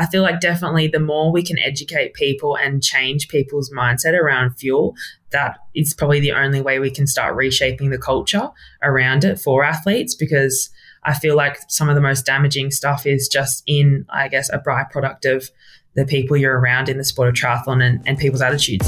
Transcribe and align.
I 0.00 0.06
feel 0.06 0.22
like 0.22 0.38
definitely 0.38 0.86
the 0.86 1.00
more 1.00 1.32
we 1.32 1.42
can 1.42 1.58
educate 1.58 2.14
people 2.14 2.56
and 2.56 2.80
change 2.80 3.26
people's 3.26 3.68
mindset 3.70 4.12
around 4.12 4.52
fuel, 4.52 4.94
that 5.30 5.58
is 5.74 5.92
probably 5.92 6.20
the 6.20 6.30
only 6.30 6.60
way 6.60 6.78
we 6.78 6.88
can 6.88 7.08
start 7.08 7.34
reshaping 7.34 7.90
the 7.90 7.98
culture 7.98 8.48
around 8.80 9.24
it 9.24 9.40
for 9.40 9.64
athletes 9.64 10.14
because 10.14 10.70
I 11.02 11.14
feel 11.14 11.34
like 11.34 11.58
some 11.66 11.88
of 11.88 11.96
the 11.96 12.00
most 12.00 12.24
damaging 12.24 12.70
stuff 12.70 13.06
is 13.06 13.26
just 13.26 13.64
in, 13.66 14.06
I 14.08 14.28
guess, 14.28 14.48
a 14.50 14.60
byproduct 14.60 15.34
of 15.34 15.50
the 15.94 16.04
people 16.04 16.36
you're 16.36 16.60
around 16.60 16.88
in 16.88 16.96
the 16.96 17.02
sport 17.02 17.28
of 17.28 17.34
triathlon 17.34 17.82
and, 17.82 18.00
and 18.06 18.16
people's 18.16 18.40
attitudes. 18.40 18.86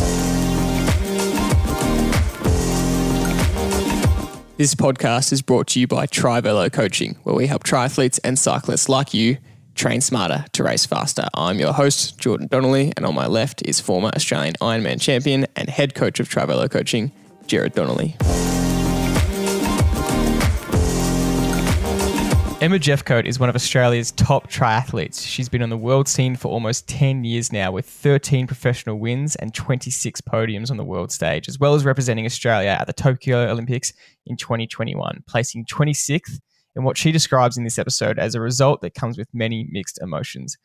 This 4.59 4.77
podcast 4.77 5.33
is 5.33 5.43
brought 5.43 5.67
to 5.69 5.81
you 5.81 5.89
by 5.89 6.07
Trivelo 6.07 6.71
Coaching, 6.71 7.17
where 7.25 7.35
we 7.35 7.49
help 7.49 7.65
triathletes 7.65 8.21
and 8.23 8.39
cyclists 8.39 8.89
like 8.89 9.13
you 9.13 9.39
train 9.75 10.01
smarter 10.01 10.45
to 10.53 10.65
race 10.65 10.87
faster. 10.87 11.27
I'm 11.35 11.59
your 11.59 11.73
host, 11.73 12.19
Jordan 12.19 12.49
Donnelly, 12.49 12.93
and 12.97 13.07
on 13.07 13.15
my 13.15 13.27
left 13.27 13.63
is 13.67 13.81
former 13.81 14.11
Australian 14.15 14.55
Ironman 14.61 15.01
champion 15.01 15.47
and 15.57 15.69
head 15.69 15.95
coach 15.95 16.21
of 16.21 16.29
Trivelo 16.29 16.71
Coaching, 16.71 17.13
Jared 17.47 17.75
Donnelly. 17.75 18.17
Emma 22.61 22.79
Jeffcoat 22.79 23.25
is 23.25 23.41
one 23.41 23.49
of 23.49 23.55
Australia's 23.55 24.11
top 24.13 24.51
triathletes. 24.51 25.27
She's 25.27 25.49
been 25.49 25.63
on 25.63 25.71
the 25.71 25.79
world 25.79 26.07
scene 26.07 26.37
for 26.37 26.49
almost 26.49 26.87
10 26.89 27.25
years 27.25 27.51
now 27.51 27.73
with 27.73 27.87
13 27.89 28.47
professional 28.47 28.99
wins 28.99 29.35
and 29.37 29.55
26 29.55 30.21
podiums 30.21 30.71
on 30.71 30.77
the 30.77 30.85
world 30.85 31.11
stage, 31.11 31.49
as 31.49 31.59
well 31.59 31.75
as 31.75 31.87
representing 31.87 32.27
Australia 32.27 32.77
at 32.79 32.87
the 32.87 32.93
Tokyo 32.93 33.51
Olympics 33.51 33.95
in 34.27 34.37
2021, 34.37 35.25
placing 35.27 35.65
26th 35.65 36.39
in 36.77 36.85
what 36.85 36.97
she 36.97 37.13
describes 37.13 37.57
in 37.57 37.65
this 37.65 37.79
episode 37.79 38.19
as 38.19 38.35
a 38.35 38.41
result 38.41 38.81
that 38.83 38.95
comes 38.95 39.19
with 39.19 39.29
many 39.33 39.67
mixed 39.71 40.01
emotions. 40.01 40.57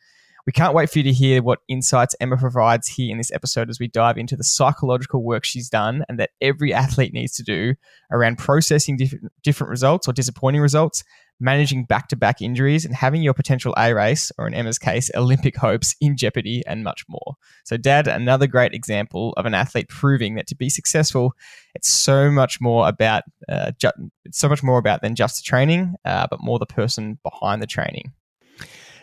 We 0.46 0.52
can't 0.52 0.74
wait 0.74 0.88
for 0.90 1.00
you 1.00 1.04
to 1.04 1.12
hear 1.12 1.42
what 1.42 1.58
insights 1.66 2.14
Emma 2.20 2.36
provides 2.36 2.86
here 2.86 3.10
in 3.10 3.18
this 3.18 3.32
episode 3.32 3.68
as 3.68 3.80
we 3.80 3.88
dive 3.88 4.16
into 4.16 4.36
the 4.36 4.44
psychological 4.44 5.24
work 5.24 5.44
she's 5.44 5.68
done 5.68 6.04
and 6.08 6.20
that 6.20 6.30
every 6.40 6.72
athlete 6.72 7.12
needs 7.12 7.32
to 7.36 7.42
do 7.42 7.74
around 8.12 8.38
processing 8.38 8.96
different 9.42 9.70
results 9.70 10.06
or 10.06 10.12
disappointing 10.12 10.60
results, 10.60 11.02
managing 11.40 11.84
back 11.84 12.08
to 12.08 12.16
back 12.16 12.40
injuries, 12.40 12.84
and 12.84 12.94
having 12.94 13.22
your 13.22 13.34
potential 13.34 13.74
A 13.76 13.94
race, 13.94 14.32
or 14.38 14.46
in 14.46 14.54
Emma's 14.54 14.78
case, 14.78 15.10
Olympic 15.14 15.56
hopes 15.56 15.94
in 16.00 16.16
jeopardy, 16.16 16.62
and 16.66 16.84
much 16.84 17.04
more. 17.08 17.34
So, 17.64 17.76
Dad, 17.76 18.08
another 18.08 18.46
great 18.46 18.74
example 18.74 19.32
of 19.36 19.46
an 19.46 19.54
athlete 19.54 19.88
proving 19.88 20.34
that 20.36 20.46
to 20.48 20.56
be 20.56 20.68
successful, 20.68 21.32
it's 21.74 21.88
so 21.88 22.30
much 22.30 22.60
more 22.60 22.88
about 22.88 23.24
uh, 23.48 23.72
ju- 23.78 24.10
it's 24.24 24.38
so 24.38 24.48
much 24.48 24.62
more 24.62 24.78
about 24.78 25.02
than 25.02 25.14
just 25.14 25.36
the 25.36 25.46
training, 25.46 25.94
uh, 26.04 26.26
but 26.30 26.40
more 26.42 26.58
the 26.58 26.66
person 26.66 27.18
behind 27.22 27.62
the 27.62 27.66
training. 27.66 28.12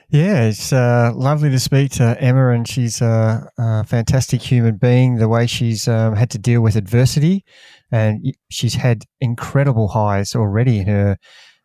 Yeah, 0.09 0.43
it's 0.43 0.71
uh, 0.71 1.11
lovely 1.15 1.49
to 1.49 1.59
speak 1.59 1.93
to 1.93 2.15
Emma, 2.21 2.49
and 2.49 2.67
she's 2.67 3.01
a, 3.01 3.49
a 3.57 3.83
fantastic 3.83 4.43
human 4.43 4.77
being. 4.77 5.15
The 5.15 5.27
way 5.27 5.47
she's 5.47 5.87
um, 5.87 6.15
had 6.15 6.29
to 6.31 6.37
deal 6.37 6.61
with 6.61 6.75
adversity, 6.75 7.43
and 7.91 8.23
she's 8.51 8.75
had 8.75 9.05
incredible 9.21 9.87
highs 9.87 10.35
already 10.35 10.79
in 10.79 10.87
her 10.87 11.17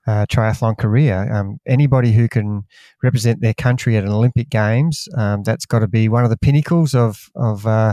uh, 0.09 0.25
triathlon 0.25 0.79
career. 0.79 1.31
Um, 1.31 1.59
anybody 1.67 2.13
who 2.13 2.29
can 2.29 2.63
represent 3.03 3.43
their 3.43 3.53
country 3.53 3.95
at 3.97 4.05
an 4.05 4.11
Olympic 4.11 4.49
Games, 4.49 5.07
um, 5.15 5.43
that's 5.43 5.67
got 5.67 5.81
to 5.81 5.87
be 5.87 6.09
one 6.09 6.25
of 6.25 6.31
the 6.31 6.39
pinnacles 6.39 6.95
of 6.95 7.29
of 7.35 7.67
uh, 7.67 7.93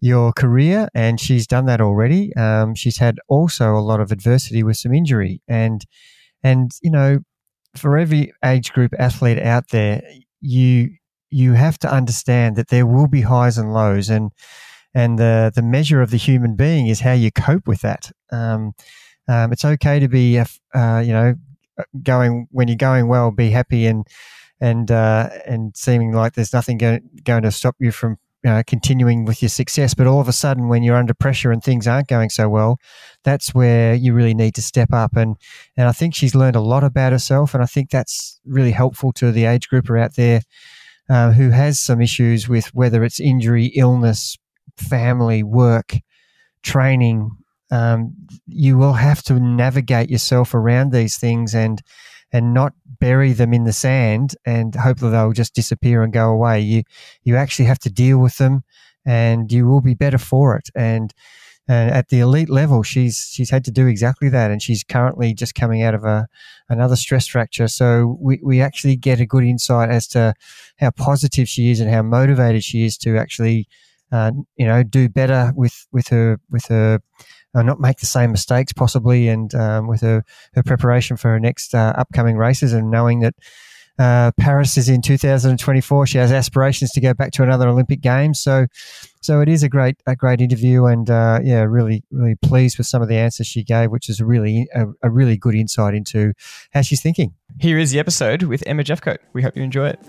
your 0.00 0.32
career, 0.32 0.88
and 0.94 1.20
she's 1.20 1.46
done 1.46 1.66
that 1.66 1.82
already. 1.82 2.34
Um, 2.36 2.74
she's 2.74 2.96
had 2.96 3.18
also 3.28 3.76
a 3.76 3.84
lot 3.84 4.00
of 4.00 4.10
adversity 4.10 4.62
with 4.62 4.78
some 4.78 4.94
injury, 4.94 5.42
and 5.46 5.84
and 6.42 6.70
you 6.80 6.90
know 6.90 7.18
for 7.76 7.98
every 7.98 8.32
age 8.42 8.72
group 8.72 8.94
athlete 8.98 9.38
out 9.38 9.68
there, 9.68 10.02
you 10.40 10.88
you 11.28 11.52
have 11.52 11.78
to 11.80 11.92
understand 11.92 12.56
that 12.56 12.68
there 12.68 12.86
will 12.86 13.08
be 13.08 13.20
highs 13.20 13.58
and 13.58 13.74
lows, 13.74 14.08
and 14.08 14.32
and 14.94 15.18
the 15.18 15.52
the 15.54 15.62
measure 15.62 16.00
of 16.00 16.10
the 16.10 16.16
human 16.16 16.56
being 16.56 16.86
is 16.86 17.00
how 17.00 17.12
you 17.12 17.30
cope 17.30 17.68
with 17.68 17.82
that. 17.82 18.10
Um, 18.30 18.72
um, 19.28 19.52
it's 19.52 19.64
okay 19.64 19.98
to 20.00 20.08
be, 20.08 20.38
uh, 20.38 21.02
you 21.04 21.12
know, 21.12 21.34
going 22.02 22.48
when 22.50 22.68
you're 22.68 22.76
going 22.76 23.08
well, 23.08 23.30
be 23.30 23.50
happy 23.50 23.86
and 23.86 24.06
and 24.60 24.90
uh, 24.90 25.28
and 25.46 25.76
seeming 25.76 26.12
like 26.12 26.34
there's 26.34 26.52
nothing 26.52 26.78
going, 26.78 27.08
going 27.24 27.42
to 27.42 27.50
stop 27.50 27.76
you 27.78 27.90
from 27.90 28.18
uh, 28.46 28.62
continuing 28.66 29.24
with 29.24 29.42
your 29.42 29.48
success. 29.48 29.94
But 29.94 30.06
all 30.06 30.20
of 30.20 30.28
a 30.28 30.32
sudden, 30.32 30.68
when 30.68 30.82
you're 30.82 30.96
under 30.96 31.14
pressure 31.14 31.52
and 31.52 31.62
things 31.62 31.86
aren't 31.86 32.08
going 32.08 32.30
so 32.30 32.48
well, 32.48 32.78
that's 33.24 33.54
where 33.54 33.94
you 33.94 34.14
really 34.14 34.34
need 34.34 34.54
to 34.56 34.62
step 34.62 34.92
up. 34.92 35.16
And 35.16 35.36
and 35.76 35.88
I 35.88 35.92
think 35.92 36.14
she's 36.14 36.34
learned 36.34 36.56
a 36.56 36.60
lot 36.60 36.84
about 36.84 37.12
herself, 37.12 37.54
and 37.54 37.62
I 37.62 37.66
think 37.66 37.90
that's 37.90 38.40
really 38.44 38.72
helpful 38.72 39.12
to 39.14 39.32
the 39.32 39.44
age 39.44 39.68
grouper 39.68 39.98
out 39.98 40.16
there 40.16 40.42
uh, 41.08 41.32
who 41.32 41.50
has 41.50 41.80
some 41.80 42.00
issues 42.00 42.48
with 42.48 42.74
whether 42.74 43.04
it's 43.04 43.20
injury, 43.20 43.66
illness, 43.66 44.38
family, 44.76 45.42
work, 45.42 45.96
training. 46.62 47.30
Um, 47.72 48.14
you 48.46 48.78
will 48.78 48.92
have 48.92 49.22
to 49.24 49.40
navigate 49.40 50.10
yourself 50.10 50.54
around 50.54 50.92
these 50.92 51.16
things 51.16 51.54
and 51.54 51.82
and 52.30 52.54
not 52.54 52.72
bury 53.00 53.32
them 53.32 53.52
in 53.52 53.64
the 53.64 53.72
sand 53.72 54.34
and 54.46 54.74
hopefully 54.74 55.10
they'll 55.10 55.32
just 55.32 55.54
disappear 55.54 56.02
and 56.02 56.12
go 56.12 56.30
away. 56.30 56.60
You 56.60 56.82
you 57.24 57.36
actually 57.36 57.64
have 57.64 57.78
to 57.80 57.90
deal 57.90 58.18
with 58.18 58.36
them, 58.36 58.62
and 59.04 59.50
you 59.50 59.66
will 59.66 59.80
be 59.80 59.94
better 59.94 60.18
for 60.18 60.56
it. 60.56 60.68
And 60.74 61.12
and 61.68 61.90
at 61.90 62.08
the 62.08 62.20
elite 62.20 62.50
level, 62.50 62.82
she's 62.82 63.28
she's 63.32 63.50
had 63.50 63.64
to 63.64 63.70
do 63.70 63.86
exactly 63.86 64.28
that, 64.28 64.50
and 64.50 64.60
she's 64.60 64.84
currently 64.84 65.32
just 65.32 65.54
coming 65.54 65.82
out 65.82 65.94
of 65.94 66.04
a 66.04 66.26
another 66.68 66.96
stress 66.96 67.26
fracture. 67.26 67.68
So 67.68 68.18
we, 68.20 68.40
we 68.42 68.60
actually 68.60 68.96
get 68.96 69.20
a 69.20 69.26
good 69.26 69.44
insight 69.44 69.90
as 69.90 70.06
to 70.08 70.34
how 70.78 70.90
positive 70.90 71.48
she 71.48 71.70
is 71.70 71.80
and 71.80 71.90
how 71.90 72.02
motivated 72.02 72.64
she 72.64 72.84
is 72.84 72.98
to 72.98 73.16
actually, 73.16 73.68
uh, 74.10 74.32
you 74.56 74.66
know, 74.66 74.82
do 74.82 75.08
better 75.08 75.52
with 75.54 75.86
with 75.92 76.08
her 76.08 76.40
with 76.50 76.66
her 76.66 77.00
uh, 77.54 77.62
not 77.62 77.80
make 77.80 77.98
the 77.98 78.06
same 78.06 78.30
mistakes 78.30 78.72
possibly, 78.72 79.28
and 79.28 79.54
um, 79.54 79.86
with 79.86 80.00
her 80.00 80.24
her 80.54 80.62
preparation 80.62 81.16
for 81.16 81.28
her 81.30 81.40
next 81.40 81.74
uh, 81.74 81.92
upcoming 81.96 82.36
races, 82.36 82.72
and 82.72 82.90
knowing 82.90 83.20
that. 83.20 83.34
Uh, 83.98 84.32
Paris 84.40 84.78
is 84.78 84.88
in 84.88 85.02
2024. 85.02 86.06
She 86.06 86.16
has 86.16 86.32
aspirations 86.32 86.90
to 86.92 87.00
go 87.00 87.12
back 87.12 87.30
to 87.32 87.42
another 87.42 87.68
Olympic 87.68 88.00
Games. 88.00 88.40
So, 88.40 88.66
so 89.20 89.42
it 89.42 89.50
is 89.50 89.62
a 89.62 89.68
great, 89.68 89.96
a 90.06 90.16
great 90.16 90.40
interview, 90.40 90.86
and 90.86 91.10
uh, 91.10 91.40
yeah, 91.44 91.60
really, 91.60 92.02
really 92.10 92.36
pleased 92.36 92.78
with 92.78 92.86
some 92.86 93.02
of 93.02 93.08
the 93.08 93.16
answers 93.16 93.46
she 93.46 93.62
gave, 93.62 93.90
which 93.90 94.08
is 94.08 94.22
really 94.22 94.66
a, 94.74 94.86
a, 95.02 95.10
really 95.10 95.36
good 95.36 95.54
insight 95.54 95.94
into 95.94 96.32
how 96.72 96.80
she's 96.80 97.02
thinking. 97.02 97.34
Here 97.60 97.78
is 97.78 97.90
the 97.90 97.98
episode 97.98 98.44
with 98.44 98.64
Emma 98.66 98.82
Jeffcoat. 98.82 99.18
We 99.34 99.42
hope 99.42 99.58
you 99.58 99.62
enjoy 99.62 99.90
it. 99.90 100.00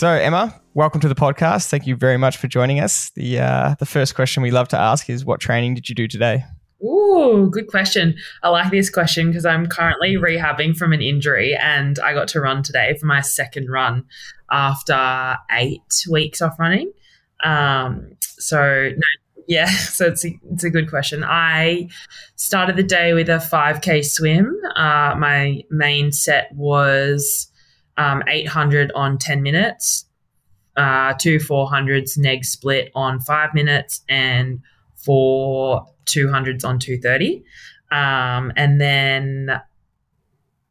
So, 0.00 0.08
Emma, 0.08 0.59
welcome 0.74 1.00
to 1.00 1.08
the 1.08 1.14
podcast. 1.14 1.68
Thank 1.68 1.86
you 1.86 1.96
very 1.96 2.16
much 2.16 2.36
for 2.36 2.46
joining 2.46 2.80
us. 2.80 3.10
The 3.10 3.40
uh, 3.40 3.74
the 3.78 3.86
first 3.86 4.14
question 4.14 4.42
we 4.42 4.50
love 4.50 4.68
to 4.68 4.78
ask 4.78 5.10
is, 5.10 5.24
what 5.24 5.40
training 5.40 5.74
did 5.74 5.88
you 5.88 5.94
do 5.94 6.06
today? 6.06 6.44
Ooh, 6.82 7.48
good 7.50 7.66
question. 7.66 8.16
I 8.42 8.48
like 8.48 8.70
this 8.70 8.88
question 8.88 9.28
because 9.28 9.44
I'm 9.44 9.66
currently 9.66 10.16
rehabbing 10.16 10.76
from 10.76 10.92
an 10.92 11.02
injury 11.02 11.54
and 11.54 11.98
I 11.98 12.14
got 12.14 12.28
to 12.28 12.40
run 12.40 12.62
today 12.62 12.96
for 12.98 13.06
my 13.06 13.20
second 13.20 13.68
run 13.68 14.04
after 14.50 15.36
eight 15.52 16.06
weeks 16.10 16.40
off 16.40 16.58
running. 16.58 16.90
Um, 17.44 18.16
so, 18.22 18.90
no, 18.94 19.42
yeah, 19.46 19.66
so 19.70 20.06
it's 20.06 20.24
a, 20.24 20.38
it's 20.52 20.64
a 20.64 20.70
good 20.70 20.88
question. 20.88 21.22
I 21.22 21.88
started 22.36 22.76
the 22.76 22.82
day 22.82 23.12
with 23.12 23.28
a 23.28 23.38
5K 23.38 24.02
swim. 24.04 24.56
Uh, 24.74 25.14
my 25.18 25.62
main 25.70 26.12
set 26.12 26.50
was 26.54 27.50
um, 27.98 28.22
800 28.26 28.90
on 28.94 29.18
10 29.18 29.42
minutes, 29.42 30.06
uh, 30.80 31.12
two 31.18 31.36
400s 31.36 32.16
neg 32.16 32.44
split 32.44 32.90
on 32.94 33.20
five 33.20 33.52
minutes, 33.52 34.02
and 34.08 34.62
four 34.96 35.86
200s 36.06 36.64
on 36.64 36.78
230. 36.78 37.44
Um, 37.92 38.50
and 38.56 38.80
then, 38.80 39.60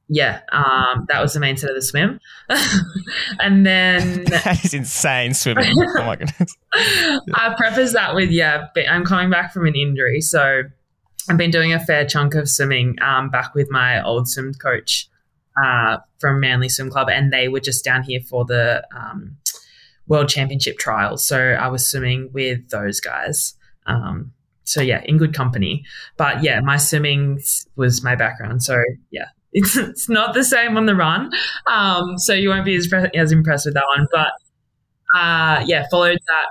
yeah, 0.07 0.41
um, 0.51 1.05
that 1.09 1.21
was 1.21 1.33
the 1.33 1.39
main 1.39 1.57
set 1.57 1.69
of 1.69 1.75
the 1.75 1.81
swim. 1.81 2.19
and 3.39 3.65
then. 3.65 4.23
that 4.29 4.65
is 4.65 4.73
insane 4.73 5.35
swimming. 5.35 5.71
oh 5.77 6.03
my 6.03 6.15
goodness. 6.15 6.57
I 6.73 7.53
preface 7.55 7.93
that 7.93 8.15
with, 8.15 8.31
yeah, 8.31 8.67
I'm 8.89 9.05
coming 9.05 9.29
back 9.29 9.53
from 9.53 9.67
an 9.67 9.75
injury. 9.75 10.21
So 10.21 10.63
I've 11.29 11.37
been 11.37 11.51
doing 11.51 11.71
a 11.71 11.79
fair 11.79 12.07
chunk 12.07 12.33
of 12.33 12.49
swimming 12.49 12.97
um, 13.01 13.29
back 13.29 13.53
with 13.53 13.69
my 13.69 14.03
old 14.03 14.27
swim 14.27 14.55
coach 14.55 15.07
uh, 15.63 15.97
from 16.19 16.39
Manly 16.39 16.69
Swim 16.69 16.89
Club, 16.89 17.09
and 17.09 17.31
they 17.31 17.47
were 17.47 17.59
just 17.59 17.83
down 17.83 18.01
here 18.01 18.21
for 18.21 18.45
the 18.45 18.83
um, 18.95 19.37
World 20.09 20.27
Championship 20.27 20.77
trials. 20.77 21.25
So 21.25 21.39
I 21.39 21.67
was 21.69 21.85
swimming 21.89 22.29
with 22.33 22.69
those 22.69 22.99
guys. 22.99 23.55
Um, 23.85 24.33
so 24.65 24.81
yeah, 24.81 25.01
in 25.05 25.17
good 25.17 25.33
company. 25.33 25.85
But 26.17 26.43
yeah, 26.43 26.59
my 26.59 26.77
swimming 26.77 27.39
was 27.77 28.03
my 28.03 28.15
background. 28.15 28.61
So 28.63 28.77
yeah, 29.11 29.27
it's, 29.53 29.77
it's 29.77 30.09
not 30.09 30.33
the 30.33 30.43
same 30.43 30.75
on 30.75 30.85
the 30.85 30.95
run. 30.95 31.31
Um, 31.67 32.17
so 32.17 32.33
you 32.33 32.49
won't 32.49 32.65
be 32.65 32.75
as, 32.75 32.91
as 33.15 33.31
impressed 33.31 33.65
with 33.65 33.75
that 33.75 33.85
one. 33.97 34.07
But 34.11 34.31
uh, 35.17 35.63
yeah, 35.65 35.85
followed 35.89 36.19
that 36.27 36.45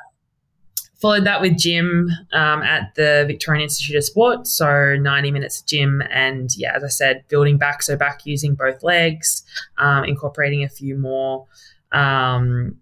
followed 1.01 1.25
that 1.25 1.41
with 1.41 1.57
gym 1.57 2.09
um, 2.33 2.61
at 2.63 2.93
the 2.97 3.25
Victorian 3.27 3.63
Institute 3.63 3.97
of 3.97 4.05
Sport. 4.05 4.47
So 4.47 4.97
90 4.97 5.31
minutes 5.31 5.61
of 5.61 5.67
gym. 5.67 6.03
And 6.11 6.51
yeah, 6.57 6.75
as 6.75 6.83
I 6.83 6.89
said, 6.89 7.25
building 7.29 7.57
back. 7.57 7.83
So 7.83 7.97
back 7.97 8.23
using 8.25 8.57
both 8.57 8.83
legs, 8.83 9.45
um, 9.79 10.05
incorporating 10.05 10.65
a 10.65 10.69
few 10.69 10.97
more, 10.97 11.47
um, 11.93 12.77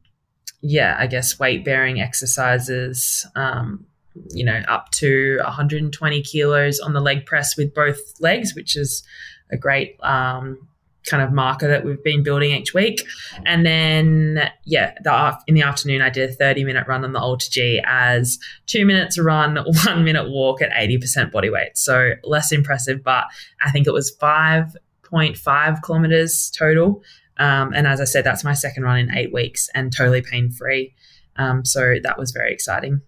yeah, 0.69 0.97
I 0.99 1.07
guess 1.07 1.39
weight 1.39 1.65
bearing 1.65 2.01
exercises. 2.01 3.27
Um, 3.35 3.87
you 4.31 4.45
know, 4.45 4.63
up 4.69 4.91
to 4.93 5.39
120 5.45 6.23
kilos 6.23 6.81
on 6.81 6.93
the 6.93 7.01
leg 7.01 7.27
press 7.27 7.57
with 7.57 7.75
both 7.75 7.99
legs, 8.21 8.55
which 8.55 8.75
is 8.75 9.03
a 9.51 9.57
great 9.57 9.97
um, 10.03 10.67
kind 11.07 11.23
of 11.23 11.33
marker 11.33 11.69
that 11.69 11.85
we've 11.85 12.03
been 12.03 12.23
building 12.23 12.51
each 12.51 12.75
week. 12.75 13.07
And 13.45 13.65
then, 13.65 14.51
yeah, 14.65 14.95
the, 15.03 15.39
in 15.47 15.55
the 15.55 15.63
afternoon, 15.63 16.03
I 16.03 16.11
did 16.11 16.31
a 16.31 16.33
30 16.33 16.65
minute 16.65 16.87
run 16.89 17.05
on 17.05 17.13
the 17.13 17.21
Alter 17.21 17.47
G 17.51 17.81
as 17.87 18.39
two 18.67 18.85
minutes 18.85 19.19
run, 19.19 19.57
one 19.85 20.05
minute 20.05 20.31
walk 20.31 20.63
at 20.63 20.73
80% 20.73 21.31
body 21.31 21.51
weight. 21.51 21.77
So 21.77 22.13
less 22.25 22.53
impressive, 22.53 23.05
but 23.05 23.25
I 23.61 23.71
think 23.71 23.87
it 23.87 23.93
was 23.93 24.17
5.5 24.17 25.83
kilometers 25.83 26.51
total. 26.51 27.03
Um, 27.39 27.73
and 27.75 27.87
as 27.87 28.01
I 28.01 28.05
said, 28.05 28.25
that's 28.25 28.45
my 28.45 28.55
second 28.55 28.85
run 28.85 28.99
in 28.99 29.15
eight 29.15 29.33
weeks 29.33 29.69
and 29.75 29.95
totally 29.95 30.23
pain 30.23 30.51
free. 30.51 30.95
Um, 31.37 31.65
so 31.65 31.97
that 32.03 32.19
was 32.19 32.33
very 32.33 32.53
exciting. 32.53 33.03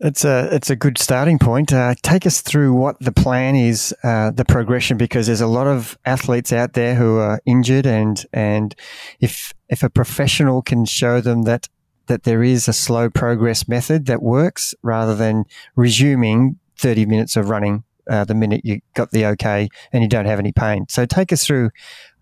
It's 0.00 0.24
a 0.24 0.48
it's 0.50 0.68
a 0.68 0.74
good 0.74 0.98
starting 0.98 1.38
point. 1.38 1.72
Uh, 1.72 1.94
take 2.02 2.26
us 2.26 2.40
through 2.40 2.74
what 2.74 2.98
the 2.98 3.12
plan 3.12 3.54
is, 3.54 3.94
uh, 4.02 4.32
the 4.32 4.44
progression, 4.44 4.96
because 4.96 5.28
there's 5.28 5.40
a 5.40 5.46
lot 5.46 5.68
of 5.68 5.96
athletes 6.04 6.52
out 6.52 6.72
there 6.72 6.96
who 6.96 7.18
are 7.18 7.40
injured, 7.46 7.86
and 7.86 8.26
and 8.32 8.74
if 9.20 9.54
if 9.68 9.84
a 9.84 9.88
professional 9.88 10.60
can 10.60 10.86
show 10.86 11.20
them 11.20 11.42
that 11.42 11.68
that 12.08 12.24
there 12.24 12.42
is 12.42 12.66
a 12.66 12.72
slow 12.72 13.08
progress 13.08 13.68
method 13.68 14.06
that 14.06 14.22
works, 14.22 14.74
rather 14.82 15.14
than 15.14 15.44
resuming 15.76 16.58
30 16.78 17.06
minutes 17.06 17.36
of 17.36 17.48
running 17.48 17.84
uh, 18.10 18.24
the 18.24 18.34
minute 18.34 18.62
you 18.64 18.80
got 18.94 19.12
the 19.12 19.24
okay 19.26 19.68
and 19.92 20.02
you 20.02 20.08
don't 20.08 20.26
have 20.26 20.40
any 20.40 20.52
pain. 20.52 20.86
So 20.88 21.06
take 21.06 21.32
us 21.32 21.46
through 21.46 21.70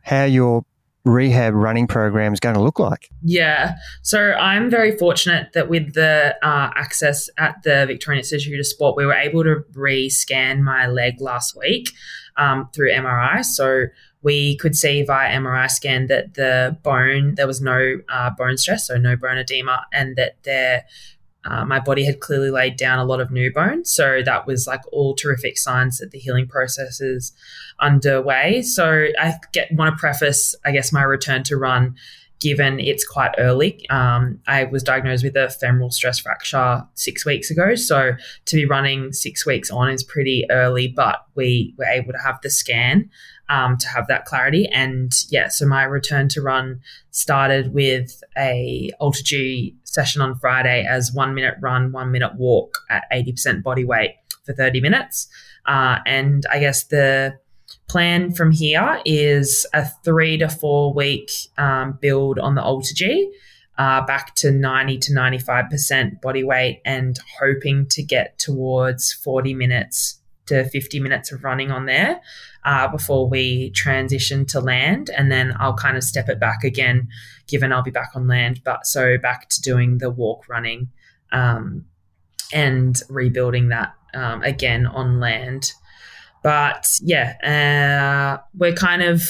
how 0.03 0.25
your 0.25 0.65
rehab 1.05 1.55
running 1.55 1.87
program 1.87 2.33
is 2.33 2.41
going 2.41 2.55
to 2.55 2.61
look 2.61 2.79
like? 2.79 3.11
Yeah. 3.23 3.77
So 4.03 4.33
I'm 4.33 4.71
very 4.71 4.97
fortunate 4.97 5.53
that 5.55 5.69
with 5.69 5.95
the 5.95 6.37
uh, 6.43 6.71
access 6.77 7.29
at 7.39 7.63
the 7.63 7.87
Victorian 7.87 8.21
Institute 8.21 8.59
of 8.59 8.67
Sport, 8.67 8.97
we 8.97 9.07
were 9.07 9.15
able 9.15 9.43
to 9.45 9.65
re-scan 9.75 10.63
my 10.63 10.87
leg 10.87 11.21
last 11.21 11.57
week 11.57 11.91
um, 12.37 12.69
through 12.75 12.93
MRI. 12.93 13.45
So 13.45 13.87
we 14.23 14.57
could 14.59 14.77
see 14.77 15.03
via 15.03 15.31
MRI 15.31 15.71
scan 15.71 16.07
that 16.09 16.35
the 16.35 16.77
bone, 16.83 17.35
there 17.37 17.47
was 17.47 17.61
no 17.61 18.01
uh, 18.09 18.31
bone 18.31 18.59
stress, 18.59 18.87
so 18.87 18.99
no 18.99 19.17
bone 19.17 19.39
edema, 19.39 19.87
and 19.93 20.17
that 20.17 20.37
there 20.43 20.85
uh, 21.45 21.65
my 21.65 21.81
body 21.81 22.05
had 22.05 22.21
clearly 22.21 22.51
laid 22.51 22.77
down 22.77 22.99
a 22.99 23.05
lot 23.05 23.21
of 23.21 23.31
new 23.31 23.53
bone. 23.53 23.85
So 23.85 24.23
that 24.25 24.47
was 24.47 24.67
like 24.67 24.83
all 24.93 25.15
terrific 25.15 25.57
signs 25.57 25.99
that 25.99 26.11
the 26.11 26.19
healing 26.19 26.47
process 26.47 27.01
is 27.01 27.33
underway. 27.81 28.63
So 28.63 29.07
I 29.19 29.35
get 29.53 29.69
want 29.73 29.95
to 29.95 29.99
preface, 29.99 30.55
I 30.65 30.73
guess, 30.73 30.93
my 30.93 31.03
return 31.03 31.43
to 31.45 31.57
run, 31.57 31.95
given 32.41 32.79
it's 32.79 33.07
quite 33.07 33.35
early. 33.39 33.89
Um, 33.89 34.41
I 34.47 34.65
was 34.65 34.83
diagnosed 34.83 35.25
with 35.25 35.37
a 35.37 35.49
femoral 35.49 35.91
stress 35.91 36.19
fracture 36.19 36.87
six 36.95 37.25
weeks 37.25 37.51
ago. 37.51 37.75
So 37.75 38.13
to 38.45 38.57
be 38.57 38.67
running 38.67 39.13
six 39.13 39.47
weeks 39.47 39.71
on 39.71 39.91
is 39.91 40.05
pretty 40.05 40.47
early, 40.51 40.89
but 40.89 41.25
we 41.35 41.75
were 41.79 41.87
able 41.87 42.13
to 42.13 42.19
have 42.19 42.39
the 42.43 42.51
scan 42.51 43.09
um, 43.51 43.77
to 43.79 43.89
have 43.89 44.07
that 44.07 44.27
clarity. 44.27 44.69
And 44.73 45.11
yeah, 45.29 45.49
so 45.49 45.67
my 45.67 45.83
return 45.83 46.29
to 46.31 46.41
run 46.41 46.81
started 47.11 47.75
with 47.75 48.23
a 48.39 48.91
Alter 49.01 49.23
G 49.25 49.77
session 49.91 50.23
on 50.23 50.37
Friday 50.37 50.87
as 50.89 51.13
one 51.13 51.35
minute 51.35 51.55
run, 51.61 51.91
one 51.91 52.13
minute 52.13 52.35
walk 52.37 52.79
at 52.89 53.05
80% 53.13 53.63
body 53.63 53.85
weight 53.85 54.15
for 54.45 54.53
30 54.53 54.81
minutes. 54.81 55.29
Uh, 55.67 55.99
and 56.07 56.47
I 56.51 56.61
guess 56.61 56.85
the 56.85 57.39
plan 57.89 58.33
from 58.33 58.53
here 58.53 59.01
is 59.05 59.67
a 59.75 59.85
three 60.05 60.39
to 60.39 60.49
four 60.49 60.95
week 60.95 61.31
um, 61.59 61.99
build 62.01 62.39
on 62.39 62.55
the 62.55 62.93
G. 62.95 63.33
Uh, 63.77 64.05
back 64.05 64.35
to 64.35 64.51
90 64.51 64.99
to 64.99 65.13
95% 65.13 66.21
body 66.21 66.45
weight 66.45 66.83
and 66.85 67.19
hoping 67.41 67.87
to 67.87 68.03
get 68.03 68.39
towards 68.39 69.13
40 69.13 69.55
minutes 69.55 70.21
to 70.47 70.69
50 70.69 71.01
minutes 71.01 71.33
of 71.33 71.43
running 71.45 71.71
on 71.71 71.87
there 71.87 72.21
uh, 72.65 72.89
before 72.89 73.29
we 73.29 73.71
transition 73.71 74.47
to 74.47 74.61
land. 74.61 75.11
And 75.17 75.31
then 75.31 75.55
I'll 75.59 75.75
kind 75.75 75.97
of 75.97 76.05
step 76.05 76.29
it 76.29 76.39
back 76.39 76.65
again, 76.65 77.09
given 77.47 77.73
I'll 77.73 77.83
be 77.83 77.91
back 77.91 78.11
on 78.15 78.27
land. 78.27 78.61
But 78.65 78.87
so 78.87 79.19
back 79.19 79.49
to 79.49 79.61
doing 79.61 79.99
the 79.99 80.11
walk 80.11 80.49
running 80.49 80.89
um, 81.33 81.85
and 82.53 83.01
rebuilding 83.09 83.69
that 83.69 83.95
um, 84.15 84.43
again 84.43 84.87
on 84.87 85.21
land. 85.21 85.73
But 86.43 86.87
yeah, 87.03 88.39
uh, 88.39 88.43
we're 88.55 88.73
kind 88.73 89.03
of 89.03 89.23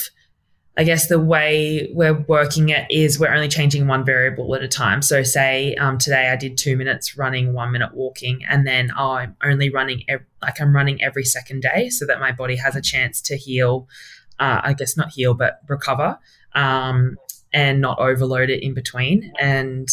I 0.77 0.85
guess 0.85 1.09
the 1.09 1.19
way 1.19 1.91
we're 1.93 2.15
working 2.15 2.69
it 2.69 2.87
is 2.91 3.19
we're 3.19 3.35
only 3.35 3.49
changing 3.49 3.87
one 3.87 4.05
variable 4.05 4.55
at 4.55 4.63
a 4.63 4.69
time. 4.69 5.03
So, 5.03 5.23
say 5.23 5.75
um, 5.75 5.99
today 5.99 6.31
I 6.31 6.37
did 6.37 6.57
two 6.57 6.77
minutes 6.77 7.19
running, 7.19 7.53
one 7.53 7.73
minute 7.73 7.93
walking, 7.95 8.45
and 8.49 8.67
then 8.67 8.91
oh, 8.97 9.13
I'm 9.13 9.37
only 9.43 9.69
running 9.71 10.05
ev- 10.09 10.25
like 10.41 10.61
I'm 10.61 10.75
running 10.75 11.03
every 11.03 11.25
second 11.25 11.63
day, 11.63 11.91
so 11.91 12.07
that 12.07 12.21
my 12.21 12.33
body 12.33 12.57
has 12.57 12.77
a 12.77 12.81
chance 12.81 13.21
to 13.23 13.37
heal. 13.37 13.89
Uh, 14.39 14.61
I 14.63 14.73
guess 14.73 14.97
not 14.97 15.11
heal, 15.11 15.35
but 15.35 15.61
recover, 15.69 16.19
um, 16.55 17.19
and 17.53 17.81
not 17.81 17.99
overload 17.99 18.49
it 18.49 18.63
in 18.63 18.73
between. 18.73 19.33
And 19.41 19.89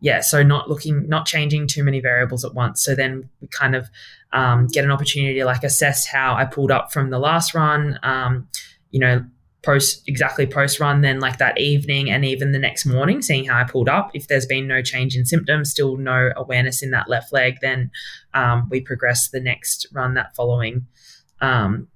yeah, 0.00 0.20
so 0.20 0.42
not 0.42 0.68
looking, 0.68 1.08
not 1.08 1.24
changing 1.24 1.66
too 1.66 1.82
many 1.82 1.98
variables 1.98 2.44
at 2.44 2.52
once. 2.52 2.84
So 2.84 2.94
then 2.94 3.30
we 3.40 3.48
kind 3.48 3.74
of 3.74 3.88
um, 4.34 4.66
get 4.66 4.84
an 4.84 4.90
opportunity 4.90 5.38
to 5.38 5.46
like 5.46 5.64
assess 5.64 6.06
how 6.06 6.34
I 6.34 6.44
pulled 6.44 6.70
up 6.70 6.92
from 6.92 7.08
the 7.08 7.18
last 7.18 7.54
run. 7.54 7.98
Um, 8.02 8.48
you 8.90 9.00
know, 9.00 9.24
post 9.64 10.02
exactly 10.06 10.46
post 10.46 10.78
run 10.78 11.00
then 11.00 11.20
like 11.20 11.38
that 11.38 11.58
evening 11.58 12.10
and 12.10 12.24
even 12.24 12.52
the 12.52 12.58
next 12.58 12.84
morning 12.84 13.22
seeing 13.22 13.46
how 13.46 13.58
i 13.58 13.64
pulled 13.64 13.88
up. 13.88 14.10
If 14.14 14.28
there's 14.28 14.46
been 14.46 14.68
no 14.68 14.82
change 14.82 15.16
in 15.16 15.24
symptoms 15.24 15.70
still 15.70 15.96
no 15.96 16.30
awareness 16.36 16.82
in 16.82 16.90
that 16.90 17.08
left 17.08 17.32
leg 17.32 17.58
then 17.60 17.90
um, 18.34 18.68
we 18.70 18.80
progress 18.80 19.28
the 19.30 19.40
next 19.40 19.86
run 19.92 20.14
that 20.14 20.34
following 20.36 20.86
um, 21.40 21.88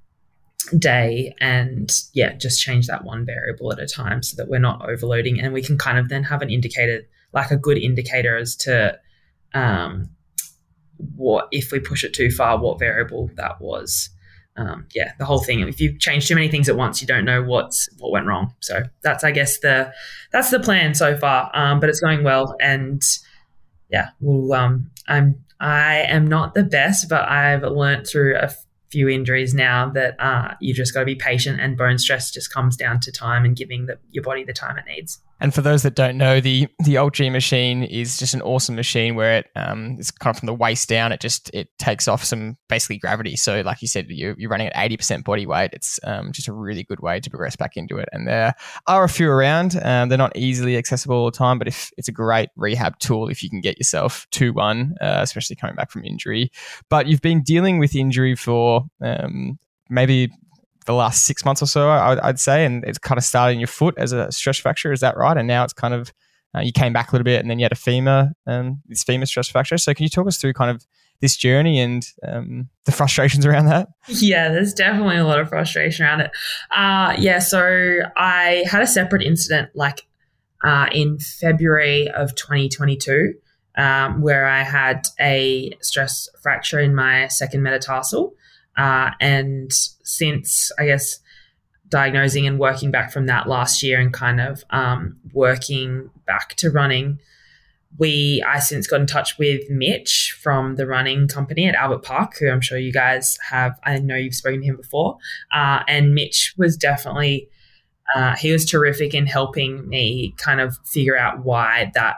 day 0.79 1.35
and 1.41 1.91
yeah 2.15 2.35
just 2.35 2.61
change 2.61 2.87
that 2.87 3.05
one 3.05 3.25
variable 3.25 3.73
at 3.73 3.79
a 3.79 3.87
time 3.87 4.23
so 4.23 4.35
that 4.37 4.49
we're 4.49 4.59
not 4.59 4.89
overloading 4.89 5.41
and 5.41 5.53
we 5.53 5.63
can 5.63 5.79
kind 5.79 5.99
of 5.99 6.09
then 6.09 6.25
have 6.25 6.43
an 6.43 6.51
indicator 6.51 7.03
like 7.33 7.51
a 7.51 7.57
good 7.57 7.79
indicator 7.79 8.37
as 8.37 8.57
to 8.57 8.99
um, 9.55 10.09
what 11.17 11.49
if 11.53 11.71
we 11.71 11.79
push 11.79 12.05
it 12.05 12.13
too 12.13 12.31
far 12.31 12.59
what 12.59 12.79
variable 12.79 13.31
that 13.37 13.61
was 13.61 14.11
um, 14.59 14.87
yeah, 14.93 15.13
the 15.19 15.25
whole 15.25 15.39
thing. 15.39 15.61
If 15.61 15.81
you 15.81 15.97
change 15.97 16.27
too 16.27 16.35
many 16.35 16.49
things 16.49 16.69
at 16.69 16.77
once, 16.77 17.01
you 17.01 17.07
don't 17.07 17.25
know 17.25 17.43
what's 17.43 17.89
what 17.99 18.11
went 18.11 18.27
wrong. 18.27 18.53
So 18.61 18.83
that's, 19.03 19.23
I 19.23 19.31
guess, 19.31 19.61
the 19.61 19.93
that's 20.33 20.51
the 20.51 20.59
plan 20.59 20.95
so 20.95 21.17
far. 21.17 21.51
Um, 21.55 21.79
but 21.79 21.89
it's 21.89 22.01
going 22.01 22.25
well, 22.25 22.57
and 22.61 23.01
yeah, 23.89 24.11
we'll. 24.21 24.53
Um, 24.53 24.91
I'm 25.07 25.45
I 25.61 26.01
am 26.01 26.27
not 26.27 26.55
the 26.55 26.65
best, 26.65 27.09
but 27.09 27.29
I've 27.29 27.63
learned 27.63 28.07
through 28.07 28.37
a 28.37 28.51
few 28.91 29.09
injuries 29.09 29.55
now 29.55 29.91
that 29.91 30.17
uh, 30.19 30.55
you 30.61 30.75
just 30.75 30.93
got 30.93 31.01
to 31.01 31.07
be 31.07 31.15
patient, 31.15 31.61
and 31.61 31.77
bone 31.77 31.99
stress 31.99 32.31
just 32.31 32.53
comes 32.53 32.77
down 32.77 32.99
to 33.01 33.13
time 33.13 33.45
and 33.45 33.55
giving 33.55 33.87
the, 33.87 33.99
your 34.11 34.25
body 34.25 34.45
the 34.45 34.53
time 34.53 34.77
it 34.77 34.85
needs. 34.89 35.23
And 35.41 35.55
for 35.55 35.63
those 35.63 35.83
that 35.85 35.95
don't 35.95 36.17
know, 36.17 36.41
the 36.41 36.69
the 36.85 36.97
Alter 36.97 37.25
G 37.25 37.31
machine 37.31 37.85
is 37.85 38.17
just 38.17 38.35
an 38.35 38.43
awesome 38.43 38.75
machine 38.75 39.15
where 39.15 39.39
it 39.39 39.47
um, 39.55 39.97
it's 39.99 40.11
kind 40.11 40.35
of 40.35 40.41
from 40.41 40.47
the 40.47 40.55
waist 40.55 40.89
down. 40.89 41.13
It 41.13 41.21
just 41.21 41.51
it 41.55 41.69
takes 41.79 42.09
off 42.09 42.25
some 42.25 42.57
basically 42.69 42.99
gravity. 42.99 43.37
So 43.37 43.61
like 43.61 43.81
you 43.83 43.89
said, 43.89 44.07
you're, 44.09 44.35
you're 44.39 44.51
running 44.51 44.69
at 44.69 44.73
eighty 44.77 44.97
percent 44.97 45.25
body 45.25 45.47
weight. 45.47 45.71
It's 45.73 46.01
um, 46.05 46.33
just 46.33 46.49
a 46.49 46.53
really 46.53 46.83
good 46.83 47.01
way 47.01 47.21
to 47.21 47.31
progress 47.31 47.57
back 47.57 47.77
into 47.77 47.99
it. 47.99 48.09
And 48.13 48.27
there 48.27 48.55
are 48.87 49.05
a 49.05 49.09
few 49.09 49.31
around. 49.31 49.79
Um, 49.83 50.09
they're 50.09 50.19
not 50.19 50.37
easily 50.37 50.77
accessible 50.77 51.17
all 51.17 51.31
the 51.31 51.37
time, 51.37 51.59
but 51.59 51.69
if 51.69 51.91
it's 51.97 52.09
a 52.09 52.13
great 52.13 52.49
rehab 52.57 52.99
tool 52.99 53.29
if 53.29 53.43
you 53.43 53.51
can 53.51 53.61
get 53.61 53.79
yourself 53.79 54.27
to 54.33 54.53
one, 54.53 54.97
uh, 55.01 55.21
especially 55.23 55.57
coming 55.57 55.77
back 55.77 55.91
from 55.91 56.05
injury. 56.05 56.51
But 56.91 57.07
you've 57.07 57.23
been 57.23 57.43
dealing 57.43 57.79
with 57.79 57.95
injury 57.95 58.35
for 58.35 58.87
um, 59.01 59.59
maybe 59.89 60.31
the 60.89 60.95
last 60.95 61.25
six 61.25 61.45
months 61.45 61.63
or 61.63 61.67
so, 61.67 61.89
I, 61.89 62.27
would 62.27 62.41
say, 62.41 62.65
and 62.65 62.83
it's 62.85 62.99
kind 62.99 63.19
of 63.19 63.25
started 63.25 63.53
in 63.53 63.61
your 63.61 63.69
foot 63.69 63.95
as 63.99 64.13
a 64.13 64.33
stress 64.33 64.59
fracture. 64.59 64.91
Is 64.91 65.01
that 65.01 65.17
right? 65.17 65.37
And 65.37 65.47
now 65.47 65.63
it's 65.63 65.73
kind 65.75 65.95
of 65.95 66.13
uh, 66.57 66.61
you 66.61 66.73
came 66.73 66.93
back 66.93 67.13
a 67.13 67.15
little 67.15 67.25
bit, 67.25 67.41
and 67.41 67.51
then 67.51 67.59
you 67.59 67.65
had 67.65 67.73
a 67.73 67.77
femur, 67.77 68.33
um, 68.47 68.83
this 68.87 69.05
femur 69.05 69.27
stress 69.27 69.49
fracture. 69.49 69.79
So 69.79 69.93
can 69.95 70.03
you 70.03 70.09
talk 70.09 70.27
us 70.27 70.39
through 70.39 70.55
kind 70.55 70.71
of 70.71 70.85
this 71.21 71.37
journey 71.37 71.79
and 71.79 72.07
um, 72.27 72.69
the 72.87 72.93
frustrations 72.93 73.45
around 73.45 73.67
that? 73.67 73.89
Yeah, 74.09 74.49
there's 74.49 74.73
definitely 74.73 75.19
a 75.19 75.27
lot 75.27 75.41
of 75.41 75.51
frustration 75.51 76.07
around 76.07 76.23
it. 76.23 76.31
Uh, 76.75 77.15
yeah, 77.19 77.39
so 77.39 78.01
I 78.17 78.65
had 78.67 78.83
a 78.83 78.87
separate 78.87 79.23
incident 79.23 79.71
like 79.75 80.07
uh, 80.65 80.87
in 80.91 81.19
February 81.19 82.09
of 82.11 82.35
2022. 82.35 83.35
Um, 83.77 84.23
where 84.23 84.45
I 84.45 84.65
had 84.65 85.07
a 85.21 85.71
stress 85.81 86.29
fracture 86.43 86.81
in 86.81 86.97
my 86.97 87.29
second 87.29 87.63
metatarsal. 87.63 88.35
Uh, 88.79 89.11
and 89.21 89.73
since, 89.73 90.71
I 90.79 90.87
guess, 90.87 91.19
diagnosing 91.89 92.47
and 92.47 92.59
working 92.59 92.91
back 92.91 93.13
from 93.13 93.27
that 93.27 93.49
last 93.49 93.83
year 93.83 94.01
and 94.01 94.13
kind 94.13 94.41
of 94.41 94.63
um, 94.71 95.17
working 95.33 96.11
back 96.27 96.55
to 96.57 96.71
running, 96.71 97.19
we 97.99 98.45
I 98.47 98.59
since 98.61 98.87
got 98.87 99.01
in 99.01 99.07
touch 99.07 99.39
with 99.39 99.69
Mitch 99.71 100.37
from 100.41 100.77
the 100.77 100.87
running 100.87 101.27
company 101.27 101.67
at 101.67 101.75
Albert 101.75 102.03
Park, 102.03 102.37
who 102.39 102.49
I'm 102.49 102.61
sure 102.61 102.79
you 102.79 102.93
guys 102.93 103.39
have. 103.51 103.79
I 103.85 103.99
know 103.99 104.15
you've 104.15 104.35
spoken 104.35 104.61
to 104.61 104.67
him 104.67 104.77
before, 104.77 105.17
uh, 105.53 105.83
and 105.89 106.15
Mitch 106.15 106.55
was 106.57 106.77
definitely 106.77 107.49
uh, 108.15 108.37
he 108.37 108.53
was 108.53 108.65
terrific 108.65 109.15
in 109.15 109.27
helping 109.27 109.89
me 109.89 110.35
kind 110.39 110.61
of 110.61 110.77
figure 110.85 111.17
out 111.17 111.45
why 111.45 111.91
that 111.95 112.17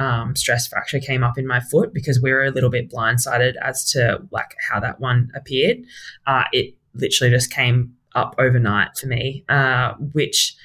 um, 0.00 0.34
stress 0.34 0.66
fracture 0.66 0.98
came 0.98 1.22
up 1.22 1.36
in 1.36 1.46
my 1.46 1.60
foot 1.60 1.92
because 1.92 2.20
we 2.20 2.32
were 2.32 2.44
a 2.44 2.50
little 2.50 2.70
bit 2.70 2.90
blindsided 2.90 3.54
as 3.62 3.84
to 3.92 4.20
like 4.30 4.56
how 4.68 4.80
that 4.80 4.98
one 4.98 5.30
appeared. 5.34 5.78
Uh, 6.26 6.44
it 6.52 6.74
literally 6.94 7.30
just 7.30 7.52
came 7.52 7.94
up 8.14 8.34
overnight 8.38 8.96
for 8.96 9.06
me, 9.06 9.44
uh, 9.48 9.92
which 10.12 10.56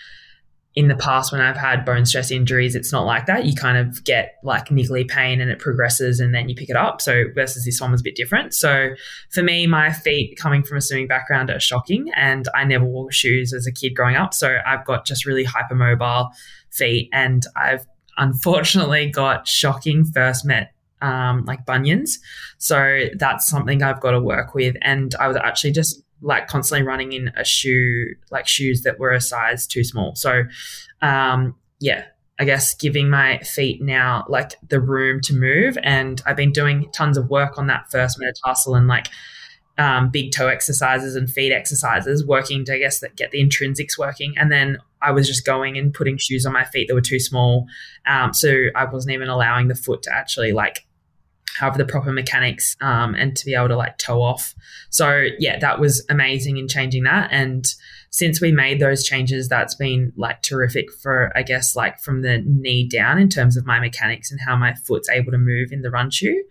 in 0.73 0.87
the 0.87 0.95
past 0.95 1.31
when 1.31 1.39
I've 1.39 1.57
had 1.57 1.85
bone 1.85 2.05
stress 2.05 2.31
injuries, 2.31 2.75
it's 2.75 2.91
not 2.91 3.05
like 3.05 3.27
that. 3.27 3.45
You 3.45 3.53
kind 3.55 3.77
of 3.77 4.03
get 4.03 4.35
like 4.43 4.67
niggly 4.67 5.07
pain 5.07 5.39
and 5.39 5.49
it 5.49 5.59
progresses 5.59 6.19
and 6.19 6.33
then 6.33 6.49
you 6.49 6.55
pick 6.55 6.69
it 6.69 6.75
up. 6.75 7.01
So 7.01 7.25
versus 7.33 7.63
this 7.65 7.79
one 7.79 7.91
was 7.91 8.01
a 8.01 8.03
bit 8.03 8.15
different. 8.15 8.53
So 8.53 8.89
for 9.31 9.41
me, 9.41 9.67
my 9.67 9.91
feet 9.93 10.37
coming 10.37 10.63
from 10.63 10.77
a 10.77 10.81
swimming 10.81 11.07
background 11.07 11.49
are 11.49 11.61
shocking 11.61 12.11
and 12.15 12.47
I 12.53 12.65
never 12.65 12.83
wore 12.83 13.11
shoes 13.11 13.53
as 13.53 13.67
a 13.67 13.71
kid 13.71 13.95
growing 13.95 14.15
up. 14.15 14.33
So 14.33 14.57
I've 14.65 14.85
got 14.85 15.05
just 15.05 15.25
really 15.25 15.45
hypermobile 15.45 16.29
feet 16.71 17.09
and 17.13 17.45
I've 17.55 17.85
unfortunately 18.17 19.09
got 19.09 19.47
shocking 19.47 20.05
first 20.05 20.45
met 20.45 20.71
um, 21.01 21.45
like 21.45 21.65
bunions. 21.65 22.19
So 22.57 23.05
that's 23.17 23.47
something 23.47 23.83
I've 23.83 24.01
got 24.01 24.11
to 24.11 24.19
work 24.19 24.55
with. 24.55 24.75
And 24.81 25.13
I 25.15 25.27
was 25.27 25.37
actually 25.37 25.71
just 25.71 26.01
like 26.21 26.47
constantly 26.47 26.85
running 26.85 27.13
in 27.13 27.31
a 27.37 27.45
shoe, 27.45 28.15
like 28.31 28.47
shoes 28.47 28.81
that 28.81 28.99
were 28.99 29.11
a 29.11 29.21
size 29.21 29.67
too 29.67 29.83
small. 29.83 30.15
So, 30.15 30.43
um, 31.01 31.55
yeah, 31.79 32.05
I 32.39 32.45
guess 32.45 32.73
giving 32.73 33.09
my 33.09 33.39
feet 33.39 33.81
now 33.81 34.25
like 34.27 34.55
the 34.67 34.79
room 34.79 35.21
to 35.21 35.33
move. 35.33 35.77
And 35.83 36.21
I've 36.25 36.35
been 36.35 36.51
doing 36.51 36.89
tons 36.91 37.17
of 37.17 37.29
work 37.29 37.57
on 37.57 37.67
that 37.67 37.91
first 37.91 38.19
metatarsal 38.19 38.75
and 38.75 38.87
like 38.87 39.07
um, 39.77 40.09
big 40.09 40.31
toe 40.31 40.47
exercises 40.47 41.15
and 41.15 41.29
feet 41.29 41.51
exercises, 41.51 42.25
working 42.25 42.65
to 42.65 42.73
I 42.73 42.79
guess 42.79 42.99
that 42.99 43.15
get 43.15 43.31
the 43.31 43.43
intrinsics 43.43 43.97
working. 43.97 44.33
And 44.37 44.51
then 44.51 44.77
I 45.01 45.11
was 45.11 45.27
just 45.27 45.45
going 45.45 45.77
and 45.77 45.93
putting 45.93 46.17
shoes 46.17 46.45
on 46.45 46.53
my 46.53 46.63
feet 46.63 46.87
that 46.87 46.95
were 46.95 47.01
too 47.01 47.19
small, 47.19 47.67
um, 48.07 48.33
so 48.33 48.65
I 48.75 48.85
wasn't 48.85 49.13
even 49.13 49.29
allowing 49.29 49.67
the 49.67 49.75
foot 49.75 50.03
to 50.03 50.13
actually 50.13 50.51
like 50.51 50.85
have 51.59 51.77
the 51.77 51.85
proper 51.85 52.11
mechanics 52.11 52.75
um, 52.81 53.15
and 53.15 53.35
to 53.37 53.45
be 53.45 53.55
able 53.55 53.69
to 53.69 53.77
like 53.77 53.97
toe 53.97 54.21
off. 54.21 54.53
So 54.89 55.27
yeah, 55.39 55.57
that 55.59 55.79
was 55.79 56.05
amazing 56.09 56.57
in 56.57 56.67
changing 56.67 57.03
that. 57.03 57.29
And 57.31 57.65
since 58.09 58.41
we 58.41 58.51
made 58.51 58.79
those 58.79 59.03
changes, 59.03 59.47
that's 59.47 59.75
been 59.75 60.13
like 60.15 60.41
terrific 60.41 60.91
for 61.01 61.31
I 61.35 61.43
guess 61.43 61.75
like 61.75 61.99
from 61.99 62.21
the 62.21 62.43
knee 62.45 62.87
down 62.87 63.19
in 63.19 63.29
terms 63.29 63.57
of 63.57 63.65
my 63.65 63.79
mechanics 63.79 64.31
and 64.31 64.39
how 64.45 64.55
my 64.55 64.73
foot's 64.73 65.09
able 65.09 65.31
to 65.31 65.37
move 65.37 65.71
in 65.71 65.81
the 65.81 65.91
run 65.91 66.11
shoe. 66.11 66.43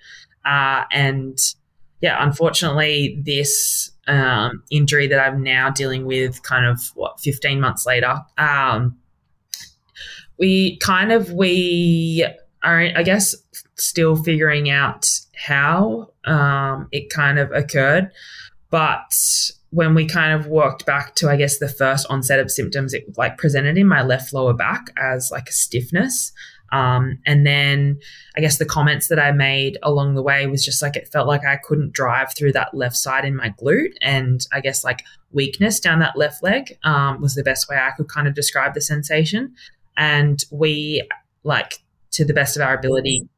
Uh, 0.44 0.84
and 0.92 1.38
yeah, 2.04 2.23
unfortunately, 2.23 3.18
this 3.25 3.90
um, 4.06 4.62
injury 4.70 5.06
that 5.06 5.18
I'm 5.18 5.42
now 5.42 5.70
dealing 5.70 6.04
with, 6.04 6.42
kind 6.42 6.66
of 6.66 6.78
what 6.94 7.18
15 7.20 7.58
months 7.58 7.87
later, 7.87 8.20
um, 8.37 8.99
we 10.38 10.76
kind 10.80 11.12
of 11.12 11.32
we 11.32 12.26
are, 12.62 12.80
I 12.94 13.02
guess, 13.04 13.34
still 13.76 14.16
figuring 14.16 14.68
out 14.68 15.08
how 15.34 16.11
um, 16.26 16.88
it 16.92 17.08
kind 17.08 17.38
of 17.38 17.50
occurred. 17.52 18.11
But 18.68 19.14
when 19.70 19.94
we 19.94 20.04
kind 20.04 20.38
of 20.38 20.46
walked 20.46 20.84
back 20.84 21.14
to, 21.14 21.30
I 21.30 21.37
guess, 21.37 21.58
the 21.58 21.70
first 21.70 22.06
onset 22.11 22.38
of 22.38 22.50
symptoms, 22.50 22.92
it 22.92 23.16
like 23.16 23.38
presented 23.38 23.78
in 23.78 23.87
my 23.87 24.02
left 24.02 24.34
lower 24.34 24.52
back 24.52 24.92
as 24.99 25.30
like 25.32 25.49
a 25.49 25.52
stiffness. 25.52 26.32
Um, 26.74 27.20
and 27.24 27.46
then 27.46 28.00
I 28.36 28.40
guess 28.40 28.58
the 28.58 28.64
comments 28.64 29.06
that 29.06 29.18
I 29.20 29.30
made 29.30 29.78
along 29.84 30.14
the 30.14 30.22
way 30.22 30.44
was 30.48 30.64
just 30.64 30.82
like 30.82 30.96
it 30.96 31.06
felt 31.06 31.28
like 31.28 31.46
I 31.46 31.56
couldn't 31.56 31.92
drive 31.92 32.34
through 32.34 32.52
that 32.52 32.74
left 32.74 32.96
side 32.96 33.24
in 33.24 33.36
my 33.36 33.50
glute. 33.50 33.94
And 34.00 34.44
I 34.52 34.60
guess 34.60 34.82
like 34.82 35.04
weakness 35.30 35.78
down 35.78 36.00
that 36.00 36.16
left 36.16 36.42
leg 36.42 36.76
um, 36.82 37.20
was 37.20 37.36
the 37.36 37.44
best 37.44 37.68
way 37.68 37.76
I 37.76 37.92
could 37.96 38.08
kind 38.08 38.26
of 38.26 38.34
describe 38.34 38.74
the 38.74 38.80
sensation. 38.80 39.54
And 39.96 40.44
we, 40.50 41.08
like, 41.44 41.78
to 42.10 42.24
the 42.24 42.34
best 42.34 42.56
of 42.56 42.62
our 42.62 42.76
ability, 42.76 43.28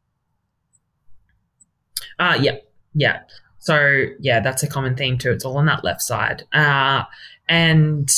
uh, 2.18 2.38
yeah, 2.40 2.56
yeah. 2.94 3.20
So 3.58 4.06
yeah, 4.18 4.40
that's 4.40 4.62
a 4.62 4.66
common 4.66 4.96
theme 4.96 5.18
too. 5.18 5.32
It's 5.32 5.44
all 5.44 5.58
on 5.58 5.66
that 5.66 5.84
left 5.84 6.00
side. 6.00 6.44
Uh, 6.54 7.04
and 7.48 8.10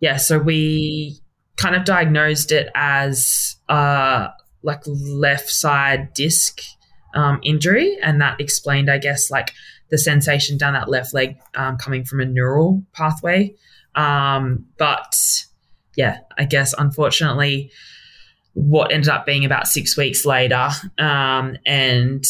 yeah, 0.00 0.16
so 0.16 0.40
we 0.40 1.20
kind 1.56 1.76
of 1.76 1.84
diagnosed 1.84 2.52
it 2.52 2.68
as 2.74 3.56
uh, 3.68 4.28
like 4.62 4.82
left 4.86 5.50
side 5.50 6.12
disc 6.14 6.60
um, 7.14 7.40
injury, 7.42 7.96
and 8.02 8.20
that 8.20 8.40
explained, 8.40 8.90
I 8.90 8.98
guess, 8.98 9.30
like 9.30 9.52
the 9.90 9.98
sensation 9.98 10.58
down 10.58 10.72
that 10.72 10.88
left 10.88 11.14
leg 11.14 11.36
um, 11.54 11.76
coming 11.76 12.04
from 12.04 12.20
a 12.20 12.24
neural 12.24 12.82
pathway. 12.92 13.54
Um, 13.94 14.66
but 14.78 15.16
yeah, 15.96 16.18
I 16.36 16.44
guess 16.44 16.74
unfortunately, 16.76 17.70
what 18.54 18.92
ended 18.92 19.08
up 19.08 19.26
being 19.26 19.44
about 19.44 19.68
six 19.68 19.96
weeks 19.96 20.24
later, 20.24 20.70
um, 20.98 21.56
and 21.66 22.24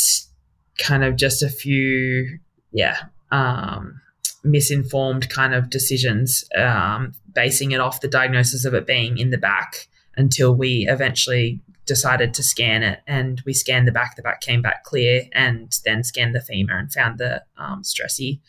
kind 0.78 1.04
of 1.04 1.16
just 1.16 1.42
a 1.42 1.48
few, 1.48 2.38
yeah, 2.72 2.96
um, 3.30 4.00
misinformed 4.42 5.30
kind 5.30 5.54
of 5.54 5.70
decisions, 5.70 6.44
um, 6.56 7.12
basing 7.34 7.72
it 7.72 7.80
off 7.80 8.00
the 8.00 8.08
diagnosis 8.08 8.64
of 8.64 8.74
it 8.74 8.86
being 8.86 9.18
in 9.18 9.30
the 9.30 9.38
back 9.38 9.88
until 10.16 10.54
we 10.54 10.86
eventually 10.88 11.60
decided 11.86 12.32
to 12.34 12.42
scan 12.42 12.82
it. 12.82 13.00
And 13.06 13.42
we 13.44 13.52
scanned 13.52 13.86
the 13.86 13.92
back 13.92 14.16
the 14.16 14.22
back 14.22 14.40
came 14.40 14.62
back 14.62 14.84
clear 14.84 15.24
and 15.32 15.72
then 15.84 16.02
scanned 16.02 16.34
the 16.34 16.40
femur 16.40 16.78
and 16.78 16.92
found 16.92 17.18
the 17.18 17.42
um, 17.58 17.82
stressy 17.82 18.40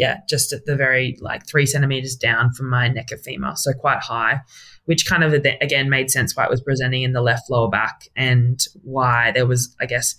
yeah 0.00 0.20
just 0.28 0.52
at 0.52 0.64
the 0.64 0.74
very 0.74 1.16
like 1.20 1.46
three 1.46 1.66
centimeters 1.66 2.16
down 2.16 2.52
from 2.52 2.68
my 2.70 2.88
neck 2.88 3.12
of 3.12 3.20
femur 3.20 3.52
so 3.54 3.72
quite 3.72 4.00
high 4.00 4.40
which 4.86 5.06
kind 5.06 5.22
of 5.22 5.32
again 5.60 5.90
made 5.90 6.10
sense 6.10 6.34
why 6.34 6.44
it 6.44 6.50
was 6.50 6.62
presenting 6.62 7.02
in 7.02 7.12
the 7.12 7.20
left 7.20 7.50
lower 7.50 7.68
back 7.68 8.08
and 8.16 8.64
why 8.82 9.30
there 9.32 9.46
was 9.46 9.76
i 9.80 9.86
guess 9.86 10.14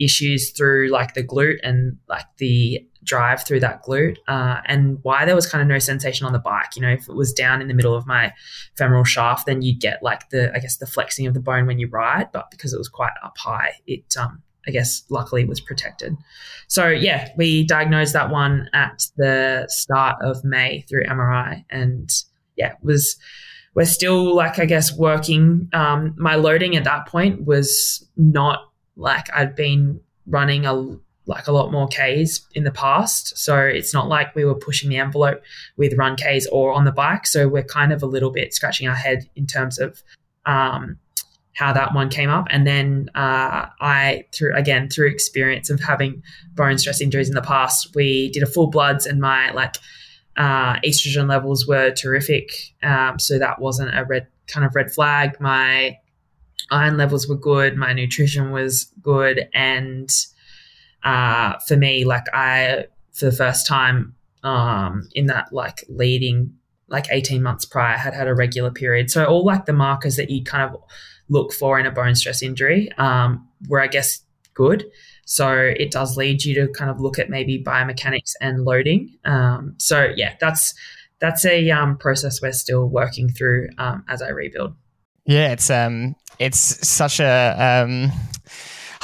issues 0.00 0.50
through 0.50 0.88
like 0.88 1.14
the 1.14 1.22
glute 1.22 1.58
and 1.62 1.98
like 2.08 2.26
the 2.38 2.80
drive 3.06 3.46
through 3.46 3.60
that 3.60 3.82
glute 3.84 4.18
uh, 4.28 4.60
and 4.66 4.98
why 5.02 5.24
there 5.24 5.34
was 5.34 5.46
kind 5.46 5.62
of 5.62 5.68
no 5.68 5.78
sensation 5.78 6.26
on 6.26 6.32
the 6.32 6.38
bike. 6.38 6.76
You 6.76 6.82
know 6.82 6.90
if 6.90 7.08
it 7.08 7.14
was 7.14 7.32
down 7.32 7.62
in 7.62 7.68
the 7.68 7.74
middle 7.74 7.94
of 7.94 8.06
my 8.06 8.32
femoral 8.76 9.04
shaft 9.04 9.46
then 9.46 9.62
you'd 9.62 9.80
get 9.80 10.02
like 10.02 10.28
the 10.30 10.54
i 10.54 10.58
guess 10.58 10.76
the 10.76 10.86
flexing 10.86 11.26
of 11.26 11.34
the 11.34 11.40
bone 11.40 11.66
when 11.66 11.78
you 11.78 11.88
ride 11.88 12.30
but 12.32 12.50
because 12.50 12.72
it 12.72 12.78
was 12.78 12.88
quite 12.88 13.12
up 13.22 13.38
high 13.38 13.72
it 13.86 14.14
um 14.18 14.42
i 14.66 14.70
guess 14.70 15.04
luckily 15.08 15.44
was 15.44 15.60
protected. 15.60 16.16
So 16.68 16.88
yeah 16.88 17.30
we 17.36 17.64
diagnosed 17.64 18.12
that 18.12 18.30
one 18.30 18.68
at 18.74 19.06
the 19.16 19.66
start 19.68 20.16
of 20.20 20.44
may 20.44 20.82
through 20.82 21.04
mri 21.04 21.64
and 21.70 22.10
yeah 22.56 22.74
was 22.82 23.16
we're 23.74 23.86
still 23.86 24.34
like 24.34 24.58
i 24.58 24.64
guess 24.64 24.96
working 24.96 25.68
um, 25.72 26.14
my 26.18 26.34
loading 26.34 26.76
at 26.76 26.84
that 26.84 27.06
point 27.06 27.44
was 27.44 28.06
not 28.16 28.60
like 28.96 29.28
I'd 29.32 29.54
been 29.54 30.00
running 30.26 30.66
a 30.66 30.96
like 31.26 31.46
a 31.48 31.52
lot 31.52 31.72
more 31.72 31.88
Ks 31.88 32.46
in 32.54 32.64
the 32.64 32.70
past. 32.70 33.36
So 33.36 33.58
it's 33.58 33.92
not 33.92 34.08
like 34.08 34.34
we 34.34 34.44
were 34.44 34.54
pushing 34.54 34.88
the 34.88 34.96
envelope 34.98 35.42
with 35.76 35.94
run 35.98 36.16
Ks 36.16 36.46
or 36.46 36.72
on 36.72 36.84
the 36.84 36.92
bike. 36.92 37.26
So 37.26 37.48
we're 37.48 37.64
kind 37.64 37.92
of 37.92 38.02
a 38.02 38.06
little 38.06 38.30
bit 38.30 38.54
scratching 38.54 38.88
our 38.88 38.94
head 38.94 39.28
in 39.34 39.46
terms 39.46 39.78
of 39.78 40.02
um, 40.46 40.98
how 41.54 41.72
that 41.72 41.94
one 41.94 42.08
came 42.10 42.30
up. 42.30 42.46
And 42.50 42.66
then 42.66 43.10
uh, 43.14 43.66
I, 43.80 44.26
through 44.32 44.54
again 44.54 44.88
through 44.88 45.08
experience 45.08 45.70
of 45.70 45.80
having 45.80 46.22
bone 46.54 46.78
stress 46.78 47.00
injuries 47.00 47.28
in 47.28 47.34
the 47.34 47.42
past, 47.42 47.94
we 47.94 48.30
did 48.30 48.42
a 48.42 48.46
full 48.46 48.68
bloods 48.68 49.06
and 49.06 49.20
my 49.20 49.50
like 49.52 49.76
uh, 50.36 50.78
estrogen 50.80 51.28
levels 51.28 51.66
were 51.66 51.90
terrific. 51.90 52.50
Um, 52.82 53.18
so 53.18 53.38
that 53.38 53.60
wasn't 53.60 53.96
a 53.96 54.04
red 54.04 54.28
kind 54.46 54.64
of 54.64 54.74
red 54.74 54.92
flag. 54.92 55.40
My 55.40 55.98
iron 56.70 56.96
levels 56.96 57.28
were 57.28 57.36
good, 57.36 57.76
my 57.76 57.92
nutrition 57.92 58.50
was 58.50 58.92
good, 59.02 59.48
and 59.54 60.08
uh, 61.06 61.58
for 61.60 61.76
me, 61.76 62.04
like 62.04 62.26
I 62.34 62.86
for 63.12 63.26
the 63.26 63.32
first 63.32 63.66
time 63.66 64.14
um, 64.42 65.08
in 65.14 65.26
that 65.26 65.52
like 65.52 65.84
leading 65.88 66.52
like 66.88 67.06
18 67.10 67.42
months 67.42 67.64
prior 67.64 67.96
had 67.96 68.12
had 68.12 68.28
a 68.28 68.34
regular 68.34 68.70
period. 68.70 69.10
So 69.10 69.24
all 69.24 69.44
like 69.44 69.66
the 69.66 69.72
markers 69.72 70.16
that 70.16 70.30
you 70.30 70.44
kind 70.44 70.68
of 70.68 70.80
look 71.28 71.52
for 71.52 71.78
in 71.78 71.86
a 71.86 71.90
bone 71.90 72.14
stress 72.14 72.42
injury 72.42 72.90
um, 72.98 73.48
were 73.68 73.80
I 73.80 73.86
guess 73.86 74.20
good. 74.54 74.84
So 75.24 75.52
it 75.52 75.90
does 75.90 76.16
lead 76.16 76.44
you 76.44 76.54
to 76.56 76.72
kind 76.72 76.90
of 76.90 77.00
look 77.00 77.18
at 77.18 77.30
maybe 77.30 77.62
biomechanics 77.62 78.32
and 78.40 78.64
loading. 78.64 79.16
Um, 79.24 79.74
so 79.78 80.12
yeah, 80.16 80.34
that's 80.40 80.74
that's 81.20 81.44
a 81.44 81.70
um, 81.70 81.96
process 81.98 82.42
we're 82.42 82.52
still 82.52 82.86
working 82.86 83.28
through 83.28 83.68
um, 83.78 84.04
as 84.08 84.22
I 84.22 84.28
rebuild. 84.30 84.74
Yeah, 85.24 85.52
it's 85.52 85.70
um, 85.70 86.16
it's 86.38 86.86
such 86.86 87.20
a 87.20 87.56
um, 87.58 88.12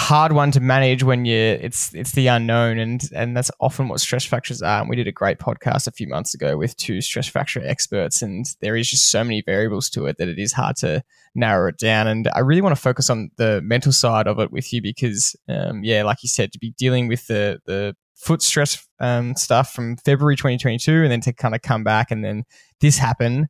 hard 0.03 0.33
one 0.33 0.51
to 0.51 0.61
manage 0.61 1.05
when 1.05 1.25
you 1.25 1.37
it's 1.37 1.95
it's 1.95 2.13
the 2.13 2.27
unknown 2.27 2.79
and 2.79 3.09
and 3.15 3.37
that's 3.37 3.51
often 3.61 3.89
what 3.89 4.01
stress 4.01 4.25
fractures 4.25 4.61
are. 4.61 4.81
And 4.81 4.91
we 4.91 4.97
did 4.97 5.07
a 5.07 5.13
great 5.13 5.39
podcast 5.39 5.87
a 5.87 5.93
few 5.93 6.09
months 6.09 6.35
ago 6.35 6.57
with 6.57 6.77
two 6.77 7.01
stress 7.01 7.29
fracture 7.29 7.63
experts 7.65 8.21
and 8.21 8.45
there 8.61 8.77
is 8.77 8.91
just 8.91 9.11
so 9.11 9.23
many 9.23 9.43
variables 9.43 9.89
to 9.91 10.07
it 10.07 10.19
that 10.19 10.29
it 10.29 10.39
is 10.39 10.53
hard 10.53 10.77
to 10.77 11.03
narrow 11.35 11.69
it 11.69 11.79
down. 11.79 12.09
And 12.09 12.29
i 12.35 12.41
really 12.41 12.61
want 12.61 12.75
to 12.75 12.83
focus 12.83 13.09
on 13.09 13.31
the 13.37 13.61
mental 13.63 13.93
side 13.93 14.27
of 14.27 14.41
it 14.41 14.51
with 14.51 14.73
you 14.73 14.83
because 14.83 15.37
um, 15.49 15.85
yeah 15.85 16.03
like 16.03 16.23
you 16.23 16.29
said 16.29 16.53
to 16.53 16.59
be 16.59 16.75
dealing 16.77 17.07
with 17.07 17.27
the 17.29 17.61
the 17.67 17.95
foot 18.17 18.43
stress 18.43 18.87
um, 19.01 19.35
stuff 19.37 19.73
from 19.73 19.97
february 19.97 20.37
2022 20.37 21.03
and 21.03 21.13
then 21.13 21.21
to 21.21 21.33
kind 21.33 21.55
of 21.55 21.63
come 21.63 21.85
back 21.85 22.11
and 22.11 22.25
then 22.25 22.45
this 22.81 22.99
happen 22.99 23.49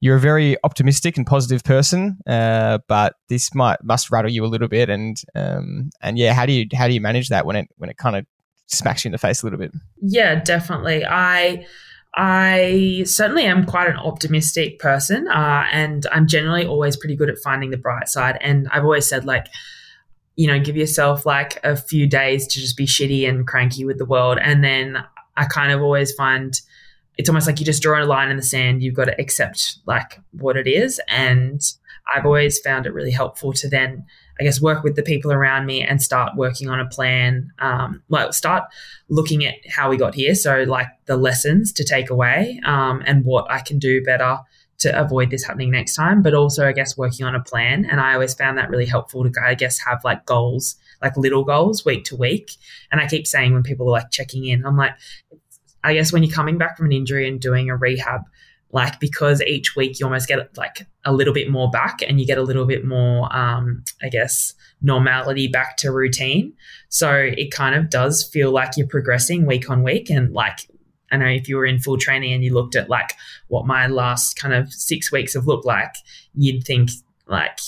you're 0.00 0.16
a 0.16 0.20
very 0.20 0.56
optimistic 0.62 1.16
and 1.16 1.26
positive 1.26 1.64
person, 1.64 2.18
uh, 2.26 2.78
but 2.86 3.14
this 3.28 3.54
might 3.54 3.82
must 3.82 4.10
rattle 4.10 4.30
you 4.30 4.44
a 4.44 4.46
little 4.46 4.68
bit. 4.68 4.90
And 4.90 5.16
um, 5.34 5.90
and 6.02 6.18
yeah, 6.18 6.34
how 6.34 6.46
do 6.46 6.52
you 6.52 6.66
how 6.74 6.86
do 6.86 6.94
you 6.94 7.00
manage 7.00 7.28
that 7.30 7.46
when 7.46 7.56
it 7.56 7.68
when 7.76 7.90
it 7.90 7.96
kind 7.96 8.16
of 8.16 8.26
smacks 8.66 9.04
you 9.04 9.08
in 9.08 9.12
the 9.12 9.18
face 9.18 9.42
a 9.42 9.46
little 9.46 9.58
bit? 9.58 9.72
Yeah, 10.02 10.36
definitely. 10.36 11.04
I 11.04 11.66
I 12.14 13.04
certainly 13.06 13.44
am 13.44 13.64
quite 13.64 13.88
an 13.88 13.96
optimistic 13.96 14.78
person, 14.78 15.28
uh, 15.28 15.64
and 15.72 16.06
I'm 16.12 16.26
generally 16.26 16.66
always 16.66 16.96
pretty 16.96 17.16
good 17.16 17.30
at 17.30 17.38
finding 17.38 17.70
the 17.70 17.78
bright 17.78 18.08
side. 18.08 18.38
And 18.40 18.68
I've 18.72 18.84
always 18.84 19.06
said 19.06 19.24
like. 19.24 19.46
You 20.38 20.48
know, 20.48 20.60
give 20.60 20.76
yourself 20.76 21.24
like 21.24 21.58
a 21.64 21.74
few 21.74 22.06
days 22.06 22.46
to 22.48 22.60
just 22.60 22.76
be 22.76 22.84
shitty 22.84 23.26
and 23.26 23.46
cranky 23.46 23.86
with 23.86 23.96
the 23.96 24.04
world. 24.04 24.36
And 24.38 24.62
then 24.62 25.02
I 25.34 25.46
kind 25.46 25.72
of 25.72 25.80
always 25.80 26.12
find 26.12 26.60
it's 27.16 27.28
almost 27.28 27.46
like 27.46 27.58
you 27.58 27.66
just 27.66 27.82
draw 27.82 28.02
a 28.02 28.04
line 28.04 28.30
in 28.30 28.36
the 28.36 28.42
sand. 28.42 28.82
You've 28.82 28.94
got 28.94 29.06
to 29.06 29.20
accept 29.20 29.78
like 29.86 30.20
what 30.32 30.56
it 30.56 30.66
is. 30.66 31.00
And 31.08 31.60
I've 32.14 32.26
always 32.26 32.58
found 32.60 32.86
it 32.86 32.92
really 32.92 33.10
helpful 33.10 33.52
to 33.54 33.68
then, 33.68 34.04
I 34.38 34.44
guess, 34.44 34.60
work 34.60 34.84
with 34.84 34.96
the 34.96 35.02
people 35.02 35.32
around 35.32 35.66
me 35.66 35.82
and 35.82 36.00
start 36.00 36.36
working 36.36 36.68
on 36.68 36.78
a 36.78 36.86
plan. 36.86 37.50
Um, 37.58 38.02
like 38.08 38.34
start 38.34 38.64
looking 39.08 39.44
at 39.46 39.54
how 39.68 39.88
we 39.88 39.96
got 39.96 40.14
here. 40.14 40.34
So 40.34 40.64
like 40.64 40.88
the 41.06 41.16
lessons 41.16 41.72
to 41.72 41.84
take 41.84 42.10
away 42.10 42.60
um, 42.64 43.02
and 43.06 43.24
what 43.24 43.50
I 43.50 43.60
can 43.60 43.78
do 43.78 44.02
better 44.02 44.38
to 44.78 45.00
avoid 45.00 45.30
this 45.30 45.44
happening 45.44 45.70
next 45.70 45.96
time. 45.96 46.22
But 46.22 46.34
also, 46.34 46.66
I 46.66 46.72
guess, 46.72 46.98
working 46.98 47.24
on 47.24 47.34
a 47.34 47.42
plan. 47.42 47.86
And 47.86 48.00
I 48.00 48.12
always 48.12 48.34
found 48.34 48.58
that 48.58 48.70
really 48.70 48.86
helpful 48.86 49.24
to, 49.24 49.32
I 49.42 49.54
guess, 49.54 49.78
have 49.80 50.04
like 50.04 50.26
goals, 50.26 50.76
like 51.02 51.16
little 51.16 51.44
goals 51.44 51.84
week 51.84 52.04
to 52.04 52.16
week. 52.16 52.52
And 52.92 53.00
I 53.00 53.06
keep 53.06 53.26
saying 53.26 53.54
when 53.54 53.62
people 53.62 53.88
are 53.88 53.92
like 53.92 54.10
checking 54.10 54.44
in, 54.44 54.66
I'm 54.66 54.76
like, 54.76 54.92
I 55.86 55.94
guess 55.94 56.12
when 56.12 56.24
you're 56.24 56.34
coming 56.34 56.58
back 56.58 56.76
from 56.76 56.86
an 56.86 56.92
injury 56.92 57.28
and 57.28 57.40
doing 57.40 57.70
a 57.70 57.76
rehab, 57.76 58.22
like 58.72 58.98
because 58.98 59.40
each 59.42 59.76
week 59.76 60.00
you 60.00 60.06
almost 60.06 60.26
get 60.26 60.56
like 60.56 60.88
a 61.04 61.12
little 61.12 61.32
bit 61.32 61.48
more 61.48 61.70
back 61.70 62.00
and 62.02 62.20
you 62.20 62.26
get 62.26 62.38
a 62.38 62.42
little 62.42 62.66
bit 62.66 62.84
more, 62.84 63.34
um, 63.34 63.84
I 64.02 64.08
guess, 64.08 64.52
normality 64.82 65.46
back 65.46 65.76
to 65.78 65.92
routine. 65.92 66.54
So 66.88 67.12
it 67.12 67.52
kind 67.52 67.76
of 67.76 67.88
does 67.88 68.24
feel 68.24 68.50
like 68.50 68.76
you're 68.76 68.88
progressing 68.88 69.46
week 69.46 69.70
on 69.70 69.84
week. 69.84 70.10
And 70.10 70.32
like, 70.32 70.68
I 71.12 71.18
know 71.18 71.26
if 71.26 71.48
you 71.48 71.56
were 71.56 71.66
in 71.66 71.78
full 71.78 71.98
training 71.98 72.32
and 72.32 72.42
you 72.42 72.52
looked 72.52 72.74
at 72.74 72.90
like 72.90 73.12
what 73.46 73.64
my 73.64 73.86
last 73.86 74.36
kind 74.36 74.54
of 74.54 74.72
six 74.72 75.12
weeks 75.12 75.34
have 75.34 75.46
looked 75.46 75.66
like, 75.66 75.94
you'd 76.34 76.64
think 76.64 76.90
like 77.28 77.60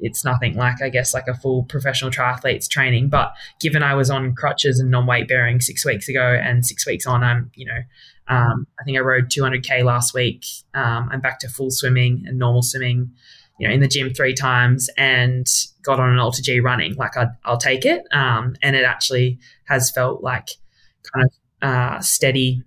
it's 0.00 0.24
nothing 0.24 0.54
like 0.54 0.82
I 0.82 0.88
guess 0.88 1.14
like 1.14 1.28
a 1.28 1.34
full 1.34 1.64
professional 1.64 2.10
triathlete's 2.10 2.68
training. 2.68 3.08
But 3.08 3.32
given 3.60 3.82
I 3.82 3.94
was 3.94 4.10
on 4.10 4.34
crutches 4.34 4.78
and 4.80 4.90
non-weight 4.90 5.28
bearing 5.28 5.60
six 5.60 5.84
weeks 5.84 6.08
ago, 6.08 6.38
and 6.42 6.64
six 6.64 6.86
weeks 6.86 7.06
on, 7.06 7.22
I'm 7.22 7.50
you 7.54 7.66
know 7.66 7.80
um, 8.28 8.66
I 8.80 8.84
think 8.84 8.96
I 8.96 9.00
rode 9.00 9.28
200k 9.28 9.84
last 9.84 10.14
week. 10.14 10.44
Um, 10.74 11.08
I'm 11.12 11.20
back 11.20 11.38
to 11.40 11.48
full 11.48 11.70
swimming 11.70 12.24
and 12.26 12.38
normal 12.38 12.62
swimming. 12.62 13.12
You 13.58 13.68
know, 13.68 13.74
in 13.74 13.80
the 13.80 13.88
gym 13.88 14.12
three 14.12 14.34
times 14.34 14.88
and 14.96 15.46
got 15.82 16.00
on 16.00 16.10
an 16.10 16.18
Alter 16.18 16.42
G 16.42 16.58
running. 16.60 16.94
Like 16.94 17.16
i 17.16 17.26
will 17.46 17.58
take 17.58 17.84
it, 17.84 18.02
um, 18.10 18.56
and 18.62 18.74
it 18.74 18.84
actually 18.84 19.38
has 19.66 19.90
felt 19.90 20.22
like 20.22 20.48
kind 21.12 21.26
of 21.26 21.68
uh, 21.68 22.00
steady. 22.00 22.64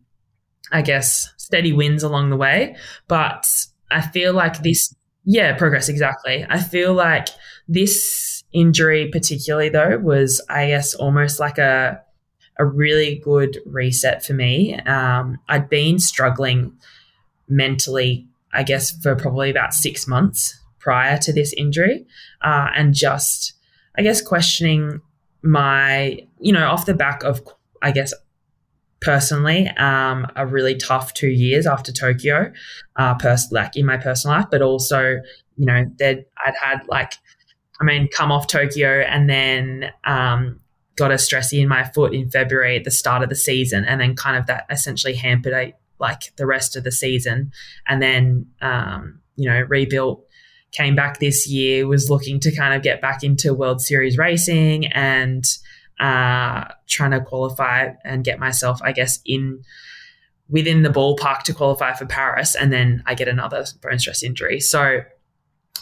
I 0.71 0.81
guess 0.81 1.33
steady 1.37 1.73
wins 1.73 2.03
along 2.03 2.29
the 2.29 2.37
way, 2.37 2.75
but 3.07 3.47
I 3.91 4.01
feel 4.01 4.33
like 4.33 4.61
this 4.63 4.93
yeah, 5.25 5.57
progress, 5.57 5.89
exactly. 5.89 6.45
I 6.47 6.59
feel 6.59 6.93
like 6.93 7.29
this 7.67 8.43
injury, 8.53 9.09
particularly 9.11 9.69
though, 9.69 9.97
was, 9.97 10.41
I 10.49 10.67
guess, 10.67 10.93
almost 10.93 11.39
like 11.39 11.57
a, 11.57 12.01
a 12.57 12.65
really 12.65 13.15
good 13.15 13.59
reset 13.65 14.23
for 14.23 14.33
me. 14.33 14.79
Um, 14.81 15.39
I'd 15.49 15.67
been 15.67 15.99
struggling 15.99 16.77
mentally, 17.49 18.27
I 18.53 18.63
guess, 18.63 18.91
for 19.01 19.15
probably 19.15 19.49
about 19.49 19.73
six 19.73 20.07
months 20.07 20.59
prior 20.79 21.17
to 21.17 21.33
this 21.33 21.51
injury, 21.53 22.05
uh, 22.41 22.69
and 22.75 22.93
just, 22.93 23.53
I 23.97 24.03
guess, 24.03 24.21
questioning 24.21 25.01
my, 25.41 26.19
you 26.39 26.53
know, 26.53 26.67
off 26.67 26.85
the 26.85 26.93
back 26.93 27.23
of, 27.23 27.41
I 27.81 27.91
guess, 27.91 28.13
personally 28.99 29.67
um, 29.77 30.27
a 30.35 30.45
really 30.45 30.75
tough 30.75 31.13
two 31.13 31.29
years 31.29 31.67
after 31.67 31.91
Tokyo, 31.91 32.51
uh, 32.95 33.15
pers- 33.15 33.51
like 33.51 33.75
in 33.75 33.85
my 33.85 33.97
personal 33.97 34.37
life, 34.37 34.47
but 34.49 34.61
also, 34.61 35.19
you 35.57 35.65
know, 35.65 35.85
that 35.99 36.25
I'd 36.45 36.55
had 36.61 36.81
like, 36.87 37.13
I 37.79 37.83
mean, 37.83 38.07
come 38.07 38.31
off 38.31 38.47
Tokyo 38.47 39.01
and 39.01 39.29
then 39.29 39.91
um, 40.05 40.59
got 40.95 41.11
a 41.11 41.15
stressy 41.15 41.61
in 41.61 41.67
my 41.67 41.83
foot 41.83 42.13
in 42.13 42.29
February 42.29 42.77
at 42.77 42.83
the 42.83 42.91
start 42.91 43.21
of 43.21 43.29
the 43.29 43.35
season, 43.35 43.85
and 43.85 43.99
then 43.99 44.15
kind 44.15 44.37
of 44.37 44.45
that 44.47 44.65
essentially 44.69 45.13
hampered 45.13 45.53
a, 45.53 45.73
like 45.99 46.33
the 46.37 46.45
rest 46.45 46.75
of 46.75 46.83
the 46.83 46.91
season, 46.91 47.51
and 47.87 48.01
then 48.01 48.47
um, 48.61 49.19
you 49.35 49.49
know 49.49 49.61
rebuilt. 49.61 50.21
Came 50.71 50.93
back 50.93 51.19
this 51.19 51.47
year, 51.47 51.87
was 51.87 52.09
looking 52.09 52.37
to 52.41 52.53
kind 52.53 52.73
of 52.73 52.81
get 52.81 52.99
back 52.99 53.23
into 53.23 53.53
World 53.53 53.79
Series 53.79 54.17
racing 54.17 54.87
and 54.87 55.45
uh, 55.99 56.65
trying 56.87 57.11
to 57.11 57.21
qualify 57.21 57.93
and 58.03 58.23
get 58.23 58.39
myself, 58.39 58.81
I 58.83 58.91
guess, 58.91 59.19
in 59.25 59.63
within 60.49 60.83
the 60.83 60.89
ballpark 60.89 61.41
to 61.43 61.53
qualify 61.53 61.93
for 61.93 62.05
Paris, 62.05 62.55
and 62.55 62.71
then 62.71 63.03
I 63.05 63.15
get 63.15 63.27
another 63.27 63.65
bone 63.81 63.99
stress 63.99 64.21
injury. 64.21 64.59
So 64.59 65.01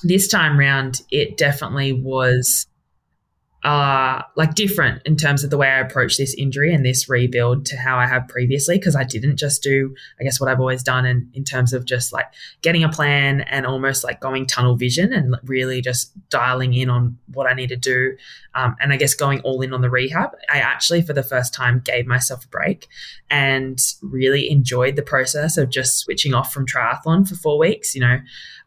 this 0.03 0.27
time 0.27 0.57
round, 0.57 1.01
it 1.11 1.37
definitely 1.37 1.93
was 1.93 2.67
uh, 3.63 4.21
like 4.35 4.55
different 4.55 5.01
in 5.05 5.15
terms 5.15 5.43
of 5.43 5.49
the 5.49 5.57
way 5.57 5.69
I 5.69 5.79
approach 5.79 6.17
this 6.17 6.33
injury 6.33 6.73
and 6.73 6.85
this 6.85 7.07
rebuild 7.07 7.65
to 7.67 7.77
how 7.77 7.97
I 7.97 8.07
have 8.07 8.27
previously. 8.27 8.77
Cause 8.77 8.95
I 8.95 9.05
didn't 9.05 9.37
just 9.37 9.63
do, 9.63 9.95
I 10.19 10.23
guess, 10.23 10.39
what 10.39 10.49
I've 10.49 10.59
always 10.59 10.83
done 10.83 11.05
in, 11.05 11.29
in 11.33 11.45
terms 11.45 11.71
of 11.71 11.85
just 11.85 12.11
like 12.11 12.25
getting 12.61 12.83
a 12.83 12.89
plan 12.89 13.41
and 13.41 13.65
almost 13.65 14.03
like 14.03 14.19
going 14.19 14.47
tunnel 14.47 14.75
vision 14.75 15.13
and 15.13 15.37
really 15.45 15.81
just 15.81 16.11
dialing 16.29 16.73
in 16.73 16.89
on 16.89 17.17
what 17.33 17.49
I 17.49 17.53
need 17.53 17.69
to 17.69 17.77
do. 17.77 18.17
Um, 18.55 18.75
and 18.79 18.93
I 18.93 18.97
guess 18.97 19.13
going 19.15 19.41
all 19.41 19.61
in 19.61 19.73
on 19.73 19.81
the 19.81 19.89
rehab. 19.89 20.31
I 20.51 20.59
actually, 20.59 21.01
for 21.01 21.13
the 21.13 21.23
first 21.23 21.53
time, 21.53 21.81
gave 21.83 22.05
myself 22.05 22.45
a 22.45 22.47
break 22.49 22.87
and 23.29 23.79
really 24.01 24.49
enjoyed 24.49 24.95
the 24.95 25.01
process 25.01 25.57
of 25.57 25.69
just 25.69 25.97
switching 25.97 26.33
off 26.33 26.53
from 26.53 26.65
triathlon 26.65 27.27
for 27.27 27.35
four 27.35 27.57
weeks. 27.57 27.95
You 27.95 28.01
know, 28.01 28.19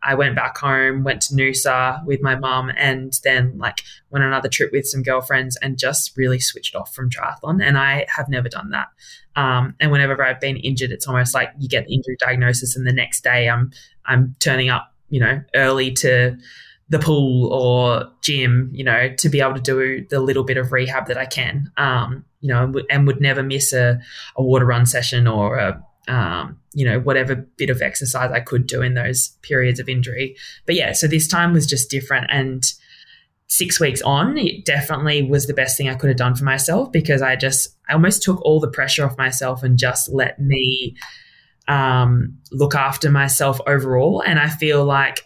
I 0.03 0.15
went 0.15 0.35
back 0.35 0.59
home, 0.59 1.05
went 1.05 1.23
to 1.23 1.35
Noosa 1.35 2.05
with 2.05 2.21
my 2.21 2.35
mum, 2.35 2.73
and 2.77 3.19
then 3.23 3.59
like 3.59 3.83
went 4.11 4.25
on 4.25 4.29
another 4.29 4.49
trip 4.49 4.71
with 4.73 4.87
some 4.87 5.03
girlfriends 5.03 5.57
and 5.63 5.79
just 5.79 6.17
really 6.17 6.41
switched 6.41 6.75
off 6.75 6.95
from 6.95 7.11
triathlon. 7.11 7.63
And 7.63 7.79
I 7.79 8.07
have 8.09 8.29
never 8.29 8.49
done 8.49 8.71
that. 8.71 8.89
Um, 9.37 9.75
and 9.81 9.93
whenever 9.93 10.23
I've 10.25 10.41
been 10.41 10.57
injured, 10.57 10.91
it's 10.91 11.07
almost 11.07 11.35
like 11.35 11.51
you 11.59 11.69
get 11.69 11.87
the 11.87 11.95
injury 11.95 12.17
diagnosis, 12.19 12.77
and 12.77 12.87
the 12.87 12.93
next 12.93 13.23
day 13.23 13.49
I'm 13.49 13.71
I'm 14.05 14.35
turning 14.41 14.71
up, 14.71 14.93
you 15.11 15.21
know, 15.21 15.43
early 15.55 15.93
to 15.93 16.39
the 16.89 16.99
pool 16.99 17.53
or 17.53 18.09
gym, 18.23 18.71
you 18.73 18.85
know, 18.85 19.13
to 19.19 19.29
be 19.29 19.41
able 19.41 19.55
to 19.55 19.61
do 19.61 20.07
the 20.09 20.21
little 20.21 20.45
bit 20.45 20.57
of 20.57 20.73
rehab 20.73 21.09
that 21.09 21.19
I 21.19 21.27
can, 21.27 21.71
um, 21.77 22.25
you 22.41 22.49
know, 22.49 22.73
and, 22.89 23.07
would 23.07 23.21
never 23.21 23.43
miss 23.43 23.73
a, 23.73 24.01
a 24.37 24.43
water 24.43 24.65
run 24.65 24.87
session 24.87 25.27
or 25.27 25.57
a 25.57 25.83
um, 26.09 26.59
you 26.73 26.85
know, 26.85 27.01
whatever 27.01 27.35
bit 27.35 27.71
of 27.71 27.83
exercise 27.83 28.31
I 28.31 28.41
could 28.41 28.67
do 28.67 28.83
in 28.83 28.95
those 28.95 29.31
periods 29.43 29.81
of 29.81 29.89
injury. 29.89 30.37
But 30.65 30.77
yeah, 30.77 30.93
so 30.93 31.07
this 31.07 31.27
time 31.27 31.53
was 31.53 31.67
just 31.67 31.91
different. 31.91 32.27
And 32.31 32.65
six 33.49 33.81
weeks 33.81 34.03
on, 34.03 34.39
it 34.39 34.65
definitely 34.65 35.23
was 35.23 35.47
the 35.47 35.55
best 35.55 35.77
thing 35.77 35.89
I 35.89 35.95
could 35.95 36.09
have 36.09 36.17
done 36.17 36.35
for 36.35 36.45
myself 36.45 36.93
because 36.93 37.23
I 37.23 37.37
just, 37.37 37.77
I 37.89 37.95
almost 37.95 38.23
took 38.23 38.41
all 38.43 38.61
the 38.61 38.71
pressure 38.71 39.05
off 39.05 39.19
myself 39.19 39.63
and 39.63 39.79
just 39.79 40.09
let 40.09 40.41
me 40.41 40.97
um, 41.69 42.39
look 42.53 42.75
after 42.75 43.11
myself 43.11 43.61
overall. 43.67 44.23
And 44.25 44.39
I 44.39 44.49
feel 44.49 44.85
like 44.85 45.25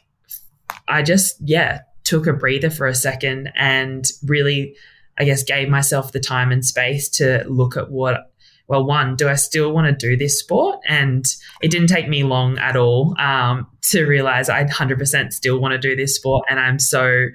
I 0.91 1.03
just, 1.03 1.37
yeah, 1.41 1.81
took 2.05 2.27
a 2.27 2.33
breather 2.33 2.71
for 2.71 2.87
a 2.87 2.95
second 2.95 3.53
and 3.55 4.05
really, 4.25 4.77
I 5.19 5.25
guess, 5.25 5.43
gave 5.43 5.69
myself 5.69 6.13
the 6.13 6.21
time 6.21 6.51
and 6.53 6.65
space 6.65 7.09
to 7.11 7.45
look 7.49 7.77
at 7.77 7.91
what 7.91 8.31
well, 8.71 8.85
one, 8.85 9.17
do 9.17 9.29
I 9.29 9.35
still 9.35 9.73
want 9.73 9.89
to 9.89 10.09
do 10.09 10.17
this 10.17 10.39
sport? 10.39 10.79
And 10.89 11.25
it 11.61 11.73
didn't 11.73 11.89
take 11.89 12.09
me 12.09 12.23
long 12.23 12.57
at 12.59 12.77
all 12.77 13.17
um, 13.19 13.67
to 13.91 14.07
realize 14.07 14.49
I 14.49 14.63
100% 14.63 15.33
still 15.33 15.59
want 15.59 15.73
to 15.73 15.79
do 15.79 15.97
this 15.97 16.15
sport. 16.15 16.47
And 16.49 16.61
I'm 16.61 16.79
so 16.79 17.27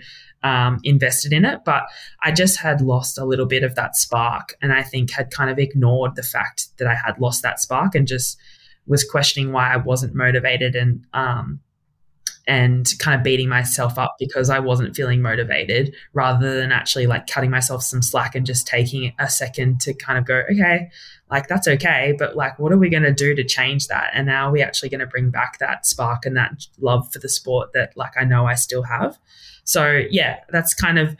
um, 0.44 0.80
invested 0.86 1.34
in 1.34 1.44
it. 1.44 1.60
But 1.66 1.84
I 2.24 2.32
just 2.32 2.58
had 2.58 2.80
lost 2.80 3.18
a 3.18 3.26
little 3.26 3.48
bit 3.48 3.64
of 3.64 3.76
that 3.76 3.98
spark. 3.98 4.56
And 4.62 4.72
I 4.72 4.82
think 4.82 5.12
had 5.12 5.30
kind 5.30 5.50
of 5.50 5.60
ignored 5.60 6.16
the 6.16 6.24
fact 6.24 6.68
that 6.78 6.88
I 6.88 6.96
had 6.96 7.20
lost 7.20 7.44
that 7.44 7.60
spark 7.60 7.96
and 7.96 8.08
just 8.08 8.40
was 8.88 9.04
questioning 9.04 9.52
why 9.52 9.74
I 9.74 9.76
wasn't 9.76 10.16
motivated 10.16 10.74
and, 10.74 11.04
um, 11.14 11.60
and 12.48 12.88
kind 13.00 13.18
of 13.18 13.24
beating 13.24 13.50
myself 13.50 13.98
up 13.98 14.16
because 14.20 14.50
I 14.50 14.60
wasn't 14.60 14.96
feeling 14.96 15.22
motivated 15.22 15.96
rather 16.14 16.60
than 16.60 16.72
actually 16.72 17.08
like 17.08 17.28
cutting 17.28 17.50
myself 17.50 17.82
some 17.84 18.02
slack 18.02 18.36
and 18.36 18.46
just 18.46 18.68
taking 18.68 19.14
a 19.18 19.30
second 19.30 19.80
to 19.82 19.94
kind 19.94 20.20
of 20.20 20.26
go, 20.26 20.44
okay, 20.52 20.90
like 21.32 21.48
that's 21.48 21.68
okay, 21.68 22.14
but 22.18 22.36
like 22.36 22.60
what 22.60 22.72
are 22.72 22.78
we 22.78 22.90
going 22.90 23.04
to 23.04 23.14
do 23.14 23.34
to 23.36 23.44
change 23.44 23.88
that? 23.88 24.12
And 24.14 24.28
now 24.28 24.52
we 24.52 24.62
actually 24.62 24.90
going 24.90 25.00
to 25.00 25.08
bring 25.08 25.32
back 25.32 25.58
that 25.58 25.86
spark 25.86 26.26
and 26.26 26.38
that 26.38 26.68
love 26.80 27.12
for 27.12 27.20
the 27.20 27.30
sport 27.30 27.74
that 27.74 27.98
like 27.98 28.14
I 28.16 28.24
know 28.24 28.46
I 28.46 28.56
still 28.56 28.84
have. 28.84 29.18
So 29.64 30.04
yeah, 30.12 30.42
that's 30.50 30.76
kind 30.76 31.00
of, 31.00 31.16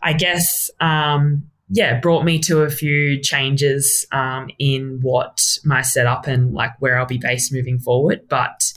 I 0.00 0.12
guess, 0.12 0.70
um, 0.80 1.42
yeah, 1.74 1.98
brought 1.98 2.24
me 2.24 2.38
to 2.40 2.62
a 2.62 2.70
few 2.70 3.20
changes 3.20 4.06
um, 4.12 4.50
in 4.58 5.00
what 5.00 5.58
my 5.64 5.82
setup 5.82 6.26
and 6.26 6.52
like 6.52 6.72
where 6.80 6.98
I'll 6.98 7.06
be 7.06 7.18
based 7.18 7.52
moving 7.52 7.78
forward. 7.78 8.28
But 8.28 8.74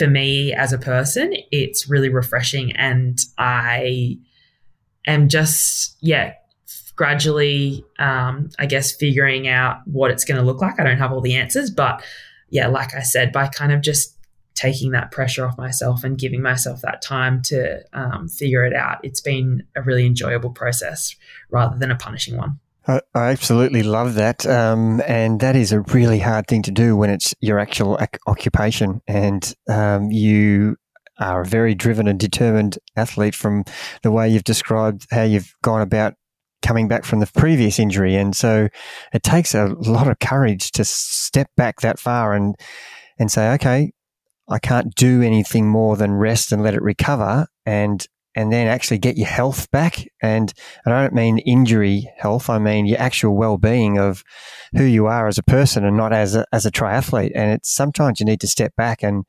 for 0.00 0.06
me 0.06 0.54
as 0.54 0.72
a 0.72 0.78
person, 0.78 1.34
it's 1.52 1.90
really 1.90 2.08
refreshing. 2.08 2.72
And 2.72 3.18
I 3.36 4.16
am 5.06 5.28
just, 5.28 5.98
yeah, 6.00 6.32
gradually, 6.96 7.84
um, 7.98 8.48
I 8.58 8.64
guess, 8.64 8.92
figuring 8.92 9.46
out 9.46 9.82
what 9.84 10.10
it's 10.10 10.24
going 10.24 10.40
to 10.40 10.46
look 10.46 10.62
like. 10.62 10.80
I 10.80 10.84
don't 10.84 10.96
have 10.96 11.12
all 11.12 11.20
the 11.20 11.36
answers, 11.36 11.70
but 11.70 12.02
yeah, 12.48 12.66
like 12.66 12.94
I 12.94 13.02
said, 13.02 13.30
by 13.30 13.48
kind 13.48 13.72
of 13.72 13.82
just 13.82 14.16
taking 14.54 14.92
that 14.92 15.10
pressure 15.10 15.44
off 15.44 15.58
myself 15.58 16.02
and 16.02 16.18
giving 16.18 16.40
myself 16.40 16.80
that 16.80 17.02
time 17.02 17.42
to 17.42 17.82
um, 17.92 18.26
figure 18.26 18.64
it 18.64 18.74
out, 18.74 19.00
it's 19.02 19.20
been 19.20 19.64
a 19.76 19.82
really 19.82 20.06
enjoyable 20.06 20.50
process 20.50 21.14
rather 21.50 21.76
than 21.76 21.90
a 21.90 21.96
punishing 21.96 22.38
one. 22.38 22.58
I, 23.14 23.30
absolutely 23.30 23.82
love 23.82 24.14
that. 24.14 24.46
Um, 24.46 25.02
and 25.06 25.40
that 25.40 25.56
is 25.56 25.72
a 25.72 25.80
really 25.80 26.18
hard 26.18 26.46
thing 26.46 26.62
to 26.62 26.70
do 26.70 26.96
when 26.96 27.10
it's 27.10 27.34
your 27.40 27.58
actual 27.58 27.98
ac- 28.00 28.20
occupation 28.26 29.00
and 29.06 29.54
um, 29.68 30.10
you 30.10 30.76
are 31.18 31.42
a 31.42 31.46
very 31.46 31.74
driven 31.74 32.08
and 32.08 32.18
determined 32.18 32.78
athlete 32.96 33.34
from 33.34 33.64
the 34.02 34.10
way 34.10 34.28
you've 34.28 34.44
described 34.44 35.06
how 35.10 35.22
you've 35.22 35.54
gone 35.62 35.82
about 35.82 36.14
coming 36.62 36.88
back 36.88 37.04
from 37.04 37.20
the 37.20 37.26
previous 37.26 37.78
injury. 37.78 38.16
And 38.16 38.34
so 38.34 38.68
it 39.12 39.22
takes 39.22 39.54
a 39.54 39.66
lot 39.66 40.08
of 40.08 40.18
courage 40.18 40.72
to 40.72 40.84
step 40.84 41.48
back 41.56 41.80
that 41.80 41.98
far 41.98 42.32
and, 42.34 42.54
and 43.18 43.30
say, 43.30 43.52
okay, 43.54 43.92
I 44.48 44.58
can't 44.58 44.94
do 44.94 45.22
anything 45.22 45.68
more 45.68 45.96
than 45.96 46.12
rest 46.12 46.52
and 46.52 46.62
let 46.62 46.74
it 46.74 46.82
recover 46.82 47.46
and 47.64 48.06
and 48.34 48.52
then 48.52 48.68
actually 48.68 48.98
get 48.98 49.16
your 49.16 49.26
health 49.26 49.70
back. 49.70 50.06
And 50.22 50.52
I 50.86 50.90
don't 50.90 51.14
mean 51.14 51.38
injury 51.38 52.10
health. 52.16 52.48
I 52.48 52.58
mean 52.58 52.86
your 52.86 52.98
actual 53.00 53.36
well-being 53.36 53.98
of 53.98 54.22
who 54.76 54.84
you 54.84 55.06
are 55.06 55.26
as 55.26 55.38
a 55.38 55.42
person 55.42 55.84
and 55.84 55.96
not 55.96 56.12
as 56.12 56.36
a, 56.36 56.46
as 56.52 56.64
a 56.64 56.70
triathlete. 56.70 57.32
And 57.34 57.52
it's 57.52 57.70
sometimes 57.70 58.20
you 58.20 58.26
need 58.26 58.40
to 58.40 58.46
step 58.46 58.74
back 58.76 59.02
and, 59.02 59.24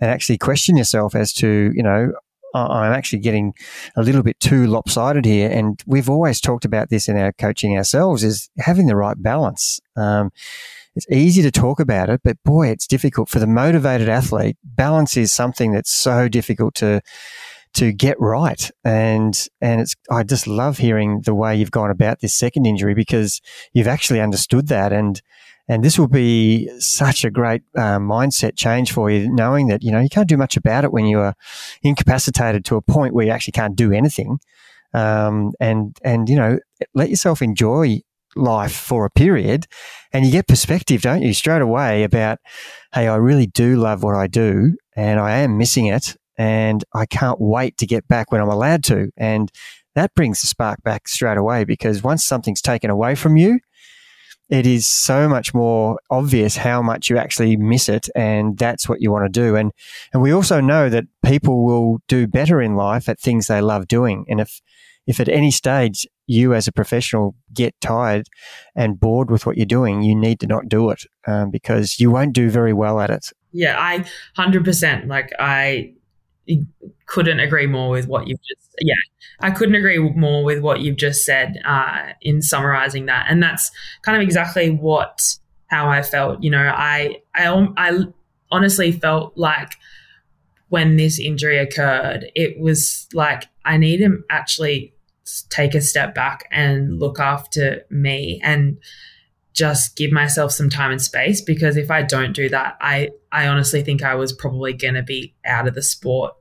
and 0.00 0.10
actually 0.10 0.38
question 0.38 0.76
yourself 0.76 1.14
as 1.14 1.32
to, 1.34 1.72
you 1.74 1.82
know, 1.82 2.12
I'm 2.54 2.92
actually 2.92 3.20
getting 3.20 3.54
a 3.96 4.02
little 4.02 4.22
bit 4.22 4.38
too 4.38 4.66
lopsided 4.66 5.24
here. 5.24 5.50
And 5.50 5.82
we've 5.86 6.10
always 6.10 6.38
talked 6.38 6.66
about 6.66 6.90
this 6.90 7.08
in 7.08 7.16
our 7.16 7.32
coaching 7.32 7.76
ourselves 7.78 8.22
is 8.22 8.50
having 8.58 8.86
the 8.86 8.96
right 8.96 9.20
balance. 9.20 9.80
Um, 9.96 10.30
it's 10.94 11.06
easy 11.10 11.40
to 11.40 11.50
talk 11.50 11.80
about 11.80 12.10
it, 12.10 12.20
but 12.22 12.36
boy, 12.44 12.68
it's 12.68 12.86
difficult 12.86 13.30
for 13.30 13.38
the 13.38 13.46
motivated 13.46 14.10
athlete. 14.10 14.58
Balance 14.62 15.16
is 15.16 15.32
something 15.32 15.72
that's 15.72 15.90
so 15.90 16.28
difficult 16.28 16.74
to, 16.74 17.00
to 17.74 17.92
get 17.92 18.20
right. 18.20 18.70
And, 18.84 19.48
and 19.60 19.80
it's, 19.80 19.94
I 20.10 20.22
just 20.22 20.46
love 20.46 20.78
hearing 20.78 21.22
the 21.22 21.34
way 21.34 21.56
you've 21.56 21.70
gone 21.70 21.90
about 21.90 22.20
this 22.20 22.34
second 22.34 22.66
injury 22.66 22.94
because 22.94 23.40
you've 23.72 23.86
actually 23.86 24.20
understood 24.20 24.68
that. 24.68 24.92
And, 24.92 25.20
and 25.68 25.82
this 25.82 25.98
will 25.98 26.08
be 26.08 26.68
such 26.80 27.24
a 27.24 27.30
great 27.30 27.62
uh, 27.76 27.98
mindset 27.98 28.56
change 28.56 28.92
for 28.92 29.10
you, 29.10 29.32
knowing 29.32 29.68
that, 29.68 29.82
you 29.82 29.90
know, 29.90 30.00
you 30.00 30.08
can't 30.08 30.28
do 30.28 30.36
much 30.36 30.56
about 30.56 30.84
it 30.84 30.92
when 30.92 31.06
you 31.06 31.18
are 31.20 31.34
incapacitated 31.82 32.64
to 32.66 32.76
a 32.76 32.82
point 32.82 33.14
where 33.14 33.24
you 33.24 33.32
actually 33.32 33.52
can't 33.52 33.76
do 33.76 33.92
anything. 33.92 34.38
Um, 34.92 35.52
and, 35.58 35.96
and, 36.04 36.28
you 36.28 36.36
know, 36.36 36.58
let 36.94 37.08
yourself 37.08 37.40
enjoy 37.40 38.00
life 38.36 38.72
for 38.72 39.04
a 39.04 39.10
period 39.10 39.66
and 40.12 40.24
you 40.24 40.32
get 40.32 40.48
perspective, 40.48 41.02
don't 41.02 41.22
you, 41.22 41.32
straight 41.32 41.62
away 41.62 42.02
about, 42.02 42.38
hey, 42.94 43.08
I 43.08 43.16
really 43.16 43.46
do 43.46 43.76
love 43.76 44.02
what 44.02 44.14
I 44.14 44.26
do 44.26 44.76
and 44.96 45.20
I 45.20 45.38
am 45.38 45.58
missing 45.58 45.86
it 45.86 46.16
and 46.38 46.84
I 46.94 47.06
can't 47.06 47.40
wait 47.40 47.76
to 47.78 47.86
get 47.86 48.06
back 48.08 48.32
when 48.32 48.40
I'm 48.40 48.48
allowed 48.48 48.84
to. 48.84 49.10
And 49.16 49.50
that 49.94 50.14
brings 50.14 50.40
the 50.40 50.46
spark 50.46 50.82
back 50.82 51.08
straight 51.08 51.36
away 51.36 51.64
because 51.64 52.02
once 52.02 52.24
something's 52.24 52.62
taken 52.62 52.90
away 52.90 53.14
from 53.14 53.36
you, 53.36 53.60
it 54.48 54.66
is 54.66 54.86
so 54.86 55.28
much 55.28 55.54
more 55.54 55.98
obvious 56.10 56.56
how 56.56 56.82
much 56.82 57.08
you 57.08 57.16
actually 57.16 57.56
miss 57.56 57.88
it 57.88 58.08
and 58.14 58.58
that's 58.58 58.88
what 58.88 59.00
you 59.00 59.10
want 59.10 59.24
to 59.24 59.40
do. 59.40 59.56
And 59.56 59.72
and 60.12 60.22
we 60.22 60.32
also 60.32 60.60
know 60.60 60.88
that 60.88 61.04
people 61.24 61.64
will 61.64 61.98
do 62.06 62.26
better 62.26 62.60
in 62.60 62.76
life 62.76 63.08
at 63.08 63.18
things 63.18 63.46
they 63.46 63.60
love 63.60 63.88
doing. 63.88 64.26
And 64.28 64.40
if 64.40 64.60
if 65.06 65.20
at 65.20 65.28
any 65.28 65.50
stage 65.50 66.06
you 66.26 66.54
as 66.54 66.68
a 66.68 66.72
professional 66.72 67.34
get 67.52 67.74
tired 67.80 68.28
and 68.76 69.00
bored 69.00 69.30
with 69.30 69.44
what 69.44 69.56
you're 69.56 69.66
doing 69.66 70.02
you 70.02 70.14
need 70.14 70.38
to 70.40 70.46
not 70.46 70.68
do 70.68 70.90
it 70.90 71.02
um, 71.26 71.50
because 71.50 71.98
you 71.98 72.10
won't 72.10 72.32
do 72.32 72.50
very 72.50 72.72
well 72.72 73.00
at 73.00 73.10
it. 73.10 73.26
Yeah 73.52 73.76
i 73.78 74.04
100% 74.38 75.08
like 75.08 75.30
i 75.38 75.92
couldn't 77.06 77.40
agree 77.40 77.66
more 77.66 77.90
with 77.90 78.08
what 78.08 78.26
you've 78.26 78.40
just 78.42 78.74
yeah 78.80 78.94
i 79.40 79.50
couldn't 79.50 79.74
agree 79.74 79.98
more 79.98 80.44
with 80.44 80.60
what 80.60 80.80
you've 80.80 80.96
just 80.96 81.24
said 81.24 81.60
uh, 81.64 82.08
in 82.20 82.42
summarizing 82.42 83.06
that. 83.06 83.26
And 83.28 83.42
that's 83.42 83.70
kind 84.02 84.16
of 84.16 84.22
exactly 84.22 84.70
what 84.70 85.20
how 85.68 85.88
i 85.88 86.02
felt 86.02 86.42
you 86.42 86.50
know 86.50 86.72
i 86.76 87.16
i, 87.34 87.66
I 87.76 88.04
honestly 88.50 88.92
felt 88.92 89.36
like 89.36 89.76
when 90.68 90.96
this 90.96 91.18
injury 91.18 91.58
occurred 91.58 92.30
it 92.34 92.58
was 92.58 93.08
like 93.14 93.44
i 93.64 93.76
need 93.76 93.98
to 93.98 94.22
actually 94.30 94.92
take 95.50 95.74
a 95.74 95.80
step 95.80 96.14
back 96.14 96.48
and 96.50 96.98
look 96.98 97.20
after 97.20 97.84
me. 97.90 98.40
And 98.42 98.78
just 99.52 99.96
give 99.96 100.12
myself 100.12 100.52
some 100.52 100.70
time 100.70 100.90
and 100.90 101.02
space 101.02 101.40
because 101.40 101.76
if 101.76 101.90
I 101.90 102.02
don't 102.02 102.34
do 102.34 102.48
that, 102.48 102.76
I 102.80 103.10
I 103.30 103.46
honestly 103.48 103.82
think 103.82 104.02
I 104.02 104.14
was 104.14 104.32
probably 104.32 104.72
going 104.72 104.94
to 104.94 105.02
be 105.02 105.34
out 105.44 105.68
of 105.68 105.74
the 105.74 105.82
sport 105.82 106.34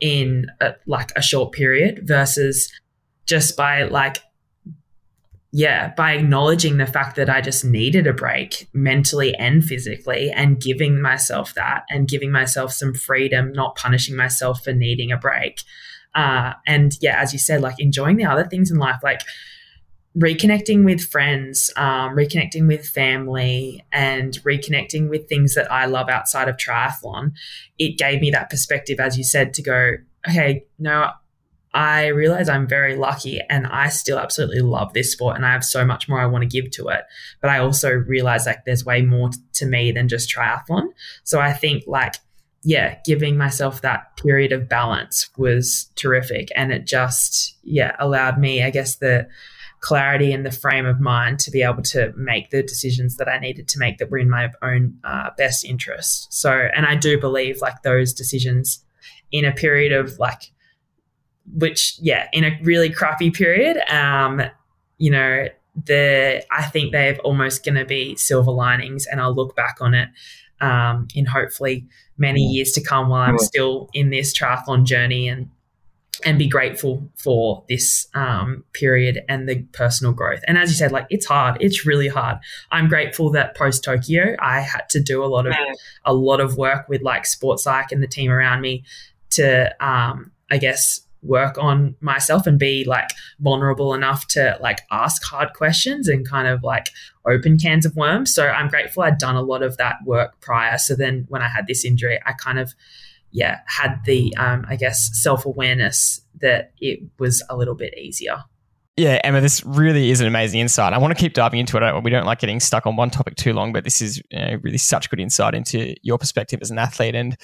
in 0.00 0.46
a, 0.60 0.74
like 0.86 1.10
a 1.16 1.22
short 1.22 1.52
period 1.52 2.06
versus 2.06 2.70
just 3.26 3.56
by 3.56 3.84
like 3.84 4.18
yeah, 5.56 5.94
by 5.94 6.14
acknowledging 6.14 6.78
the 6.78 6.86
fact 6.86 7.14
that 7.14 7.30
I 7.30 7.40
just 7.40 7.64
needed 7.64 8.08
a 8.08 8.12
break 8.12 8.68
mentally 8.72 9.36
and 9.36 9.64
physically 9.64 10.32
and 10.32 10.60
giving 10.60 11.00
myself 11.00 11.54
that 11.54 11.84
and 11.90 12.08
giving 12.08 12.32
myself 12.32 12.72
some 12.72 12.92
freedom, 12.92 13.52
not 13.52 13.76
punishing 13.76 14.16
myself 14.16 14.64
for 14.64 14.72
needing 14.72 15.12
a 15.12 15.16
break. 15.16 15.60
Uh, 16.12 16.54
and 16.66 16.98
yeah, 17.00 17.20
as 17.20 17.32
you 17.32 17.38
said, 17.38 17.60
like 17.60 17.78
enjoying 17.78 18.16
the 18.16 18.24
other 18.24 18.44
things 18.44 18.68
in 18.68 18.78
life, 18.78 18.98
like 19.04 19.20
reconnecting 20.16 20.84
with 20.84 21.00
friends, 21.02 21.70
um, 21.76 22.14
reconnecting 22.14 22.68
with 22.68 22.86
family, 22.86 23.84
and 23.92 24.34
reconnecting 24.44 25.08
with 25.08 25.28
things 25.28 25.54
that 25.54 25.70
I 25.70 25.86
love 25.86 26.08
outside 26.08 26.48
of 26.48 26.56
triathlon, 26.56 27.32
it 27.78 27.98
gave 27.98 28.20
me 28.20 28.30
that 28.30 28.50
perspective, 28.50 29.00
as 29.00 29.18
you 29.18 29.24
said, 29.24 29.54
to 29.54 29.62
go, 29.62 29.92
okay, 30.28 30.64
no, 30.78 31.10
I 31.74 32.06
realize 32.06 32.48
I'm 32.48 32.68
very 32.68 32.94
lucky 32.94 33.40
and 33.50 33.66
I 33.66 33.88
still 33.88 34.18
absolutely 34.18 34.60
love 34.60 34.92
this 34.92 35.10
sport 35.10 35.34
and 35.34 35.44
I 35.44 35.52
have 35.52 35.64
so 35.64 35.84
much 35.84 36.08
more 36.08 36.20
I 36.20 36.26
want 36.26 36.42
to 36.42 36.48
give 36.48 36.70
to 36.72 36.88
it. 36.88 37.02
But 37.40 37.50
I 37.50 37.58
also 37.58 37.90
realize 37.90 38.46
like 38.46 38.64
there's 38.64 38.84
way 38.84 39.02
more 39.02 39.30
to 39.54 39.66
me 39.66 39.90
than 39.90 40.08
just 40.08 40.32
triathlon. 40.32 40.86
So 41.24 41.40
I 41.40 41.52
think 41.52 41.82
like, 41.88 42.14
yeah, 42.62 42.98
giving 43.04 43.36
myself 43.36 43.82
that 43.82 44.16
period 44.16 44.52
of 44.52 44.68
balance 44.68 45.28
was 45.36 45.90
terrific. 45.96 46.50
And 46.54 46.72
it 46.72 46.86
just, 46.86 47.58
yeah, 47.64 47.96
allowed 47.98 48.38
me, 48.38 48.62
I 48.62 48.70
guess, 48.70 48.96
the, 48.96 49.26
clarity 49.84 50.32
and 50.32 50.46
the 50.46 50.50
frame 50.50 50.86
of 50.86 50.98
mind 50.98 51.38
to 51.38 51.50
be 51.50 51.62
able 51.62 51.82
to 51.82 52.10
make 52.16 52.48
the 52.48 52.62
decisions 52.62 53.16
that 53.18 53.28
I 53.28 53.38
needed 53.38 53.68
to 53.68 53.78
make 53.78 53.98
that 53.98 54.10
were 54.10 54.16
in 54.16 54.30
my 54.30 54.50
own 54.62 54.98
uh, 55.04 55.28
best 55.36 55.62
interest. 55.62 56.32
So, 56.32 56.50
and 56.74 56.86
I 56.86 56.96
do 56.96 57.20
believe 57.20 57.60
like 57.60 57.82
those 57.82 58.14
decisions 58.14 58.82
in 59.30 59.44
a 59.44 59.52
period 59.52 59.92
of 59.92 60.18
like, 60.18 60.52
which, 61.52 61.98
yeah, 62.00 62.28
in 62.32 62.44
a 62.44 62.58
really 62.62 62.88
crappy 62.88 63.30
period, 63.30 63.76
um, 63.92 64.40
you 64.96 65.10
know, 65.10 65.48
the 65.84 66.42
I 66.50 66.62
think 66.62 66.92
they're 66.92 67.18
almost 67.18 67.62
going 67.62 67.74
to 67.74 67.84
be 67.84 68.16
silver 68.16 68.52
linings, 68.52 69.06
and 69.06 69.20
I'll 69.20 69.34
look 69.34 69.54
back 69.54 69.76
on 69.80 69.92
it 69.92 70.08
um, 70.62 71.08
in 71.14 71.26
hopefully 71.26 71.86
many 72.16 72.40
years 72.40 72.70
to 72.72 72.82
come 72.82 73.10
while 73.10 73.28
I'm 73.28 73.38
still 73.38 73.90
in 73.92 74.08
this 74.08 74.32
triathlon 74.32 74.84
journey 74.84 75.28
and 75.28 75.50
and 76.24 76.38
be 76.38 76.48
grateful 76.48 77.10
for 77.16 77.64
this 77.68 78.06
um, 78.14 78.64
period 78.72 79.22
and 79.28 79.48
the 79.48 79.62
personal 79.72 80.12
growth. 80.12 80.40
And 80.46 80.56
as 80.56 80.70
you 80.70 80.76
said, 80.76 80.92
like 80.92 81.06
it's 81.10 81.26
hard. 81.26 81.56
It's 81.60 81.86
really 81.86 82.08
hard. 82.08 82.38
I'm 82.70 82.88
grateful 82.88 83.30
that 83.32 83.56
post 83.56 83.84
Tokyo, 83.84 84.36
I 84.38 84.60
had 84.60 84.88
to 84.90 85.00
do 85.00 85.24
a 85.24 85.26
lot 85.26 85.46
of 85.46 85.54
a 86.04 86.14
lot 86.14 86.40
of 86.40 86.56
work 86.56 86.88
with 86.88 87.02
like 87.02 87.26
sports 87.26 87.64
psych 87.64 87.92
and 87.92 88.02
the 88.02 88.06
team 88.06 88.30
around 88.30 88.60
me 88.60 88.84
to, 89.30 89.74
um, 89.84 90.30
I 90.50 90.58
guess, 90.58 91.00
work 91.24 91.56
on 91.58 91.96
myself 92.00 92.46
and 92.46 92.58
be 92.58 92.84
like 92.84 93.08
vulnerable 93.40 93.94
enough 93.94 94.26
to 94.28 94.58
like 94.60 94.80
ask 94.90 95.24
hard 95.24 95.54
questions 95.54 96.06
and 96.06 96.28
kind 96.28 96.46
of 96.46 96.62
like 96.62 96.90
open 97.26 97.58
cans 97.58 97.86
of 97.86 97.96
worms. 97.96 98.34
So 98.34 98.46
I'm 98.46 98.68
grateful 98.68 99.02
I'd 99.02 99.18
done 99.18 99.34
a 99.34 99.42
lot 99.42 99.62
of 99.62 99.78
that 99.78 99.96
work 100.04 100.38
prior. 100.40 100.76
So 100.78 100.94
then 100.94 101.24
when 101.28 101.42
I 101.42 101.48
had 101.48 101.66
this 101.66 101.84
injury, 101.84 102.20
I 102.26 102.32
kind 102.32 102.58
of 102.58 102.74
yeah, 103.34 103.58
had 103.66 104.00
the, 104.06 104.34
um, 104.36 104.64
I 104.68 104.76
guess, 104.76 105.10
self 105.12 105.44
awareness 105.44 106.24
that 106.40 106.72
it 106.78 107.00
was 107.18 107.42
a 107.50 107.56
little 107.56 107.74
bit 107.74 107.92
easier. 107.98 108.36
Yeah, 108.96 109.20
Emma, 109.24 109.40
this 109.40 109.64
really 109.64 110.10
is 110.10 110.20
an 110.20 110.28
amazing 110.28 110.60
insight. 110.60 110.92
I 110.92 110.98
want 110.98 111.16
to 111.16 111.20
keep 111.20 111.34
diving 111.34 111.58
into 111.58 111.76
it. 111.76 112.04
We 112.04 112.10
don't 112.12 112.26
like 112.26 112.38
getting 112.38 112.60
stuck 112.60 112.86
on 112.86 112.94
one 112.94 113.10
topic 113.10 113.34
too 113.34 113.52
long, 113.52 113.72
but 113.72 113.82
this 113.82 114.00
is 114.00 114.22
you 114.30 114.38
know, 114.38 114.58
really 114.62 114.78
such 114.78 115.10
good 115.10 115.18
insight 115.18 115.52
into 115.52 115.96
your 116.02 116.16
perspective 116.16 116.60
as 116.62 116.70
an 116.70 116.78
athlete. 116.78 117.16
And 117.16 117.36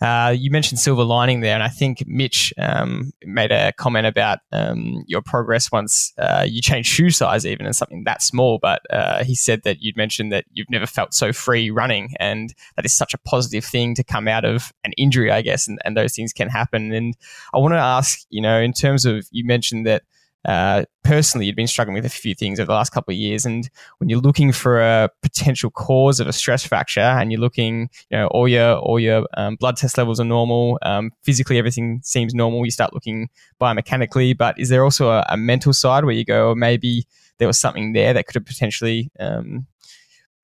uh, 0.00 0.34
you 0.36 0.50
mentioned 0.50 0.80
silver 0.80 1.04
lining 1.04 1.40
there, 1.40 1.54
and 1.54 1.62
I 1.62 1.68
think 1.68 2.04
Mitch 2.06 2.52
um, 2.58 3.12
made 3.24 3.52
a 3.52 3.72
comment 3.72 4.06
about 4.06 4.40
um, 4.52 5.04
your 5.06 5.22
progress 5.22 5.70
once 5.70 6.12
uh, 6.18 6.44
you 6.46 6.60
changed 6.60 6.90
shoe 6.90 7.10
size, 7.10 7.46
even 7.46 7.64
and 7.64 7.76
something 7.76 8.04
that 8.04 8.22
small. 8.22 8.58
But 8.60 8.82
uh, 8.90 9.24
he 9.24 9.34
said 9.34 9.62
that 9.62 9.80
you'd 9.80 9.96
mentioned 9.96 10.32
that 10.32 10.44
you've 10.52 10.70
never 10.70 10.86
felt 10.86 11.14
so 11.14 11.32
free 11.32 11.70
running, 11.70 12.14
and 12.18 12.54
that 12.76 12.84
is 12.84 12.92
such 12.92 13.14
a 13.14 13.18
positive 13.18 13.64
thing 13.64 13.94
to 13.94 14.04
come 14.04 14.26
out 14.26 14.44
of 14.44 14.72
an 14.84 14.92
injury, 14.98 15.30
I 15.30 15.42
guess, 15.42 15.68
and, 15.68 15.78
and 15.84 15.96
those 15.96 16.14
things 16.14 16.32
can 16.32 16.48
happen. 16.48 16.92
And 16.92 17.16
I 17.52 17.58
want 17.58 17.74
to 17.74 17.78
ask, 17.78 18.20
you 18.30 18.42
know, 18.42 18.58
in 18.60 18.72
terms 18.72 19.04
of 19.04 19.26
you 19.30 19.44
mentioned 19.44 19.86
that 19.86 20.02
uh, 20.44 20.84
personally, 21.02 21.46
you'd 21.46 21.56
been 21.56 21.66
struggling 21.66 21.94
with 21.94 22.04
a 22.04 22.10
few 22.10 22.34
things 22.34 22.60
over 22.60 22.66
the 22.66 22.72
last 22.72 22.90
couple 22.90 23.12
of 23.12 23.18
years, 23.18 23.46
and 23.46 23.70
when 23.98 24.08
you're 24.08 24.20
looking 24.20 24.52
for 24.52 24.80
a 24.80 25.08
potential 25.22 25.70
cause 25.70 26.20
of 26.20 26.26
a 26.26 26.32
stress 26.32 26.66
fracture, 26.66 27.00
and 27.00 27.32
you're 27.32 27.40
looking, 27.40 27.88
you 28.10 28.18
know, 28.18 28.26
all 28.28 28.46
your 28.46 28.76
all 28.76 29.00
your 29.00 29.26
um, 29.36 29.56
blood 29.56 29.76
test 29.76 29.96
levels 29.96 30.20
are 30.20 30.24
normal, 30.24 30.78
um, 30.82 31.10
physically 31.22 31.58
everything 31.58 32.00
seems 32.02 32.34
normal. 32.34 32.64
You 32.64 32.70
start 32.70 32.92
looking 32.92 33.28
biomechanically, 33.60 34.36
but 34.36 34.58
is 34.58 34.68
there 34.68 34.84
also 34.84 35.10
a, 35.10 35.24
a 35.28 35.36
mental 35.36 35.72
side 35.72 36.04
where 36.04 36.14
you 36.14 36.24
go, 36.24 36.50
or 36.50 36.54
maybe 36.54 37.06
there 37.38 37.48
was 37.48 37.58
something 37.58 37.92
there 37.92 38.12
that 38.12 38.26
could 38.26 38.34
have 38.34 38.46
potentially 38.46 39.10
um, 39.18 39.66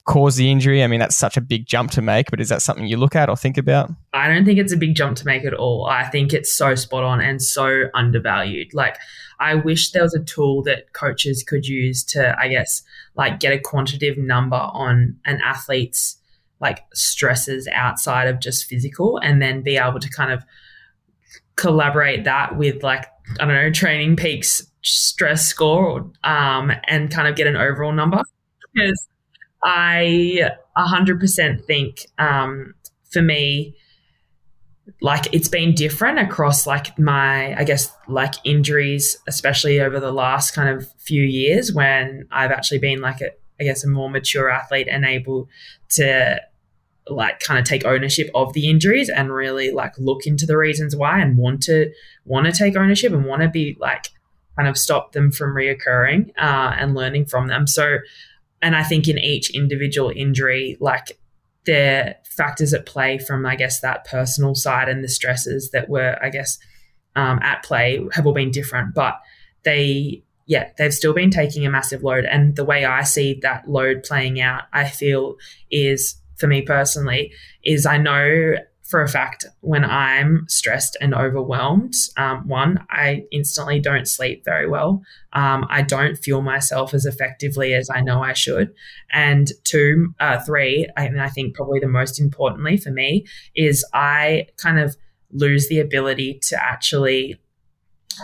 cause 0.05 0.37
the 0.37 0.51
injury? 0.51 0.83
I 0.83 0.87
mean, 0.87 1.01
that's 1.01 1.17
such 1.17 1.37
a 1.37 1.41
big 1.41 1.67
jump 1.67 1.91
to 1.93 2.03
make, 2.03 2.31
but 2.31 2.41
is 2.41 2.49
that 2.49 2.63
something 2.63 2.87
you 2.87 2.97
look 2.97 3.15
at 3.15 3.29
or 3.29 3.37
think 3.37 3.59
about? 3.59 3.91
I 4.13 4.29
don't 4.29 4.45
think 4.45 4.59
it's 4.59 4.73
a 4.73 4.77
big 4.77 4.95
jump 4.95 5.17
to 5.19 5.27
make 5.27 5.45
at 5.45 5.55
all. 5.55 5.87
I 5.87 6.09
think 6.09 6.33
it's 6.33 6.53
so 6.53 6.75
spot 6.75 7.05
on 7.05 7.21
and 7.21 7.41
so 7.41 7.85
undervalued. 7.95 8.75
Like, 8.75 8.97
I 9.41 9.55
wish 9.55 9.91
there 9.91 10.03
was 10.03 10.15
a 10.15 10.23
tool 10.23 10.63
that 10.65 10.93
coaches 10.93 11.43
could 11.43 11.67
use 11.67 12.05
to, 12.05 12.39
I 12.39 12.49
guess, 12.49 12.83
like 13.17 13.41
get 13.41 13.53
a 13.53 13.59
quantitative 13.59 14.19
number 14.19 14.57
on 14.57 15.17
an 15.25 15.41
athlete's 15.43 16.19
like 16.61 16.85
stresses 16.93 17.67
outside 17.73 18.29
of 18.29 18.39
just 18.39 18.67
physical 18.67 19.19
and 19.19 19.41
then 19.41 19.63
be 19.63 19.79
able 19.79 19.99
to 19.99 20.11
kind 20.11 20.31
of 20.31 20.45
collaborate 21.57 22.25
that 22.25 22.57
with 22.57 22.83
like, 22.83 23.07
I 23.41 23.47
don't 23.47 23.55
know, 23.55 23.71
TrainingPeaks 23.71 24.67
stress 24.83 25.47
score 25.47 26.11
um, 26.23 26.73
and 26.85 27.11
kind 27.11 27.27
of 27.29 27.35
get 27.35 27.47
an 27.47 27.57
overall 27.57 27.93
number. 27.93 28.21
Because 28.75 29.09
I 29.63 30.51
100% 30.77 31.65
think 31.65 32.07
um, 32.19 32.75
for 33.11 33.23
me, 33.23 33.75
like 35.01 35.33
it's 35.33 35.49
been 35.49 35.75
different 35.75 36.19
across 36.19 36.67
like 36.67 36.99
my 36.99 37.59
i 37.59 37.65
guess 37.65 37.93
like 38.09 38.35
injuries 38.45 39.17
especially 39.27 39.81
over 39.81 39.99
the 39.99 40.13
last 40.13 40.53
kind 40.53 40.69
of 40.69 40.91
few 40.99 41.23
years 41.23 41.73
when 41.73 42.27
i've 42.31 42.51
actually 42.51 42.79
been 42.79 43.01
like 43.01 43.21
a 43.21 43.31
i 43.61 43.65
guess 43.65 43.85
a 43.85 43.89
more 43.89 44.11
mature 44.11 44.51
athlete 44.51 44.89
and 44.91 45.05
able 45.05 45.49
to 45.89 46.41
like 47.09 47.41
kind 47.41 47.59
of 47.59 47.65
take 47.65 47.85
ownership 47.85 48.31
of 48.35 48.53
the 48.53 48.69
injuries 48.69 49.09
and 49.09 49.33
really 49.33 49.71
like 49.71 49.93
look 49.99 50.27
into 50.27 50.47
the 50.47 50.57
reasons 50.57 50.95
why 50.95 51.19
and 51.21 51.37
want 51.37 51.63
to 51.63 51.91
want 52.25 52.47
to 52.47 52.53
take 52.53 52.77
ownership 52.77 53.13
and 53.13 53.25
want 53.25 53.43
to 53.43 53.49
be 53.49 53.77
like 53.81 54.09
kind 54.57 54.69
of 54.69 54.77
stop 54.77 55.13
them 55.13 55.33
from 55.33 55.55
reoccurring 55.55 56.29
uh, 56.37 56.75
and 56.77 56.95
learning 56.95 57.25
from 57.25 57.49
them. 57.49 57.67
So 57.67 57.99
and 58.63 58.77
i 58.77 58.83
think 58.83 59.09
in 59.09 59.19
each 59.19 59.51
individual 59.51 60.13
injury 60.15 60.77
like 60.81 61.19
there 61.67 62.17
factors 62.41 62.73
at 62.73 62.87
play 62.87 63.19
from, 63.19 63.45
I 63.45 63.55
guess, 63.55 63.81
that 63.81 64.07
personal 64.07 64.55
side 64.55 64.89
and 64.89 65.05
the 65.05 65.09
stresses 65.09 65.71
that 65.73 65.91
were, 65.91 66.19
I 66.23 66.31
guess, 66.31 66.59
um, 67.15 67.39
at 67.43 67.63
play 67.63 68.01
have 68.13 68.27
all 68.27 68.33
been 68.33 68.51
different. 68.51 68.95
But 68.95 69.21
they, 69.65 70.23
yeah, 70.47 70.71
they've 70.79 70.95
still 70.95 71.13
been 71.13 71.31
taking 71.31 71.67
a 71.67 71.71
massive 71.71 72.03
load. 72.03 72.25
And 72.25 72.57
the 72.57 72.65
way 72.65 72.87
I 72.87 73.03
see 73.03 73.39
that 73.43 73.69
load 73.69 74.05
playing 74.05 74.41
out, 74.41 74.63
I 74.73 74.89
feel 74.89 75.37
is 75.71 76.17
for 76.39 76.47
me 76.47 76.63
personally, 76.63 77.33
is 77.63 77.85
I 77.85 77.99
know 77.99 78.55
for 78.91 79.03
a 79.03 79.09
fact 79.09 79.47
when 79.61 79.85
I'm 79.85 80.45
stressed 80.49 80.97
and 81.01 81.15
overwhelmed, 81.15 81.95
um, 82.17 82.49
one, 82.49 82.85
I 82.91 83.23
instantly 83.31 83.79
don't 83.79 84.09
sleep 84.09 84.45
very 84.45 84.69
well. 84.69 85.03
Um, 85.33 85.65
I 85.71 85.83
don't 85.83 86.17
fuel 86.17 86.43
myself 86.43 86.93
as 86.93 87.07
effectively 87.07 87.73
as 87.73 87.89
I 87.89 88.01
know 88.01 88.21
I 88.21 88.33
should. 88.33 88.75
And 89.13 89.49
two, 89.63 90.13
uh, 90.19 90.41
three, 90.41 90.89
and 90.97 91.23
I 91.23 91.29
think 91.29 91.55
probably 91.55 91.79
the 91.79 91.87
most 91.87 92.21
importantly 92.21 92.77
for 92.77 92.91
me 92.91 93.27
is 93.55 93.85
I 93.95 94.49
kind 94.57 94.81
of 94.81 94.97
lose 95.31 95.69
the 95.69 95.79
ability 95.79 96.41
to 96.49 96.61
actually 96.61 97.41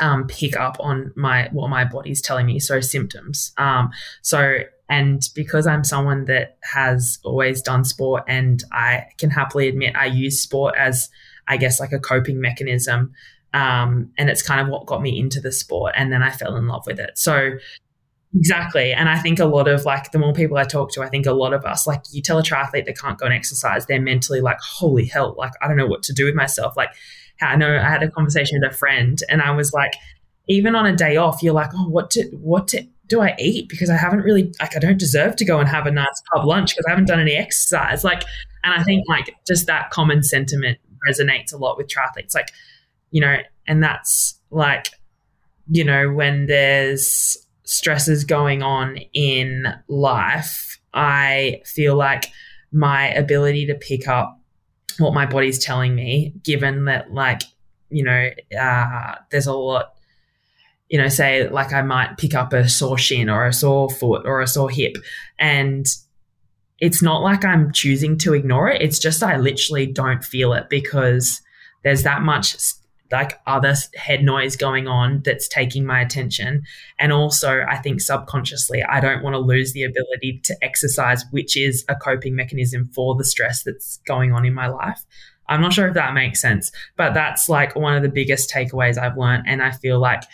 um, 0.00 0.26
pick 0.26 0.56
up 0.56 0.78
on 0.80 1.12
my 1.14 1.48
what 1.52 1.70
my 1.70 1.84
body's 1.84 2.20
telling 2.20 2.46
me. 2.46 2.58
So 2.58 2.80
symptoms. 2.80 3.52
Um, 3.56 3.90
so 4.22 4.58
and 4.88 5.22
because 5.34 5.66
I'm 5.66 5.84
someone 5.84 6.26
that 6.26 6.58
has 6.62 7.18
always 7.24 7.60
done 7.60 7.84
sport 7.84 8.24
and 8.28 8.62
I 8.72 9.06
can 9.18 9.30
happily 9.30 9.68
admit 9.68 9.96
I 9.96 10.06
use 10.06 10.40
sport 10.40 10.74
as, 10.78 11.08
I 11.48 11.56
guess, 11.56 11.80
like 11.80 11.92
a 11.92 11.98
coping 11.98 12.40
mechanism. 12.40 13.12
Um, 13.52 14.12
and 14.16 14.30
it's 14.30 14.42
kind 14.42 14.60
of 14.60 14.68
what 14.68 14.86
got 14.86 15.02
me 15.02 15.18
into 15.18 15.40
the 15.40 15.50
sport. 15.50 15.94
And 15.96 16.12
then 16.12 16.22
I 16.22 16.30
fell 16.30 16.56
in 16.56 16.68
love 16.68 16.84
with 16.86 17.00
it. 17.00 17.18
So, 17.18 17.52
exactly. 18.36 18.92
And 18.92 19.08
I 19.08 19.18
think 19.18 19.40
a 19.40 19.44
lot 19.44 19.66
of 19.66 19.84
like 19.84 20.12
the 20.12 20.18
more 20.18 20.32
people 20.32 20.56
I 20.56 20.64
talk 20.64 20.92
to, 20.92 21.02
I 21.02 21.08
think 21.08 21.26
a 21.26 21.32
lot 21.32 21.52
of 21.52 21.64
us, 21.64 21.86
like 21.86 22.02
you 22.12 22.22
tell 22.22 22.38
a 22.38 22.42
triathlete 22.42 22.84
they 22.84 22.92
can't 22.92 23.18
go 23.18 23.26
and 23.26 23.34
exercise, 23.34 23.86
they're 23.86 24.00
mentally 24.00 24.40
like, 24.40 24.58
holy 24.60 25.06
hell, 25.06 25.34
like 25.36 25.52
I 25.60 25.68
don't 25.68 25.76
know 25.76 25.86
what 25.86 26.02
to 26.04 26.12
do 26.12 26.26
with 26.26 26.34
myself. 26.34 26.76
Like, 26.76 26.90
I 27.40 27.56
know 27.56 27.76
I 27.76 27.88
had 27.88 28.02
a 28.02 28.10
conversation 28.10 28.60
with 28.60 28.72
a 28.72 28.76
friend 28.76 29.20
and 29.28 29.42
I 29.42 29.50
was 29.50 29.72
like, 29.72 29.94
even 30.48 30.76
on 30.76 30.86
a 30.86 30.94
day 30.94 31.16
off, 31.16 31.42
you're 31.42 31.54
like, 31.54 31.70
oh, 31.74 31.88
what 31.88 32.10
to, 32.10 32.22
what 32.32 32.68
to, 32.68 32.86
do 33.08 33.20
I 33.20 33.34
eat? 33.38 33.68
Because 33.68 33.90
I 33.90 33.96
haven't 33.96 34.20
really, 34.20 34.52
like, 34.60 34.76
I 34.76 34.78
don't 34.78 34.98
deserve 34.98 35.36
to 35.36 35.44
go 35.44 35.60
and 35.60 35.68
have 35.68 35.86
a 35.86 35.90
nice 35.90 36.22
pub 36.32 36.44
lunch 36.44 36.74
because 36.74 36.84
I 36.86 36.90
haven't 36.90 37.06
done 37.06 37.20
any 37.20 37.34
exercise. 37.34 38.04
Like, 38.04 38.22
and 38.64 38.74
I 38.74 38.82
think 38.82 39.04
like 39.08 39.34
just 39.46 39.66
that 39.66 39.90
common 39.90 40.22
sentiment 40.22 40.78
resonates 41.08 41.52
a 41.52 41.56
lot 41.56 41.76
with 41.76 41.88
triathletes. 41.88 42.34
Like, 42.34 42.50
you 43.10 43.20
know, 43.20 43.36
and 43.66 43.82
that's 43.82 44.40
like, 44.50 44.88
you 45.68 45.84
know, 45.84 46.10
when 46.12 46.46
there's 46.46 47.36
stresses 47.64 48.24
going 48.24 48.62
on 48.62 48.96
in 49.12 49.66
life, 49.88 50.80
I 50.94 51.62
feel 51.64 51.96
like 51.96 52.26
my 52.72 53.08
ability 53.10 53.66
to 53.66 53.74
pick 53.74 54.08
up 54.08 54.40
what 54.98 55.14
my 55.14 55.26
body's 55.26 55.58
telling 55.58 55.94
me, 55.94 56.34
given 56.42 56.86
that, 56.86 57.12
like, 57.12 57.42
you 57.90 58.02
know, 58.02 58.30
uh, 58.58 59.14
there's 59.30 59.46
a 59.46 59.52
lot 59.52 59.95
you 60.88 60.98
know, 60.98 61.08
say 61.08 61.48
like 61.48 61.72
I 61.72 61.82
might 61.82 62.16
pick 62.16 62.34
up 62.34 62.52
a 62.52 62.68
sore 62.68 62.98
shin 62.98 63.28
or 63.28 63.46
a 63.46 63.52
sore 63.52 63.90
foot 63.90 64.22
or 64.24 64.40
a 64.40 64.46
sore 64.46 64.70
hip. 64.70 64.96
And 65.38 65.86
it's 66.78 67.02
not 67.02 67.22
like 67.22 67.44
I'm 67.44 67.72
choosing 67.72 68.18
to 68.18 68.34
ignore 68.34 68.68
it. 68.68 68.82
It's 68.82 68.98
just 68.98 69.22
I 69.22 69.36
literally 69.36 69.86
don't 69.86 70.24
feel 70.24 70.52
it 70.52 70.68
because 70.68 71.40
there's 71.82 72.02
that 72.02 72.22
much 72.22 72.56
like 73.12 73.38
other 73.46 73.74
head 73.94 74.22
noise 74.22 74.56
going 74.56 74.88
on 74.88 75.22
that's 75.24 75.48
taking 75.48 75.86
my 75.86 76.00
attention. 76.00 76.62
And 76.98 77.12
also, 77.12 77.64
I 77.68 77.76
think 77.76 78.00
subconsciously, 78.00 78.82
I 78.82 79.00
don't 79.00 79.22
want 79.22 79.34
to 79.34 79.38
lose 79.38 79.72
the 79.72 79.84
ability 79.84 80.40
to 80.44 80.56
exercise, 80.62 81.24
which 81.30 81.56
is 81.56 81.84
a 81.88 81.94
coping 81.94 82.34
mechanism 82.34 82.86
for 82.86 83.14
the 83.14 83.24
stress 83.24 83.62
that's 83.62 83.98
going 84.06 84.32
on 84.32 84.44
in 84.44 84.54
my 84.54 84.66
life. 84.66 85.04
I'm 85.48 85.60
not 85.60 85.72
sure 85.72 85.86
if 85.86 85.94
that 85.94 86.14
makes 86.14 86.40
sense, 86.40 86.72
but 86.96 87.14
that's 87.14 87.48
like 87.48 87.76
one 87.76 87.94
of 87.94 88.02
the 88.02 88.08
biggest 88.08 88.50
takeaways 88.50 88.98
I've 88.98 89.16
learned. 89.16 89.44
And 89.46 89.62
I 89.62 89.70
feel 89.70 90.00
like 90.00 90.24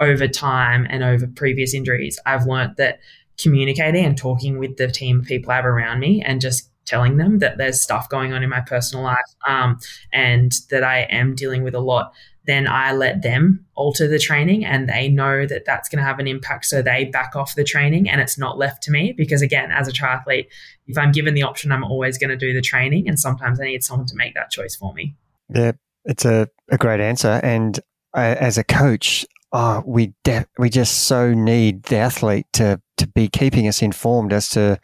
over 0.00 0.26
time 0.26 0.86
and 0.88 1.04
over 1.04 1.26
previous 1.26 1.74
injuries, 1.74 2.18
I've 2.26 2.46
learned 2.46 2.76
that 2.76 3.00
communicating 3.40 4.04
and 4.04 4.16
talking 4.16 4.58
with 4.58 4.76
the 4.76 4.88
team 4.88 5.22
people 5.22 5.52
I 5.52 5.56
have 5.56 5.64
around 5.64 6.00
me 6.00 6.22
and 6.22 6.40
just 6.40 6.70
telling 6.86 7.18
them 7.18 7.38
that 7.38 7.56
there's 7.56 7.80
stuff 7.80 8.08
going 8.08 8.32
on 8.32 8.42
in 8.42 8.50
my 8.50 8.60
personal 8.60 9.04
life 9.04 9.18
um, 9.46 9.78
and 10.12 10.52
that 10.70 10.82
I 10.82 11.02
am 11.02 11.34
dealing 11.34 11.62
with 11.62 11.74
a 11.74 11.80
lot, 11.80 12.12
then 12.46 12.66
I 12.66 12.92
let 12.92 13.22
them 13.22 13.64
alter 13.74 14.08
the 14.08 14.18
training 14.18 14.64
and 14.64 14.88
they 14.88 15.08
know 15.08 15.46
that 15.46 15.64
that's 15.64 15.88
going 15.88 15.98
to 15.98 16.04
have 16.04 16.18
an 16.18 16.26
impact. 16.26 16.64
So 16.64 16.82
they 16.82 17.04
back 17.04 17.36
off 17.36 17.54
the 17.54 17.64
training 17.64 18.08
and 18.08 18.20
it's 18.20 18.38
not 18.38 18.58
left 18.58 18.82
to 18.84 18.90
me. 18.90 19.12
Because 19.16 19.42
again, 19.42 19.70
as 19.70 19.86
a 19.86 19.92
triathlete, 19.92 20.46
if 20.86 20.98
I'm 20.98 21.12
given 21.12 21.34
the 21.34 21.42
option, 21.42 21.70
I'm 21.70 21.84
always 21.84 22.18
going 22.18 22.30
to 22.30 22.36
do 22.36 22.52
the 22.52 22.62
training. 22.62 23.08
And 23.08 23.18
sometimes 23.18 23.60
I 23.60 23.66
need 23.66 23.84
someone 23.84 24.06
to 24.08 24.16
make 24.16 24.34
that 24.34 24.50
choice 24.50 24.74
for 24.74 24.92
me. 24.94 25.14
Yeah, 25.54 25.72
it's 26.04 26.24
a, 26.24 26.48
a 26.70 26.78
great 26.78 27.00
answer. 27.00 27.40
And 27.42 27.78
I, 28.14 28.34
as 28.34 28.58
a 28.58 28.64
coach, 28.64 29.24
oh, 29.52 29.82
we 29.86 30.12
we 30.58 30.70
just 30.70 31.02
so 31.02 31.32
need 31.32 31.84
the 31.84 31.96
athlete 31.96 32.46
to 32.54 32.80
to 32.96 33.06
be 33.06 33.28
keeping 33.28 33.66
us 33.66 33.82
informed 33.82 34.32
as 34.32 34.48
to 34.50 34.78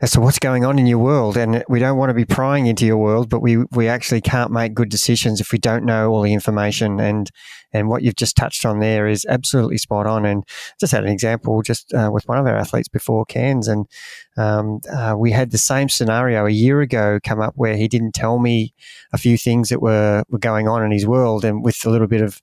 as 0.00 0.12
to 0.12 0.20
what's 0.20 0.38
going 0.38 0.64
on 0.64 0.78
in 0.78 0.86
your 0.86 0.98
world. 0.98 1.36
And 1.36 1.64
we 1.68 1.80
don't 1.80 1.96
want 1.96 2.10
to 2.10 2.14
be 2.14 2.24
prying 2.24 2.66
into 2.66 2.86
your 2.86 2.98
world, 2.98 3.28
but 3.28 3.40
we, 3.40 3.58
we 3.72 3.88
actually 3.88 4.20
can't 4.20 4.52
make 4.52 4.74
good 4.74 4.88
decisions 4.88 5.40
if 5.40 5.50
we 5.50 5.58
don't 5.58 5.84
know 5.84 6.10
all 6.10 6.22
the 6.22 6.32
information. 6.32 7.00
And, 7.00 7.28
and 7.72 7.88
what 7.88 8.02
you've 8.02 8.16
just 8.16 8.36
touched 8.36 8.64
on 8.64 8.78
there 8.78 9.08
is 9.08 9.26
absolutely 9.28 9.78
spot 9.78 10.06
on. 10.06 10.24
And 10.24 10.44
just 10.78 10.92
had 10.92 11.04
an 11.04 11.10
example 11.10 11.62
just 11.62 11.92
uh, 11.92 12.10
with 12.12 12.28
one 12.28 12.38
of 12.38 12.46
our 12.46 12.56
athletes 12.56 12.88
before 12.88 13.24
Cairns. 13.24 13.66
And 13.66 13.86
um, 14.36 14.80
uh, 14.92 15.14
we 15.18 15.32
had 15.32 15.50
the 15.50 15.58
same 15.58 15.88
scenario 15.88 16.46
a 16.46 16.50
year 16.50 16.80
ago 16.80 17.18
come 17.24 17.40
up 17.40 17.54
where 17.56 17.76
he 17.76 17.88
didn't 17.88 18.12
tell 18.12 18.38
me 18.38 18.74
a 19.12 19.18
few 19.18 19.36
things 19.36 19.68
that 19.70 19.82
were, 19.82 20.22
were 20.28 20.38
going 20.38 20.68
on 20.68 20.84
in 20.84 20.92
his 20.92 21.06
world. 21.06 21.44
And 21.44 21.64
with 21.64 21.84
a 21.84 21.90
little 21.90 22.06
bit 22.06 22.22
of 22.22 22.40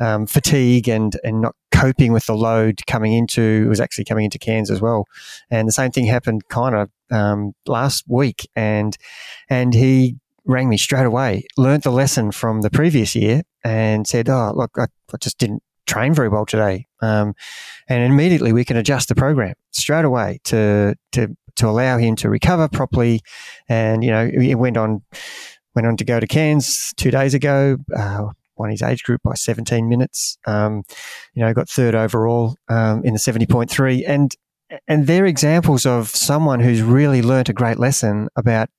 um, 0.00 0.26
fatigue 0.26 0.88
and 0.88 1.16
and 1.24 1.40
not 1.40 1.54
coping 1.72 2.12
with 2.12 2.26
the 2.26 2.34
load 2.34 2.80
coming 2.86 3.12
into 3.12 3.62
it 3.66 3.68
was 3.68 3.80
actually 3.80 4.04
coming 4.04 4.24
into 4.24 4.38
Cairns 4.38 4.70
as 4.70 4.80
well. 4.80 5.04
And 5.50 5.68
the 5.68 5.72
same 5.72 5.90
thing 5.90 6.06
happened 6.06 6.48
kind 6.48 6.74
of 6.74 6.90
um, 7.10 7.52
last 7.66 8.04
week, 8.08 8.48
and 8.56 8.96
and 9.48 9.74
he 9.74 10.16
rang 10.46 10.68
me 10.68 10.76
straight 10.76 11.06
away, 11.06 11.44
learned 11.56 11.82
the 11.82 11.90
lesson 11.90 12.30
from 12.30 12.60
the 12.62 12.70
previous 12.70 13.14
year, 13.14 13.42
and 13.64 14.06
said, 14.06 14.28
"Oh, 14.28 14.52
look, 14.54 14.72
I, 14.76 14.84
I 15.12 15.16
just 15.20 15.38
didn't." 15.38 15.62
train 15.86 16.14
very 16.14 16.30
well 16.30 16.46
today 16.46 16.86
um, 17.02 17.34
and 17.88 18.02
immediately 18.10 18.54
we 18.54 18.64
can 18.64 18.78
adjust 18.78 19.10
the 19.10 19.14
program 19.14 19.52
straight 19.70 20.06
away 20.06 20.40
to 20.42 20.94
to 21.12 21.36
to 21.56 21.68
allow 21.68 21.98
him 21.98 22.16
to 22.16 22.30
recover 22.30 22.68
properly 22.68 23.20
and 23.68 24.02
you 24.02 24.10
know 24.10 24.26
he 24.26 24.54
went 24.54 24.78
on 24.78 25.02
went 25.74 25.86
on 25.86 25.96
to 25.96 26.04
go 26.04 26.18
to 26.18 26.26
Cairns 26.26 26.94
two 26.96 27.10
days 27.10 27.34
ago 27.34 27.76
uh, 27.94 28.28
won 28.56 28.70
his 28.70 28.82
age 28.82 29.02
group 29.02 29.22
by 29.22 29.34
17 29.34 29.88
minutes. 29.88 30.38
Um, 30.46 30.82
you 31.34 31.42
know, 31.42 31.52
got 31.52 31.68
third 31.68 31.94
overall 31.94 32.56
um, 32.68 33.04
in 33.04 33.12
the 33.12 33.18
70.3, 33.18 34.04
and 34.06 34.34
and 34.88 35.06
they're 35.06 35.26
examples 35.26 35.86
of 35.86 36.08
someone 36.08 36.60
who's 36.60 36.82
really 36.82 37.22
learnt 37.22 37.48
a 37.48 37.52
great 37.52 37.78
lesson 37.78 38.28
about 38.34 38.70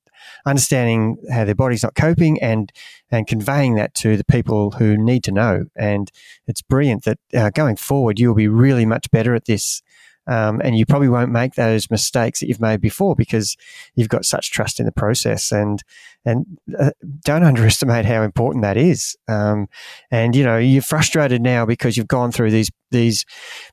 understanding 0.45 1.17
how 1.31 1.45
their 1.45 1.55
body's 1.55 1.83
not 1.83 1.95
coping 1.95 2.41
and 2.41 2.71
and 3.11 3.27
conveying 3.27 3.75
that 3.75 3.93
to 3.93 4.17
the 4.17 4.25
people 4.25 4.71
who 4.71 4.97
need 4.97 5.23
to 5.23 5.31
know. 5.31 5.65
And 5.75 6.11
it's 6.47 6.61
brilliant 6.61 7.03
that 7.05 7.19
uh, 7.33 7.49
going 7.51 7.75
forward, 7.75 8.19
you'll 8.19 8.35
be 8.35 8.47
really 8.47 8.85
much 8.85 9.09
better 9.11 9.35
at 9.35 9.45
this 9.45 9.81
um, 10.27 10.59
and 10.63 10.77
you 10.77 10.85
probably 10.85 11.09
won't 11.09 11.31
make 11.31 11.53
those 11.53 11.89
mistakes 11.91 12.39
that 12.39 12.47
you've 12.47 12.61
made 12.61 12.81
before 12.81 13.15
because 13.15 13.55
you've 13.95 14.09
got 14.09 14.25
such 14.25 14.51
trust 14.51 14.79
in 14.79 14.85
the 14.85 14.91
process. 14.91 15.51
And 15.51 15.83
and 16.25 16.45
uh, 16.77 16.91
don't 17.23 17.43
underestimate 17.43 18.05
how 18.05 18.23
important 18.23 18.63
that 18.63 18.77
is. 18.77 19.15
Um, 19.27 19.67
and 20.11 20.35
you 20.35 20.43
know 20.43 20.57
you're 20.57 20.81
frustrated 20.81 21.41
now 21.41 21.65
because 21.65 21.97
you've 21.97 22.07
gone 22.07 22.31
through 22.31 22.51
these 22.51 22.69
these 22.91 23.25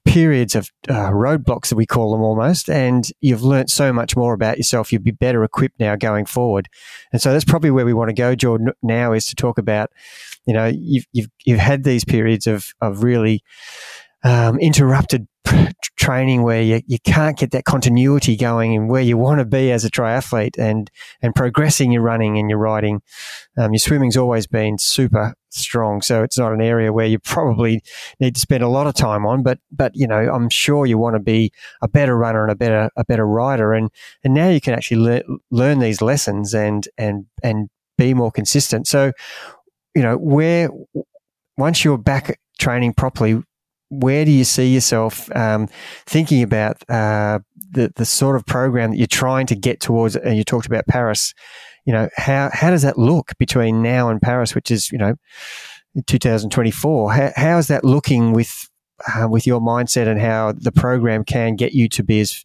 periods 0.04 0.54
of 0.54 0.68
uh, 0.88 1.10
roadblocks 1.10 1.68
that 1.68 1.76
we 1.76 1.86
call 1.86 2.12
them 2.12 2.22
almost, 2.22 2.68
and 2.68 3.08
you've 3.20 3.42
learnt 3.42 3.70
so 3.70 3.92
much 3.92 4.16
more 4.16 4.34
about 4.34 4.56
yourself. 4.56 4.92
You'd 4.92 5.04
be 5.04 5.10
better 5.10 5.44
equipped 5.44 5.78
now 5.80 5.96
going 5.96 6.26
forward. 6.26 6.68
And 7.12 7.22
so 7.22 7.32
that's 7.32 7.44
probably 7.44 7.70
where 7.70 7.86
we 7.86 7.94
want 7.94 8.08
to 8.08 8.14
go, 8.14 8.34
Jordan. 8.34 8.70
Now 8.82 9.12
is 9.12 9.26
to 9.26 9.34
talk 9.34 9.58
about 9.58 9.90
you 10.46 10.54
know 10.54 10.66
you've 10.66 11.06
you've 11.12 11.28
you've 11.44 11.58
had 11.58 11.84
these 11.84 12.04
periods 12.04 12.46
of 12.46 12.72
of 12.80 13.02
really 13.02 13.42
um, 14.24 14.58
interrupted 14.58 15.26
training 15.96 16.42
where 16.42 16.62
you, 16.62 16.80
you 16.86 16.98
can't 17.04 17.38
get 17.38 17.50
that 17.50 17.64
continuity 17.64 18.36
going 18.36 18.76
and 18.76 18.88
where 18.88 19.02
you 19.02 19.16
want 19.16 19.38
to 19.40 19.44
be 19.44 19.70
as 19.72 19.84
a 19.84 19.90
triathlete 19.90 20.58
and, 20.58 20.90
and 21.20 21.34
progressing 21.34 21.92
your 21.92 22.02
running 22.02 22.38
and 22.38 22.48
your 22.48 22.58
riding. 22.58 23.02
Um, 23.56 23.72
your 23.72 23.78
swimming's 23.78 24.16
always 24.16 24.46
been 24.46 24.78
super 24.78 25.34
strong. 25.50 26.00
So 26.02 26.22
it's 26.22 26.38
not 26.38 26.52
an 26.52 26.60
area 26.60 26.92
where 26.92 27.06
you 27.06 27.18
probably 27.18 27.82
need 28.20 28.34
to 28.34 28.40
spend 28.40 28.62
a 28.62 28.68
lot 28.68 28.86
of 28.86 28.94
time 28.94 29.26
on, 29.26 29.42
but, 29.42 29.58
but, 29.70 29.92
you 29.94 30.06
know, 30.06 30.30
I'm 30.32 30.48
sure 30.48 30.86
you 30.86 30.98
want 30.98 31.16
to 31.16 31.20
be 31.20 31.52
a 31.82 31.88
better 31.88 32.16
runner 32.16 32.42
and 32.42 32.52
a 32.52 32.56
better, 32.56 32.90
a 32.96 33.04
better 33.04 33.26
rider. 33.26 33.72
And, 33.72 33.90
and 34.24 34.34
now 34.34 34.48
you 34.48 34.60
can 34.60 34.74
actually 34.74 35.02
le- 35.02 35.38
learn 35.50 35.80
these 35.80 36.00
lessons 36.00 36.54
and, 36.54 36.86
and, 36.96 37.26
and 37.42 37.68
be 37.98 38.14
more 38.14 38.30
consistent. 38.30 38.86
So, 38.86 39.12
you 39.94 40.02
know, 40.02 40.16
where, 40.16 40.70
once 41.58 41.84
you're 41.84 41.98
back 41.98 42.40
training 42.58 42.94
properly, 42.94 43.42
where 43.92 44.24
do 44.24 44.30
you 44.30 44.44
see 44.44 44.72
yourself 44.72 45.30
um, 45.36 45.68
thinking 46.06 46.42
about 46.42 46.82
uh, 46.88 47.40
the 47.70 47.92
the 47.94 48.06
sort 48.06 48.36
of 48.36 48.46
program 48.46 48.90
that 48.90 48.96
you're 48.96 49.06
trying 49.06 49.46
to 49.46 49.54
get 49.54 49.80
towards? 49.80 50.16
And 50.16 50.36
you 50.36 50.44
talked 50.44 50.66
about 50.66 50.86
Paris. 50.86 51.34
You 51.84 51.92
know 51.92 52.08
how 52.16 52.50
how 52.52 52.70
does 52.70 52.82
that 52.82 52.98
look 52.98 53.32
between 53.38 53.82
now 53.82 54.08
and 54.08 54.20
Paris, 54.20 54.54
which 54.54 54.70
is 54.70 54.90
you 54.90 54.98
know 54.98 55.14
2024? 56.06 57.12
How, 57.12 57.32
how 57.36 57.58
is 57.58 57.66
that 57.66 57.84
looking 57.84 58.32
with 58.32 58.70
uh, 59.14 59.28
with 59.28 59.46
your 59.46 59.60
mindset 59.60 60.06
and 60.06 60.20
how 60.20 60.52
the 60.52 60.72
program 60.72 61.22
can 61.22 61.56
get 61.56 61.72
you 61.72 61.88
to 61.90 62.02
be 62.02 62.20
as 62.20 62.42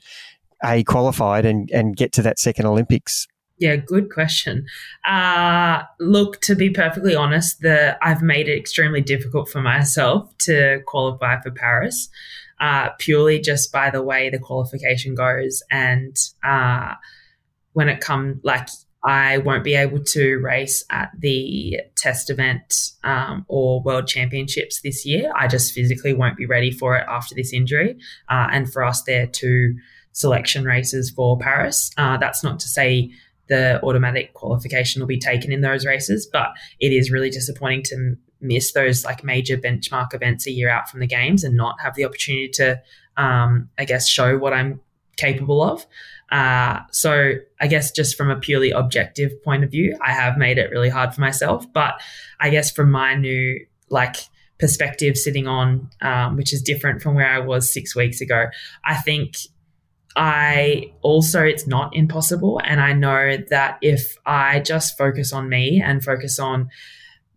a 0.65 0.83
qualified 0.83 1.45
and 1.45 1.71
and 1.71 1.95
get 1.95 2.11
to 2.13 2.21
that 2.23 2.39
second 2.39 2.65
Olympics? 2.65 3.25
Yeah, 3.59 3.75
good 3.75 4.11
question. 4.11 4.67
Uh, 5.03 5.81
look, 5.99 6.41
to 6.41 6.55
be 6.55 6.69
perfectly 6.69 7.15
honest, 7.15 7.61
the 7.61 7.97
I've 8.05 8.21
made 8.21 8.47
it 8.47 8.57
extremely 8.57 9.01
difficult 9.01 9.49
for 9.49 9.61
myself 9.61 10.31
to 10.39 10.81
qualify 10.85 11.41
for 11.41 11.49
Paris, 11.49 12.09
uh, 12.59 12.89
purely 12.99 13.39
just 13.39 13.71
by 13.71 13.89
the 13.89 14.03
way 14.03 14.29
the 14.29 14.37
qualification 14.37 15.15
goes, 15.15 15.63
and 15.71 16.15
uh, 16.43 16.93
when 17.73 17.89
it 17.89 17.99
comes 17.99 18.39
like 18.43 18.69
I 19.03 19.39
won't 19.39 19.63
be 19.63 19.75
able 19.75 20.03
to 20.03 20.37
race 20.37 20.83
at 20.91 21.11
the 21.17 21.79
test 21.95 22.29
event 22.29 22.91
um, 23.03 23.45
or 23.47 23.81
world 23.81 24.07
championships 24.07 24.81
this 24.81 25.05
year. 25.05 25.31
I 25.35 25.47
just 25.47 25.71
physically 25.71 26.13
won't 26.13 26.35
be 26.37 26.45
ready 26.45 26.71
for 26.71 26.95
it 26.95 27.05
after 27.07 27.33
this 27.33 27.53
injury, 27.53 27.97
uh, 28.29 28.49
and 28.51 28.71
for 28.71 28.83
us, 28.83 29.01
there 29.03 29.25
two 29.25 29.77
selection 30.11 30.63
races 30.65 31.09
for 31.11 31.37
Paris. 31.39 31.91
Uh, 31.97 32.17
that's 32.17 32.43
not 32.43 32.59
to 32.59 32.67
say 32.67 33.11
the 33.47 33.83
automatic 33.83 34.33
qualification 34.33 35.01
will 35.01 35.07
be 35.07 35.19
taken 35.19 35.51
in 35.51 35.61
those 35.61 35.85
races. 35.85 36.27
But 36.31 36.49
it 36.79 36.91
is 36.91 37.11
really 37.11 37.29
disappointing 37.29 37.83
to 37.83 38.17
miss 38.39 38.71
those 38.73 39.03
like 39.03 39.23
major 39.23 39.57
benchmark 39.57 40.13
events 40.13 40.45
a 40.47 40.51
year 40.51 40.69
out 40.69 40.89
from 40.89 40.99
the 40.99 41.07
games 41.07 41.43
and 41.43 41.55
not 41.55 41.79
have 41.81 41.95
the 41.95 42.05
opportunity 42.05 42.49
to, 42.49 42.81
um, 43.17 43.69
I 43.77 43.85
guess, 43.85 44.07
show 44.07 44.37
what 44.37 44.53
I'm 44.53 44.79
capable 45.15 45.61
of. 45.61 45.85
Uh, 46.31 46.81
so 46.91 47.33
I 47.59 47.67
guess 47.67 47.91
just 47.91 48.15
from 48.15 48.29
a 48.29 48.39
purely 48.39 48.71
objective 48.71 49.31
point 49.43 49.63
of 49.63 49.71
view, 49.71 49.97
I 50.01 50.11
have 50.11 50.37
made 50.37 50.57
it 50.57 50.69
really 50.71 50.89
hard 50.89 51.13
for 51.13 51.21
myself. 51.21 51.71
But 51.71 51.99
I 52.39 52.49
guess 52.49 52.71
from 52.71 52.91
my 52.91 53.15
new 53.15 53.65
like 53.89 54.17
perspective 54.59 55.17
sitting 55.17 55.47
on, 55.47 55.89
um, 56.01 56.35
which 56.35 56.53
is 56.53 56.61
different 56.61 57.01
from 57.01 57.15
where 57.15 57.29
I 57.29 57.39
was 57.39 57.71
six 57.71 57.95
weeks 57.95 58.21
ago, 58.21 58.45
I 58.83 58.95
think 58.95 59.37
I 60.17 60.91
also, 61.03 61.43
it's 61.43 61.67
not 61.67 61.95
impossible. 61.95 62.59
And 62.63 62.81
I 62.81 62.91
know 62.93 63.37
that 63.51 63.77
if 63.83 64.17
I 64.25 64.59
just 64.59 64.97
focus 64.97 65.31
on 65.31 65.47
me 65.47 65.79
and 65.79 66.03
focus 66.03 66.39
on 66.39 66.69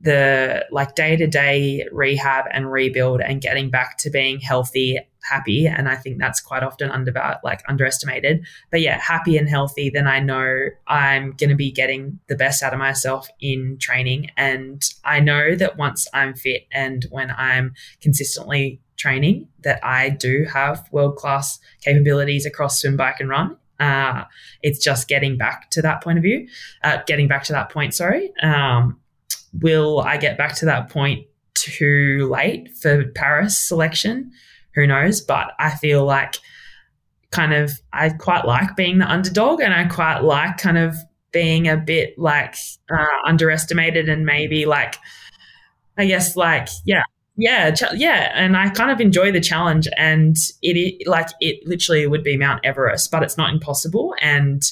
the 0.00 0.64
like 0.70 0.94
day 0.94 1.14
to 1.14 1.26
day 1.26 1.86
rehab 1.92 2.46
and 2.50 2.72
rebuild 2.72 3.20
and 3.20 3.42
getting 3.42 3.68
back 3.68 3.98
to 3.98 4.08
being 4.08 4.40
healthy, 4.40 4.98
happy, 5.22 5.66
and 5.66 5.90
I 5.90 5.96
think 5.96 6.18
that's 6.18 6.40
quite 6.40 6.62
often 6.62 6.90
under 6.90 7.12
like 7.44 7.60
underestimated. 7.68 8.46
But 8.70 8.80
yeah, 8.80 8.98
happy 8.98 9.36
and 9.36 9.46
healthy, 9.46 9.90
then 9.90 10.06
I 10.06 10.20
know 10.20 10.68
I'm 10.86 11.32
going 11.32 11.50
to 11.50 11.56
be 11.56 11.70
getting 11.70 12.18
the 12.28 12.36
best 12.36 12.62
out 12.62 12.72
of 12.72 12.78
myself 12.78 13.28
in 13.40 13.76
training. 13.78 14.30
And 14.38 14.82
I 15.04 15.20
know 15.20 15.54
that 15.54 15.76
once 15.76 16.08
I'm 16.14 16.32
fit 16.32 16.66
and 16.72 17.04
when 17.10 17.30
I'm 17.30 17.74
consistently 18.00 18.80
training 19.00 19.48
that 19.64 19.82
I 19.84 20.10
do 20.10 20.46
have 20.52 20.86
world 20.92 21.16
class 21.16 21.58
capabilities 21.82 22.44
across 22.44 22.80
swim, 22.80 22.96
bike, 22.96 23.16
and 23.18 23.28
run. 23.28 23.56
Uh, 23.80 24.24
it's 24.62 24.84
just 24.84 25.08
getting 25.08 25.38
back 25.38 25.70
to 25.70 25.80
that 25.82 26.02
point 26.02 26.18
of 26.18 26.22
view, 26.22 26.46
uh, 26.84 26.98
getting 27.06 27.26
back 27.26 27.44
to 27.44 27.52
that 27.52 27.70
point. 27.70 27.94
Sorry. 27.94 28.30
Um, 28.42 29.00
will 29.58 30.00
I 30.00 30.18
get 30.18 30.36
back 30.36 30.54
to 30.56 30.66
that 30.66 30.90
point 30.90 31.26
too 31.54 32.28
late 32.30 32.68
for 32.76 33.06
Paris 33.14 33.58
selection? 33.58 34.32
Who 34.74 34.86
knows? 34.86 35.22
But 35.22 35.52
I 35.58 35.70
feel 35.70 36.04
like 36.04 36.36
kind 37.30 37.54
of 37.54 37.72
I 37.92 38.10
quite 38.10 38.44
like 38.44 38.76
being 38.76 38.98
the 38.98 39.10
underdog, 39.10 39.60
and 39.62 39.72
I 39.72 39.84
quite 39.86 40.20
like 40.20 40.58
kind 40.58 40.76
of 40.78 40.94
being 41.32 41.68
a 41.68 41.76
bit 41.76 42.18
like 42.18 42.54
uh, 42.92 43.26
underestimated 43.26 44.08
and 44.08 44.26
maybe 44.26 44.66
like 44.66 44.96
I 45.96 46.06
guess 46.06 46.36
like 46.36 46.68
yeah 46.84 47.02
yeah, 47.40 47.70
ch- 47.70 47.94
yeah, 47.94 48.32
and 48.34 48.54
I 48.54 48.68
kind 48.68 48.90
of 48.90 49.00
enjoy 49.00 49.32
the 49.32 49.40
challenge, 49.40 49.88
and 49.96 50.36
it 50.60 51.08
like 51.08 51.28
it 51.40 51.66
literally 51.66 52.06
would 52.06 52.22
be 52.22 52.36
Mount 52.36 52.64
Everest, 52.64 53.10
but 53.10 53.22
it's 53.22 53.38
not 53.38 53.50
impossible, 53.50 54.14
and 54.20 54.62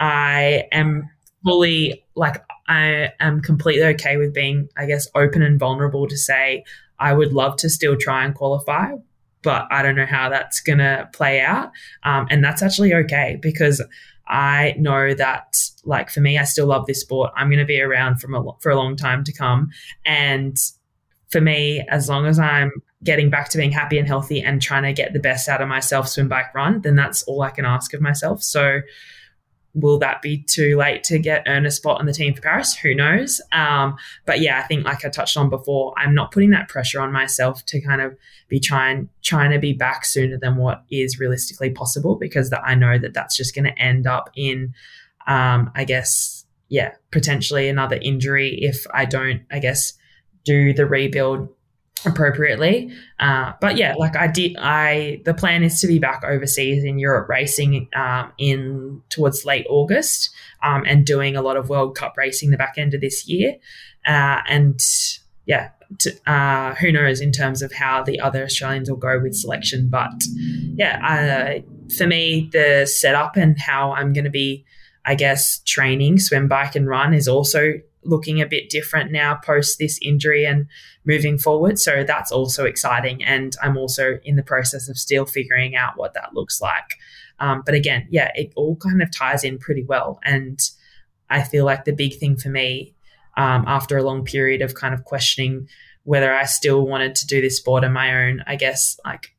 I 0.00 0.64
am 0.72 1.08
fully 1.44 2.04
like 2.16 2.42
I 2.66 3.12
am 3.20 3.40
completely 3.40 3.84
okay 3.94 4.16
with 4.16 4.34
being, 4.34 4.68
I 4.76 4.86
guess, 4.86 5.06
open 5.14 5.40
and 5.40 5.56
vulnerable 5.56 6.08
to 6.08 6.16
say 6.16 6.64
I 6.98 7.12
would 7.12 7.32
love 7.32 7.56
to 7.58 7.70
still 7.70 7.96
try 7.96 8.24
and 8.24 8.34
qualify, 8.34 8.90
but 9.42 9.68
I 9.70 9.82
don't 9.82 9.94
know 9.94 10.04
how 10.04 10.28
that's 10.30 10.60
gonna 10.60 11.08
play 11.12 11.40
out, 11.40 11.70
um, 12.02 12.26
and 12.28 12.42
that's 12.44 12.62
actually 12.62 12.92
okay 12.92 13.38
because. 13.40 13.80
I 14.32 14.76
know 14.78 15.12
that, 15.12 15.56
like 15.84 16.08
for 16.08 16.20
me, 16.20 16.38
I 16.38 16.44
still 16.44 16.66
love 16.68 16.86
this 16.86 17.00
sport. 17.00 17.32
I'm 17.34 17.48
going 17.48 17.58
to 17.58 17.64
be 17.64 17.80
around 17.80 18.20
from 18.20 18.36
a, 18.36 18.44
for 18.60 18.70
a 18.70 18.76
long 18.76 18.94
time 18.94 19.24
to 19.24 19.32
come, 19.32 19.70
and 20.04 20.56
for 21.30 21.40
me, 21.40 21.84
as 21.88 22.08
long 22.08 22.26
as 22.26 22.38
I'm 22.38 22.70
getting 23.02 23.30
back 23.30 23.48
to 23.50 23.58
being 23.58 23.72
happy 23.72 23.98
and 23.98 24.06
healthy 24.06 24.40
and 24.42 24.60
trying 24.60 24.82
to 24.82 24.92
get 24.92 25.12
the 25.12 25.20
best 25.20 25.48
out 25.48 25.62
of 25.62 25.68
myself, 25.68 26.08
swim, 26.08 26.28
bike, 26.28 26.54
run, 26.54 26.82
then 26.82 26.96
that's 26.96 27.22
all 27.22 27.42
I 27.42 27.50
can 27.50 27.64
ask 27.64 27.94
of 27.94 28.00
myself. 28.00 28.42
So 28.42 28.80
will 29.74 29.98
that 29.98 30.20
be 30.20 30.38
too 30.42 30.76
late 30.76 31.04
to 31.04 31.18
get 31.18 31.44
earn 31.46 31.64
a 31.64 31.70
spot 31.70 32.00
on 32.00 32.06
the 32.06 32.12
team 32.12 32.34
for 32.34 32.42
Paris? 32.42 32.74
Who 32.76 32.94
knows? 32.94 33.40
Um, 33.52 33.96
but 34.26 34.40
yeah, 34.40 34.58
I 34.58 34.62
think 34.62 34.84
like 34.84 35.04
I 35.04 35.08
touched 35.08 35.36
on 35.36 35.48
before, 35.48 35.94
I'm 35.96 36.14
not 36.14 36.32
putting 36.32 36.50
that 36.50 36.68
pressure 36.68 37.00
on 37.00 37.12
myself 37.12 37.64
to 37.66 37.80
kind 37.80 38.00
of 38.00 38.16
be 38.48 38.58
trying 38.58 39.08
trying 39.22 39.52
to 39.52 39.58
be 39.58 39.72
back 39.72 40.04
sooner 40.04 40.36
than 40.36 40.56
what 40.56 40.84
is 40.90 41.20
realistically 41.20 41.70
possible 41.70 42.16
because 42.16 42.50
that 42.50 42.62
I 42.64 42.74
know 42.74 42.98
that 42.98 43.14
that's 43.14 43.36
just 43.36 43.54
going 43.54 43.64
to 43.64 43.78
end 43.78 44.06
up 44.06 44.30
in, 44.34 44.74
um, 45.26 45.70
I 45.74 45.84
guess, 45.84 46.44
yeah, 46.68 46.94
potentially 47.12 47.68
another 47.68 47.98
injury 48.02 48.58
if 48.60 48.86
I 48.92 49.04
don't, 49.04 49.42
I 49.50 49.60
guess, 49.60 49.92
do 50.44 50.72
the 50.72 50.86
rebuild 50.86 51.48
appropriately. 52.06 52.90
Uh, 53.18 53.52
but 53.60 53.76
yeah, 53.76 53.94
like 53.98 54.16
I 54.16 54.26
did, 54.26 54.56
I 54.58 55.20
the 55.24 55.34
plan 55.34 55.62
is 55.62 55.80
to 55.80 55.86
be 55.86 55.98
back 55.98 56.22
overseas 56.24 56.84
in 56.84 56.98
Europe 56.98 57.28
racing 57.28 57.88
um, 57.94 58.32
in 58.38 59.02
towards 59.10 59.44
late 59.44 59.66
August 59.68 60.30
um, 60.62 60.84
and 60.86 61.04
doing 61.04 61.36
a 61.36 61.42
lot 61.42 61.56
of 61.56 61.68
World 61.68 61.96
Cup 61.96 62.16
racing 62.16 62.50
the 62.50 62.56
back 62.56 62.74
end 62.78 62.94
of 62.94 63.00
this 63.00 63.28
year. 63.28 63.56
Uh, 64.06 64.40
and 64.48 64.80
yeah, 65.46 65.70
to, 65.98 66.30
uh, 66.30 66.74
who 66.76 66.92
knows 66.92 67.20
in 67.20 67.32
terms 67.32 67.62
of 67.62 67.72
how 67.72 68.02
the 68.02 68.20
other 68.20 68.44
Australians 68.44 68.88
will 68.88 68.96
go 68.96 69.18
with 69.18 69.34
selection. 69.34 69.88
But 69.90 70.22
yeah, 70.74 71.58
for 71.96 72.06
me, 72.06 72.48
the 72.52 72.86
setup 72.86 73.36
and 73.36 73.58
how 73.58 73.92
I'm 73.92 74.12
going 74.12 74.24
to 74.24 74.30
be, 74.30 74.64
I 75.04 75.14
guess, 75.14 75.60
training 75.64 76.20
swim, 76.20 76.48
bike, 76.48 76.76
and 76.76 76.86
run 76.86 77.12
is 77.12 77.26
also 77.28 77.74
looking 78.02 78.40
a 78.40 78.46
bit 78.46 78.70
different 78.70 79.12
now 79.12 79.34
post 79.44 79.78
this 79.78 79.98
injury 80.02 80.46
and 80.46 80.66
moving 81.04 81.38
forward. 81.38 81.78
So 81.78 82.04
that's 82.04 82.32
also 82.32 82.64
exciting. 82.64 83.22
And 83.22 83.54
I'm 83.62 83.76
also 83.76 84.18
in 84.24 84.36
the 84.36 84.42
process 84.42 84.88
of 84.88 84.98
still 84.98 85.26
figuring 85.26 85.76
out 85.76 85.96
what 85.96 86.14
that 86.14 86.34
looks 86.34 86.60
like. 86.60 86.96
Um, 87.38 87.62
but 87.64 87.74
again, 87.74 88.06
yeah, 88.10 88.30
it 88.34 88.52
all 88.56 88.76
kind 88.76 89.02
of 89.02 89.14
ties 89.14 89.44
in 89.44 89.58
pretty 89.58 89.84
well. 89.84 90.20
And 90.24 90.58
I 91.28 91.42
feel 91.42 91.64
like 91.64 91.84
the 91.84 91.92
big 91.92 92.18
thing 92.18 92.36
for 92.36 92.48
me 92.48 92.94
um, 93.36 93.64
after 93.66 93.96
a 93.96 94.02
long 94.02 94.24
period 94.24 94.62
of 94.62 94.74
kind 94.74 94.92
of 94.92 95.04
questioning 95.04 95.68
whether 96.04 96.32
I 96.32 96.44
still 96.44 96.86
wanted 96.86 97.14
to 97.16 97.26
do 97.26 97.40
this 97.40 97.58
sport 97.58 97.84
on 97.84 97.92
my 97.92 98.26
own, 98.26 98.42
I 98.46 98.56
guess, 98.56 98.98
like 99.04 99.34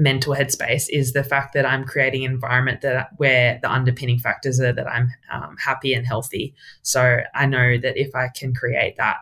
mental 0.00 0.34
headspace 0.34 0.86
is 0.88 1.12
the 1.12 1.22
fact 1.22 1.52
that 1.52 1.66
I'm 1.66 1.84
creating 1.84 2.24
an 2.24 2.32
environment 2.32 2.80
that 2.80 3.10
where 3.18 3.58
the 3.62 3.70
underpinning 3.70 4.18
factors 4.18 4.58
are 4.58 4.72
that 4.72 4.88
I'm 4.88 5.10
um, 5.30 5.56
happy 5.62 5.92
and 5.92 6.06
healthy. 6.06 6.54
So 6.82 7.20
I 7.34 7.46
know 7.46 7.76
that 7.78 8.00
if 8.00 8.14
I 8.14 8.28
can 8.28 8.54
create 8.54 8.96
that 8.96 9.18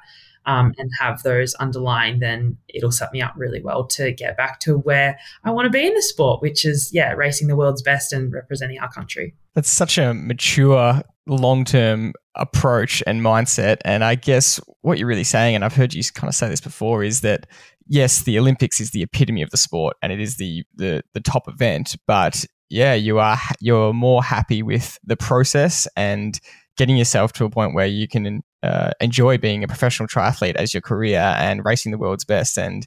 um, 0.46 0.72
and 0.78 0.88
have 1.00 1.24
those 1.24 1.54
underlying, 1.54 2.20
then 2.20 2.58
it'll 2.68 2.92
set 2.92 3.12
me 3.12 3.20
up 3.20 3.34
really 3.36 3.60
well 3.60 3.86
to 3.88 4.12
get 4.12 4.36
back 4.36 4.60
to 4.60 4.78
where 4.78 5.18
I 5.42 5.50
want 5.50 5.66
to 5.66 5.70
be 5.70 5.84
in 5.84 5.94
the 5.94 6.02
sport, 6.02 6.40
which 6.42 6.64
is 6.64 6.90
yeah, 6.92 7.12
racing 7.12 7.48
the 7.48 7.56
world's 7.56 7.82
best 7.82 8.12
and 8.12 8.32
representing 8.32 8.78
our 8.78 8.90
country. 8.90 9.34
That's 9.54 9.70
such 9.70 9.98
a 9.98 10.14
mature, 10.14 11.02
long 11.26 11.64
term 11.64 12.12
approach 12.36 13.02
and 13.04 13.20
mindset. 13.20 13.78
And 13.84 14.04
I 14.04 14.14
guess 14.14 14.60
what 14.82 14.98
you're 14.98 15.08
really 15.08 15.24
saying, 15.24 15.56
and 15.56 15.64
I've 15.64 15.74
heard 15.74 15.92
you 15.92 16.04
kind 16.14 16.28
of 16.28 16.36
say 16.36 16.48
this 16.48 16.60
before, 16.60 17.02
is 17.02 17.22
that 17.22 17.48
yes, 17.88 18.22
the 18.22 18.38
Olympics 18.38 18.80
is 18.80 18.90
the 18.90 19.02
epitome 19.02 19.42
of 19.42 19.50
the 19.50 19.56
sport 19.56 19.96
and 20.02 20.12
it 20.12 20.20
is 20.20 20.36
the 20.36 20.64
the, 20.76 21.02
the 21.14 21.20
top 21.20 21.48
event, 21.48 21.96
but 22.06 22.44
yeah, 22.70 22.94
you 22.94 23.18
are 23.18 23.38
you're 23.60 23.92
more 23.92 24.22
happy 24.22 24.62
with 24.62 24.98
the 25.04 25.16
process 25.16 25.88
and 25.96 26.38
getting 26.76 26.96
yourself 26.96 27.32
to 27.32 27.44
a 27.44 27.50
point 27.50 27.74
where 27.74 27.86
you 27.86 28.06
can 28.06 28.42
uh, 28.62 28.90
enjoy 29.00 29.38
being 29.38 29.64
a 29.64 29.68
professional 29.68 30.06
triathlete 30.06 30.54
as 30.54 30.72
your 30.72 30.80
career 30.80 31.34
and 31.38 31.64
racing 31.64 31.92
the 31.92 31.98
world's 31.98 32.24
best. 32.24 32.56
And 32.58 32.86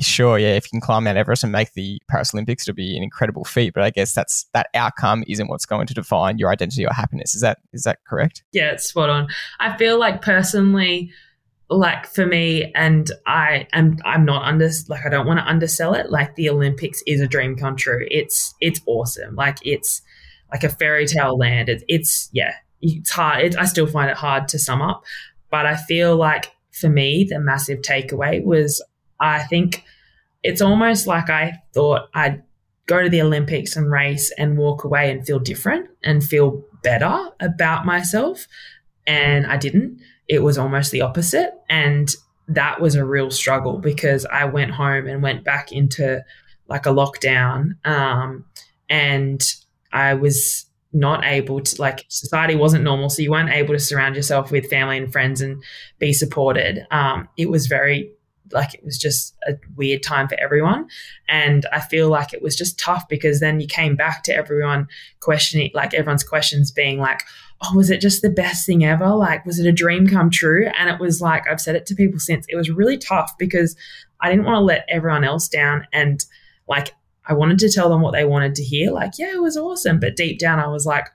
sure, 0.00 0.38
yeah, 0.38 0.54
if 0.54 0.64
you 0.66 0.70
can 0.70 0.80
climb 0.80 1.04
Mount 1.04 1.18
Everest 1.18 1.44
and 1.44 1.52
make 1.52 1.72
the 1.74 2.00
Paris 2.08 2.34
Olympics, 2.34 2.66
it'll 2.66 2.76
be 2.76 2.96
an 2.96 3.02
incredible 3.02 3.44
feat. 3.44 3.74
But 3.74 3.84
I 3.84 3.90
guess 3.90 4.12
that's 4.12 4.46
that 4.54 4.68
outcome 4.74 5.24
isn't 5.28 5.48
what's 5.48 5.66
going 5.66 5.86
to 5.86 5.94
define 5.94 6.38
your 6.38 6.50
identity 6.50 6.84
or 6.84 6.92
happiness. 6.92 7.34
Is 7.34 7.42
that 7.42 7.58
is 7.72 7.82
that 7.82 7.98
correct? 8.06 8.42
Yeah, 8.52 8.72
it's 8.72 8.86
spot 8.86 9.10
on. 9.10 9.28
I 9.60 9.76
feel 9.76 9.98
like 9.98 10.22
personally 10.22 11.12
like 11.70 12.06
for 12.06 12.24
me 12.24 12.72
and 12.74 13.10
i 13.26 13.66
am 13.74 13.98
i'm 14.04 14.24
not 14.24 14.42
under 14.44 14.70
like 14.88 15.04
i 15.04 15.08
don't 15.08 15.26
want 15.26 15.38
to 15.38 15.46
undersell 15.46 15.94
it. 15.94 16.10
Like 16.10 16.34
the 16.34 16.48
olympics 16.48 17.02
is 17.06 17.20
a 17.20 17.28
dream 17.28 17.56
come 17.56 17.76
true. 17.76 18.06
It's 18.10 18.54
it's 18.60 18.80
awesome. 18.86 19.34
Like 19.34 19.58
it's 19.62 20.02
like 20.50 20.64
a 20.64 20.70
fairy 20.70 21.06
tale 21.06 21.36
land. 21.36 21.68
It's, 21.68 21.84
it's 21.88 22.30
yeah 22.32 22.54
it's 22.80 23.10
hard. 23.10 23.44
It, 23.44 23.58
i 23.58 23.64
still 23.64 23.86
find 23.86 24.10
it 24.10 24.16
hard 24.16 24.48
to 24.48 24.58
sum 24.58 24.80
up 24.80 25.04
but 25.50 25.66
i 25.66 25.76
feel 25.76 26.16
like 26.16 26.52
for 26.70 26.88
me 26.88 27.26
the 27.28 27.38
massive 27.38 27.80
takeaway 27.80 28.42
was 28.42 28.82
i 29.20 29.42
think 29.44 29.84
it's 30.42 30.62
almost 30.62 31.06
like 31.06 31.28
i 31.28 31.58
thought 31.74 32.08
i'd 32.14 32.42
go 32.86 33.02
to 33.02 33.08
the 33.08 33.20
olympics 33.20 33.76
and 33.76 33.90
race 33.90 34.32
and 34.38 34.56
walk 34.56 34.84
away 34.84 35.10
and 35.10 35.26
feel 35.26 35.38
different 35.38 35.88
and 36.04 36.22
feel 36.22 36.62
better 36.82 37.28
about 37.40 37.84
myself 37.84 38.46
and 39.06 39.46
i 39.46 39.56
didn't 39.56 40.00
it 40.28 40.42
was 40.42 40.58
almost 40.58 40.92
the 40.92 41.00
opposite. 41.00 41.52
And 41.68 42.14
that 42.48 42.80
was 42.80 42.94
a 42.94 43.04
real 43.04 43.30
struggle 43.30 43.78
because 43.78 44.26
I 44.26 44.44
went 44.44 44.70
home 44.70 45.06
and 45.06 45.22
went 45.22 45.44
back 45.44 45.72
into 45.72 46.24
like 46.68 46.86
a 46.86 46.90
lockdown. 46.90 47.84
Um, 47.86 48.44
and 48.88 49.42
I 49.92 50.14
was 50.14 50.66
not 50.92 51.24
able 51.24 51.60
to, 51.60 51.80
like, 51.80 52.06
society 52.08 52.54
wasn't 52.54 52.84
normal. 52.84 53.10
So 53.10 53.20
you 53.20 53.30
weren't 53.30 53.50
able 53.50 53.74
to 53.74 53.80
surround 53.80 54.16
yourself 54.16 54.50
with 54.50 54.70
family 54.70 54.96
and 54.96 55.12
friends 55.12 55.42
and 55.42 55.62
be 55.98 56.14
supported. 56.14 56.86
Um, 56.90 57.28
it 57.36 57.50
was 57.50 57.66
very, 57.66 58.10
like, 58.52 58.72
it 58.72 58.82
was 58.82 58.96
just 58.96 59.36
a 59.46 59.54
weird 59.76 60.02
time 60.02 60.28
for 60.28 60.40
everyone. 60.40 60.88
And 61.28 61.66
I 61.72 61.80
feel 61.80 62.08
like 62.08 62.32
it 62.32 62.40
was 62.40 62.56
just 62.56 62.78
tough 62.78 63.06
because 63.08 63.40
then 63.40 63.60
you 63.60 63.66
came 63.66 63.96
back 63.96 64.22
to 64.24 64.34
everyone 64.34 64.88
questioning, 65.20 65.70
like, 65.74 65.92
everyone's 65.92 66.24
questions 66.24 66.70
being 66.70 66.98
like, 66.98 67.22
oh, 67.62 67.76
was 67.76 67.90
it 67.90 68.00
just 68.00 68.22
the 68.22 68.30
best 68.30 68.66
thing 68.66 68.84
ever? 68.84 69.08
Like, 69.08 69.44
was 69.44 69.58
it 69.58 69.66
a 69.66 69.72
dream 69.72 70.06
come 70.06 70.30
true? 70.30 70.68
And 70.78 70.88
it 70.88 71.00
was 71.00 71.20
like, 71.20 71.48
I've 71.48 71.60
said 71.60 71.74
it 71.74 71.86
to 71.86 71.94
people 71.94 72.20
since, 72.20 72.46
it 72.48 72.56
was 72.56 72.70
really 72.70 72.96
tough 72.96 73.32
because 73.38 73.76
I 74.20 74.30
didn't 74.30 74.44
want 74.44 74.56
to 74.56 74.60
let 74.60 74.84
everyone 74.88 75.24
else 75.24 75.48
down. 75.48 75.86
And 75.92 76.24
like, 76.68 76.94
I 77.26 77.34
wanted 77.34 77.58
to 77.60 77.70
tell 77.70 77.88
them 77.88 78.00
what 78.00 78.12
they 78.12 78.24
wanted 78.24 78.54
to 78.56 78.64
hear. 78.64 78.90
Like, 78.90 79.12
yeah, 79.18 79.32
it 79.32 79.42
was 79.42 79.56
awesome. 79.56 80.00
But 80.00 80.16
deep 80.16 80.38
down, 80.38 80.60
I 80.60 80.68
was 80.68 80.86
like, 80.86 81.08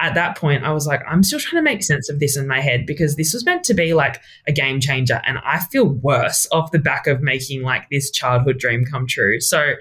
at 0.00 0.14
that 0.14 0.36
point, 0.36 0.64
I 0.64 0.72
was 0.72 0.86
like, 0.86 1.02
I'm 1.08 1.24
still 1.24 1.40
trying 1.40 1.62
to 1.62 1.70
make 1.70 1.82
sense 1.82 2.08
of 2.08 2.20
this 2.20 2.36
in 2.36 2.46
my 2.46 2.60
head 2.60 2.86
because 2.86 3.16
this 3.16 3.34
was 3.34 3.44
meant 3.44 3.64
to 3.64 3.74
be 3.74 3.94
like 3.94 4.20
a 4.46 4.52
game 4.52 4.80
changer. 4.80 5.20
And 5.26 5.38
I 5.44 5.58
feel 5.58 5.88
worse 5.88 6.46
off 6.52 6.70
the 6.70 6.78
back 6.78 7.08
of 7.08 7.20
making 7.20 7.62
like 7.62 7.90
this 7.90 8.10
childhood 8.10 8.58
dream 8.58 8.84
come 8.84 9.06
true. 9.06 9.40
So, 9.40 9.74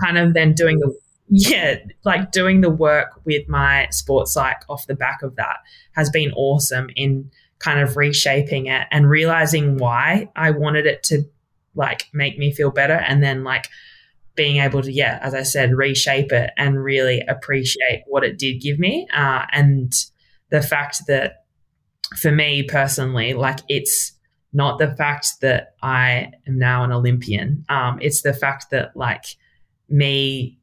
kind 0.00 0.18
of 0.18 0.34
then 0.34 0.54
doing 0.54 0.78
the 0.80 0.92
yeah, 1.34 1.76
like 2.04 2.30
doing 2.30 2.60
the 2.60 2.68
work 2.68 3.20
with 3.24 3.48
my 3.48 3.88
sports 3.90 4.34
psych 4.34 4.62
off 4.68 4.86
the 4.86 4.94
back 4.94 5.22
of 5.22 5.36
that 5.36 5.60
has 5.92 6.10
been 6.10 6.30
awesome 6.32 6.90
in 6.94 7.30
kind 7.58 7.80
of 7.80 7.96
reshaping 7.96 8.66
it 8.66 8.86
and 8.90 9.08
realizing 9.08 9.78
why 9.78 10.28
I 10.36 10.50
wanted 10.50 10.84
it 10.84 11.02
to 11.04 11.22
like 11.74 12.08
make 12.12 12.38
me 12.38 12.52
feel 12.52 12.70
better 12.70 13.02
and 13.08 13.22
then 13.22 13.44
like 13.44 13.68
being 14.34 14.58
able 14.58 14.82
to 14.82 14.92
yeah 14.92 15.18
as 15.22 15.34
i 15.34 15.42
said 15.42 15.74
reshape 15.74 16.32
it 16.32 16.50
and 16.56 16.82
really 16.82 17.22
appreciate 17.28 18.02
what 18.06 18.24
it 18.24 18.38
did 18.38 18.60
give 18.60 18.78
me 18.78 19.06
uh, 19.14 19.44
and 19.52 19.92
the 20.50 20.62
fact 20.62 21.02
that 21.06 21.44
for 22.16 22.30
me 22.30 22.62
personally 22.62 23.34
like 23.34 23.60
it's 23.68 24.12
not 24.52 24.78
the 24.78 24.94
fact 24.96 25.40
that 25.40 25.74
i 25.82 26.30
am 26.46 26.58
now 26.58 26.82
an 26.84 26.92
olympian 26.92 27.64
um, 27.68 27.98
it's 28.00 28.22
the 28.22 28.34
fact 28.34 28.66
that 28.70 28.94
like 28.96 29.24
me 29.88 30.58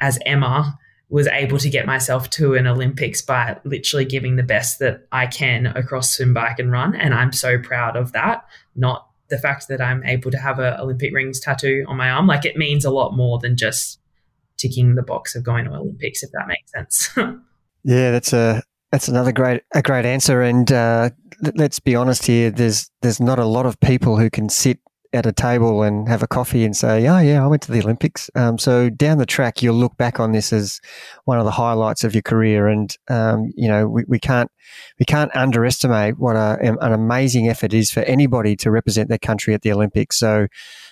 as 0.00 0.18
Emma 0.24 0.78
was 1.08 1.26
able 1.28 1.58
to 1.58 1.70
get 1.70 1.86
myself 1.86 2.30
to 2.30 2.54
an 2.54 2.66
Olympics 2.66 3.22
by 3.22 3.58
literally 3.64 4.04
giving 4.04 4.36
the 4.36 4.42
best 4.42 4.78
that 4.78 5.06
I 5.12 5.26
can 5.26 5.66
across 5.66 6.16
swim, 6.16 6.34
bike, 6.34 6.58
and 6.58 6.72
run. 6.72 6.96
And 6.96 7.14
I'm 7.14 7.32
so 7.32 7.58
proud 7.58 7.96
of 7.96 8.12
that. 8.12 8.44
Not 8.74 9.08
the 9.28 9.38
fact 9.38 9.68
that 9.68 9.80
I'm 9.80 10.04
able 10.04 10.30
to 10.30 10.38
have 10.38 10.58
an 10.58 10.74
Olympic 10.80 11.14
rings 11.14 11.40
tattoo 11.40 11.84
on 11.88 11.96
my 11.96 12.10
arm. 12.10 12.26
Like 12.26 12.44
it 12.44 12.56
means 12.56 12.84
a 12.84 12.90
lot 12.90 13.16
more 13.16 13.38
than 13.38 13.56
just 13.56 14.00
ticking 14.56 14.94
the 14.94 15.02
box 15.02 15.34
of 15.34 15.44
going 15.44 15.66
to 15.66 15.72
Olympics, 15.72 16.22
if 16.22 16.30
that 16.32 16.48
makes 16.48 16.72
sense. 16.72 17.10
yeah, 17.84 18.10
that's 18.10 18.32
a 18.32 18.62
that's 18.90 19.08
another 19.08 19.32
great 19.32 19.62
a 19.74 19.82
great 19.82 20.06
answer. 20.06 20.42
And 20.42 20.70
uh, 20.72 21.10
let's 21.54 21.80
be 21.80 21.96
honest 21.96 22.26
here. 22.26 22.50
There's 22.50 22.90
there's 23.02 23.20
not 23.20 23.38
a 23.38 23.44
lot 23.44 23.66
of 23.66 23.78
people 23.80 24.18
who 24.18 24.30
can 24.30 24.48
sit 24.48 24.78
at 25.14 25.26
a 25.26 25.32
table 25.32 25.82
and 25.82 26.08
have 26.08 26.22
a 26.22 26.26
coffee 26.26 26.64
and 26.64 26.76
say, 26.76 27.06
"Oh 27.06 27.20
yeah, 27.20 27.42
I 27.42 27.46
went 27.46 27.62
to 27.62 27.72
the 27.72 27.80
Olympics." 27.80 28.28
Um, 28.34 28.58
so 28.58 28.90
down 28.90 29.18
the 29.18 29.26
track, 29.26 29.62
you'll 29.62 29.76
look 29.76 29.96
back 29.96 30.18
on 30.20 30.32
this 30.32 30.52
as 30.52 30.80
one 31.24 31.38
of 31.38 31.44
the 31.44 31.50
highlights 31.52 32.04
of 32.04 32.14
your 32.14 32.22
career, 32.22 32.66
and 32.68 32.94
um, 33.08 33.52
you 33.56 33.68
know 33.68 33.88
we, 33.88 34.04
we 34.08 34.18
can't 34.18 34.50
we 34.98 35.06
can't 35.06 35.34
underestimate 35.36 36.18
what 36.18 36.36
a, 36.36 36.58
an 36.60 36.92
amazing 36.92 37.48
effort 37.48 37.72
is 37.72 37.90
for 37.90 38.00
anybody 38.00 38.56
to 38.56 38.70
represent 38.70 39.08
their 39.08 39.18
country 39.18 39.54
at 39.54 39.62
the 39.62 39.72
Olympics. 39.72 40.18
So, 40.18 40.46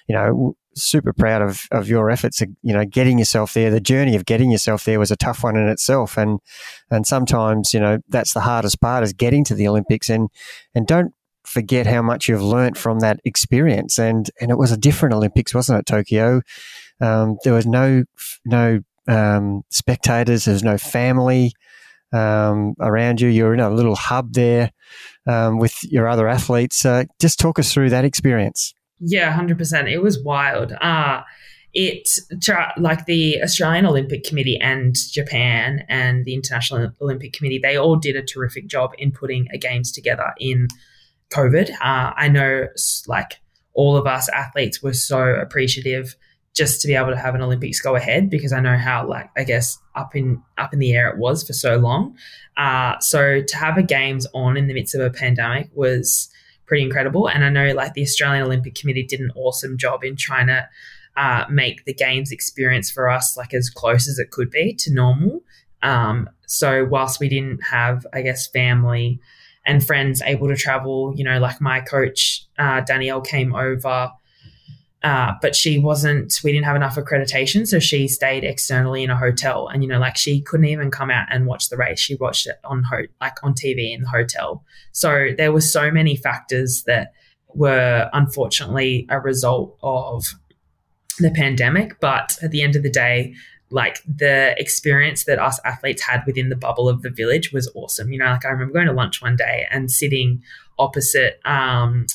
you 0.08 0.14
know, 0.14 0.56
super 0.74 1.12
proud 1.12 1.42
of, 1.42 1.62
of 1.70 1.88
your 1.88 2.10
efforts. 2.10 2.40
You 2.40 2.72
know, 2.72 2.84
getting 2.84 3.18
yourself 3.18 3.54
there. 3.54 3.70
The 3.70 3.80
journey 3.80 4.16
of 4.16 4.24
getting 4.24 4.50
yourself 4.50 4.84
there 4.84 4.98
was 4.98 5.10
a 5.10 5.16
tough 5.16 5.42
one 5.42 5.56
in 5.56 5.68
itself, 5.68 6.16
and 6.16 6.40
and 6.90 7.06
sometimes 7.06 7.74
you 7.74 7.80
know 7.80 7.98
that's 8.08 8.34
the 8.34 8.40
hardest 8.40 8.80
part 8.80 9.04
is 9.04 9.12
getting 9.12 9.44
to 9.44 9.54
the 9.54 9.68
Olympics, 9.68 10.08
and 10.08 10.28
and 10.74 10.86
don't 10.86 11.12
forget 11.52 11.86
how 11.86 12.02
much 12.02 12.28
you've 12.28 12.42
learnt 12.42 12.76
from 12.76 13.00
that 13.00 13.20
experience. 13.24 13.98
And 13.98 14.30
and 14.40 14.50
it 14.50 14.58
was 14.58 14.72
a 14.72 14.76
different 14.76 15.14
Olympics, 15.14 15.54
wasn't 15.54 15.80
it? 15.80 15.86
Tokyo. 15.86 16.40
Um, 17.00 17.36
there 17.44 17.52
was 17.52 17.66
no 17.66 18.04
no 18.44 18.80
um, 19.06 19.62
spectators. 19.70 20.46
There's 20.46 20.62
no 20.62 20.78
family 20.78 21.52
um, 22.12 22.74
around 22.80 23.20
you. 23.20 23.28
You're 23.28 23.54
in 23.54 23.60
a 23.60 23.70
little 23.70 23.96
hub 23.96 24.32
there 24.32 24.70
um, 25.26 25.58
with 25.58 25.84
your 25.84 26.08
other 26.08 26.28
athletes. 26.28 26.84
Uh, 26.84 27.04
just 27.20 27.38
talk 27.38 27.58
us 27.58 27.72
through 27.72 27.90
that 27.90 28.04
experience. 28.04 28.74
Yeah, 29.00 29.30
hundred 29.32 29.58
percent. 29.58 29.88
It 29.88 30.02
was 30.02 30.22
wild. 30.22 30.72
Uh 30.72 31.22
it 31.74 32.08
like 32.76 33.06
the 33.06 33.42
Australian 33.42 33.86
Olympic 33.86 34.24
Committee 34.24 34.58
and 34.60 34.94
Japan 35.10 35.84
and 35.88 36.24
the 36.24 36.34
International 36.34 36.92
Olympic 37.00 37.32
Committee, 37.32 37.58
they 37.62 37.76
all 37.76 37.96
did 37.96 38.14
a 38.14 38.22
terrific 38.22 38.66
job 38.66 38.92
in 38.98 39.10
putting 39.10 39.48
a 39.52 39.58
games 39.58 39.90
together 39.90 40.34
in 40.38 40.68
COVID. 41.32 41.70
Uh, 41.70 42.12
I 42.16 42.28
know, 42.28 42.68
like 43.06 43.40
all 43.74 43.96
of 43.96 44.06
us 44.06 44.28
athletes 44.28 44.82
were 44.82 44.92
so 44.92 45.22
appreciative 45.34 46.14
just 46.54 46.82
to 46.82 46.86
be 46.88 46.94
able 46.94 47.10
to 47.10 47.16
have 47.16 47.34
an 47.34 47.40
Olympics 47.40 47.80
go 47.80 47.96
ahead 47.96 48.28
because 48.28 48.52
I 48.52 48.60
know 48.60 48.76
how 48.76 49.08
like 49.08 49.30
I 49.36 49.44
guess 49.44 49.78
up 49.94 50.14
in 50.14 50.42
up 50.58 50.72
in 50.72 50.78
the 50.78 50.92
air 50.92 51.08
it 51.08 51.18
was 51.18 51.46
for 51.46 51.54
so 51.54 51.76
long. 51.76 52.16
Uh, 52.56 52.98
so 53.00 53.40
to 53.40 53.56
have 53.56 53.78
a 53.78 53.82
games 53.82 54.26
on 54.34 54.56
in 54.56 54.66
the 54.66 54.74
midst 54.74 54.94
of 54.94 55.00
a 55.00 55.10
pandemic 55.10 55.70
was 55.72 56.28
pretty 56.66 56.84
incredible. 56.84 57.28
And 57.28 57.44
I 57.44 57.48
know 57.48 57.72
like 57.72 57.94
the 57.94 58.02
Australian 58.02 58.44
Olympic 58.44 58.74
Committee 58.74 59.04
did 59.04 59.20
an 59.20 59.30
awesome 59.34 59.78
job 59.78 60.04
in 60.04 60.16
trying 60.16 60.48
to 60.48 60.68
uh, 61.16 61.44
make 61.50 61.84
the 61.84 61.94
games 61.94 62.32
experience 62.32 62.90
for 62.90 63.08
us 63.08 63.36
like 63.36 63.54
as 63.54 63.70
close 63.70 64.08
as 64.08 64.18
it 64.18 64.30
could 64.30 64.50
be 64.50 64.74
to 64.74 64.92
normal. 64.92 65.42
Um, 65.82 66.28
so 66.46 66.84
whilst 66.84 67.18
we 67.18 67.28
didn't 67.28 67.62
have, 67.64 68.06
I 68.12 68.22
guess, 68.22 68.46
family 68.46 69.20
and 69.64 69.84
friends 69.84 70.22
able 70.22 70.48
to 70.48 70.56
travel, 70.56 71.12
you 71.16 71.24
know, 71.24 71.38
like 71.38 71.60
my 71.60 71.80
coach 71.80 72.46
uh, 72.58 72.80
Danielle 72.80 73.20
came 73.20 73.54
over 73.54 74.10
uh, 75.02 75.32
but 75.42 75.56
she 75.56 75.78
wasn't, 75.78 76.40
we 76.44 76.52
didn't 76.52 76.64
have 76.64 76.76
enough 76.76 76.94
accreditation. 76.94 77.66
So 77.66 77.80
she 77.80 78.06
stayed 78.06 78.44
externally 78.44 79.02
in 79.02 79.10
a 79.10 79.16
hotel. 79.16 79.68
And, 79.68 79.82
you 79.82 79.88
know, 79.88 79.98
like 79.98 80.16
she 80.16 80.40
couldn't 80.40 80.66
even 80.66 80.90
come 80.90 81.10
out 81.10 81.26
and 81.30 81.46
watch 81.46 81.68
the 81.68 81.76
race. 81.76 81.98
She 81.98 82.14
watched 82.14 82.46
it 82.46 82.58
on, 82.64 82.84
ho- 82.84 83.06
like 83.20 83.42
on 83.42 83.54
TV 83.54 83.92
in 83.92 84.02
the 84.02 84.08
hotel. 84.08 84.64
So 84.92 85.30
there 85.36 85.52
were 85.52 85.60
so 85.60 85.90
many 85.90 86.14
factors 86.14 86.84
that 86.86 87.12
were 87.54 88.08
unfortunately 88.12 89.06
a 89.10 89.18
result 89.18 89.76
of 89.82 90.24
the 91.18 91.32
pandemic. 91.32 91.98
But 91.98 92.38
at 92.40 92.52
the 92.52 92.62
end 92.62 92.76
of 92.76 92.84
the 92.84 92.90
day, 92.90 93.34
like 93.72 94.02
the 94.06 94.54
experience 94.58 95.24
that 95.24 95.38
us 95.38 95.58
athletes 95.64 96.02
had 96.02 96.22
within 96.26 96.50
the 96.50 96.56
bubble 96.56 96.88
of 96.88 97.02
the 97.02 97.10
village 97.10 97.52
was 97.52 97.70
awesome. 97.74 98.12
You 98.12 98.18
know, 98.18 98.26
like 98.26 98.44
I 98.44 98.50
remember 98.50 98.74
going 98.74 98.86
to 98.86 98.92
lunch 98.92 99.22
one 99.22 99.36
day 99.36 99.66
and 99.70 99.90
sitting 99.90 100.42
opposite 100.78 101.40
um, 101.44 102.06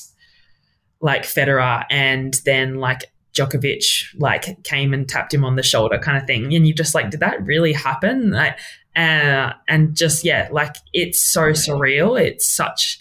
like 1.01 1.23
Federer 1.23 1.83
and 1.89 2.35
then 2.45 2.75
like 2.75 3.11
Djokovic 3.33 4.15
like 4.19 4.63
came 4.63 4.93
and 4.93 5.07
tapped 5.07 5.33
him 5.33 5.43
on 5.43 5.55
the 5.55 5.63
shoulder 5.63 5.97
kind 5.97 6.17
of 6.17 6.25
thing. 6.25 6.53
And 6.53 6.67
you 6.67 6.73
just 6.73 6.95
like, 6.95 7.09
did 7.09 7.19
that 7.19 7.45
really 7.45 7.73
happen? 7.73 8.31
Like, 8.31 8.59
uh, 8.95 9.53
and 9.67 9.95
just, 9.95 10.23
yeah, 10.23 10.49
like 10.51 10.75
it's 10.93 11.19
so 11.19 11.49
surreal. 11.51 12.19
It's 12.19 12.47
such 12.47 12.99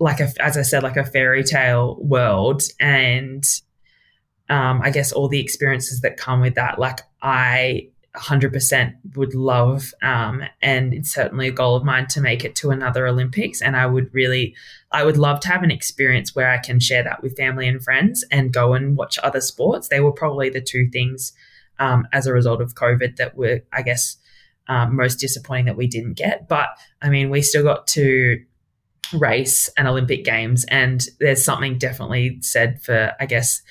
like 0.00 0.20
a, 0.20 0.28
as 0.40 0.56
I 0.56 0.62
said, 0.62 0.82
like 0.82 0.96
a 0.96 1.04
fairy 1.04 1.44
tale 1.44 1.96
world. 2.00 2.62
And 2.80 3.44
um, 4.48 4.80
I 4.82 4.90
guess 4.90 5.12
all 5.12 5.28
the 5.28 5.40
experiences 5.40 6.00
that 6.00 6.16
come 6.16 6.40
with 6.40 6.54
that. 6.54 6.78
Like 6.78 7.00
I 7.22 7.88
100% 8.16 8.94
would 9.16 9.34
love, 9.34 9.92
um, 10.02 10.42
and 10.60 10.92
it's 10.92 11.12
certainly 11.12 11.48
a 11.48 11.52
goal 11.52 11.76
of 11.76 11.84
mine 11.84 12.06
to 12.08 12.20
make 12.20 12.44
it 12.44 12.56
to 12.56 12.70
another 12.70 13.06
Olympics. 13.06 13.62
And 13.62 13.76
I 13.76 13.86
would 13.86 14.12
really, 14.12 14.54
I 14.90 15.04
would 15.04 15.16
love 15.16 15.40
to 15.40 15.48
have 15.48 15.62
an 15.62 15.70
experience 15.70 16.34
where 16.34 16.50
I 16.50 16.58
can 16.58 16.80
share 16.80 17.02
that 17.04 17.22
with 17.22 17.36
family 17.36 17.68
and 17.68 17.82
friends 17.82 18.24
and 18.30 18.52
go 18.52 18.74
and 18.74 18.96
watch 18.96 19.18
other 19.22 19.40
sports. 19.40 19.88
They 19.88 20.00
were 20.00 20.12
probably 20.12 20.50
the 20.50 20.60
two 20.60 20.88
things 20.90 21.32
um, 21.78 22.08
as 22.12 22.26
a 22.26 22.32
result 22.32 22.60
of 22.60 22.74
COVID 22.74 23.16
that 23.16 23.36
were, 23.36 23.60
I 23.72 23.82
guess, 23.82 24.16
um, 24.68 24.96
most 24.96 25.16
disappointing 25.16 25.66
that 25.66 25.76
we 25.76 25.86
didn't 25.86 26.14
get. 26.14 26.48
But 26.48 26.68
I 27.00 27.10
mean, 27.10 27.30
we 27.30 27.42
still 27.42 27.62
got 27.62 27.86
to 27.88 28.42
race 29.12 29.70
an 29.76 29.86
Olympic 29.86 30.24
Games, 30.24 30.64
and 30.64 31.04
there's 31.20 31.44
something 31.44 31.78
definitely 31.78 32.38
said 32.42 32.82
for, 32.82 33.14
I 33.18 33.26
guess, 33.26 33.62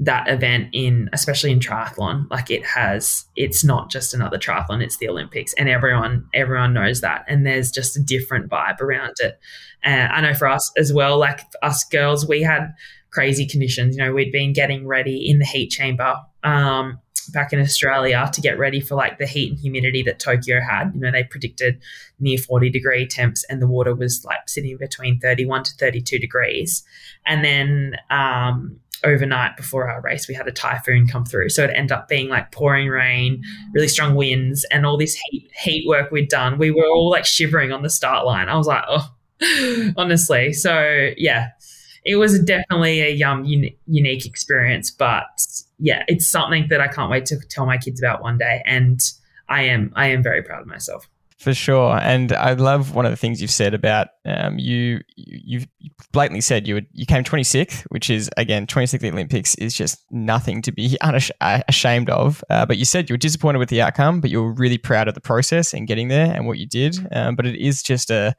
that 0.00 0.28
event 0.28 0.68
in 0.72 1.08
especially 1.12 1.52
in 1.52 1.60
triathlon 1.60 2.28
like 2.30 2.50
it 2.50 2.64
has 2.64 3.24
it's 3.36 3.62
not 3.62 3.90
just 3.90 4.14
another 4.14 4.38
triathlon 4.38 4.82
it's 4.82 4.96
the 4.96 5.08
olympics 5.08 5.52
and 5.54 5.68
everyone 5.68 6.26
everyone 6.34 6.72
knows 6.72 7.00
that 7.02 7.24
and 7.28 7.46
there's 7.46 7.70
just 7.70 7.96
a 7.96 8.02
different 8.02 8.50
vibe 8.50 8.80
around 8.80 9.14
it. 9.20 9.38
And 9.84 10.12
i 10.12 10.20
know 10.20 10.34
for 10.34 10.48
us 10.48 10.72
as 10.76 10.92
well 10.92 11.18
like 11.18 11.40
us 11.62 11.84
girls 11.84 12.26
we 12.26 12.42
had 12.42 12.74
crazy 13.10 13.46
conditions 13.46 13.96
you 13.96 14.02
know 14.02 14.12
we'd 14.12 14.32
been 14.32 14.52
getting 14.52 14.86
ready 14.86 15.30
in 15.30 15.38
the 15.38 15.44
heat 15.44 15.68
chamber 15.68 16.16
um, 16.42 16.98
back 17.32 17.52
in 17.52 17.60
australia 17.60 18.28
to 18.32 18.40
get 18.40 18.58
ready 18.58 18.80
for 18.80 18.96
like 18.96 19.18
the 19.18 19.26
heat 19.26 19.52
and 19.52 19.60
humidity 19.60 20.02
that 20.02 20.18
tokyo 20.18 20.60
had. 20.60 20.92
You 20.94 21.00
know 21.00 21.10
they 21.10 21.24
predicted 21.24 21.80
near 22.18 22.38
40 22.38 22.70
degree 22.70 23.06
temps 23.06 23.44
and 23.48 23.60
the 23.60 23.66
water 23.66 23.94
was 23.94 24.24
like 24.24 24.48
sitting 24.48 24.76
between 24.78 25.20
31 25.20 25.64
to 25.64 25.72
32 25.78 26.18
degrees. 26.18 26.82
And 27.26 27.44
then 27.44 27.96
um, 28.10 28.80
overnight 29.04 29.56
before 29.56 29.88
our 29.88 30.00
race, 30.00 30.28
we 30.28 30.34
had 30.34 30.46
a 30.48 30.52
typhoon 30.52 31.06
come 31.06 31.24
through. 31.24 31.48
So 31.50 31.64
it 31.64 31.70
ended 31.74 31.92
up 31.92 32.08
being 32.08 32.28
like 32.28 32.52
pouring 32.52 32.88
rain, 32.88 33.42
really 33.72 33.88
strong 33.88 34.14
winds, 34.14 34.64
and 34.70 34.86
all 34.86 34.96
this 34.96 35.14
heat, 35.14 35.50
heat 35.60 35.88
work 35.88 36.10
we'd 36.10 36.28
done. 36.28 36.58
We 36.58 36.70
were 36.70 36.86
all 36.86 37.10
like 37.10 37.24
shivering 37.24 37.72
on 37.72 37.82
the 37.82 37.90
start 37.90 38.26
line. 38.26 38.48
I 38.48 38.56
was 38.56 38.66
like, 38.66 38.84
oh, 38.88 39.08
honestly. 39.96 40.52
So 40.52 41.10
yeah, 41.16 41.48
it 42.04 42.16
was 42.16 42.40
definitely 42.40 43.00
a 43.00 43.22
um, 43.22 43.44
un- 43.44 43.70
unique 43.86 44.26
experience. 44.26 44.90
But 44.90 45.26
yeah, 45.78 46.04
it's 46.08 46.28
something 46.28 46.66
that 46.70 46.80
I 46.80 46.88
can't 46.88 47.10
wait 47.10 47.26
to 47.26 47.38
tell 47.48 47.66
my 47.66 47.78
kids 47.78 48.00
about 48.00 48.22
one 48.22 48.38
day. 48.38 48.62
And 48.66 49.00
I 49.48 49.62
am, 49.64 49.92
I 49.94 50.08
am 50.08 50.22
very 50.22 50.42
proud 50.42 50.62
of 50.62 50.66
myself. 50.66 51.08
For 51.42 51.54
sure, 51.54 51.98
and 52.00 52.32
I 52.32 52.52
love 52.52 52.94
one 52.94 53.04
of 53.04 53.10
the 53.10 53.16
things 53.16 53.42
you've 53.42 53.50
said 53.50 53.74
about 53.74 54.10
um, 54.24 54.60
you. 54.60 55.00
You've 55.16 55.66
blatantly 56.12 56.40
said 56.40 56.66
you 56.66 56.74
would, 56.74 56.86
you 56.92 57.06
came 57.06 57.24
26th, 57.24 57.82
which 57.90 58.10
is 58.10 58.30
again 58.36 58.66
26th 58.66 58.94
at 58.94 59.00
the 59.00 59.10
Olympics 59.10 59.54
is 59.56 59.74
just 59.74 60.04
nothing 60.10 60.62
to 60.62 60.72
be 60.72 60.96
unash- 61.02 61.30
ashamed 61.68 62.10
of. 62.10 62.42
Uh, 62.50 62.66
but 62.66 62.78
you 62.78 62.84
said 62.84 63.08
you 63.08 63.14
were 63.14 63.18
disappointed 63.18 63.58
with 63.58 63.68
the 63.68 63.82
outcome, 63.82 64.20
but 64.20 64.30
you 64.30 64.42
were 64.42 64.52
really 64.52 64.78
proud 64.78 65.08
of 65.08 65.14
the 65.14 65.20
process 65.20 65.72
and 65.72 65.86
getting 65.86 66.08
there 66.08 66.32
and 66.34 66.46
what 66.46 66.58
you 66.58 66.66
did. 66.66 66.96
Um, 67.12 67.36
but 67.36 67.46
it 67.46 67.56
is 67.56 67.82
just 67.82 68.10
a 68.10 68.34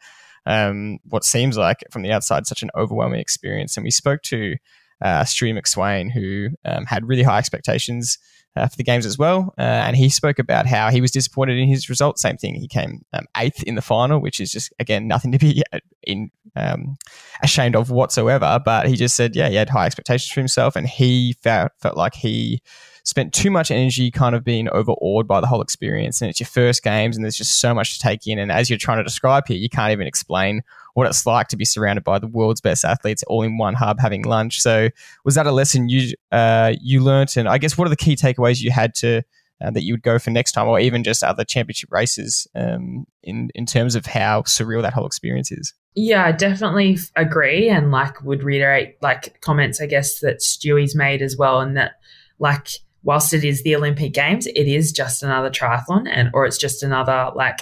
um, 0.45 0.99
what 1.05 1.23
seems 1.23 1.57
like 1.57 1.83
from 1.91 2.01
the 2.01 2.11
outside 2.11 2.45
such 2.45 2.63
an 2.63 2.69
overwhelming 2.75 3.19
experience. 3.19 3.77
And 3.77 3.83
we 3.83 3.91
spoke 3.91 4.21
to 4.23 4.55
uh, 5.01 5.23
Stewie 5.23 5.57
McSweyn, 5.57 6.11
who 6.11 6.49
um, 6.65 6.85
had 6.85 7.07
really 7.07 7.23
high 7.23 7.37
expectations 7.37 8.17
uh, 8.55 8.67
for 8.67 8.75
the 8.75 8.83
games 8.83 9.05
as 9.05 9.17
well. 9.17 9.53
Uh, 9.57 9.61
and 9.61 9.95
he 9.95 10.09
spoke 10.09 10.39
about 10.39 10.65
how 10.65 10.89
he 10.89 11.01
was 11.01 11.11
disappointed 11.11 11.57
in 11.57 11.67
his 11.67 11.89
results. 11.89 12.21
Same 12.21 12.37
thing. 12.37 12.55
He 12.55 12.67
came 12.67 13.03
um, 13.13 13.25
eighth 13.37 13.63
in 13.63 13.75
the 13.75 13.81
final, 13.81 14.19
which 14.19 14.39
is 14.39 14.51
just, 14.51 14.73
again, 14.79 15.07
nothing 15.07 15.31
to 15.31 15.37
be 15.37 15.63
uh, 15.71 15.79
in 16.03 16.29
um, 16.55 16.95
ashamed 17.41 17.75
of 17.75 17.89
whatsoever. 17.89 18.59
But 18.63 18.87
he 18.87 18.95
just 18.95 19.15
said, 19.15 19.35
yeah, 19.35 19.49
he 19.49 19.55
had 19.55 19.69
high 19.69 19.85
expectations 19.85 20.31
for 20.31 20.39
himself 20.39 20.75
and 20.75 20.87
he 20.87 21.33
felt, 21.41 21.71
felt 21.79 21.97
like 21.97 22.13
he 22.13 22.61
spent 23.05 23.33
too 23.33 23.51
much 23.51 23.69
energy 23.69 24.09
kind 24.11 24.33
of 24.33 24.43
being 24.43 24.69
overawed 24.69 25.27
by 25.27 25.41
the 25.41 25.47
whole 25.47 25.61
experience. 25.61 26.21
And 26.21 26.29
it's 26.29 26.39
your 26.39 26.47
first 26.47 26.83
games 26.83 27.15
and 27.15 27.25
there's 27.25 27.35
just 27.35 27.59
so 27.59 27.73
much 27.73 27.97
to 27.97 27.99
take 27.99 28.25
in. 28.27 28.39
And 28.39 28.51
as 28.51 28.69
you're 28.69 28.79
trying 28.79 28.99
to 28.99 29.03
describe 29.03 29.47
here, 29.47 29.57
you 29.57 29.69
can't 29.69 29.91
even 29.91 30.07
explain 30.07 30.61
what 30.93 31.07
it's 31.07 31.25
like 31.25 31.47
to 31.49 31.57
be 31.57 31.65
surrounded 31.65 32.03
by 32.03 32.19
the 32.19 32.27
world's 32.27 32.61
best 32.61 32.85
athletes 32.85 33.23
all 33.23 33.41
in 33.41 33.57
one 33.57 33.73
hub 33.73 33.99
having 33.99 34.23
lunch. 34.23 34.61
So 34.61 34.89
was 35.25 35.35
that 35.35 35.47
a 35.47 35.51
lesson 35.51 35.89
you 35.89 36.13
uh, 36.31 36.73
you 36.81 37.01
learnt? 37.01 37.35
And 37.35 37.47
I 37.47 37.57
guess 37.57 37.77
what 37.77 37.85
are 37.85 37.89
the 37.89 37.95
key 37.95 38.15
takeaways 38.15 38.61
you 38.61 38.71
had 38.71 38.93
to 38.95 39.23
uh, 39.63 39.71
that 39.71 39.83
you 39.83 39.93
would 39.93 40.03
go 40.03 40.19
for 40.19 40.29
next 40.29 40.51
time, 40.51 40.67
or 40.67 40.79
even 40.79 41.03
just 41.03 41.23
other 41.23 41.43
championship 41.43 41.91
races 41.91 42.47
um, 42.55 43.05
in 43.23 43.49
in 43.55 43.65
terms 43.65 43.95
of 43.95 44.05
how 44.05 44.41
surreal 44.43 44.81
that 44.81 44.93
whole 44.93 45.05
experience 45.05 45.51
is? 45.51 45.73
Yeah, 45.95 46.25
I 46.25 46.31
definitely 46.31 46.97
agree, 47.15 47.69
and 47.69 47.91
like 47.91 48.23
would 48.23 48.43
reiterate 48.43 48.97
like 49.01 49.39
comments 49.41 49.79
I 49.81 49.85
guess 49.85 50.19
that 50.19 50.41
Stewie's 50.41 50.95
made 50.95 51.21
as 51.21 51.37
well, 51.37 51.61
and 51.61 51.77
that 51.77 51.93
like 52.39 52.67
whilst 53.03 53.33
it 53.33 53.43
is 53.43 53.63
the 53.63 53.75
Olympic 53.75 54.13
Games, 54.13 54.47
it 54.47 54.67
is 54.67 54.91
just 54.91 55.23
another 55.23 55.49
triathlon, 55.49 56.07
and 56.09 56.29
or 56.33 56.45
it's 56.45 56.57
just 56.57 56.83
another 56.83 57.31
like 57.35 57.61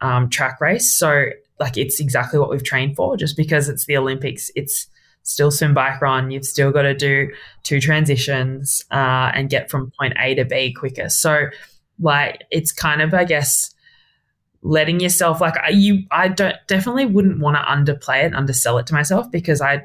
um, 0.00 0.30
track 0.30 0.60
race. 0.60 0.96
So 0.96 1.30
like 1.58 1.76
it's 1.76 2.00
exactly 2.00 2.38
what 2.38 2.50
we've 2.50 2.64
trained 2.64 2.96
for. 2.96 3.16
Just 3.16 3.36
because 3.36 3.68
it's 3.68 3.86
the 3.86 3.96
Olympics, 3.96 4.50
it's 4.54 4.88
still 5.22 5.50
swim 5.50 5.74
bike 5.74 6.00
run. 6.00 6.30
You've 6.30 6.44
still 6.44 6.70
got 6.70 6.82
to 6.82 6.94
do 6.94 7.30
two 7.62 7.80
transitions 7.80 8.84
uh, 8.90 9.30
and 9.34 9.50
get 9.50 9.70
from 9.70 9.92
point 9.98 10.14
A 10.18 10.34
to 10.34 10.44
B 10.44 10.72
quicker. 10.72 11.08
So 11.08 11.46
like 12.00 12.42
it's 12.50 12.72
kind 12.72 13.02
of 13.02 13.14
I 13.14 13.24
guess 13.24 13.74
letting 14.62 15.00
yourself 15.00 15.40
like 15.40 15.54
you 15.72 16.04
I 16.10 16.28
don't 16.28 16.56
definitely 16.66 17.06
wouldn't 17.06 17.40
want 17.40 17.56
to 17.56 17.62
underplay 17.62 18.24
it, 18.24 18.34
undersell 18.34 18.78
it 18.78 18.86
to 18.88 18.94
myself 18.94 19.30
because 19.30 19.60
I 19.60 19.84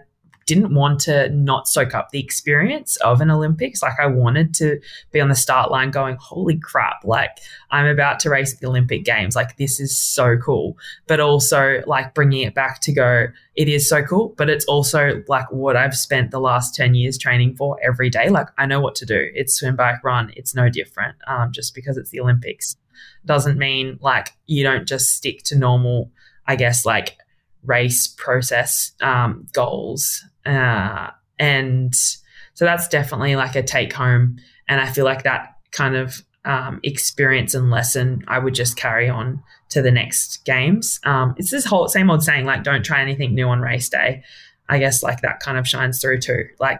didn't 0.50 0.74
want 0.74 1.00
to 1.00 1.30
not 1.30 1.68
soak 1.68 1.94
up 1.94 2.10
the 2.10 2.20
experience 2.20 2.96
of 2.98 3.22
an 3.22 3.30
Olympics. 3.30 3.84
Like 3.84 4.00
I 4.00 4.08
wanted 4.08 4.56
to 4.56 4.80
be 5.12 5.22
on 5.22 5.30
the 5.30 5.36
start 5.36 5.70
line 5.70 5.92
going, 5.92 6.16
holy 6.20 6.58
crap, 6.58 7.04
like 7.04 7.38
I'm 7.70 7.86
about 7.86 8.20
to 8.22 8.32
race 8.32 8.58
the 8.58 8.66
Olympic 8.66 9.06
Games. 9.06 9.36
Like 9.36 9.58
this 9.58 9.80
is 9.80 9.96
so 9.96 10.38
cool. 10.38 10.76
But 11.06 11.20
also 11.20 11.84
like 11.86 12.16
bringing 12.16 12.42
it 12.42 12.56
back 12.56 12.82
to 12.82 12.92
go, 12.92 13.28
it 13.56 13.70
is 13.70 13.88
so 13.88 14.02
cool, 14.02 14.34
but 14.40 14.50
it's 14.50 14.66
also 14.66 15.24
like 15.28 15.52
what 15.52 15.78
I've 15.78 15.96
spent 15.96 16.32
the 16.32 16.40
last 16.40 16.74
10 16.74 16.96
years 16.96 17.20
training 17.20 17.56
for 17.56 17.78
every 17.84 18.10
day. 18.10 18.30
Like 18.30 18.48
I 18.58 18.66
know 18.66 18.82
what 18.82 18.96
to 18.96 19.06
do. 19.06 19.30
It's 19.36 19.54
swim, 19.54 19.76
bike, 19.76 20.04
run. 20.04 20.34
It's 20.36 20.56
no 20.56 20.68
different 20.68 21.16
um, 21.28 21.52
just 21.52 21.76
because 21.76 21.96
it's 21.96 22.10
the 22.10 22.22
Olympics. 22.22 22.76
Doesn't 23.24 23.60
mean 23.60 24.00
like 24.02 24.34
you 24.48 24.64
don't 24.64 24.88
just 24.88 25.14
stick 25.14 25.44
to 25.44 25.56
normal, 25.56 26.10
I 26.48 26.56
guess, 26.56 26.88
like 26.88 27.20
race 27.64 28.08
process 28.08 28.92
um, 29.02 29.48
goals. 29.54 30.24
Uh, 30.46 31.10
and 31.38 31.96
so 31.96 32.66
that's 32.66 32.88
definitely 32.88 33.36
like 33.36 33.56
a 33.56 33.64
take 33.64 33.94
home. 33.94 34.38
And 34.68 34.82
I 34.82 34.88
feel 34.88 35.06
like 35.06 35.24
that 35.24 35.56
kind 35.72 35.96
of 35.96 36.22
um, 36.46 36.80
experience 36.84 37.54
and 37.54 37.70
lesson 37.70 38.24
I 38.28 38.40
would 38.40 38.56
just 38.56 38.78
carry 38.78 39.10
on 39.10 39.44
to 39.70 39.82
the 39.82 39.92
next 39.92 40.44
games. 40.46 41.00
Um, 41.04 41.36
it's 41.38 41.52
this 41.52 41.66
whole 41.66 41.88
same 41.88 42.10
old 42.10 42.24
saying, 42.24 42.46
like, 42.46 42.64
don't 42.64 42.84
try 42.84 43.02
anything 43.02 43.36
new 43.36 43.48
on 43.48 43.62
race 43.62 43.90
day. 43.90 44.24
I 44.70 44.78
guess 44.78 45.04
like 45.04 45.22
that 45.22 45.40
kind 45.40 45.58
of 45.58 45.68
shines 45.68 46.00
through 46.00 46.22
too. 46.22 46.48
Like 46.60 46.80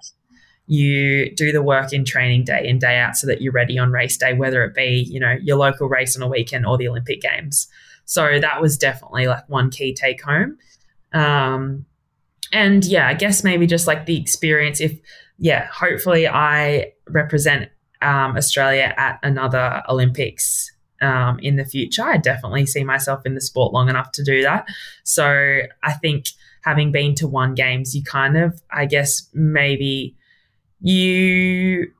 you 0.68 1.34
do 1.36 1.52
the 1.52 1.64
work 1.64 1.92
in 1.92 2.06
training 2.06 2.44
day 2.44 2.68
in 2.68 2.78
day 2.78 3.00
out 3.00 3.18
so 3.18 3.26
that 3.28 3.42
you're 3.42 3.52
ready 3.52 3.80
on 3.80 3.92
race 3.92 4.18
day, 4.18 4.34
whether 4.34 4.64
it 4.64 4.76
be, 4.76 5.06
you 5.10 5.20
know, 5.20 5.36
your 5.42 5.58
local 5.58 5.90
race 5.90 6.16
on 6.16 6.22
a 6.22 6.28
weekend 6.28 6.66
or 6.66 6.78
the 6.78 6.88
Olympic 6.88 7.22
games. 7.22 7.68
So 8.06 8.40
that 8.40 8.62
was 8.62 8.78
definitely 8.78 9.28
like 9.28 9.48
one 9.50 9.72
key 9.72 9.94
take 9.94 10.22
home. 10.22 10.58
Um, 11.14 11.86
and 12.52 12.84
yeah, 12.86 13.08
I 13.08 13.14
guess 13.14 13.44
maybe 13.44 13.68
just 13.68 13.88
like 13.88 14.06
the 14.06 14.20
experience. 14.20 14.82
If 14.82 15.00
yeah, 15.38 15.68
hopefully 15.68 16.28
I 16.28 16.94
represent 17.08 17.70
um, 18.02 18.36
Australia 18.38 18.94
at 18.98 19.20
another 19.24 19.82
Olympics 19.90 20.72
um, 21.02 21.40
in 21.40 21.56
the 21.56 21.66
future. 21.66 22.04
I 22.04 22.18
definitely 22.18 22.66
see 22.66 22.84
myself 22.84 23.26
in 23.26 23.36
the 23.36 23.42
sport 23.42 23.74
long 23.74 23.90
enough 23.90 24.12
to 24.14 24.24
do 24.24 24.42
that. 24.44 24.68
So 25.04 25.62
I 25.84 25.94
think 25.94 26.26
having 26.64 26.92
been 26.92 27.16
to 27.16 27.28
one 27.28 27.56
games, 27.56 27.96
you 27.96 28.04
kind 28.04 28.38
of, 28.38 28.62
I 28.72 28.86
guess, 28.86 29.30
maybe 29.34 30.16
you 30.82 31.92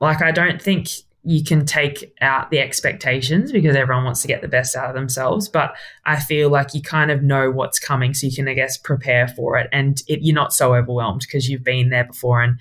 like. 0.00 0.22
I 0.22 0.30
don't 0.30 0.60
think 0.60 0.88
you 1.28 1.44
can 1.44 1.66
take 1.66 2.10
out 2.22 2.50
the 2.50 2.58
expectations 2.58 3.52
because 3.52 3.76
everyone 3.76 4.02
wants 4.02 4.22
to 4.22 4.28
get 4.28 4.40
the 4.40 4.48
best 4.48 4.74
out 4.74 4.88
of 4.88 4.94
themselves. 4.94 5.46
But 5.46 5.76
I 6.06 6.18
feel 6.18 6.48
like 6.48 6.72
you 6.72 6.80
kind 6.80 7.10
of 7.10 7.22
know 7.22 7.50
what's 7.50 7.78
coming, 7.78 8.14
so 8.14 8.26
you 8.26 8.34
can, 8.34 8.48
I 8.48 8.54
guess, 8.54 8.78
prepare 8.78 9.28
for 9.28 9.58
it, 9.58 9.68
and 9.70 10.02
it, 10.08 10.20
you're 10.22 10.34
not 10.34 10.54
so 10.54 10.74
overwhelmed 10.74 11.20
because 11.20 11.46
you've 11.46 11.62
been 11.62 11.90
there 11.90 12.04
before 12.04 12.40
and 12.40 12.58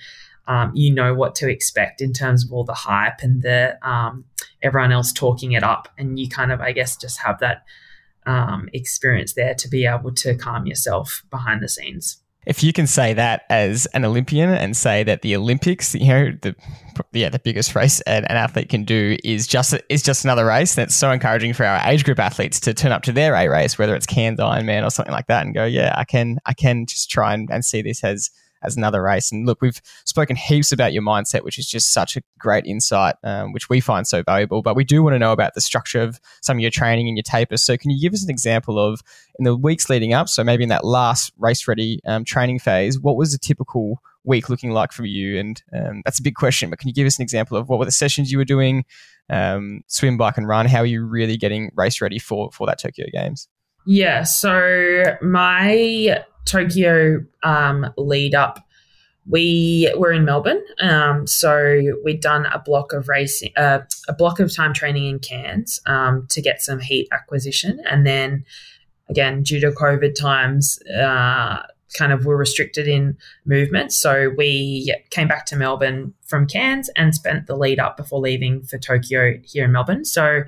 um, 0.47 0.74
you 0.76 0.93
know 0.93 1.13
what 1.13 1.34
to 1.36 1.49
expect 1.49 2.01
in 2.01 2.11
terms 2.11 2.43
of 2.43 2.51
all 2.51 2.65
the 2.65 2.74
hype 2.74 3.22
and 3.22 3.41
the 3.41 3.78
um, 3.88 4.26
everyone 4.61 4.91
else 4.91 5.13
talking 5.13 5.53
it 5.53 5.63
up, 5.63 5.88
and 5.97 6.20
you 6.20 6.28
kind 6.28 6.51
of, 6.51 6.59
I 6.59 6.74
guess, 6.74 6.97
just 6.97 7.20
have 7.22 7.39
that 7.39 7.63
um, 8.26 8.68
experience 8.74 9.32
there 9.32 9.53
to 9.53 9.70
be 9.70 9.86
able 9.86 10.13
to 10.15 10.36
calm 10.36 10.65
yourself 10.65 11.24
behind 11.32 11.63
the 11.63 11.70
scenes 11.70 12.22
if 12.48 12.64
you 12.64 12.72
can 12.72 12.88
say 12.88 13.14
that 13.14 13.43
as 13.50 13.88
an 13.88 14.06
Olympian 14.06 14.50
and 14.50 14.76
say 14.76 15.04
that 15.04 15.22
the 15.22 15.36
Olympics, 15.36 15.93
you 15.93 16.08
know, 16.08 16.32
the 16.41 16.56
yeah, 17.12 17.28
the 17.30 17.39
biggest 17.39 17.76
race 17.76 18.00
an, 18.02 18.24
an 18.26 18.38
athlete 18.38 18.70
can 18.70 18.86
do 18.86 19.18
is 19.24 19.48
just 19.48 19.76
is 19.89 20.02
just 20.02 20.24
another 20.24 20.45
race. 20.45 20.74
That's 20.74 20.95
so 20.95 21.12
encouraging 21.12 21.54
for 21.54 21.66
our 21.66 21.82
age 21.86 22.06
group 22.06 22.20
athletes 22.20 22.62
to 22.62 22.74
turn 22.74 22.93
up 22.93 23.04
to 23.04 23.12
their 23.12 23.36
A 23.36 23.50
race, 23.50 23.78
whether 23.78 23.95
it's 23.95 24.06
Cairns 24.06 24.39
Ironman 24.39 24.86
or 24.86 24.89
something 24.89 25.12
like 25.12 25.28
that, 25.28 25.45
and 25.45 25.54
go, 25.54 25.66
yeah, 25.66 25.93
I 25.98 26.06
can 26.06 26.39
I 26.45 26.54
can 26.54 26.86
just 26.86 27.12
try 27.12 27.34
and, 27.34 27.50
and 27.52 27.66
see 27.66 27.82
this 27.82 28.02
as 28.02 28.32
as 28.64 28.78
another 28.78 29.01
race. 29.01 29.32
And 29.32 29.45
look, 29.45 29.62
we've 29.62 29.82
spoken 30.05 30.36
heaps 30.36 30.72
about 30.72 30.93
your 30.93 31.03
mindset, 31.03 31.43
which 31.43 31.58
is 31.58 31.68
just 31.68 31.93
such 31.93 32.18
a 32.18 32.22
great 32.39 32.66
insight, 32.66 33.16
um, 33.24 33.53
which 33.53 33.70
we 33.70 33.80
find 33.80 34.08
so 34.08 34.24
valuable. 34.24 34.62
But 34.62 34.76
we 34.76 34.84
do 34.84 35.03
want 35.03 35.16
to 35.16 35.20
know 35.20 35.32
about 35.32 35.53
the 35.53 35.62
structure 35.62 36.01
of 36.01 36.20
some 36.41 36.58
of 36.58 36.62
your 36.62 36.72
training 36.72 37.08
and 37.08 37.18
your 37.18 37.24
tapers. 37.24 37.64
So, 37.64 37.78
can 37.78 37.91
you 37.91 38.01
give 38.01 38.14
us 38.14 38.24
an 38.24 38.30
example 38.30 38.80
of 38.80 39.01
in 39.39 39.45
the 39.45 39.55
weeks 39.55 39.89
leading 39.89 40.14
up? 40.14 40.30
So, 40.30 40.43
maybe 40.43 40.64
in 40.64 40.70
that 40.70 40.86
last 40.86 41.32
race 41.38 41.68
ready 41.68 41.99
um, 42.05 42.24
training 42.24 42.60
phase, 42.60 42.99
what 42.99 43.16
was 43.16 43.34
a 43.34 43.39
typical 43.39 44.01
week 44.24 44.49
looking 44.49 44.72
like 44.72 44.91
for 44.91 45.05
you? 45.05 45.39
And 45.39 45.64
um, 45.74 46.01
that's 46.05 46.20
a 46.20 46.24
big 46.24 46.36
question, 46.36 46.70
but 46.70 46.80
can 46.80 46.88
you 46.89 46.93
give 46.93 47.08
us 47.08 47.18
an 47.18 47.24
example 47.24 47.58
of 47.58 47.70
what 47.70 47.80
were 47.80 47.86
the 47.86 47.91
sessions 47.91 48.32
you 48.32 48.38
were 48.38 48.45
doing? 48.45 48.86
Um, 49.30 49.82
swim, 49.88 50.18
bike, 50.18 50.38
and 50.38 50.47
run. 50.47 50.68
How 50.68 50.80
are 50.80 50.86
you 50.86 51.05
really 51.05 51.38
getting 51.38 51.72
race 51.76 52.01
ready 52.01 52.20
for 52.20 52.51
for 52.51 52.68
that 52.68 52.80
Tokyo 52.80 53.08
Games? 53.12 53.47
Yeah, 53.86 54.24
so 54.24 55.18
my 55.22 56.24
Tokyo 56.48 57.24
um, 57.43 57.91
lead 57.98 58.34
up, 58.34 58.66
we 59.30 59.93
were 59.98 60.12
in 60.12 60.26
Melbourne. 60.26 60.64
Um, 60.80 61.28
so 61.28 61.82
we'd 62.04 62.22
done 62.22 62.45
a 62.45 62.60
block 62.60 62.93
of 62.93 63.10
racing, 63.10 63.52
uh, 63.58 63.80
a 64.08 64.14
block 64.14 64.39
of 64.39 64.56
time 64.56 64.74
training 64.74 65.06
in 65.06 65.20
Cairns 65.20 65.80
um, 65.86 66.26
to 66.30 66.41
get 66.41 66.62
some 66.62 66.80
heat 66.80 67.08
acquisition. 67.12 67.82
And 67.89 68.08
then 68.08 68.45
again, 69.10 69.43
due 69.43 69.60
to 69.60 69.72
COVID 69.72 70.16
times, 70.16 70.80
uh, 70.84 71.64
kind 71.98 72.12
of 72.12 72.26
were 72.26 72.38
restricted 72.38 72.88
in 72.88 73.18
movement. 73.45 73.93
So 73.93 74.32
we 74.38 74.93
came 75.10 75.28
back 75.28 75.45
to 75.48 75.56
Melbourne 75.56 76.14
from 76.26 76.45
Cairns 76.45 76.89
and 76.95 77.16
spent 77.16 77.48
the 77.48 77.56
lead 77.56 77.80
up 77.80 77.98
before 77.98 78.20
leaving 78.20 78.64
for 78.64 78.78
Tokyo 78.78 79.36
here 79.43 79.66
in 79.66 79.72
Melbourne. 79.72 80.06
So 80.06 80.43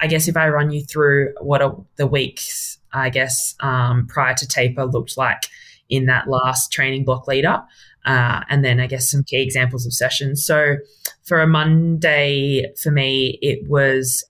I 0.00 0.06
guess 0.06 0.28
if 0.28 0.36
I 0.36 0.48
run 0.48 0.70
you 0.70 0.82
through 0.82 1.34
what 1.40 1.62
are 1.62 1.76
the 1.96 2.06
weeks 2.06 2.70
I 2.92 3.10
guess, 3.10 3.54
um, 3.60 4.06
prior 4.06 4.34
to 4.34 4.46
taper 4.46 4.84
looked 4.84 5.16
like 5.16 5.48
in 5.88 6.06
that 6.06 6.28
last 6.28 6.72
training 6.72 7.04
block 7.04 7.26
leader. 7.26 7.62
Uh, 8.04 8.40
and 8.48 8.64
then 8.64 8.80
I 8.80 8.86
guess 8.86 9.10
some 9.10 9.24
key 9.24 9.42
examples 9.42 9.86
of 9.86 9.92
sessions. 9.92 10.44
So 10.44 10.76
for 11.24 11.40
a 11.40 11.46
Monday 11.46 12.72
for 12.82 12.90
me, 12.90 13.38
it 13.42 13.68
was, 13.68 14.24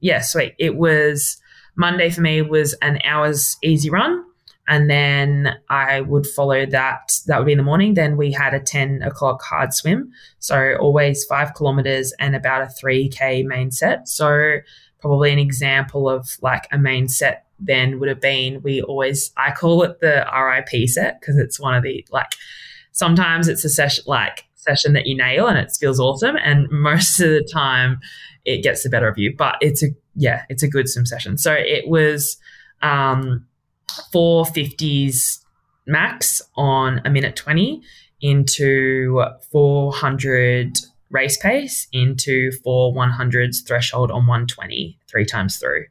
yeah, 0.00 0.20
sweet. 0.20 0.54
It 0.58 0.76
was 0.76 1.38
Monday 1.76 2.10
for 2.10 2.20
me 2.20 2.42
was 2.42 2.74
an 2.74 3.00
hour's 3.04 3.56
easy 3.62 3.90
run. 3.90 4.24
And 4.68 4.88
then 4.88 5.56
I 5.68 6.02
would 6.02 6.28
follow 6.28 6.64
that. 6.66 7.18
That 7.26 7.38
would 7.38 7.46
be 7.46 7.52
in 7.52 7.58
the 7.58 7.64
morning. 7.64 7.94
Then 7.94 8.16
we 8.16 8.30
had 8.30 8.54
a 8.54 8.60
10 8.60 9.02
o'clock 9.02 9.42
hard 9.42 9.74
swim. 9.74 10.12
So 10.38 10.76
always 10.78 11.24
five 11.24 11.54
kilometers 11.54 12.12
and 12.20 12.36
about 12.36 12.62
a 12.62 12.66
3K 12.66 13.44
main 13.44 13.72
set. 13.72 14.08
So 14.08 14.58
probably 15.00 15.32
an 15.32 15.38
example 15.38 16.08
of 16.08 16.36
like 16.42 16.66
a 16.72 16.78
main 16.78 17.08
set 17.08 17.46
then 17.58 18.00
would 18.00 18.08
have 18.08 18.20
been 18.20 18.62
we 18.62 18.82
always 18.82 19.32
I 19.36 19.52
call 19.52 19.82
it 19.82 20.00
the 20.00 20.26
RIP 20.34 20.88
set 20.88 21.20
because 21.20 21.36
it's 21.36 21.60
one 21.60 21.74
of 21.74 21.82
the 21.82 22.06
like 22.10 22.32
sometimes 22.92 23.48
it's 23.48 23.64
a 23.64 23.68
session 23.68 24.04
like 24.06 24.44
session 24.54 24.92
that 24.92 25.06
you 25.06 25.16
nail 25.16 25.46
and 25.46 25.58
it 25.58 25.72
feels 25.78 26.00
awesome 26.00 26.36
and 26.36 26.70
most 26.70 27.20
of 27.20 27.30
the 27.30 27.48
time 27.50 28.00
it 28.44 28.62
gets 28.62 28.82
the 28.82 28.90
better 28.90 29.08
of 29.08 29.18
you 29.18 29.34
but 29.36 29.56
it's 29.60 29.82
a 29.82 29.88
yeah 30.14 30.44
it's 30.48 30.62
a 30.62 30.68
good 30.68 30.88
swim 30.88 31.06
session. 31.06 31.38
So 31.38 31.52
it 31.52 31.88
was 31.88 32.36
um 32.82 33.46
450s 34.12 35.44
max 35.86 36.40
on 36.56 37.00
a 37.04 37.10
minute 37.10 37.36
20 37.36 37.82
into 38.20 39.24
400 39.50 40.78
race 41.10 41.36
pace 41.36 41.88
into 41.92 42.52
4 42.64 42.94
100s 42.94 43.66
threshold 43.66 44.10
on 44.10 44.26
120 44.26 44.98
three 45.08 45.24
times 45.24 45.58
through 45.58 45.84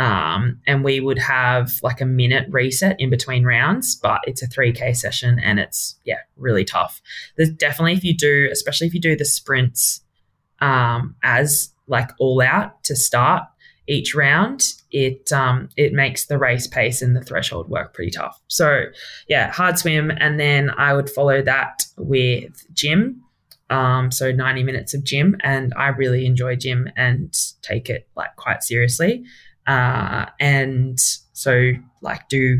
um, 0.00 0.58
and 0.66 0.82
we 0.82 0.98
would 0.98 1.18
have 1.18 1.74
like 1.82 2.00
a 2.00 2.06
minute 2.06 2.46
reset 2.50 2.98
in 2.98 3.10
between 3.10 3.44
rounds, 3.44 3.94
but 3.94 4.22
it's 4.24 4.42
a 4.42 4.48
3K 4.48 4.96
session 4.96 5.38
and 5.38 5.60
it's, 5.60 5.96
yeah, 6.06 6.20
really 6.38 6.64
tough. 6.64 7.02
There's 7.36 7.50
definitely, 7.50 7.92
if 7.92 8.04
you 8.04 8.16
do, 8.16 8.48
especially 8.50 8.86
if 8.86 8.94
you 8.94 9.00
do 9.00 9.14
the 9.14 9.26
sprints 9.26 10.00
um, 10.60 11.16
as 11.22 11.70
like 11.86 12.12
all 12.18 12.40
out 12.40 12.82
to 12.84 12.96
start 12.96 13.42
each 13.86 14.14
round, 14.14 14.72
it 14.92 15.32
um, 15.32 15.68
it 15.76 15.92
makes 15.92 16.26
the 16.26 16.38
race 16.38 16.66
pace 16.66 17.02
and 17.02 17.16
the 17.16 17.22
threshold 17.22 17.68
work 17.68 17.92
pretty 17.92 18.10
tough. 18.10 18.40
So 18.46 18.84
yeah, 19.28 19.50
hard 19.50 19.78
swim, 19.78 20.12
and 20.16 20.38
then 20.38 20.70
I 20.70 20.94
would 20.94 21.10
follow 21.10 21.42
that 21.42 21.82
with 21.96 22.64
gym. 22.72 23.22
Um, 23.70 24.10
so 24.10 24.32
90 24.32 24.64
minutes 24.64 24.94
of 24.94 25.04
gym, 25.04 25.36
and 25.42 25.72
I 25.76 25.88
really 25.88 26.26
enjoy 26.26 26.56
gym 26.56 26.88
and 26.96 27.32
take 27.62 27.88
it 27.88 28.08
like 28.16 28.34
quite 28.36 28.62
seriously. 28.62 29.24
Uh, 29.66 30.26
and 30.40 30.98
so 31.32 31.72
like 32.02 32.28
do 32.28 32.58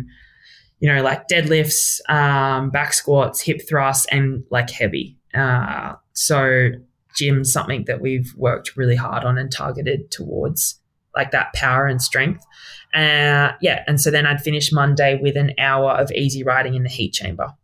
you 0.78 0.92
know 0.92 1.02
like 1.02 1.26
deadlifts 1.28 2.00
um, 2.08 2.70
back 2.70 2.92
squats 2.92 3.40
hip 3.40 3.60
thrusts 3.68 4.06
and 4.10 4.44
like 4.50 4.70
heavy. 4.70 5.18
Uh, 5.34 5.94
so 6.12 6.68
gym's 7.16 7.52
something 7.52 7.84
that 7.86 8.00
we've 8.00 8.32
worked 8.36 8.76
really 8.76 8.94
hard 8.94 9.24
on 9.24 9.36
and 9.36 9.50
targeted 9.50 10.10
towards 10.10 10.78
like 11.16 11.32
that 11.32 11.52
power 11.54 11.86
and 11.86 12.00
strength. 12.00 12.44
Uh, 12.94 13.52
yeah 13.60 13.84
and 13.86 14.00
so 14.00 14.10
then 14.10 14.26
i'd 14.26 14.40
finish 14.40 14.72
monday 14.72 15.16
with 15.22 15.36
an 15.36 15.52
hour 15.60 15.92
of 15.92 16.10
easy 16.10 16.42
riding 16.42 16.74
in 16.74 16.82
the 16.82 16.88
heat 16.88 17.12
chamber 17.12 17.54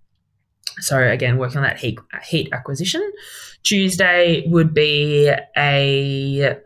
so 0.81 0.99
again 0.99 1.39
working 1.39 1.59
on 1.59 1.63
that 1.63 1.79
heat, 1.79 1.99
heat 2.25 2.49
acquisition 2.53 3.13
tuesday 3.63 4.45
would 4.49 4.75
be 4.75 5.33
a 5.57 6.57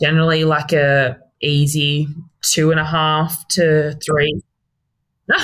generally 0.00 0.44
like 0.44 0.72
a 0.72 1.18
easy 1.42 2.08
two 2.42 2.70
and 2.70 2.80
a 2.80 2.84
half 2.84 3.46
to 3.48 3.98
three. 4.04 4.40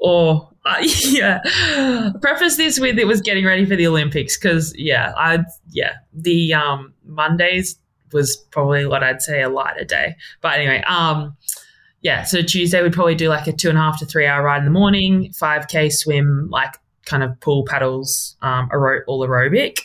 or 0.00 0.50
uh, 0.64 0.78
yeah. 0.82 1.40
Preface 2.20 2.56
this 2.56 2.80
with 2.80 2.98
it 2.98 3.06
was 3.06 3.20
getting 3.20 3.44
ready 3.44 3.64
for 3.64 3.76
the 3.76 3.86
Olympics 3.86 4.38
because 4.38 4.74
yeah, 4.76 5.12
I 5.16 5.44
yeah 5.70 5.94
the 6.12 6.54
um 6.54 6.92
Mondays 7.04 7.78
was 8.12 8.36
probably 8.50 8.86
what 8.86 9.02
I'd 9.02 9.22
say 9.22 9.42
a 9.42 9.48
lighter 9.48 9.84
day. 9.84 10.16
But 10.40 10.54
anyway, 10.54 10.82
um 10.86 11.36
yeah, 12.06 12.22
so 12.22 12.40
Tuesday 12.40 12.80
we'd 12.84 12.92
probably 12.92 13.16
do 13.16 13.28
like 13.28 13.48
a 13.48 13.52
two 13.52 13.68
and 13.68 13.76
a 13.76 13.80
half 13.80 13.98
to 13.98 14.06
three 14.06 14.26
hour 14.26 14.40
ride 14.40 14.58
in 14.58 14.64
the 14.64 14.70
morning, 14.70 15.32
five 15.32 15.66
k 15.66 15.90
swim, 15.90 16.48
like 16.50 16.76
kind 17.04 17.24
of 17.24 17.40
pool 17.40 17.64
paddles, 17.64 18.36
um, 18.42 18.68
aer- 18.72 19.04
all 19.08 19.26
aerobic. 19.26 19.80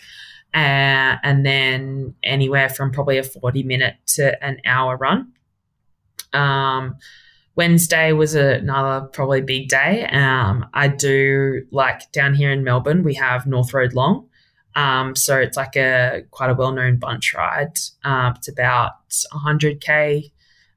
Uh, 0.53 1.17
and 1.23 1.43
then 1.43 2.13
anywhere 2.21 2.69
from 2.69 2.91
probably 2.91 3.17
a 3.17 3.23
40 3.23 3.63
minute 3.63 3.95
to 4.05 4.43
an 4.45 4.61
hour 4.65 4.97
run. 4.97 5.31
Um, 6.31 6.97
Wednesday 7.55 8.11
was 8.11 8.35
another 8.35 9.07
probably 9.07 9.41
big 9.41 9.69
day. 9.69 10.05
Um, 10.05 10.67
I 10.75 10.89
do 10.89 11.65
like 11.71 12.11
down 12.11 12.35
here 12.35 12.51
in 12.51 12.63
Melbourne, 12.63 13.01
we 13.01 13.15
have 13.15 13.47
North 13.47 13.73
Road 13.73 13.93
Long. 13.93 14.29
Um, 14.75 15.15
so 15.15 15.39
it's 15.39 15.57
like 15.57 15.75
a 15.75 16.21
quite 16.29 16.51
a 16.51 16.53
well 16.53 16.71
known 16.71 16.97
bunch 16.97 17.33
ride. 17.33 17.79
Uh, 18.03 18.33
it's 18.37 18.47
about 18.47 18.91
100k, 19.33 20.31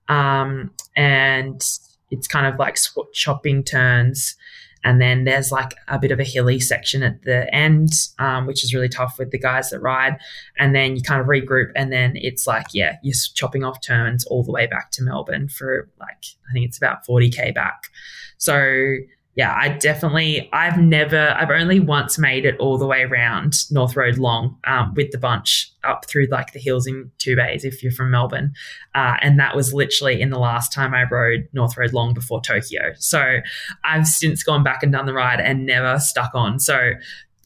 um, 0.08 0.70
and 0.96 1.62
it's 2.10 2.28
kind 2.28 2.46
of 2.46 2.58
like 2.58 2.76
chopping 3.12 3.64
turns 3.64 4.36
and 4.84 5.00
then 5.00 5.24
there's 5.24 5.50
like 5.50 5.74
a 5.88 5.98
bit 5.98 6.12
of 6.12 6.20
a 6.20 6.24
hilly 6.24 6.60
section 6.60 7.02
at 7.02 7.22
the 7.22 7.52
end, 7.52 7.88
um, 8.18 8.46
which 8.46 8.62
is 8.62 8.74
really 8.74 8.88
tough 8.88 9.18
with 9.18 9.30
the 9.30 9.38
guys 9.38 9.70
that 9.70 9.80
ride. 9.80 10.18
And 10.58 10.74
then 10.74 10.94
you 10.94 11.02
kind 11.02 11.22
of 11.22 11.26
regroup, 11.26 11.72
and 11.74 11.90
then 11.90 12.12
it's 12.16 12.46
like, 12.46 12.66
yeah, 12.74 12.98
you're 13.02 13.14
chopping 13.34 13.64
off 13.64 13.80
turns 13.80 14.26
all 14.26 14.44
the 14.44 14.52
way 14.52 14.66
back 14.66 14.90
to 14.92 15.02
Melbourne 15.02 15.48
for 15.48 15.88
like, 15.98 16.24
I 16.48 16.52
think 16.52 16.66
it's 16.66 16.76
about 16.76 17.06
40K 17.06 17.54
back. 17.54 17.88
So 18.36 18.96
yeah, 19.36 19.52
I 19.58 19.70
definitely, 19.70 20.48
I've 20.52 20.78
never, 20.78 21.34
I've 21.36 21.50
only 21.50 21.80
once 21.80 22.18
made 22.18 22.44
it 22.44 22.56
all 22.58 22.78
the 22.78 22.86
way 22.86 23.02
around 23.02 23.54
North 23.70 23.96
Road 23.96 24.16
Long 24.16 24.56
um, 24.64 24.94
with 24.94 25.10
the 25.10 25.18
bunch 25.18 25.72
up 25.82 26.06
through 26.06 26.26
like 26.30 26.52
the 26.52 26.60
hills 26.60 26.86
in 26.86 27.10
Two 27.18 27.34
Bays 27.34 27.64
if 27.64 27.82
you're 27.82 27.90
from 27.90 28.12
Melbourne. 28.12 28.52
Uh, 28.94 29.16
and 29.20 29.38
that 29.40 29.56
was 29.56 29.74
literally 29.74 30.20
in 30.20 30.30
the 30.30 30.38
last 30.38 30.72
time 30.72 30.94
I 30.94 31.04
rode 31.10 31.48
North 31.52 31.76
Road 31.76 31.92
Long 31.92 32.14
before 32.14 32.40
Tokyo. 32.40 32.92
So 32.98 33.38
I've 33.82 34.06
since 34.06 34.44
gone 34.44 34.62
back 34.62 34.84
and 34.84 34.92
done 34.92 35.06
the 35.06 35.14
ride 35.14 35.40
and 35.40 35.66
never 35.66 35.98
stuck 35.98 36.32
on. 36.34 36.60
So 36.60 36.92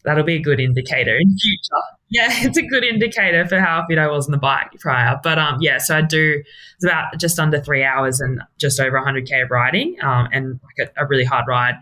that'll 0.08 0.24
be 0.24 0.36
a 0.36 0.40
good 0.40 0.58
indicator 0.58 1.16
in 1.16 1.36
future. 1.38 1.82
Yeah, 2.10 2.28
it's 2.30 2.56
a 2.56 2.62
good 2.62 2.84
indicator 2.84 3.46
for 3.46 3.60
how 3.60 3.84
fit 3.86 3.98
I 3.98 4.06
was 4.06 4.24
on 4.24 4.32
the 4.32 4.38
bike 4.38 4.70
prior. 4.80 5.20
But 5.22 5.38
um, 5.38 5.58
yeah, 5.60 5.76
so 5.76 5.94
I 5.94 6.00
do 6.00 6.42
it's 6.76 6.82
about 6.82 7.18
just 7.20 7.38
under 7.38 7.60
three 7.60 7.84
hours 7.84 8.18
and 8.18 8.40
just 8.56 8.80
over 8.80 8.98
100k 8.98 9.42
of 9.42 9.50
riding, 9.50 9.94
um, 10.00 10.26
and 10.32 10.58
like 10.64 10.88
a, 10.88 11.04
a 11.04 11.06
really 11.06 11.24
hard 11.24 11.44
ride. 11.46 11.74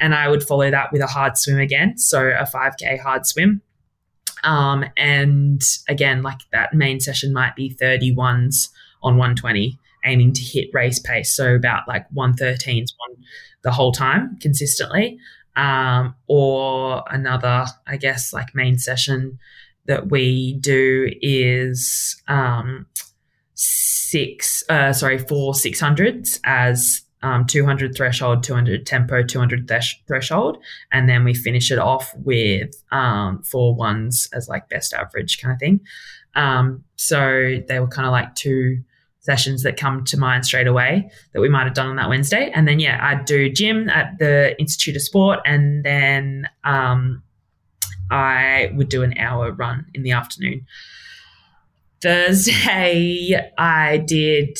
And 0.00 0.14
I 0.14 0.28
would 0.28 0.42
follow 0.42 0.70
that 0.70 0.92
with 0.92 1.02
a 1.02 1.06
hard 1.06 1.36
swim 1.36 1.58
again, 1.58 1.98
so 1.98 2.26
a 2.26 2.46
5k 2.46 2.98
hard 3.00 3.26
swim. 3.26 3.60
Um, 4.44 4.86
and 4.96 5.60
again, 5.90 6.22
like 6.22 6.40
that 6.52 6.72
main 6.72 6.98
session 6.98 7.34
might 7.34 7.54
be 7.54 7.68
31s 7.68 8.70
on 9.02 9.18
120, 9.18 9.78
aiming 10.06 10.32
to 10.32 10.40
hit 10.40 10.70
race 10.72 11.00
pace. 11.00 11.36
So 11.36 11.54
about 11.54 11.86
like 11.86 12.06
113s 12.14 12.94
one 12.96 13.24
the 13.60 13.72
whole 13.72 13.92
time 13.92 14.38
consistently 14.40 15.18
um, 15.56 16.14
or 16.26 17.02
another, 17.10 17.66
I 17.86 17.96
guess, 17.96 18.32
like 18.32 18.54
main 18.54 18.78
session 18.78 19.38
that 19.86 20.10
we 20.10 20.54
do 20.60 21.10
is 21.22 22.20
um, 22.28 22.86
six, 23.54 24.62
uh, 24.68 24.92
sorry, 24.92 25.18
four 25.18 25.54
600s 25.54 26.40
as 26.44 27.02
um, 27.22 27.46
200 27.46 27.96
threshold, 27.96 28.42
200 28.42 28.86
tempo, 28.86 29.22
200 29.22 29.66
thresh- 29.66 30.00
threshold. 30.06 30.58
And 30.92 31.08
then 31.08 31.24
we 31.24 31.34
finish 31.34 31.70
it 31.70 31.78
off 31.78 32.14
with 32.16 32.70
um, 32.92 33.42
four 33.42 33.74
ones 33.74 34.28
as 34.32 34.48
like 34.48 34.68
best 34.68 34.92
average 34.92 35.40
kind 35.40 35.52
of 35.52 35.58
thing. 35.58 35.80
Um, 36.34 36.84
so 36.96 37.56
they 37.66 37.80
were 37.80 37.88
kind 37.88 38.06
of 38.06 38.12
like 38.12 38.34
two 38.34 38.82
sessions 39.26 39.64
that 39.64 39.76
come 39.76 40.04
to 40.04 40.16
mind 40.16 40.46
straight 40.46 40.68
away 40.68 41.10
that 41.32 41.40
we 41.40 41.48
might 41.48 41.64
have 41.64 41.74
done 41.74 41.88
on 41.88 41.96
that 41.96 42.08
Wednesday. 42.08 42.50
And 42.54 42.66
then, 42.66 42.78
yeah, 42.78 42.98
I'd 43.02 43.24
do 43.24 43.50
gym 43.50 43.90
at 43.90 44.18
the 44.18 44.58
Institute 44.58 44.96
of 44.96 45.02
Sport 45.02 45.40
and 45.44 45.84
then 45.84 46.48
um, 46.62 47.22
I 48.10 48.70
would 48.74 48.88
do 48.88 49.02
an 49.02 49.18
hour 49.18 49.50
run 49.52 49.86
in 49.94 50.04
the 50.04 50.12
afternoon. 50.12 50.64
Thursday, 52.00 53.34
I 53.58 53.96
did 53.98 54.56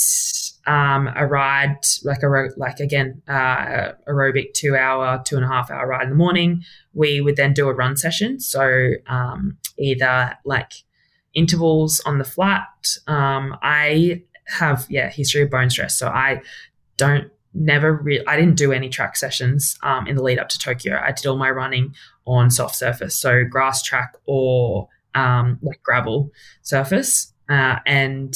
um, 0.67 1.09
a 1.15 1.27
ride, 1.27 1.79
like 2.03 2.23
a 2.25 2.49
like 2.57 2.81
again 2.81 3.23
uh, 3.29 3.93
aerobic 4.09 4.55
two 4.55 4.75
hour, 4.75 5.23
two 5.25 5.37
and 5.37 5.45
a 5.45 5.49
half 5.49 5.71
hour 5.71 5.87
ride 5.87 6.05
in 6.05 6.11
the 6.11 6.17
morning. 6.17 6.65
We 6.93 7.21
would 7.21 7.37
then 7.37 7.53
do 7.53 7.69
a 7.69 7.75
run 7.75 7.97
session, 7.97 8.41
so 8.41 8.95
um, 9.07 9.59
either 9.79 10.37
like 10.45 10.73
intervals 11.35 12.01
on 12.01 12.19
the 12.19 12.25
flat. 12.25 12.97
Um, 13.07 13.57
I 13.63 14.23
have 14.47 14.87
yeah 14.89 15.11
history 15.11 15.43
of 15.43 15.51
bone 15.51 15.71
stress, 15.71 15.99
so 15.99 16.09
I 16.09 16.43
don't 16.97 17.31
never 17.55 17.95
really 17.95 18.27
I 18.27 18.37
didn't 18.37 18.57
do 18.57 18.73
any 18.73 18.89
track 18.89 19.17
sessions 19.17 19.79
um, 19.83 20.07
in 20.07 20.17
the 20.17 20.23
lead 20.23 20.39
up 20.39 20.49
to 20.51 20.59
Tokyo. 20.59 21.01
I 21.03 21.13
did 21.13 21.27
all 21.27 21.37
my 21.37 21.51
running 21.51 21.95
on 22.27 22.51
soft 22.51 22.77
surface, 22.77 23.17
so 23.17 23.45
grass 23.45 23.83
track 23.83 24.15
or 24.27 24.89
um, 25.15 25.59
like 25.63 25.83
gravel 25.83 26.31
surface, 26.63 27.33
uh, 27.49 27.77
and 27.87 28.35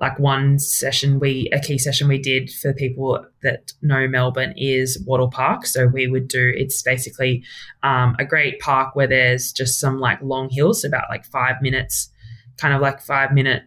like 0.00 0.18
one 0.18 0.58
session 0.58 1.20
we 1.20 1.48
a 1.52 1.60
key 1.60 1.78
session 1.78 2.08
we 2.08 2.18
did 2.18 2.50
for 2.50 2.72
people 2.72 3.24
that 3.42 3.72
know 3.82 4.08
Melbourne 4.08 4.54
is 4.56 5.02
Wattle 5.06 5.30
Park. 5.30 5.64
So 5.66 5.86
we 5.86 6.08
would 6.08 6.28
do 6.28 6.52
it's 6.56 6.82
basically 6.82 7.44
um, 7.82 8.16
a 8.18 8.24
great 8.24 8.58
park 8.60 8.96
where 8.96 9.06
there's 9.06 9.52
just 9.52 9.78
some 9.78 10.00
like 10.00 10.20
long 10.22 10.50
hills, 10.50 10.84
about 10.84 11.04
like 11.08 11.24
five 11.26 11.56
minutes, 11.62 12.10
kind 12.56 12.74
of 12.74 12.80
like 12.80 13.00
five 13.00 13.32
minute 13.32 13.62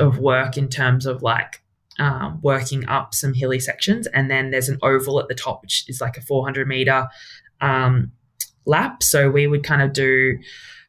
of 0.00 0.18
work 0.18 0.56
in 0.56 0.68
terms 0.68 1.06
of 1.06 1.22
like 1.22 1.62
um, 1.98 2.40
working 2.42 2.86
up 2.88 3.14
some 3.14 3.34
hilly 3.34 3.60
sections. 3.60 4.06
And 4.08 4.30
then 4.30 4.50
there's 4.50 4.68
an 4.68 4.78
oval 4.82 5.20
at 5.20 5.28
the 5.28 5.34
top, 5.34 5.62
which 5.62 5.84
is 5.88 6.00
like 6.00 6.16
a 6.16 6.20
400 6.20 6.68
meter 6.68 7.08
um, 7.60 8.12
lap. 8.64 9.02
So 9.02 9.30
we 9.30 9.46
would 9.46 9.64
kind 9.64 9.82
of 9.82 9.92
do 9.92 10.38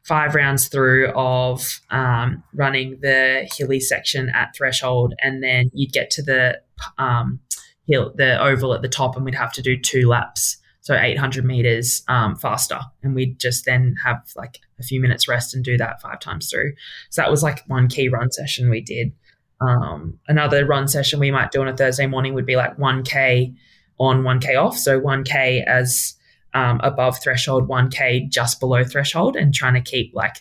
five 0.04 0.34
rounds 0.34 0.68
through 0.68 1.08
of 1.10 1.80
um, 1.90 2.42
running 2.54 2.98
the 3.00 3.48
hilly 3.54 3.80
section 3.80 4.30
at 4.30 4.54
threshold. 4.56 5.14
And 5.22 5.42
then 5.42 5.70
you'd 5.72 5.92
get 5.92 6.10
to 6.12 6.22
the 6.22 6.60
um, 6.98 7.40
hill, 7.86 8.12
the 8.14 8.42
oval 8.42 8.74
at 8.74 8.82
the 8.82 8.88
top, 8.88 9.16
and 9.16 9.24
we'd 9.24 9.34
have 9.34 9.52
to 9.52 9.62
do 9.62 9.78
two 9.78 10.08
laps. 10.08 10.58
So 10.88 10.96
800 10.96 11.44
meters 11.44 12.02
um, 12.08 12.34
faster. 12.34 12.80
And 13.02 13.14
we'd 13.14 13.38
just 13.38 13.66
then 13.66 13.94
have 14.02 14.22
like 14.36 14.60
a 14.80 14.82
few 14.82 15.02
minutes 15.02 15.28
rest 15.28 15.54
and 15.54 15.62
do 15.62 15.76
that 15.76 16.00
five 16.00 16.18
times 16.18 16.48
through. 16.48 16.72
So 17.10 17.20
that 17.20 17.30
was 17.30 17.42
like 17.42 17.62
one 17.66 17.88
key 17.88 18.08
run 18.08 18.32
session 18.32 18.70
we 18.70 18.80
did. 18.80 19.12
Um, 19.60 20.18
another 20.28 20.64
run 20.64 20.88
session 20.88 21.20
we 21.20 21.30
might 21.30 21.50
do 21.50 21.60
on 21.60 21.68
a 21.68 21.76
Thursday 21.76 22.06
morning 22.06 22.32
would 22.32 22.46
be 22.46 22.56
like 22.56 22.78
1K 22.78 23.54
on, 23.98 24.22
1K 24.22 24.58
off. 24.58 24.78
So 24.78 24.98
1K 24.98 25.62
as 25.66 26.14
um, 26.54 26.80
above 26.82 27.20
threshold, 27.22 27.68
1K 27.68 28.30
just 28.30 28.58
below 28.58 28.82
threshold, 28.82 29.36
and 29.36 29.52
trying 29.52 29.74
to 29.74 29.82
keep 29.82 30.14
like, 30.14 30.36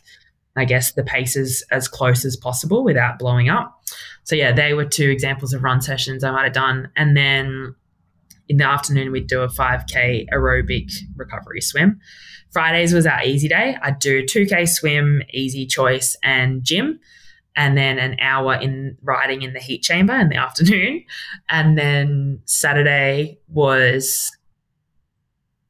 I 0.56 0.64
guess, 0.64 0.94
the 0.94 1.04
paces 1.04 1.62
as 1.72 1.90
close 1.90 2.24
as 2.24 2.38
possible 2.38 2.86
without 2.86 3.20
blowing 3.20 3.50
up. 3.50 3.84
So, 4.24 4.34
yeah, 4.38 4.54
they 4.54 4.74
were 4.74 4.86
two 4.86 5.10
examples 5.10 5.52
of 5.52 5.62
run 5.62 5.82
sessions 5.82 6.24
I 6.24 6.32
might 6.32 6.46
have 6.46 6.54
done. 6.54 6.90
And 6.96 7.18
then 7.18 7.76
in 8.50 8.58
the 8.58 8.66
afternoon, 8.66 9.12
we'd 9.12 9.28
do 9.28 9.42
a 9.42 9.48
5K 9.48 10.28
aerobic 10.30 10.92
recovery 11.16 11.62
swim. 11.62 12.00
Fridays 12.52 12.94
was 12.94 13.06
our 13.06 13.24
easy 13.24 13.48
day. 13.48 13.78
I'd 13.82 14.00
do 14.00 14.24
2K 14.24 14.68
swim, 14.68 15.22
easy 15.32 15.66
choice, 15.66 16.16
and 16.24 16.64
gym. 16.64 17.00
And 17.56 17.78
then 17.78 17.98
an 17.98 18.18
hour 18.22 18.54
in 18.54 18.98
riding 19.02 19.42
in 19.42 19.54
the 19.54 19.60
heat 19.60 19.82
chamber 19.82 20.14
in 20.14 20.30
the 20.30 20.36
afternoon. 20.48 21.04
And 21.50 21.78
then 21.78 22.42
Saturday 22.46 23.40
was, 23.50 24.32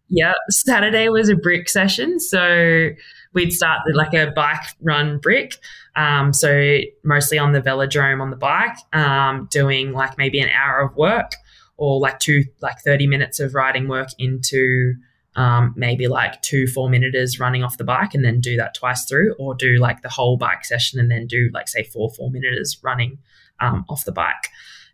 yeah, 0.09 0.33
Saturday 0.49 1.09
was 1.09 1.29
a 1.29 1.35
brick 1.35 1.69
session. 1.69 2.19
So 2.19 2.89
we'd 3.33 3.53
start 3.53 3.81
with 3.85 3.95
like 3.95 4.13
a 4.13 4.31
bike 4.31 4.65
run 4.81 5.17
brick. 5.19 5.57
Um, 5.95 6.31
so 6.31 6.79
mostly 7.03 7.39
on 7.39 7.53
the 7.53 7.61
velodrome 7.61 8.21
on 8.21 8.29
the 8.29 8.35
bike, 8.35 8.77
um, 8.93 9.47
doing 9.49 9.93
like 9.93 10.17
maybe 10.17 10.39
an 10.39 10.49
hour 10.49 10.81
of 10.81 10.95
work 10.95 11.31
or 11.77 11.99
like 11.99 12.19
two, 12.19 12.43
like 12.61 12.79
30 12.79 13.07
minutes 13.07 13.39
of 13.39 13.53
riding 13.53 13.87
work 13.87 14.09
into 14.17 14.95
um, 15.37 15.73
maybe 15.77 16.07
like 16.07 16.41
two 16.41 16.65
four 16.65 16.89
minuters 16.89 17.39
running 17.39 17.63
off 17.63 17.77
the 17.77 17.83
bike 17.83 18.15
and 18.15 18.25
then 18.25 18.41
do 18.41 18.57
that 18.57 18.73
twice 18.73 19.05
through, 19.05 19.35
or 19.37 19.53
do 19.53 19.77
like 19.77 20.01
the 20.01 20.09
whole 20.09 20.35
bike 20.35 20.65
session 20.65 20.99
and 20.99 21.11
then 21.11 21.27
do 21.27 21.49
like 21.53 21.67
say 21.67 21.83
four 21.83 22.09
four 22.09 22.31
minuters 22.31 22.77
running 22.81 23.19
um, 23.59 23.85
off 23.87 24.03
the 24.03 24.11
bike. 24.11 24.49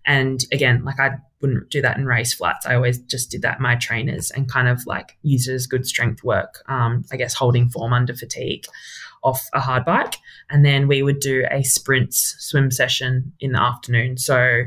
And 0.06 0.44
again, 0.52 0.84
like 0.84 1.00
I 1.00 1.12
wouldn't 1.42 1.70
do 1.70 1.82
that 1.82 1.98
in 1.98 2.06
race 2.06 2.34
flats. 2.34 2.66
I 2.66 2.76
always 2.76 3.00
just 3.00 3.32
did 3.32 3.42
that 3.44 3.62
my 3.62 3.76
trainers 3.76 4.32
and 4.32 4.52
kind 4.52 4.68
of 4.68 4.86
like 4.86 5.18
use 5.22 5.48
it 5.48 5.54
as 5.54 5.66
good 5.66 5.88
strength 5.88 6.26
work. 6.26 6.62
Um, 6.68 7.06
I 7.10 7.16
guess 7.16 7.34
holding 7.34 7.70
form 7.70 7.94
under 7.94 8.14
fatigue 8.14 8.66
off 9.24 9.48
a 9.54 9.62
hard 9.62 9.86
bike, 9.86 10.16
and 10.50 10.66
then 10.66 10.90
we 10.90 11.04
would 11.04 11.22
do 11.22 11.46
a 11.50 11.64
sprints 11.64 12.36
swim 12.40 12.70
session 12.70 13.32
in 13.40 13.54
the 13.54 13.62
afternoon. 13.62 14.18
So 14.18 14.64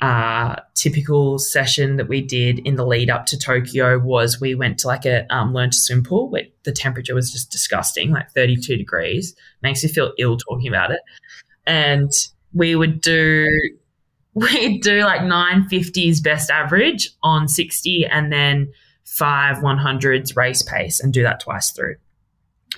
uh, 0.00 0.56
typical 0.74 1.38
session 1.38 1.96
that 1.96 2.08
we 2.08 2.22
did 2.22 2.58
in 2.60 2.76
the 2.76 2.86
lead 2.86 3.10
up 3.10 3.26
to 3.26 3.38
Tokyo 3.38 3.98
was 3.98 4.40
we 4.40 4.54
went 4.54 4.78
to 4.78 4.86
like 4.86 5.04
a 5.04 5.26
um, 5.34 5.52
learn 5.52 5.70
to 5.70 5.76
swim 5.76 6.02
pool 6.02 6.30
where 6.30 6.44
the 6.62 6.72
temperature 6.72 7.14
was 7.14 7.30
just 7.30 7.50
disgusting, 7.50 8.10
like 8.10 8.30
32 8.30 8.76
degrees. 8.76 9.34
Makes 9.62 9.82
you 9.82 9.90
feel 9.90 10.12
ill 10.18 10.38
talking 10.38 10.68
about 10.68 10.90
it. 10.90 11.00
And 11.66 12.10
we 12.54 12.74
would 12.74 13.00
do 13.00 13.46
we'd 14.34 14.82
do 14.82 15.00
like 15.02 15.20
950s 15.20 16.22
best 16.22 16.50
average 16.50 17.10
on 17.22 17.48
60 17.48 18.06
and 18.06 18.32
then 18.32 18.72
five 19.04 19.56
100s 19.56 20.36
race 20.36 20.62
pace 20.62 21.00
and 21.00 21.12
do 21.12 21.22
that 21.24 21.40
twice 21.40 21.72
through. 21.72 21.96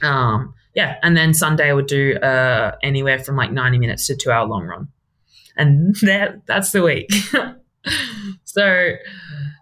Um, 0.02 0.54
yeah, 0.74 0.96
and 1.02 1.16
then 1.16 1.34
Sunday 1.34 1.72
would 1.72 1.86
do 1.86 2.14
uh, 2.16 2.74
anywhere 2.82 3.18
from 3.18 3.36
like 3.36 3.52
90 3.52 3.78
minutes 3.78 4.06
to 4.06 4.16
two 4.16 4.30
hour 4.30 4.46
long 4.46 4.64
run. 4.64 4.88
And 5.57 5.94
that 6.03 6.46
that's 6.46 6.72
the 6.72 6.82
week. 6.82 7.11
so 8.44 8.92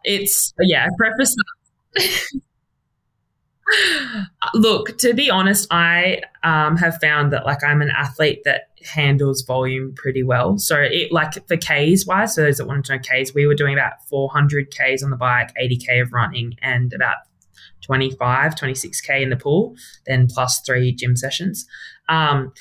it's 0.04 0.52
yeah, 0.60 0.86
preface 0.98 1.36
Look, 4.54 4.98
to 4.98 5.14
be 5.14 5.30
honest, 5.30 5.66
I 5.70 6.22
um, 6.42 6.76
have 6.76 6.98
found 7.00 7.32
that 7.32 7.46
like 7.46 7.62
I'm 7.62 7.82
an 7.82 7.90
athlete 7.90 8.42
that 8.44 8.70
handles 8.84 9.42
volume 9.42 9.94
pretty 9.94 10.22
well. 10.22 10.58
So 10.58 10.76
it 10.76 11.12
like 11.12 11.34
for 11.46 11.56
Ks 11.56 12.06
wise, 12.06 12.34
so 12.34 12.42
those 12.42 12.58
that 12.58 12.66
wanted 12.66 12.84
to 12.86 12.96
know 12.96 12.98
Ks, 12.98 13.34
we 13.34 13.46
were 13.46 13.54
doing 13.54 13.74
about 13.74 13.92
400 14.08 14.70
Ks 14.70 15.02
on 15.02 15.10
the 15.10 15.16
bike, 15.16 15.52
80 15.56 15.76
K 15.76 16.00
of 16.00 16.12
running, 16.12 16.56
and 16.62 16.92
about 16.92 17.18
25, 17.82 18.54
26K 18.54 19.22
in 19.22 19.30
the 19.30 19.36
pool, 19.36 19.74
then 20.06 20.26
plus 20.28 20.60
three 20.66 20.92
gym 20.92 21.16
sessions. 21.16 21.66
Um, 22.08 22.52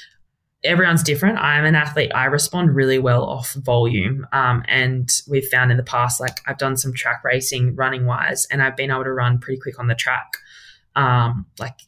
everyone's 0.64 1.04
different. 1.04 1.38
I'm 1.38 1.66
an 1.66 1.76
athlete. 1.76 2.12
I 2.14 2.26
respond 2.26 2.76
really 2.76 3.00
well 3.00 3.24
off 3.24 3.54
volume. 3.54 4.28
Um, 4.34 4.64
and 4.68 5.10
we've 5.28 5.48
found 5.48 5.72
in 5.72 5.78
the 5.78 5.84
past, 5.84 6.20
like 6.20 6.40
I've 6.46 6.58
done 6.58 6.78
some 6.78 6.94
track 6.94 7.24
racing 7.24 7.76
running 7.76 8.06
wise, 8.06 8.46
and 8.52 8.62
I've 8.62 8.76
been 8.76 8.92
able 8.92 9.06
to 9.06 9.14
run 9.14 9.40
pretty 9.40 9.60
quick 9.60 9.80
on 9.80 9.88
the 9.88 9.96
track, 9.96 10.34
um, 10.96 11.46
like 11.60 11.80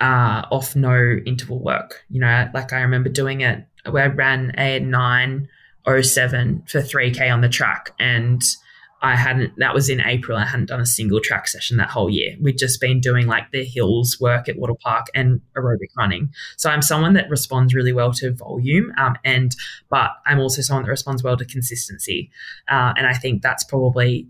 uh, 0.00 0.44
off 0.50 0.74
no 0.76 1.18
interval 1.26 1.62
work. 1.62 2.04
You 2.08 2.20
know, 2.20 2.48
like 2.54 2.72
I 2.72 2.80
remember 2.80 3.08
doing 3.08 3.42
it 3.42 3.64
where 3.90 4.04
I 4.04 4.08
ran 4.08 4.52
a 4.58 4.80
907 4.80 6.62
for 6.66 6.80
3K 6.80 7.32
on 7.32 7.40
the 7.40 7.48
track 7.48 7.94
and 7.98 8.42
I 9.00 9.14
hadn't, 9.14 9.52
that 9.58 9.74
was 9.74 9.88
in 9.88 10.00
April. 10.00 10.36
I 10.36 10.44
hadn't 10.44 10.66
done 10.66 10.80
a 10.80 10.86
single 10.86 11.20
track 11.20 11.46
session 11.46 11.76
that 11.76 11.88
whole 11.88 12.10
year. 12.10 12.34
We'd 12.40 12.58
just 12.58 12.80
been 12.80 13.00
doing 13.00 13.28
like 13.28 13.52
the 13.52 13.64
hills 13.64 14.18
work 14.20 14.48
at 14.48 14.58
Wattle 14.58 14.78
Park 14.82 15.06
and 15.14 15.40
aerobic 15.56 15.90
running. 15.96 16.32
So 16.56 16.68
I'm 16.68 16.82
someone 16.82 17.12
that 17.12 17.30
responds 17.30 17.74
really 17.74 17.92
well 17.92 18.12
to 18.14 18.32
volume. 18.32 18.92
Um, 18.98 19.16
and, 19.24 19.54
but 19.88 20.10
I'm 20.26 20.40
also 20.40 20.62
someone 20.62 20.84
that 20.84 20.90
responds 20.90 21.22
well 21.22 21.36
to 21.36 21.44
consistency. 21.44 22.30
Uh, 22.68 22.92
and 22.96 23.06
I 23.06 23.14
think 23.14 23.40
that's 23.40 23.62
probably, 23.62 24.26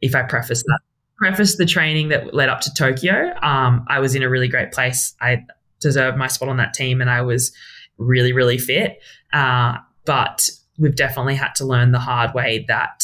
if 0.00 0.14
I 0.14 0.22
preface 0.22 0.62
that, 0.62 0.80
preface 1.18 1.56
the 1.56 1.66
training 1.66 2.08
that 2.08 2.32
led 2.32 2.48
up 2.48 2.60
to 2.62 2.72
Tokyo, 2.72 3.32
um, 3.42 3.84
I 3.88 4.00
was 4.00 4.14
in 4.14 4.22
a 4.22 4.30
really 4.30 4.48
great 4.48 4.72
place. 4.72 5.14
I 5.20 5.44
deserved 5.80 6.16
my 6.16 6.26
spot 6.26 6.48
on 6.48 6.56
that 6.56 6.72
team 6.72 7.02
and 7.02 7.10
I 7.10 7.20
was 7.20 7.52
really, 7.98 8.32
really 8.32 8.58
fit. 8.58 8.98
Uh, 9.32 9.76
but 10.06 10.48
we've 10.78 10.96
definitely 10.96 11.34
had 11.34 11.54
to 11.56 11.66
learn 11.66 11.92
the 11.92 11.98
hard 11.98 12.32
way 12.34 12.64
that 12.68 13.02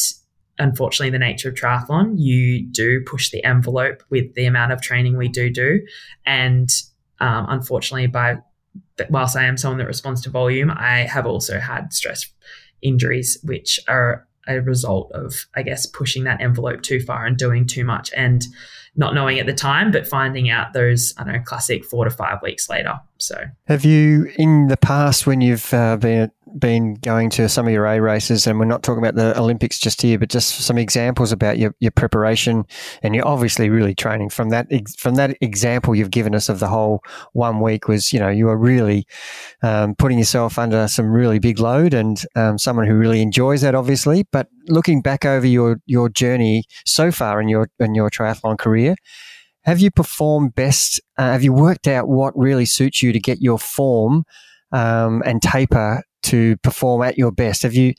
unfortunately 0.59 1.09
the 1.09 1.19
nature 1.19 1.49
of 1.49 1.55
triathlon 1.55 2.13
you 2.17 2.65
do 2.67 3.01
push 3.05 3.31
the 3.31 3.43
envelope 3.43 4.03
with 4.09 4.33
the 4.35 4.45
amount 4.45 4.71
of 4.71 4.81
training 4.81 5.17
we 5.17 5.27
do 5.27 5.49
do 5.49 5.79
and 6.25 6.69
um, 7.19 7.45
unfortunately 7.49 8.07
by 8.07 8.37
whilst 9.09 9.35
i 9.35 9.43
am 9.43 9.57
someone 9.57 9.77
that 9.77 9.87
responds 9.87 10.21
to 10.21 10.29
volume 10.29 10.71
i 10.71 10.99
have 10.99 11.25
also 11.25 11.59
had 11.59 11.91
stress 11.93 12.31
injuries 12.81 13.39
which 13.43 13.79
are 13.87 14.27
a 14.47 14.61
result 14.61 15.11
of 15.13 15.45
i 15.55 15.63
guess 15.63 15.85
pushing 15.85 16.23
that 16.23 16.41
envelope 16.41 16.81
too 16.81 16.99
far 16.99 17.25
and 17.25 17.37
doing 17.37 17.65
too 17.65 17.83
much 17.83 18.11
and 18.15 18.45
not 18.95 19.15
knowing 19.15 19.39
at 19.39 19.45
the 19.45 19.53
time, 19.53 19.91
but 19.91 20.07
finding 20.07 20.49
out 20.49 20.73
those, 20.73 21.13
I 21.17 21.23
don't 21.23 21.33
know, 21.33 21.41
classic 21.41 21.83
four 21.83 22.05
to 22.05 22.11
five 22.11 22.41
weeks 22.43 22.69
later. 22.69 22.99
So, 23.17 23.43
have 23.65 23.85
you 23.85 24.31
in 24.35 24.67
the 24.67 24.77
past 24.77 25.25
when 25.25 25.41
you've 25.41 25.73
uh, 25.73 25.97
been 25.97 26.31
been 26.59 26.95
going 26.95 27.29
to 27.31 27.49
some 27.49 27.67
of 27.67 27.73
your 27.73 27.85
A 27.85 27.99
races, 27.99 28.47
and 28.47 28.59
we're 28.59 28.65
not 28.65 28.83
talking 28.83 29.03
about 29.03 29.15
the 29.15 29.37
Olympics 29.39 29.79
just 29.79 30.01
here, 30.01 30.19
but 30.19 30.29
just 30.29 30.55
some 30.61 30.77
examples 30.77 31.31
about 31.31 31.57
your, 31.57 31.75
your 31.79 31.91
preparation, 31.91 32.65
and 33.01 33.15
you're 33.15 33.27
obviously 33.27 33.69
really 33.69 33.95
training 33.95 34.29
from 34.29 34.49
that 34.49 34.67
from 34.97 35.15
that 35.15 35.35
example 35.41 35.95
you've 35.95 36.11
given 36.11 36.35
us 36.35 36.49
of 36.49 36.59
the 36.59 36.67
whole 36.67 37.01
one 37.33 37.59
week 37.59 37.87
was, 37.87 38.13
you 38.13 38.19
know, 38.19 38.29
you 38.29 38.45
were 38.45 38.57
really 38.57 39.05
um, 39.61 39.95
putting 39.95 40.17
yourself 40.17 40.57
under 40.59 40.87
some 40.87 41.11
really 41.11 41.39
big 41.39 41.59
load, 41.59 41.93
and 41.93 42.25
um, 42.35 42.57
someone 42.57 42.87
who 42.87 42.95
really 42.95 43.21
enjoys 43.21 43.61
that, 43.61 43.75
obviously. 43.75 44.25
But 44.31 44.47
looking 44.67 45.01
back 45.01 45.25
over 45.25 45.47
your 45.47 45.79
your 45.85 46.09
journey 46.09 46.63
so 46.85 47.11
far 47.11 47.41
in 47.41 47.47
your 47.47 47.69
in 47.79 47.95
your 47.95 48.09
triathlon 48.09 48.57
career, 48.57 48.95
have 49.63 49.79
you 49.79 49.91
performed 49.91 50.55
best? 50.55 51.01
Uh, 51.17 51.31
have 51.31 51.43
you 51.43 51.53
worked 51.53 51.87
out 51.87 52.07
what 52.07 52.37
really 52.37 52.65
suits 52.65 53.01
you 53.01 53.11
to 53.13 53.19
get 53.19 53.41
your 53.41 53.59
form 53.59 54.23
um, 54.71 55.21
and 55.25 55.41
taper 55.41 56.03
to 56.23 56.57
perform 56.57 57.03
at 57.03 57.17
your 57.17 57.31
best? 57.31 57.63
Have 57.63 57.73
you 57.73 57.93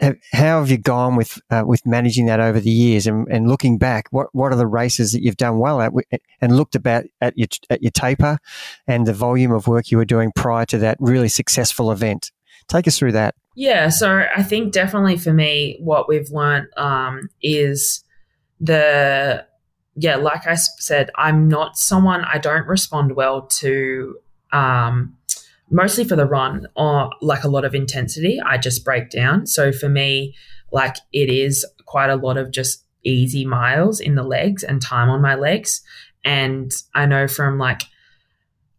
have, 0.00 0.16
how 0.32 0.60
have 0.60 0.70
you 0.70 0.78
gone 0.78 1.16
with 1.16 1.40
uh, 1.50 1.62
with 1.64 1.86
managing 1.86 2.26
that 2.26 2.40
over 2.40 2.60
the 2.60 2.70
years 2.70 3.06
and, 3.06 3.26
and 3.28 3.48
looking 3.48 3.78
back? 3.78 4.06
What 4.10 4.28
what 4.32 4.52
are 4.52 4.56
the 4.56 4.66
races 4.66 5.12
that 5.12 5.22
you've 5.22 5.36
done 5.36 5.58
well 5.58 5.80
at 5.80 5.92
and 6.40 6.56
looked 6.56 6.74
about 6.74 7.04
at 7.20 7.36
your 7.36 7.48
at 7.70 7.82
your 7.82 7.92
taper 7.92 8.38
and 8.86 9.06
the 9.06 9.14
volume 9.14 9.52
of 9.52 9.66
work 9.66 9.90
you 9.90 9.96
were 9.96 10.04
doing 10.04 10.32
prior 10.34 10.66
to 10.66 10.78
that 10.78 10.96
really 11.00 11.28
successful 11.28 11.90
event? 11.90 12.32
Take 12.68 12.88
us 12.88 12.98
through 12.98 13.12
that. 13.12 13.34
Yeah, 13.54 13.88
so 13.88 14.24
I 14.36 14.42
think 14.42 14.72
definitely 14.72 15.16
for 15.16 15.32
me, 15.32 15.78
what 15.80 16.08
we've 16.08 16.30
learned 16.30 16.68
um, 16.76 17.30
is 17.42 18.04
the 18.60 19.46
yeah, 19.94 20.16
like 20.16 20.46
I 20.46 20.54
said, 20.54 21.10
I'm 21.16 21.48
not 21.48 21.78
someone 21.78 22.24
I 22.24 22.38
don't 22.38 22.66
respond 22.66 23.16
well 23.16 23.42
to 23.42 24.18
um, 24.52 25.16
mostly 25.70 26.04
for 26.04 26.16
the 26.16 26.26
run 26.26 26.66
or 26.76 27.10
like 27.20 27.44
a 27.44 27.48
lot 27.48 27.64
of 27.64 27.74
intensity. 27.74 28.40
I 28.40 28.58
just 28.58 28.84
break 28.84 29.10
down. 29.10 29.46
So 29.46 29.72
for 29.72 29.88
me, 29.88 30.34
like 30.72 30.96
it 31.12 31.28
is 31.28 31.64
quite 31.86 32.10
a 32.10 32.16
lot 32.16 32.36
of 32.36 32.50
just 32.50 32.84
easy 33.04 33.44
miles 33.44 34.00
in 34.00 34.14
the 34.14 34.22
legs 34.22 34.62
and 34.62 34.82
time 34.82 35.08
on 35.08 35.22
my 35.22 35.34
legs. 35.34 35.82
And 36.24 36.72
I 36.94 37.06
know 37.06 37.28
from 37.28 37.58
like 37.58 37.82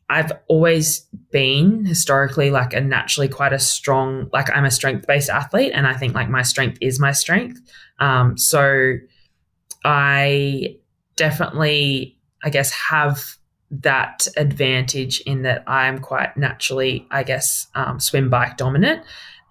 I've 0.09 0.31
always 0.47 1.01
been 1.31 1.85
historically 1.85 2.49
like 2.49 2.73
a 2.73 2.79
naturally 2.79 3.27
quite 3.27 3.51
a 3.51 3.59
strong, 3.59 4.29
like 4.31 4.49
I'm 4.55 4.63
a 4.63 4.71
strength 4.71 5.05
based 5.05 5.29
athlete, 5.29 5.73
and 5.73 5.85
I 5.85 5.93
think 5.93 6.15
like 6.15 6.29
my 6.29 6.43
strength 6.43 6.77
is 6.81 6.99
my 6.99 7.11
strength. 7.11 7.59
Um, 7.99 8.38
so 8.38 8.93
I 9.83 10.77
definitely, 11.17 12.17
I 12.41 12.49
guess, 12.49 12.71
have 12.71 13.38
that 13.70 14.28
advantage 14.38 15.20
in 15.22 15.41
that 15.41 15.63
I'm 15.68 15.99
quite 15.99 16.38
naturally, 16.38 17.07
I 17.11 17.24
guess, 17.24 17.68
um, 17.76 17.99
swim 17.99 18.30
bike 18.30 18.57
dominant 18.57 19.03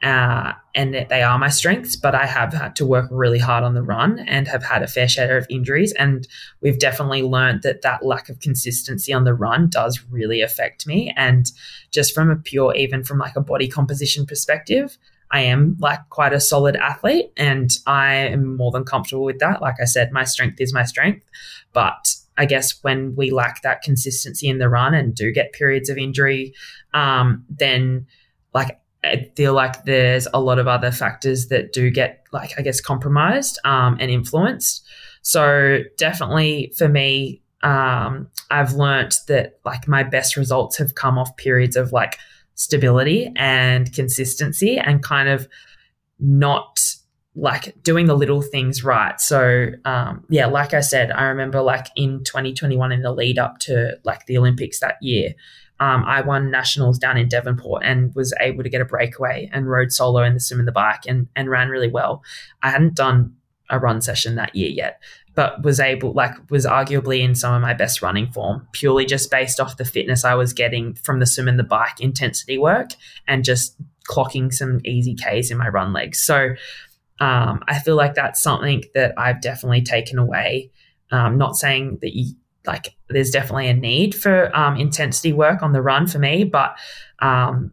uh, 0.02 0.52
and 0.74 0.94
that 0.94 1.08
they 1.08 1.22
are 1.22 1.38
my 1.38 1.48
strengths. 1.48 1.96
But 1.96 2.14
I 2.14 2.26
have 2.26 2.52
had 2.52 2.76
to 2.76 2.86
work 2.86 3.08
really 3.10 3.38
hard 3.38 3.64
on 3.64 3.74
the 3.74 3.82
run 3.82 4.18
and 4.20 4.48
have 4.48 4.62
had 4.62 4.82
a 4.82 4.86
fair 4.86 5.08
share 5.08 5.36
of 5.36 5.46
injuries. 5.50 5.92
And 5.92 6.26
we've 6.60 6.78
definitely 6.78 7.22
learned 7.22 7.62
that 7.62 7.82
that 7.82 8.04
lack 8.04 8.28
of 8.28 8.40
consistency 8.40 9.12
on 9.12 9.24
the 9.24 9.34
run 9.34 9.68
does 9.68 10.02
really 10.10 10.42
affect 10.42 10.86
me. 10.86 11.12
And 11.16 11.50
just 11.90 12.14
from 12.14 12.30
a 12.30 12.36
pure, 12.36 12.74
even 12.74 13.04
from 13.04 13.18
like 13.18 13.36
a 13.36 13.40
body 13.40 13.68
composition 13.68 14.26
perspective, 14.26 14.98
I 15.36 15.40
am 15.40 15.76
like 15.80 16.00
quite 16.08 16.32
a 16.32 16.40
solid 16.40 16.76
athlete 16.76 17.30
and 17.36 17.70
I 17.86 18.14
am 18.14 18.56
more 18.56 18.70
than 18.70 18.84
comfortable 18.84 19.24
with 19.24 19.38
that. 19.40 19.60
Like 19.60 19.74
I 19.82 19.84
said, 19.84 20.10
my 20.10 20.24
strength 20.24 20.62
is 20.62 20.72
my 20.72 20.84
strength. 20.84 21.26
But 21.74 22.14
I 22.38 22.46
guess 22.46 22.82
when 22.82 23.14
we 23.16 23.30
lack 23.30 23.60
that 23.60 23.82
consistency 23.82 24.48
in 24.48 24.56
the 24.56 24.70
run 24.70 24.94
and 24.94 25.14
do 25.14 25.30
get 25.30 25.52
periods 25.52 25.90
of 25.90 25.98
injury, 25.98 26.54
um, 26.94 27.44
then 27.50 28.06
like 28.54 28.80
I 29.04 29.30
feel 29.36 29.52
like 29.52 29.84
there's 29.84 30.26
a 30.32 30.40
lot 30.40 30.58
of 30.58 30.66
other 30.68 30.90
factors 30.90 31.48
that 31.48 31.74
do 31.74 31.90
get 31.90 32.24
like 32.32 32.52
I 32.58 32.62
guess 32.62 32.80
compromised 32.80 33.58
um, 33.66 33.98
and 34.00 34.10
influenced. 34.10 34.86
So 35.20 35.80
definitely 35.98 36.72
for 36.78 36.88
me, 36.88 37.42
um, 37.62 38.28
I've 38.50 38.72
learnt 38.72 39.16
that 39.28 39.60
like 39.66 39.86
my 39.86 40.02
best 40.02 40.38
results 40.38 40.78
have 40.78 40.94
come 40.94 41.18
off 41.18 41.36
periods 41.36 41.76
of 41.76 41.92
like 41.92 42.16
stability 42.56 43.30
and 43.36 43.92
consistency 43.92 44.78
and 44.78 45.02
kind 45.02 45.28
of 45.28 45.46
not 46.18 46.80
like 47.36 47.80
doing 47.82 48.06
the 48.06 48.16
little 48.16 48.40
things 48.40 48.82
right. 48.82 49.20
So 49.20 49.68
um, 49.84 50.24
yeah, 50.30 50.46
like 50.46 50.72
I 50.74 50.80
said, 50.80 51.12
I 51.12 51.24
remember 51.24 51.60
like 51.60 51.86
in 51.94 52.24
2021 52.24 52.92
in 52.92 53.02
the 53.02 53.12
lead 53.12 53.38
up 53.38 53.58
to 53.60 53.98
like 54.04 54.24
the 54.26 54.38
Olympics 54.38 54.80
that 54.80 54.96
year, 55.02 55.34
um, 55.78 56.04
I 56.06 56.22
won 56.22 56.50
nationals 56.50 56.98
down 56.98 57.18
in 57.18 57.28
Devonport 57.28 57.82
and 57.84 58.14
was 58.14 58.32
able 58.40 58.62
to 58.62 58.70
get 58.70 58.80
a 58.80 58.86
breakaway 58.86 59.50
and 59.52 59.68
rode 59.68 59.92
solo 59.92 60.22
in 60.22 60.32
the 60.32 60.40
swim 60.40 60.60
and 60.60 60.66
the 60.66 60.72
bike 60.72 61.02
and, 61.06 61.28
and 61.36 61.50
ran 61.50 61.68
really 61.68 61.90
well. 61.90 62.22
I 62.62 62.70
hadn't 62.70 62.94
done 62.94 63.36
a 63.68 63.78
run 63.78 64.00
session 64.00 64.36
that 64.36 64.56
year 64.56 64.70
yet, 64.70 65.02
but 65.36 65.62
was 65.62 65.78
able, 65.78 66.12
like, 66.12 66.32
was 66.50 66.66
arguably 66.66 67.20
in 67.20 67.36
some 67.36 67.54
of 67.54 67.62
my 67.62 67.74
best 67.74 68.02
running 68.02 68.26
form, 68.32 68.66
purely 68.72 69.04
just 69.04 69.30
based 69.30 69.60
off 69.60 69.76
the 69.76 69.84
fitness 69.84 70.24
I 70.24 70.34
was 70.34 70.52
getting 70.52 70.94
from 70.94 71.20
the 71.20 71.26
swim 71.26 71.46
and 71.46 71.58
the 71.58 71.62
bike 71.62 72.00
intensity 72.00 72.58
work 72.58 72.90
and 73.28 73.44
just 73.44 73.76
clocking 74.08 74.52
some 74.52 74.80
easy 74.84 75.14
Ks 75.14 75.50
in 75.50 75.58
my 75.58 75.68
run 75.68 75.92
legs. 75.92 76.18
So 76.22 76.54
um, 77.20 77.62
I 77.68 77.78
feel 77.78 77.96
like 77.96 78.14
that's 78.14 78.42
something 78.42 78.84
that 78.94 79.14
I've 79.16 79.40
definitely 79.40 79.82
taken 79.82 80.18
away. 80.18 80.70
Um, 81.12 81.38
not 81.38 81.54
saying 81.54 81.98
that 82.00 82.16
you 82.16 82.34
like 82.66 82.96
there's 83.08 83.30
definitely 83.30 83.68
a 83.68 83.74
need 83.74 84.12
for 84.12 84.54
um, 84.56 84.76
intensity 84.76 85.32
work 85.32 85.62
on 85.62 85.72
the 85.72 85.80
run 85.80 86.08
for 86.08 86.18
me, 86.18 86.42
but 86.42 86.76
um, 87.20 87.72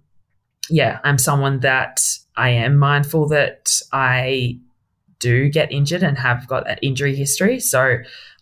yeah, 0.70 1.00
I'm 1.04 1.18
someone 1.18 1.62
that 1.62 2.02
I 2.36 2.50
am 2.50 2.78
mindful 2.78 3.28
that 3.30 3.82
I 3.92 4.60
do 5.24 5.50
get 5.50 5.72
injured 5.72 6.04
and 6.04 6.18
have 6.18 6.48
got 6.48 6.66
that 6.66 6.80
injury 6.82 7.16
history. 7.16 7.60
So 7.60 7.98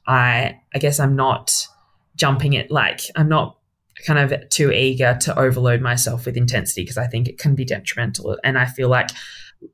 I 0.07 0.59
I 0.73 0.79
guess 0.79 0.99
I'm 0.99 1.15
not 1.15 1.67
jumping 2.15 2.53
it 2.53 2.71
like 2.71 3.01
I'm 3.15 3.29
not 3.29 3.57
kind 4.05 4.19
of 4.19 4.49
too 4.49 4.71
eager 4.71 5.17
to 5.21 5.39
overload 5.39 5.81
myself 5.81 6.25
with 6.25 6.35
intensity 6.35 6.81
because 6.81 6.97
I 6.97 7.07
think 7.07 7.27
it 7.27 7.37
can 7.37 7.55
be 7.55 7.65
detrimental. 7.65 8.37
And 8.43 8.57
I 8.57 8.65
feel 8.65 8.89
like 8.89 9.11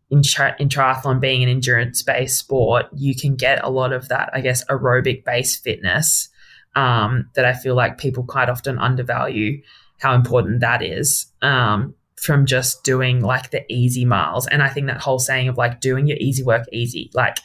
in, 0.09 0.21
tri- 0.21 0.55
in 0.59 0.67
triathlon 0.69 1.21
being 1.21 1.43
an 1.43 1.49
endurance 1.49 2.03
based 2.03 2.37
sport, 2.37 2.87
you 2.93 3.15
can 3.15 3.35
get 3.35 3.63
a 3.63 3.69
lot 3.69 3.93
of 3.93 4.09
that, 4.09 4.29
I 4.33 4.41
guess, 4.41 4.65
aerobic 4.65 5.23
based 5.23 5.63
fitness 5.63 6.29
um, 6.75 7.29
that 7.35 7.45
I 7.45 7.53
feel 7.53 7.75
like 7.75 7.97
people 7.97 8.23
quite 8.23 8.49
often 8.49 8.77
undervalue 8.77 9.61
how 9.99 10.13
important 10.13 10.59
that 10.59 10.83
is 10.83 11.27
um, 11.41 11.95
from 12.21 12.45
just 12.45 12.83
doing 12.83 13.21
like 13.21 13.51
the 13.51 13.63
easy 13.71 14.05
miles. 14.05 14.47
And 14.47 14.63
I 14.63 14.69
think 14.69 14.87
that 14.87 15.01
whole 15.01 15.19
saying 15.19 15.47
of 15.47 15.57
like 15.57 15.79
doing 15.79 16.07
your 16.07 16.17
easy 16.17 16.43
work 16.43 16.65
easy, 16.71 17.11
like 17.13 17.37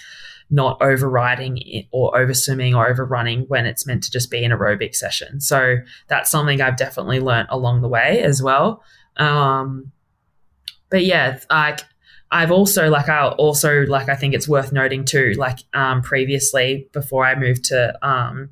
not 0.51 0.81
overriding 0.83 1.87
or 1.93 2.17
over 2.19 2.35
swimming 2.35 2.75
or 2.75 2.89
overrunning 2.89 3.43
when 3.49 3.67
it's 3.67 3.87
meant 3.87 4.03
to 4.05 4.11
just 4.11 4.31
be 4.31 4.45
an 4.45 4.53
aerobic 4.53 4.95
session. 4.95 5.41
So 5.41 5.77
that's 6.09 6.31
something 6.31 6.61
I've 6.61 6.77
definitely 6.77 7.21
learned 7.21 7.49
along 7.51 7.81
the 7.81 7.89
way 7.89 8.23
as 8.23 8.43
well. 8.43 8.83
Um, 9.17 9.93
but 10.91 11.05
yeah, 11.05 11.39
like 11.51 11.81
I've 12.31 12.51
also 12.51 12.89
like 12.89 13.09
I 13.09 13.29
also 13.29 13.83
like 13.87 14.09
I 14.09 14.15
think 14.15 14.35
it's 14.35 14.49
worth 14.49 14.73
noting 14.73 15.05
too. 15.05 15.35
Like 15.37 15.61
um, 15.75 16.03
previously, 16.03 16.89
before 16.93 17.27
I 17.27 17.35
moved 17.35 17.65
to 17.67 18.07
um, 18.07 18.51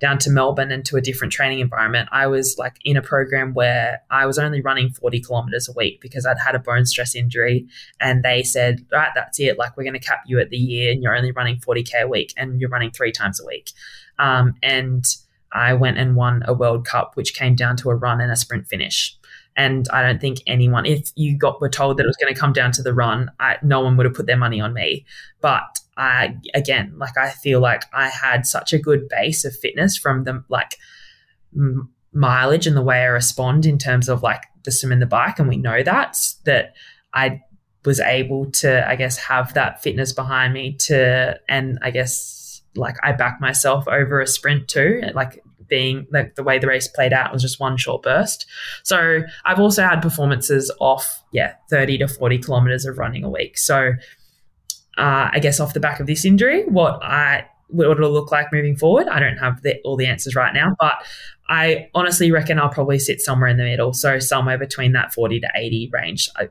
down 0.00 0.18
to 0.18 0.30
Melbourne 0.30 0.70
and 0.70 0.84
to 0.86 0.96
a 0.96 1.00
different 1.00 1.32
training 1.32 1.60
environment, 1.60 2.08
I 2.12 2.26
was 2.28 2.56
like 2.58 2.76
in 2.84 2.96
a 2.96 3.02
program 3.02 3.52
where 3.52 4.02
I 4.10 4.26
was 4.26 4.38
only 4.38 4.60
running 4.60 4.90
40 4.90 5.20
kilometers 5.20 5.68
a 5.68 5.72
week 5.72 6.00
because 6.00 6.24
I'd 6.24 6.38
had 6.38 6.54
a 6.54 6.60
bone 6.60 6.86
stress 6.86 7.14
injury. 7.14 7.66
And 8.00 8.22
they 8.22 8.42
said, 8.42 8.86
right, 8.92 9.10
that's 9.14 9.40
it. 9.40 9.58
Like, 9.58 9.76
we're 9.76 9.84
going 9.84 9.94
to 9.94 10.00
cap 10.00 10.22
you 10.26 10.38
at 10.38 10.50
the 10.50 10.56
year 10.56 10.92
and 10.92 11.02
you're 11.02 11.16
only 11.16 11.32
running 11.32 11.56
40K 11.56 12.02
a 12.02 12.08
week 12.08 12.32
and 12.36 12.60
you're 12.60 12.70
running 12.70 12.92
three 12.92 13.12
times 13.12 13.40
a 13.40 13.46
week. 13.46 13.72
Um, 14.18 14.54
and 14.62 15.04
I 15.52 15.74
went 15.74 15.98
and 15.98 16.14
won 16.14 16.42
a 16.46 16.54
World 16.54 16.86
Cup, 16.86 17.16
which 17.16 17.34
came 17.34 17.54
down 17.54 17.76
to 17.78 17.90
a 17.90 17.94
run 17.94 18.20
and 18.20 18.30
a 18.30 18.36
sprint 18.36 18.68
finish. 18.68 19.16
And 19.56 19.88
I 19.92 20.02
don't 20.02 20.20
think 20.20 20.38
anyone, 20.46 20.86
if 20.86 21.10
you 21.16 21.36
got 21.36 21.60
were 21.60 21.68
told 21.68 21.96
that 21.96 22.04
it 22.04 22.06
was 22.06 22.16
going 22.16 22.32
to 22.32 22.38
come 22.38 22.52
down 22.52 22.70
to 22.72 22.82
the 22.82 22.94
run, 22.94 23.30
no 23.62 23.80
one 23.80 23.96
would 23.96 24.06
have 24.06 24.14
put 24.14 24.26
their 24.26 24.36
money 24.36 24.60
on 24.60 24.72
me. 24.72 25.04
But 25.40 25.80
I, 25.98 26.36
again, 26.54 26.94
like 26.96 27.18
I 27.18 27.30
feel 27.30 27.60
like 27.60 27.82
I 27.92 28.08
had 28.08 28.46
such 28.46 28.72
a 28.72 28.78
good 28.78 29.08
base 29.08 29.44
of 29.44 29.56
fitness 29.56 29.96
from 29.96 30.24
the 30.24 30.44
like 30.48 30.76
m- 31.54 31.90
mileage 32.12 32.66
and 32.66 32.76
the 32.76 32.82
way 32.82 33.02
I 33.02 33.06
respond 33.06 33.66
in 33.66 33.78
terms 33.78 34.08
of 34.08 34.22
like 34.22 34.44
the 34.64 34.72
swim 34.72 34.92
and 34.92 35.02
the 35.02 35.06
bike, 35.06 35.38
and 35.38 35.48
we 35.48 35.56
know 35.56 35.82
that 35.82 36.16
that 36.44 36.74
I 37.12 37.42
was 37.84 38.00
able 38.00 38.50
to, 38.52 38.88
I 38.88 38.96
guess, 38.96 39.16
have 39.18 39.54
that 39.54 39.82
fitness 39.82 40.12
behind 40.12 40.54
me 40.54 40.74
to, 40.86 41.38
and 41.48 41.78
I 41.82 41.90
guess 41.90 42.62
like 42.76 42.96
I 43.02 43.12
back 43.12 43.40
myself 43.40 43.88
over 43.88 44.20
a 44.20 44.26
sprint 44.26 44.68
too, 44.68 45.02
like 45.14 45.42
being 45.68 46.06
like 46.10 46.34
the 46.34 46.42
way 46.42 46.58
the 46.58 46.66
race 46.66 46.88
played 46.88 47.12
out 47.12 47.32
was 47.32 47.42
just 47.42 47.60
one 47.60 47.76
short 47.76 48.02
burst. 48.02 48.46
So 48.84 49.22
I've 49.44 49.60
also 49.60 49.82
had 49.82 50.00
performances 50.00 50.70
off, 50.80 51.22
yeah, 51.32 51.54
30 51.70 51.98
to 51.98 52.08
40 52.08 52.38
kilometers 52.38 52.84
of 52.84 52.98
running 52.98 53.24
a 53.24 53.30
week. 53.30 53.58
So 53.58 53.92
uh, 54.98 55.30
I 55.32 55.38
guess 55.38 55.60
off 55.60 55.74
the 55.74 55.80
back 55.80 56.00
of 56.00 56.06
this 56.06 56.24
injury, 56.24 56.64
what 56.64 57.02
I 57.02 57.46
what 57.68 57.90
it'll 57.90 58.10
look 58.10 58.32
like 58.32 58.52
moving 58.52 58.76
forward, 58.76 59.08
I 59.08 59.20
don't 59.20 59.36
have 59.36 59.62
the, 59.62 59.78
all 59.84 59.96
the 59.96 60.06
answers 60.06 60.34
right 60.34 60.54
now, 60.54 60.74
but 60.80 60.94
I 61.48 61.90
honestly 61.94 62.32
reckon 62.32 62.58
I'll 62.58 62.70
probably 62.70 62.98
sit 62.98 63.20
somewhere 63.20 63.48
in 63.48 63.58
the 63.58 63.64
middle. 63.64 63.92
So 63.92 64.18
somewhere 64.18 64.56
between 64.56 64.92
that 64.92 65.12
40 65.12 65.40
to 65.40 65.48
80 65.54 65.90
range. 65.92 66.30
I 66.36 66.48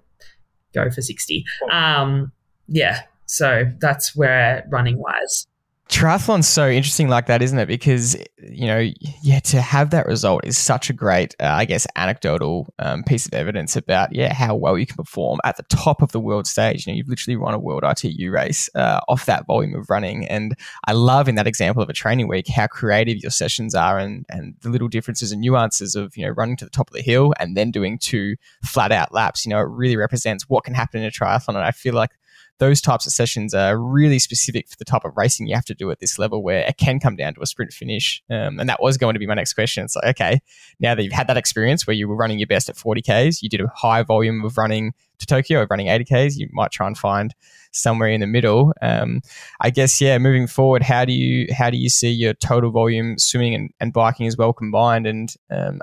go 0.73 0.89
for 0.91 1.01
60. 1.01 1.43
Um, 1.71 2.31
yeah. 2.67 3.01
So 3.25 3.65
that's 3.79 4.15
where 4.15 4.63
running 4.69 4.99
wise 4.99 5.47
triathlon's 5.89 6.47
so 6.47 6.67
interesting 6.67 7.07
like 7.07 7.27
that, 7.27 7.41
isn't 7.41 7.57
it? 7.57 7.67
Because 7.67 8.15
you 8.37 8.67
know, 8.67 8.89
yeah, 9.21 9.39
to 9.39 9.61
have 9.61 9.89
that 9.91 10.05
result 10.05 10.45
is 10.45 10.57
such 10.57 10.89
a 10.89 10.93
great, 10.93 11.35
uh, 11.39 11.45
I 11.45 11.65
guess, 11.65 11.87
anecdotal 11.95 12.73
um, 12.79 13.03
piece 13.03 13.25
of 13.25 13.33
evidence 13.33 13.75
about 13.75 14.13
yeah 14.13 14.33
how 14.33 14.55
well 14.55 14.77
you 14.77 14.85
can 14.85 14.95
perform 14.95 15.39
at 15.43 15.57
the 15.57 15.63
top 15.63 16.01
of 16.01 16.11
the 16.11 16.19
world 16.19 16.47
stage. 16.47 16.85
You 16.85 16.93
know, 16.93 16.97
you've 16.97 17.09
literally 17.09 17.37
run 17.37 17.53
a 17.53 17.59
world 17.59 17.83
ITU 17.83 18.31
race 18.31 18.69
uh, 18.75 18.99
off 19.07 19.25
that 19.25 19.45
volume 19.45 19.75
of 19.75 19.89
running, 19.89 20.27
and 20.27 20.55
I 20.85 20.93
love 20.93 21.27
in 21.27 21.35
that 21.35 21.47
example 21.47 21.81
of 21.81 21.89
a 21.89 21.93
training 21.93 22.27
week 22.27 22.47
how 22.47 22.67
creative 22.67 23.17
your 23.17 23.31
sessions 23.31 23.73
are 23.73 23.97
and 23.97 24.25
and 24.29 24.55
the 24.61 24.69
little 24.69 24.87
differences 24.87 25.31
and 25.31 25.41
nuances 25.41 25.95
of 25.95 26.15
you 26.17 26.25
know 26.25 26.31
running 26.31 26.57
to 26.57 26.65
the 26.65 26.71
top 26.71 26.89
of 26.89 26.93
the 26.93 27.01
hill 27.01 27.33
and 27.39 27.55
then 27.55 27.71
doing 27.71 27.97
two 27.97 28.35
flat 28.63 28.91
out 28.91 29.13
laps. 29.13 29.45
You 29.45 29.51
know, 29.51 29.59
it 29.59 29.69
really 29.69 29.97
represents 29.97 30.49
what 30.49 30.63
can 30.63 30.73
happen 30.73 31.01
in 31.01 31.07
a 31.07 31.11
triathlon, 31.11 31.49
and 31.49 31.59
I 31.59 31.71
feel 31.71 31.93
like 31.93 32.11
those 32.59 32.81
types 32.81 33.05
of 33.05 33.13
sessions 33.13 33.53
are 33.53 33.77
really 33.77 34.19
specific 34.19 34.67
for 34.67 34.75
the 34.77 34.85
type 34.85 35.05
of 35.05 35.15
racing 35.15 35.47
you 35.47 35.55
have 35.55 35.65
to 35.65 35.75
do 35.75 35.91
at 35.91 35.99
this 35.99 36.17
level 36.17 36.41
where 36.41 36.65
it 36.67 36.77
can 36.77 36.99
come 36.99 37.15
down 37.15 37.33
to 37.35 37.41
a 37.41 37.45
sprint 37.45 37.71
finish. 37.71 38.23
Um, 38.29 38.59
and 38.59 38.67
that 38.67 38.81
was 38.81 38.97
going 38.97 39.13
to 39.13 39.19
be 39.19 39.27
my 39.27 39.35
next 39.35 39.53
question. 39.53 39.85
It's 39.85 39.95
like, 39.95 40.05
okay, 40.05 40.39
now 40.79 40.95
that 40.95 41.03
you've 41.03 41.13
had 41.13 41.27
that 41.27 41.37
experience 41.37 41.85
where 41.85 41.95
you 41.95 42.07
were 42.07 42.15
running 42.15 42.39
your 42.39 42.47
best 42.47 42.69
at 42.69 42.75
40Ks, 42.75 43.41
you 43.41 43.49
did 43.49 43.61
a 43.61 43.67
high 43.67 44.03
volume 44.03 44.43
of 44.43 44.57
running 44.57 44.93
to 45.19 45.25
Tokyo 45.25 45.63
of 45.63 45.69
running 45.69 45.87
80Ks, 45.87 46.37
you 46.37 46.47
might 46.51 46.71
try 46.71 46.85
and 46.85 46.97
find 46.97 47.33
somewhere 47.71 48.09
in 48.09 48.21
the 48.21 48.27
middle. 48.27 48.73
Um, 48.81 49.21
I 49.59 49.71
guess, 49.71 49.99
yeah, 49.99 50.17
moving 50.17 50.47
forward, 50.47 50.83
how 50.83 51.05
do 51.05 51.13
you, 51.13 51.47
how 51.53 51.69
do 51.69 51.77
you 51.77 51.89
see 51.89 52.09
your 52.09 52.33
total 52.35 52.71
volume 52.71 53.17
swimming 53.17 53.55
and, 53.55 53.71
and 53.79 53.93
biking 53.93 54.27
as 54.27 54.37
well 54.37 54.53
combined? 54.53 55.07
And, 55.07 55.33
um, 55.49 55.79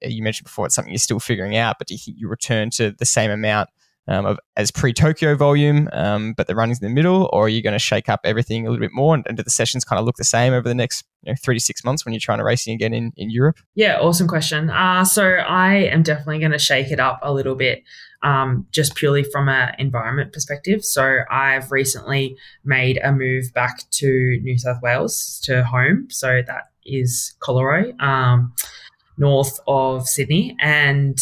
you 0.00 0.22
mentioned 0.22 0.44
before 0.44 0.66
it's 0.66 0.74
something 0.74 0.92
you're 0.92 0.98
still 0.98 1.20
figuring 1.20 1.56
out, 1.56 1.76
but 1.78 1.88
do 1.88 1.94
you, 1.94 1.98
think 1.98 2.18
you 2.18 2.28
return 2.28 2.70
to 2.70 2.92
the 2.92 3.04
same 3.04 3.30
amount 3.30 3.68
um, 4.08 4.24
of 4.24 4.38
as 4.56 4.70
pre 4.70 4.92
Tokyo 4.92 5.36
volume, 5.36 5.88
um, 5.92 6.32
but 6.32 6.46
the 6.46 6.54
running's 6.54 6.80
in 6.80 6.88
the 6.88 6.94
middle, 6.94 7.28
or 7.32 7.44
are 7.44 7.48
you 7.48 7.62
going 7.62 7.74
to 7.74 7.78
shake 7.78 8.08
up 8.08 8.20
everything 8.24 8.66
a 8.66 8.70
little 8.70 8.80
bit 8.80 8.92
more 8.92 9.14
and, 9.14 9.24
and 9.28 9.36
do 9.36 9.42
the 9.42 9.50
sessions 9.50 9.84
kind 9.84 10.00
of 10.00 10.06
look 10.06 10.16
the 10.16 10.24
same 10.24 10.52
over 10.52 10.66
the 10.66 10.74
next 10.74 11.04
you 11.22 11.32
know, 11.32 11.36
three 11.42 11.54
to 11.54 11.60
six 11.60 11.84
months 11.84 12.04
when 12.04 12.14
you're 12.14 12.20
trying 12.20 12.38
to 12.38 12.44
racing 12.44 12.74
again 12.74 12.94
in, 12.94 13.12
in 13.16 13.30
Europe? 13.30 13.58
Yeah, 13.74 13.98
awesome 14.00 14.26
question. 14.26 14.70
Uh, 14.70 15.04
so 15.04 15.24
I 15.24 15.74
am 15.74 16.02
definitely 16.02 16.38
going 16.38 16.52
to 16.52 16.58
shake 16.58 16.90
it 16.90 16.98
up 16.98 17.20
a 17.22 17.32
little 17.32 17.54
bit. 17.54 17.82
Um, 18.20 18.66
just 18.72 18.96
purely 18.96 19.22
from 19.22 19.48
an 19.48 19.76
environment 19.78 20.32
perspective. 20.32 20.84
So 20.84 21.20
I've 21.30 21.70
recently 21.70 22.36
made 22.64 22.98
a 23.04 23.12
move 23.12 23.52
back 23.54 23.88
to 23.92 24.40
New 24.42 24.58
South 24.58 24.82
Wales 24.82 25.40
to 25.44 25.62
home. 25.62 26.08
So 26.10 26.42
that 26.44 26.64
is 26.84 27.34
Collaroy, 27.40 28.00
um, 28.02 28.54
north 29.18 29.60
of 29.68 30.08
Sydney. 30.08 30.56
And 30.58 31.16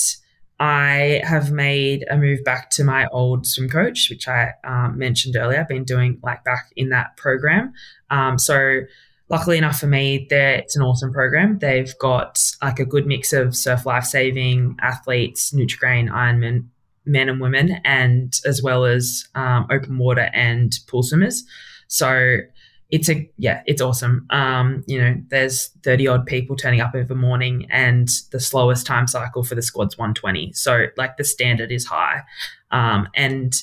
I 0.58 1.20
have 1.24 1.52
made 1.52 2.04
a 2.10 2.16
move 2.16 2.42
back 2.44 2.70
to 2.70 2.84
my 2.84 3.06
old 3.08 3.46
swim 3.46 3.68
coach, 3.68 4.08
which 4.08 4.26
I 4.26 4.52
um, 4.64 4.98
mentioned 4.98 5.36
earlier. 5.36 5.60
I've 5.60 5.68
been 5.68 5.84
doing 5.84 6.18
like 6.22 6.44
back 6.44 6.72
in 6.76 6.88
that 6.90 7.16
program. 7.16 7.74
Um, 8.10 8.38
so, 8.38 8.80
luckily 9.28 9.58
enough 9.58 9.78
for 9.78 9.86
me, 9.86 10.26
it's 10.30 10.76
an 10.76 10.82
awesome 10.82 11.12
program. 11.12 11.58
They've 11.58 11.92
got 11.98 12.38
like 12.62 12.78
a 12.78 12.86
good 12.86 13.06
mix 13.06 13.32
of 13.32 13.54
surf 13.54 13.84
life 13.84 14.04
saving 14.04 14.76
athletes, 14.80 15.52
Nutrigrain, 15.52 16.08
Ironman 16.10 16.68
men 17.06 17.28
and 17.28 17.40
women, 17.40 17.80
and 17.84 18.34
as 18.44 18.62
well 18.62 18.84
as 18.84 19.26
um, 19.34 19.66
open 19.70 19.96
water 19.96 20.28
and 20.32 20.74
pool 20.88 21.02
swimmers. 21.02 21.44
So 21.88 22.38
it's 22.90 23.08
a 23.08 23.28
yeah, 23.36 23.62
it's 23.66 23.82
awesome. 23.82 24.26
Um, 24.30 24.84
you 24.86 25.00
know, 25.00 25.16
there's 25.28 25.70
30 25.82 26.06
odd 26.06 26.26
people 26.26 26.56
turning 26.56 26.80
up 26.80 26.94
every 26.94 27.16
morning, 27.16 27.66
and 27.68 28.08
the 28.30 28.40
slowest 28.40 28.86
time 28.86 29.06
cycle 29.06 29.42
for 29.42 29.54
the 29.54 29.62
squad's 29.62 29.98
120. 29.98 30.52
So 30.52 30.86
like 30.96 31.16
the 31.16 31.24
standard 31.24 31.72
is 31.72 31.84
high, 31.84 32.22
um, 32.70 33.08
and 33.14 33.54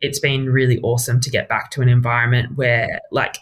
it's 0.00 0.18
been 0.18 0.48
really 0.48 0.80
awesome 0.80 1.20
to 1.20 1.30
get 1.30 1.48
back 1.48 1.70
to 1.72 1.82
an 1.82 1.88
environment 1.88 2.56
where 2.56 3.00
like 3.12 3.36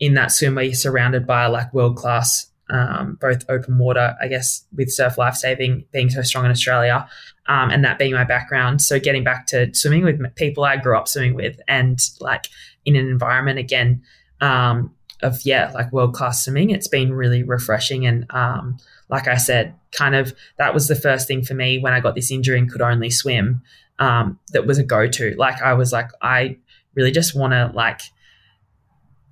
in 0.00 0.14
that 0.14 0.32
swim 0.32 0.56
where 0.56 0.64
you're 0.64 0.74
surrounded 0.74 1.26
by 1.26 1.46
like 1.46 1.72
world 1.72 1.96
class. 1.96 2.46
Um, 2.72 3.18
both 3.20 3.44
open 3.48 3.78
water, 3.78 4.14
I 4.22 4.28
guess, 4.28 4.64
with 4.76 4.92
surf 4.92 5.18
life 5.18 5.34
saving 5.34 5.86
being 5.90 6.08
so 6.08 6.22
strong 6.22 6.44
in 6.44 6.52
Australia, 6.52 7.08
um, 7.48 7.68
and 7.70 7.84
that 7.84 7.98
being 7.98 8.12
my 8.12 8.22
background. 8.22 8.80
So 8.80 9.00
getting 9.00 9.24
back 9.24 9.48
to 9.48 9.74
swimming 9.74 10.04
with 10.04 10.20
people 10.36 10.62
I 10.62 10.76
grew 10.76 10.96
up 10.96 11.08
swimming 11.08 11.34
with, 11.34 11.60
and 11.66 11.98
like 12.20 12.46
in 12.84 12.94
an 12.94 13.08
environment 13.08 13.58
again 13.58 14.02
um, 14.40 14.94
of 15.22 15.44
yeah, 15.44 15.70
like 15.74 15.92
world 15.92 16.14
class 16.14 16.44
swimming. 16.44 16.70
It's 16.70 16.88
been 16.88 17.12
really 17.12 17.42
refreshing, 17.42 18.06
and 18.06 18.26
um, 18.30 18.78
like 19.08 19.28
I 19.28 19.36
said, 19.36 19.74
kind 19.92 20.14
of 20.14 20.34
that 20.58 20.74
was 20.74 20.88
the 20.88 20.94
first 20.94 21.28
thing 21.28 21.42
for 21.42 21.54
me 21.54 21.78
when 21.78 21.92
I 21.92 22.00
got 22.00 22.14
this 22.14 22.30
injury 22.30 22.58
and 22.58 22.70
could 22.70 22.82
only 22.82 23.10
swim. 23.10 23.62
Um, 23.98 24.38
that 24.52 24.66
was 24.66 24.78
a 24.78 24.84
go 24.84 25.06
to. 25.06 25.34
Like 25.36 25.60
I 25.60 25.74
was 25.74 25.92
like, 25.92 26.10
I 26.22 26.56
really 26.94 27.10
just 27.10 27.36
want 27.36 27.52
to 27.52 27.70
like 27.74 28.00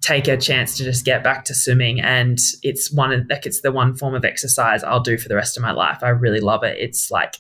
take 0.01 0.29
a 0.29 0.37
chance 0.37 0.77
to 0.77 0.85
just 0.85 1.05
get 1.05 1.25
back 1.25 1.45
to 1.45 1.55
swimming 1.55 2.01
and 2.01 2.39
it's 2.63 2.93
one 2.93 3.13
of 3.13 3.27
like 3.29 3.45
it's 3.45 3.63
the 3.63 3.73
one 3.73 3.97
form 3.97 4.15
of 4.15 4.25
exercise 4.25 4.85
I'll 4.85 5.01
do 5.01 5.19
for 5.19 5.29
the 5.29 5.35
rest 5.35 5.57
of 5.57 5.63
my 5.63 5.73
life. 5.73 5.99
I 6.03 6.11
really 6.11 6.39
love 6.39 6.63
it. 6.63 6.79
It's 6.79 7.11
like 7.11 7.35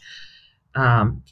um 0.74 1.22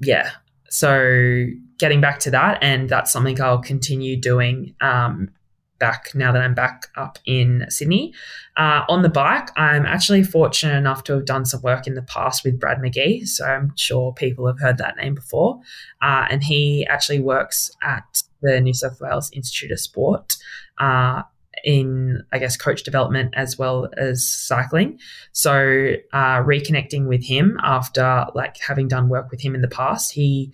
yeah, 0.00 0.30
so 0.68 1.46
getting 1.78 2.00
back 2.00 2.18
to 2.20 2.30
that, 2.32 2.58
and 2.60 2.88
that's 2.88 3.12
something 3.12 3.40
I'll 3.40 3.58
continue 3.58 4.16
doing 4.16 4.74
um, 4.80 5.30
back 5.78 6.14
now 6.14 6.32
that 6.32 6.42
I'm 6.42 6.54
back 6.54 6.88
up 6.96 7.18
in 7.26 7.66
Sydney. 7.68 8.14
Uh, 8.56 8.82
on 8.88 9.02
the 9.02 9.08
bike, 9.08 9.50
I'm 9.56 9.84
actually 9.86 10.22
fortunate 10.22 10.76
enough 10.76 11.04
to 11.04 11.14
have 11.14 11.26
done 11.26 11.44
some 11.44 11.62
work 11.62 11.86
in 11.86 11.94
the 11.94 12.02
past 12.02 12.44
with 12.44 12.58
Brad 12.58 12.78
McGee. 12.78 13.26
So 13.26 13.44
I'm 13.44 13.72
sure 13.76 14.12
people 14.12 14.46
have 14.46 14.60
heard 14.60 14.78
that 14.78 14.96
name 14.96 15.14
before. 15.14 15.60
Uh, 16.00 16.26
and 16.30 16.42
he 16.42 16.86
actually 16.86 17.20
works 17.20 17.70
at 17.82 18.22
the 18.42 18.60
New 18.60 18.74
South 18.74 19.00
Wales 19.00 19.30
Institute 19.32 19.72
of 19.72 19.80
Sport. 19.80 20.36
Uh, 20.78 21.22
in 21.64 22.22
I 22.32 22.38
guess 22.38 22.56
coach 22.56 22.82
development 22.82 23.32
as 23.36 23.58
well 23.58 23.88
as 23.96 24.28
cycling. 24.28 24.98
So 25.32 25.94
uh, 26.12 26.42
reconnecting 26.42 27.06
with 27.06 27.24
him 27.24 27.58
after 27.62 28.26
like 28.34 28.58
having 28.58 28.88
done 28.88 29.08
work 29.08 29.30
with 29.30 29.40
him 29.40 29.54
in 29.54 29.62
the 29.62 29.68
past, 29.68 30.12
he 30.12 30.52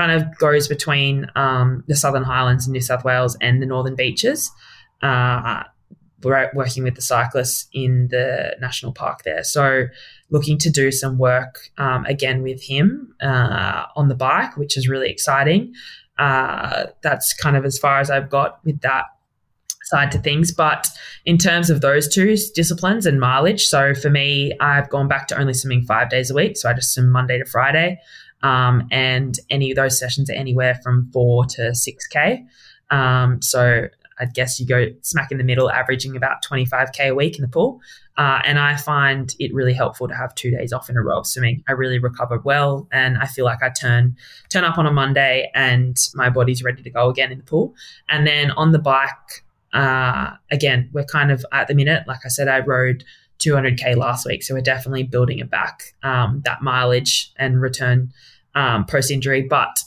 kind 0.00 0.12
of 0.12 0.38
goes 0.38 0.66
between 0.66 1.26
um, 1.36 1.84
the 1.86 1.94
Southern 1.94 2.22
Highlands 2.22 2.66
in 2.66 2.72
New 2.72 2.80
South 2.80 3.04
Wales 3.04 3.36
and 3.42 3.60
the 3.60 3.66
Northern 3.66 3.94
Beaches. 3.94 4.50
Uh, 5.02 5.64
working 6.22 6.82
with 6.82 6.94
the 6.94 7.02
cyclists 7.02 7.66
in 7.72 8.08
the 8.08 8.54
national 8.60 8.92
park 8.92 9.22
there. 9.24 9.42
So, 9.42 9.86
looking 10.30 10.58
to 10.58 10.70
do 10.70 10.90
some 10.90 11.16
work 11.16 11.70
um, 11.78 12.04
again 12.04 12.42
with 12.42 12.62
him 12.62 13.14
uh, 13.22 13.86
on 13.96 14.08
the 14.08 14.14
bike, 14.14 14.56
which 14.56 14.76
is 14.76 14.86
really 14.86 15.10
exciting. 15.10 15.72
Uh, 16.18 16.86
that's 17.02 17.32
kind 17.32 17.56
of 17.56 17.64
as 17.64 17.78
far 17.78 18.00
as 18.00 18.10
I've 18.10 18.28
got 18.28 18.62
with 18.64 18.80
that 18.82 19.04
side 19.84 20.12
to 20.12 20.18
things. 20.18 20.52
But 20.52 20.88
in 21.24 21.38
terms 21.38 21.70
of 21.70 21.80
those 21.80 22.06
two 22.06 22.36
disciplines 22.54 23.06
and 23.06 23.18
mileage, 23.18 23.66
so 23.66 23.94
for 23.94 24.10
me, 24.10 24.52
I've 24.60 24.90
gone 24.90 25.08
back 25.08 25.26
to 25.28 25.38
only 25.38 25.54
swimming 25.54 25.84
five 25.84 26.10
days 26.10 26.30
a 26.30 26.34
week. 26.34 26.56
So 26.58 26.68
I 26.68 26.74
just 26.74 26.94
swim 26.94 27.10
Monday 27.10 27.38
to 27.38 27.46
Friday. 27.46 27.98
Um, 28.42 28.88
and 28.90 29.38
any 29.50 29.70
of 29.70 29.76
those 29.76 29.98
sessions 29.98 30.30
are 30.30 30.34
anywhere 30.34 30.80
from 30.82 31.10
four 31.12 31.44
to 31.46 31.72
6K. 31.72 32.46
Um, 32.90 33.42
so 33.42 33.88
I 34.20 34.26
guess 34.26 34.60
you 34.60 34.66
go 34.66 34.86
smack 35.02 35.32
in 35.32 35.38
the 35.38 35.44
middle, 35.44 35.70
averaging 35.70 36.16
about 36.16 36.44
25K 36.44 37.08
a 37.08 37.14
week 37.14 37.36
in 37.36 37.42
the 37.42 37.48
pool. 37.48 37.80
Uh, 38.18 38.40
and 38.44 38.58
I 38.58 38.76
find 38.76 39.34
it 39.38 39.52
really 39.54 39.72
helpful 39.72 40.06
to 40.06 40.14
have 40.14 40.34
two 40.34 40.50
days 40.50 40.74
off 40.74 40.90
in 40.90 40.96
a 40.96 41.02
row 41.02 41.20
of 41.20 41.26
swimming. 41.26 41.64
I 41.66 41.72
really 41.72 41.98
recover 41.98 42.38
well, 42.38 42.86
and 42.92 43.16
I 43.16 43.24
feel 43.24 43.46
like 43.46 43.62
I 43.62 43.70
turn 43.70 44.16
turn 44.50 44.62
up 44.62 44.76
on 44.76 44.86
a 44.86 44.92
Monday 44.92 45.50
and 45.54 45.96
my 46.14 46.28
body's 46.28 46.62
ready 46.62 46.82
to 46.82 46.90
go 46.90 47.08
again 47.08 47.32
in 47.32 47.38
the 47.38 47.44
pool. 47.44 47.74
And 48.10 48.26
then 48.26 48.50
on 48.50 48.72
the 48.72 48.78
bike, 48.78 49.44
uh, 49.72 50.32
again, 50.50 50.90
we're 50.92 51.04
kind 51.04 51.30
of 51.30 51.46
at 51.52 51.68
the 51.68 51.74
minute. 51.74 52.06
Like 52.06 52.20
I 52.26 52.28
said, 52.28 52.46
I 52.46 52.60
rode 52.60 53.04
200k 53.40 53.96
last 53.96 54.26
week, 54.26 54.42
so 54.42 54.54
we're 54.54 54.60
definitely 54.60 55.02
building 55.02 55.38
it 55.38 55.50
back 55.50 55.82
um, 56.02 56.42
that 56.44 56.62
mileage 56.62 57.32
and 57.36 57.60
return 57.60 58.12
um, 58.54 58.84
post 58.86 59.10
injury, 59.10 59.42
but 59.42 59.82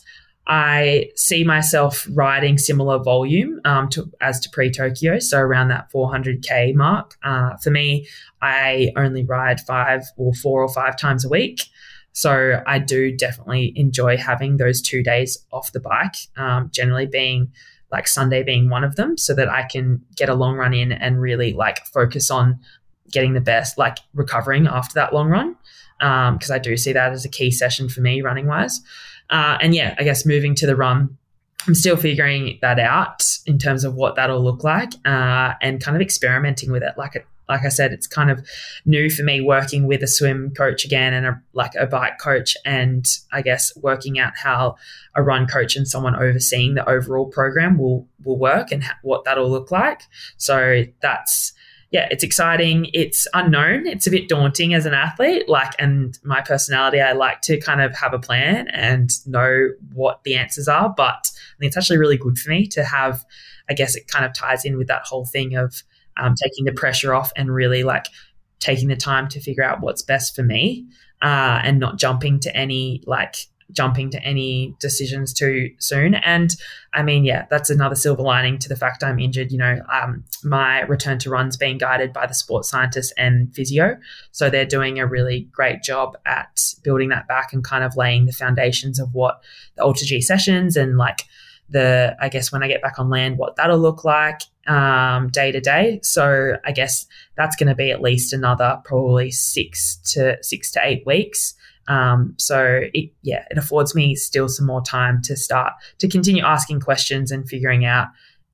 I 0.46 1.10
see 1.16 1.46
myself 1.46 2.06
riding 2.12 2.58
similar 2.58 3.00
volume 3.00 3.62
um, 3.64 3.88
to, 3.90 4.12
as 4.20 4.40
to 4.42 4.50
pre 4.50 4.70
Tokyo, 4.70 5.20
so 5.20 5.40
around 5.40 5.70
that 5.70 5.90
400k 5.92 6.76
mark. 6.76 7.16
Uh, 7.24 7.56
for 7.58 7.72
me, 7.72 8.08
I 8.42 8.92
only 8.98 9.24
ride 9.24 9.62
five 9.62 10.04
or 10.18 10.34
four 10.34 10.62
or 10.62 10.70
five 10.70 10.98
times 10.98 11.24
a 11.24 11.30
week. 11.30 11.62
So 12.12 12.62
I 12.68 12.78
do 12.78 13.16
definitely 13.16 13.74
enjoy 13.76 14.18
having 14.18 14.58
those 14.58 14.82
two 14.82 15.02
days 15.02 15.38
off 15.52 15.72
the 15.72 15.80
bike, 15.80 16.16
um, 16.38 16.70
generally 16.72 17.08
being 17.08 17.52
like 17.92 18.08
Sunday 18.08 18.44
being 18.44 18.70
one 18.70 18.84
of 18.84 18.98
them, 18.98 19.18
so 19.18 19.34
that 19.36 19.50
I 19.50 19.64
can 19.64 20.02
get 20.18 20.28
a 20.28 20.36
long 20.36 20.58
run 20.58 20.74
in 20.74 20.92
and 20.92 21.22
really 21.22 21.54
like 21.54 21.86
focus 21.86 22.30
on 22.30 22.60
getting 23.12 23.34
the 23.34 23.42
best, 23.42 23.78
like 23.78 23.98
recovering 24.14 24.68
after 24.68 24.94
that 24.96 25.14
long 25.14 25.30
run. 25.30 25.56
Because 26.00 26.50
um, 26.50 26.56
I 26.56 26.60
do 26.60 26.76
see 26.76 26.92
that 26.94 27.14
as 27.14 27.24
a 27.24 27.30
key 27.30 27.52
session 27.52 27.88
for 27.88 28.02
me 28.02 28.22
running 28.22 28.48
wise. 28.48 28.82
Uh, 29.30 29.58
and 29.62 29.74
yeah, 29.74 29.96
I 29.98 30.04
guess 30.04 30.26
moving 30.26 30.54
to 30.56 30.68
the 30.68 30.76
run, 30.76 31.18
I'm 31.68 31.76
still 31.76 31.96
figuring 31.96 32.60
that 32.62 32.80
out 32.80 33.24
in 33.46 33.58
terms 33.58 33.86
of 33.86 33.96
what 33.96 34.16
that'll 34.16 34.44
look 34.44 34.64
like 34.64 34.94
uh, 35.06 35.54
and 35.62 35.82
kind 35.82 35.96
of 35.96 36.02
experimenting 36.02 36.72
with 36.72 36.84
it. 36.84 36.96
Like 36.98 37.16
it, 37.16 37.26
like 37.48 37.66
I 37.66 37.70
said, 37.70 37.92
it's 37.94 38.08
kind 38.08 38.32
of 38.32 38.46
new 38.86 39.10
for 39.10 39.24
me 39.24 39.42
working 39.42 39.86
with 39.88 40.02
a 40.04 40.08
swim 40.08 40.52
coach 40.56 40.86
again 40.86 41.14
and 41.14 41.26
a, 41.26 41.42
like 41.54 41.76
a 41.76 41.86
bike 41.86 42.18
coach, 42.20 42.56
and 42.66 43.06
I 43.32 43.42
guess 43.42 43.76
working 43.78 44.20
out 44.20 44.34
how 44.38 44.76
a 45.16 45.22
run 45.22 45.48
coach 45.48 45.76
and 45.76 45.88
someone 45.88 46.16
overseeing 46.16 46.76
the 46.76 46.88
overall 46.90 47.28
program 47.28 47.78
will 47.78 48.08
will 48.24 48.38
work 48.38 48.72
and 48.72 48.84
ha- 48.84 48.98
what 49.02 49.26
that'll 49.26 49.50
look 49.50 49.72
like. 49.72 50.02
So 50.38 50.84
that's 51.02 51.54
yeah, 51.94 52.08
it's 52.10 52.24
exciting. 52.24 52.88
It's 52.92 53.28
unknown. 53.36 53.86
It's 53.86 54.08
a 54.08 54.12
bit 54.12 54.28
daunting 54.28 54.74
as 54.74 54.88
an 54.88 54.96
athlete. 54.96 55.48
Like, 55.48 55.76
and 55.78 56.18
my 56.24 56.42
personality, 56.42 57.00
I 57.00 57.12
like 57.12 57.42
to 57.42 57.60
kind 57.60 57.82
of 57.82 57.96
have 57.96 58.16
a 58.16 58.20
plan 58.20 58.68
and 58.70 59.12
know 59.28 59.70
what 59.94 60.24
the 60.24 60.36
answers 60.36 60.68
are. 60.68 60.92
But 60.98 61.30
I 61.32 61.54
think 61.60 61.68
it's 61.70 61.78
actually 61.78 62.00
really 62.00 62.18
good 62.18 62.40
for 62.40 62.50
me 62.50 62.66
to 62.70 62.84
have, 62.84 63.24
I 63.70 63.76
guess 63.76 63.96
it 63.96 64.08
kind 64.08 64.26
of 64.26 64.34
ties 64.34 64.66
in 64.66 64.76
with 64.76 64.88
that 64.88 65.04
whole 65.04 65.26
thing 65.26 65.56
of 65.56 65.84
um, 66.18 66.34
taking 66.34 66.66
the 66.66 66.74
pressure 66.74 67.14
off 67.14 67.32
and 67.36 67.54
really 67.54 67.84
like 67.84 68.08
taking 68.60 68.88
the 68.88 68.96
time 68.96 69.28
to 69.28 69.40
figure 69.40 69.64
out 69.64 69.82
what's 69.82 70.02
best 70.02 70.36
for 70.36 70.42
me 70.42 70.88
uh, 71.22 71.62
and 71.64 71.80
not 71.80 72.00
jumping 72.00 72.40
to 72.40 72.56
any 72.58 73.04
like 73.06 73.36
jumping 73.74 74.10
to 74.12 74.24
any 74.24 74.76
decisions 74.80 75.34
too 75.34 75.72
soon. 75.80 76.16
And 76.16 76.56
I 76.94 77.04
mean, 77.04 77.26
yeah, 77.26 77.46
that's 77.50 77.70
another 77.70 77.96
silver 77.96 78.22
lining 78.22 78.60
to 78.60 78.70
the 78.70 78.76
fact 78.76 79.04
I'm 79.04 79.20
injured. 79.20 79.52
You 79.52 79.58
know, 79.58 79.82
um, 79.92 80.24
my 80.44 80.82
return 80.82 81.20
to 81.20 81.30
runs 81.30 81.58
being 81.58 81.78
guided 81.78 82.14
by 82.14 82.28
the 82.28 82.34
sports 82.34 82.70
scientists 82.70 83.12
and 83.18 83.54
physio. 83.54 83.98
So 84.32 84.50
they're 84.50 84.66
doing 84.66 85.00
a 85.00 85.08
really 85.08 85.50
great 85.52 85.84
job 85.84 86.18
at 86.26 86.62
building 86.84 87.10
that 87.10 87.28
back 87.28 87.54
and 87.54 87.64
kind 87.64 87.84
of 87.84 87.98
laying 87.98 88.26
the 88.26 88.32
foundations 88.32 89.00
of 89.00 89.14
what 89.14 89.44
the 89.76 89.84
Alter 89.84 90.06
G 90.06 90.22
sessions 90.22 90.78
and 90.78 90.98
like 90.98 91.24
the, 91.70 92.16
I 92.20 92.30
guess, 92.30 92.52
when 92.52 92.64
I 92.64 92.68
get 92.68 92.82
back 92.82 93.00
on 93.00 93.10
land, 93.10 93.38
what 93.38 93.56
that'll 93.56 93.80
look 93.80 94.06
like 94.06 94.42
um, 94.68 95.30
day 95.30 95.52
to 95.52 95.60
day. 95.60 96.00
So 96.04 96.58
I 96.64 96.72
guess 96.72 97.08
that's 97.36 97.56
going 97.56 97.70
to 97.70 97.76
be 97.76 97.92
at 97.92 98.02
least 98.02 98.34
another 98.34 98.80
probably 98.86 99.32
six 99.32 99.98
to 100.14 100.38
six 100.42 100.72
to 100.72 100.82
eight 100.84 101.06
weeks 101.06 101.56
um, 101.88 102.36
so 102.38 102.82
it, 102.94 103.12
yeah, 103.22 103.46
it 103.50 103.58
affords 103.58 103.94
me 103.96 104.16
still 104.16 104.48
some 104.48 104.66
more 104.66 104.82
time 104.82 105.22
to 105.24 105.36
start 105.36 105.74
to 106.00 106.08
continue 106.08 106.44
asking 106.44 106.80
questions 106.80 107.32
and 107.32 107.48
figuring 107.48 107.86
out 107.86 108.08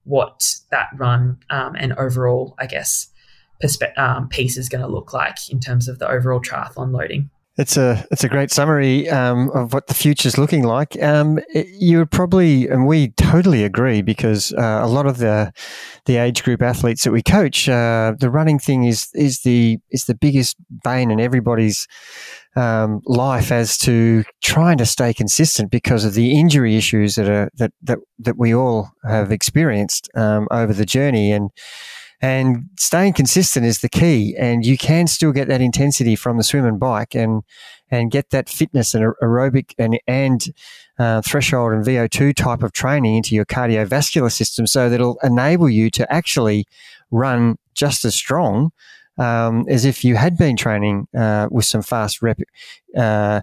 what 0.03 0.55
that 0.71 0.87
run 0.95 1.37
um, 1.49 1.75
and 1.75 1.93
overall, 1.93 2.55
I 2.59 2.65
guess, 2.65 3.07
perspe- 3.63 3.97
um, 3.97 4.29
piece 4.29 4.57
is 4.57 4.69
going 4.69 4.81
to 4.81 4.87
look 4.87 5.13
like 5.13 5.37
in 5.49 5.59
terms 5.59 5.87
of 5.87 5.99
the 5.99 6.09
overall 6.09 6.41
triathlon 6.41 6.91
loading. 6.91 7.29
It's 7.57 7.75
a 7.75 8.07
it's 8.09 8.23
a 8.23 8.29
great 8.29 8.51
summary 8.51 9.09
um, 9.09 9.49
of 9.49 9.73
what 9.73 9.87
the 9.87 9.93
future's 9.93 10.37
looking 10.37 10.63
like. 10.63 11.01
Um, 11.03 11.39
you 11.53 11.97
would 11.97 12.09
probably, 12.09 12.69
and 12.69 12.87
we 12.87 13.09
totally 13.09 13.65
agree, 13.65 14.01
because 14.01 14.53
uh, 14.53 14.79
a 14.81 14.87
lot 14.87 15.05
of 15.05 15.17
the 15.17 15.51
the 16.05 16.15
age 16.15 16.41
group 16.45 16.61
athletes 16.61 17.03
that 17.03 17.11
we 17.11 17.21
coach, 17.21 17.67
uh, 17.67 18.13
the 18.17 18.29
running 18.29 18.59
thing 18.59 18.85
is 18.85 19.09
is 19.13 19.41
the 19.41 19.77
is 19.91 20.05
the 20.05 20.15
biggest 20.15 20.55
bane 20.85 21.11
in 21.11 21.19
everybody's 21.19 21.85
um, 22.55 23.01
life 23.05 23.51
as 23.51 23.77
to 23.79 24.23
trying 24.41 24.77
to 24.77 24.85
stay 24.85 25.13
consistent 25.13 25.71
because 25.71 26.03
of 26.05 26.13
the 26.13 26.37
injury 26.39 26.75
issues 26.75 27.15
that 27.15 27.29
are 27.29 27.49
that 27.55 27.71
that 27.83 27.99
that 28.19 28.37
we 28.37 28.53
all 28.53 28.91
have 29.03 29.31
experienced 29.31 30.09
um, 30.15 30.47
over 30.51 30.73
the 30.73 30.85
journey 30.85 31.31
and. 31.31 31.51
And 32.21 32.65
staying 32.77 33.13
consistent 33.13 33.65
is 33.65 33.79
the 33.79 33.87
key, 33.87 34.35
and 34.37 34.65
you 34.65 34.77
can 34.77 35.07
still 35.07 35.31
get 35.31 35.47
that 35.47 35.61
intensity 35.61 36.17
from 36.17 36.35
the 36.35 36.43
swim 36.43 36.65
and 36.65 36.77
bike, 36.77 37.15
and 37.15 37.43
and 37.89 38.11
get 38.11 38.31
that 38.31 38.49
fitness 38.49 38.93
and 38.93 39.05
aerobic 39.23 39.73
and 39.77 39.97
and 40.05 40.45
uh, 40.99 41.21
threshold 41.21 41.71
and 41.71 41.85
VO2 41.85 42.35
type 42.35 42.61
of 42.61 42.73
training 42.73 43.15
into 43.15 43.35
your 43.35 43.45
cardiovascular 43.45 44.29
system, 44.29 44.67
so 44.67 44.89
that 44.89 44.95
it'll 44.95 45.17
enable 45.23 45.69
you 45.69 45.89
to 45.91 46.11
actually 46.11 46.65
run 47.09 47.57
just 47.73 48.03
as 48.03 48.15
strong 48.15 48.71
um, 49.19 49.65
as 49.69 49.85
if 49.85 50.03
you 50.03 50.15
had 50.15 50.37
been 50.37 50.55
training 50.55 51.07
uh, 51.15 51.47
with 51.51 51.65
some 51.65 51.81
fast 51.81 52.21
rep 52.21 52.39
uh, 52.97 53.41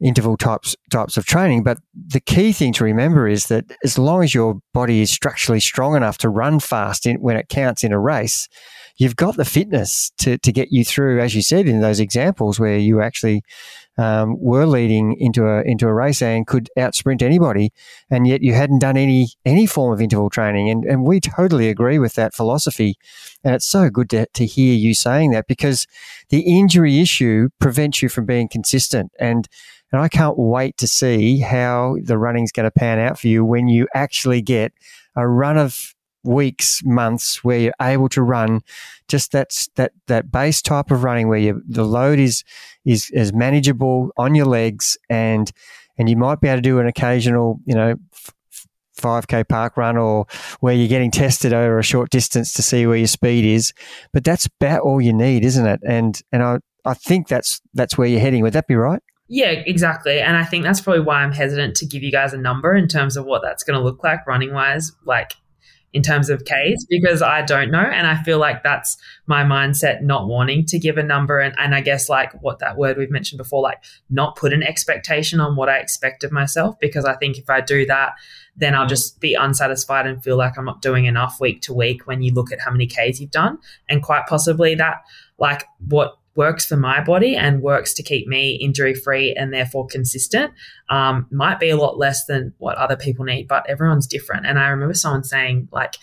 interval 0.00 0.36
types 0.36 0.76
types 0.90 1.16
of 1.16 1.24
training. 1.24 1.62
But 1.62 1.78
the 1.94 2.20
key 2.20 2.52
thing 2.52 2.72
to 2.74 2.84
remember 2.84 3.26
is 3.26 3.46
that 3.46 3.64
as 3.82 3.98
long 3.98 4.22
as 4.22 4.34
your 4.34 4.60
body 4.72 5.00
is 5.00 5.10
structurally 5.10 5.60
strong 5.60 5.96
enough 5.96 6.18
to 6.18 6.28
run 6.28 6.60
fast 6.60 7.06
in, 7.06 7.16
when 7.16 7.36
it 7.36 7.48
counts 7.48 7.84
in 7.84 7.92
a 7.92 7.98
race, 7.98 8.48
you've 8.98 9.16
got 9.16 9.36
the 9.36 9.44
fitness 9.44 10.12
to, 10.18 10.38
to 10.38 10.52
get 10.52 10.70
you 10.70 10.84
through, 10.84 11.20
as 11.20 11.34
you 11.34 11.42
said 11.42 11.66
in 11.66 11.80
those 11.80 12.00
examples 12.00 12.60
where 12.60 12.78
you 12.78 13.00
actually 13.00 13.42
um, 13.96 14.36
were 14.40 14.66
leading 14.66 15.16
into 15.18 15.46
a 15.46 15.62
into 15.62 15.86
a 15.86 15.94
race 15.94 16.20
and 16.20 16.46
could 16.46 16.68
outsprint 16.76 17.22
anybody, 17.22 17.72
and 18.10 18.26
yet 18.26 18.42
you 18.42 18.52
hadn't 18.52 18.80
done 18.80 18.96
any 18.96 19.28
any 19.44 19.66
form 19.66 19.92
of 19.92 20.00
interval 20.00 20.30
training. 20.30 20.68
And 20.68 20.84
and 20.84 21.04
we 21.04 21.20
totally 21.20 21.68
agree 21.68 21.98
with 21.98 22.14
that 22.14 22.34
philosophy. 22.34 22.96
And 23.44 23.54
it's 23.54 23.66
so 23.66 23.90
good 23.90 24.10
to, 24.10 24.26
to 24.26 24.46
hear 24.46 24.74
you 24.74 24.94
saying 24.94 25.32
that 25.32 25.46
because 25.46 25.86
the 26.30 26.40
injury 26.40 27.00
issue 27.00 27.50
prevents 27.60 28.02
you 28.02 28.08
from 28.08 28.26
being 28.26 28.48
consistent. 28.48 29.12
And 29.18 29.48
and 29.92 30.00
I 30.00 30.08
can't 30.08 30.36
wait 30.36 30.76
to 30.78 30.88
see 30.88 31.38
how 31.38 31.96
the 32.02 32.18
running's 32.18 32.50
going 32.50 32.64
to 32.64 32.70
pan 32.70 32.98
out 32.98 33.16
for 33.16 33.28
you 33.28 33.44
when 33.44 33.68
you 33.68 33.86
actually 33.94 34.42
get 34.42 34.72
a 35.14 35.28
run 35.28 35.56
of 35.56 35.94
weeks, 36.24 36.82
months 36.84 37.44
where 37.44 37.58
you're 37.60 37.74
able 37.80 38.08
to 38.08 38.22
run 38.22 38.62
just 39.06 39.32
that 39.32 39.68
that 39.76 39.92
that 40.06 40.32
base 40.32 40.62
type 40.62 40.90
of 40.90 41.04
running 41.04 41.28
where 41.28 41.38
you, 41.38 41.62
the 41.68 41.84
load 41.84 42.18
is 42.18 42.42
is 42.84 43.10
is 43.10 43.32
manageable 43.32 44.10
on 44.16 44.34
your 44.34 44.46
legs 44.46 44.96
and 45.08 45.52
and 45.96 46.08
you 46.08 46.16
might 46.16 46.40
be 46.40 46.48
able 46.48 46.58
to 46.58 46.62
do 46.62 46.80
an 46.80 46.88
occasional, 46.88 47.60
you 47.64 47.74
know, 47.74 47.94
5k 48.98 49.48
park 49.48 49.76
run 49.76 49.96
or 49.96 50.26
where 50.60 50.74
you're 50.74 50.88
getting 50.88 51.10
tested 51.10 51.52
over 51.52 51.78
a 51.78 51.82
short 51.82 52.10
distance 52.10 52.52
to 52.54 52.62
see 52.62 52.86
where 52.86 52.96
your 52.96 53.06
speed 53.06 53.44
is. 53.44 53.72
But 54.12 54.24
that's 54.24 54.46
about 54.46 54.82
all 54.82 55.00
you 55.00 55.12
need 55.12 55.44
isn't 55.44 55.66
it? 55.66 55.80
And 55.86 56.20
and 56.32 56.42
i 56.42 56.58
i 56.84 56.94
think 56.94 57.28
that's 57.28 57.60
that's 57.74 57.96
where 57.98 58.08
you're 58.08 58.20
heading. 58.20 58.42
Would 58.42 58.52
that 58.52 58.66
be 58.66 58.74
right? 58.74 59.02
Yeah, 59.28 59.50
exactly. 59.50 60.20
And 60.20 60.36
I 60.36 60.44
think 60.44 60.64
that's 60.64 60.80
probably 60.80 61.02
why 61.02 61.22
I'm 61.22 61.32
hesitant 61.32 61.76
to 61.76 61.86
give 61.86 62.02
you 62.02 62.12
guys 62.12 62.34
a 62.34 62.38
number 62.38 62.74
in 62.74 62.88
terms 62.88 63.16
of 63.16 63.24
what 63.24 63.42
that's 63.42 63.64
going 63.64 63.78
to 63.78 63.82
look 63.82 64.04
like 64.04 64.26
running 64.26 64.52
wise, 64.52 64.92
like 65.04 65.32
in 65.94 66.02
terms 66.02 66.28
of 66.28 66.42
Ks, 66.44 66.84
because 66.90 67.22
I 67.22 67.42
don't 67.42 67.70
know. 67.70 67.78
And 67.78 68.06
I 68.06 68.20
feel 68.24 68.38
like 68.38 68.64
that's 68.64 68.96
my 69.26 69.44
mindset, 69.44 70.02
not 70.02 70.26
wanting 70.26 70.66
to 70.66 70.78
give 70.78 70.98
a 70.98 71.04
number. 71.04 71.38
And, 71.38 71.54
and 71.56 71.72
I 71.72 71.80
guess 71.80 72.08
like 72.08 72.32
what 72.42 72.58
that 72.58 72.76
word 72.76 72.98
we've 72.98 73.12
mentioned 73.12 73.38
before, 73.38 73.62
like 73.62 73.78
not 74.10 74.34
put 74.34 74.52
an 74.52 74.64
expectation 74.64 75.38
on 75.38 75.54
what 75.54 75.68
I 75.68 75.78
expect 75.78 76.24
of 76.24 76.32
myself, 76.32 76.76
because 76.80 77.04
I 77.04 77.14
think 77.14 77.38
if 77.38 77.48
I 77.48 77.60
do 77.60 77.86
that, 77.86 78.14
then 78.56 78.74
I'll 78.74 78.88
just 78.88 79.20
be 79.20 79.34
unsatisfied 79.34 80.06
and 80.06 80.22
feel 80.22 80.36
like 80.36 80.58
I'm 80.58 80.64
not 80.64 80.82
doing 80.82 81.04
enough 81.04 81.40
week 81.40 81.62
to 81.62 81.72
week 81.72 82.08
when 82.08 82.22
you 82.22 82.34
look 82.34 82.52
at 82.52 82.60
how 82.60 82.72
many 82.72 82.88
Ks 82.88 83.20
you've 83.20 83.30
done. 83.30 83.58
And 83.88 84.02
quite 84.02 84.26
possibly 84.26 84.74
that, 84.74 84.96
like, 85.38 85.64
what 85.88 86.18
works 86.36 86.66
for 86.66 86.76
my 86.76 87.02
body 87.02 87.36
and 87.36 87.62
works 87.62 87.94
to 87.94 88.02
keep 88.02 88.26
me 88.26 88.54
injury 88.56 88.94
free 88.94 89.34
and 89.34 89.52
therefore 89.52 89.86
consistent 89.86 90.52
um, 90.88 91.26
might 91.30 91.60
be 91.60 91.70
a 91.70 91.76
lot 91.76 91.98
less 91.98 92.24
than 92.26 92.52
what 92.58 92.76
other 92.76 92.96
people 92.96 93.24
need, 93.24 93.46
but 93.48 93.68
everyone's 93.68 94.06
different. 94.06 94.46
And 94.46 94.58
I 94.58 94.68
remember 94.68 94.94
someone 94.94 95.24
saying, 95.24 95.68
like, 95.72 95.94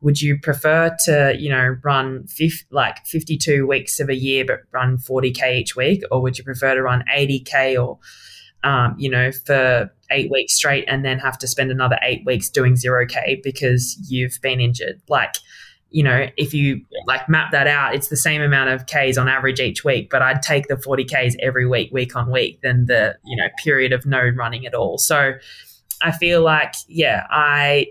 would 0.00 0.20
you 0.20 0.38
prefer 0.38 0.94
to, 1.04 1.34
you 1.38 1.50
know, 1.50 1.76
run 1.82 2.26
like 2.70 3.06
52 3.06 3.66
weeks 3.66 3.98
of 3.98 4.08
a 4.08 4.14
year, 4.14 4.44
but 4.44 4.60
run 4.70 4.98
40K 4.98 5.60
each 5.60 5.76
week? 5.76 6.02
Or 6.10 6.20
would 6.20 6.38
you 6.38 6.44
prefer 6.44 6.74
to 6.74 6.82
run 6.82 7.04
80K 7.12 7.82
or, 7.82 7.98
um, 8.62 8.94
you 8.98 9.08
know, 9.08 9.32
for 9.32 9.90
eight 10.10 10.30
weeks 10.30 10.54
straight 10.54 10.84
and 10.86 11.04
then 11.04 11.18
have 11.18 11.38
to 11.38 11.48
spend 11.48 11.70
another 11.70 11.98
eight 12.02 12.24
weeks 12.26 12.50
doing 12.50 12.74
0K 12.74 13.42
because 13.42 13.96
you've 14.10 14.38
been 14.42 14.60
injured? 14.60 15.00
Like, 15.08 15.36
you 15.90 16.02
know, 16.02 16.28
if 16.36 16.52
you 16.52 16.82
like 17.06 17.28
map 17.28 17.52
that 17.52 17.66
out, 17.66 17.94
it's 17.94 18.08
the 18.08 18.16
same 18.16 18.42
amount 18.42 18.70
of 18.70 18.86
Ks 18.86 19.16
on 19.16 19.28
average 19.28 19.60
each 19.60 19.84
week, 19.84 20.10
but 20.10 20.22
I'd 20.22 20.42
take 20.42 20.68
the 20.68 20.76
40 20.76 21.04
Ks 21.04 21.36
every 21.40 21.66
week, 21.66 21.90
week 21.92 22.16
on 22.16 22.30
week, 22.30 22.60
than 22.62 22.86
the, 22.86 23.16
you 23.24 23.36
know, 23.36 23.48
period 23.62 23.92
of 23.92 24.04
no 24.04 24.20
running 24.36 24.66
at 24.66 24.74
all. 24.74 24.98
So 24.98 25.34
I 26.02 26.10
feel 26.12 26.42
like, 26.42 26.74
yeah, 26.88 27.26
I 27.30 27.86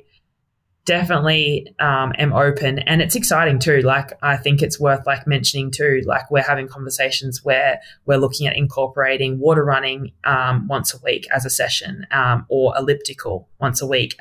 definitely 0.85 1.73
um, 1.79 2.13
am 2.17 2.31
open. 2.31 2.79
And 2.79 3.01
it's 3.01 3.15
exciting 3.15 3.59
too. 3.59 3.81
Like 3.81 4.13
i 4.21 4.37
think 4.37 4.61
it's 4.61 4.79
worth 4.79 5.05
like 5.05 5.27
mentioning 5.27 5.71
too 5.71 6.01
like 6.05 6.29
we're 6.31 6.41
having 6.41 6.67
conversations 6.67 7.43
where 7.43 7.79
we're 8.05 8.17
looking 8.17 8.47
at 8.47 8.55
incorporating 8.55 9.39
water 9.39 9.63
running 9.63 10.11
um, 10.23 10.67
once 10.67 10.93
a 10.93 10.97
week 11.03 11.27
as 11.33 11.45
a 11.45 11.49
session 11.49 12.05
um, 12.11 12.45
or 12.49 12.73
elliptical 12.77 13.49
once 13.59 13.81
a 13.81 13.87
week 13.87 14.17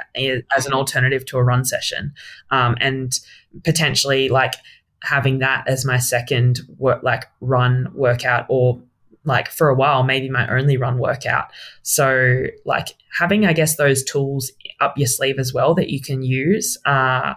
as 0.56 0.66
an 0.66 0.72
alternative 0.72 1.24
to 1.26 1.38
a 1.38 1.42
run 1.42 1.64
session. 1.64 2.12
Um, 2.50 2.76
and 2.80 3.18
potentially 3.62 4.28
like 4.28 4.54
having 5.02 5.38
that 5.38 5.64
as 5.68 5.84
my 5.84 5.98
second 5.98 6.60
work 6.78 7.02
like 7.02 7.26
run 7.40 7.88
workout 7.94 8.46
or 8.48 8.80
like 9.24 9.48
for 9.48 9.68
a 9.68 9.74
while 9.74 10.02
maybe 10.02 10.28
my 10.28 10.48
only 10.48 10.76
run 10.76 10.98
workout. 10.98 11.50
So 11.82 12.44
like 12.64 12.88
having 13.18 13.46
i 13.46 13.52
guess 13.52 13.76
those 13.76 14.02
tools 14.02 14.50
up 14.80 14.98
your 14.98 15.06
sleeve 15.06 15.38
as 15.38 15.54
well 15.54 15.74
that 15.74 15.88
you 15.90 16.00
can 16.00 16.22
use 16.22 16.76
uh, 16.84 17.34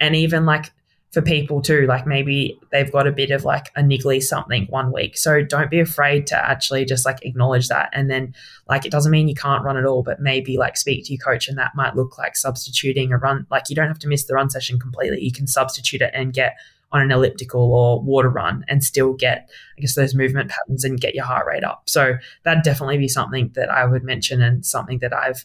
and 0.00 0.16
even 0.16 0.44
like 0.44 0.72
for 1.12 1.22
people 1.22 1.60
too 1.60 1.86
like 1.86 2.06
maybe 2.06 2.56
they've 2.70 2.92
got 2.92 3.06
a 3.06 3.12
bit 3.12 3.32
of 3.32 3.44
like 3.44 3.72
a 3.74 3.82
niggly 3.82 4.22
something 4.22 4.66
one 4.66 4.92
week. 4.92 5.18
So 5.18 5.42
don't 5.42 5.70
be 5.70 5.80
afraid 5.80 6.28
to 6.28 6.36
actually 6.36 6.84
just 6.84 7.04
like 7.04 7.18
acknowledge 7.22 7.66
that. 7.66 7.90
And 7.92 8.08
then 8.08 8.32
like 8.68 8.86
it 8.86 8.92
doesn't 8.92 9.10
mean 9.10 9.26
you 9.26 9.34
can't 9.34 9.64
run 9.64 9.76
at 9.76 9.84
all 9.84 10.04
but 10.04 10.20
maybe 10.20 10.56
like 10.56 10.76
speak 10.76 11.04
to 11.06 11.12
your 11.12 11.18
coach 11.18 11.48
and 11.48 11.58
that 11.58 11.74
might 11.74 11.96
look 11.96 12.16
like 12.16 12.36
substituting 12.36 13.12
a 13.12 13.18
run 13.18 13.46
like 13.50 13.64
you 13.68 13.74
don't 13.74 13.88
have 13.88 13.98
to 14.00 14.08
miss 14.08 14.24
the 14.24 14.34
run 14.34 14.50
session 14.50 14.78
completely. 14.78 15.20
You 15.20 15.32
can 15.32 15.48
substitute 15.48 16.00
it 16.00 16.12
and 16.14 16.32
get 16.32 16.56
on 16.92 17.00
an 17.02 17.10
elliptical 17.10 17.72
or 17.72 18.02
water 18.02 18.28
run 18.28 18.64
and 18.68 18.82
still 18.82 19.12
get, 19.12 19.48
I 19.78 19.80
guess, 19.80 19.94
those 19.94 20.14
movement 20.14 20.50
patterns 20.50 20.84
and 20.84 21.00
get 21.00 21.14
your 21.14 21.24
heart 21.24 21.46
rate 21.46 21.64
up. 21.64 21.88
So 21.88 22.14
that'd 22.42 22.64
definitely 22.64 22.98
be 22.98 23.08
something 23.08 23.50
that 23.54 23.70
I 23.70 23.86
would 23.86 24.02
mention 24.02 24.42
and 24.42 24.64
something 24.64 24.98
that 24.98 25.14
I've 25.14 25.44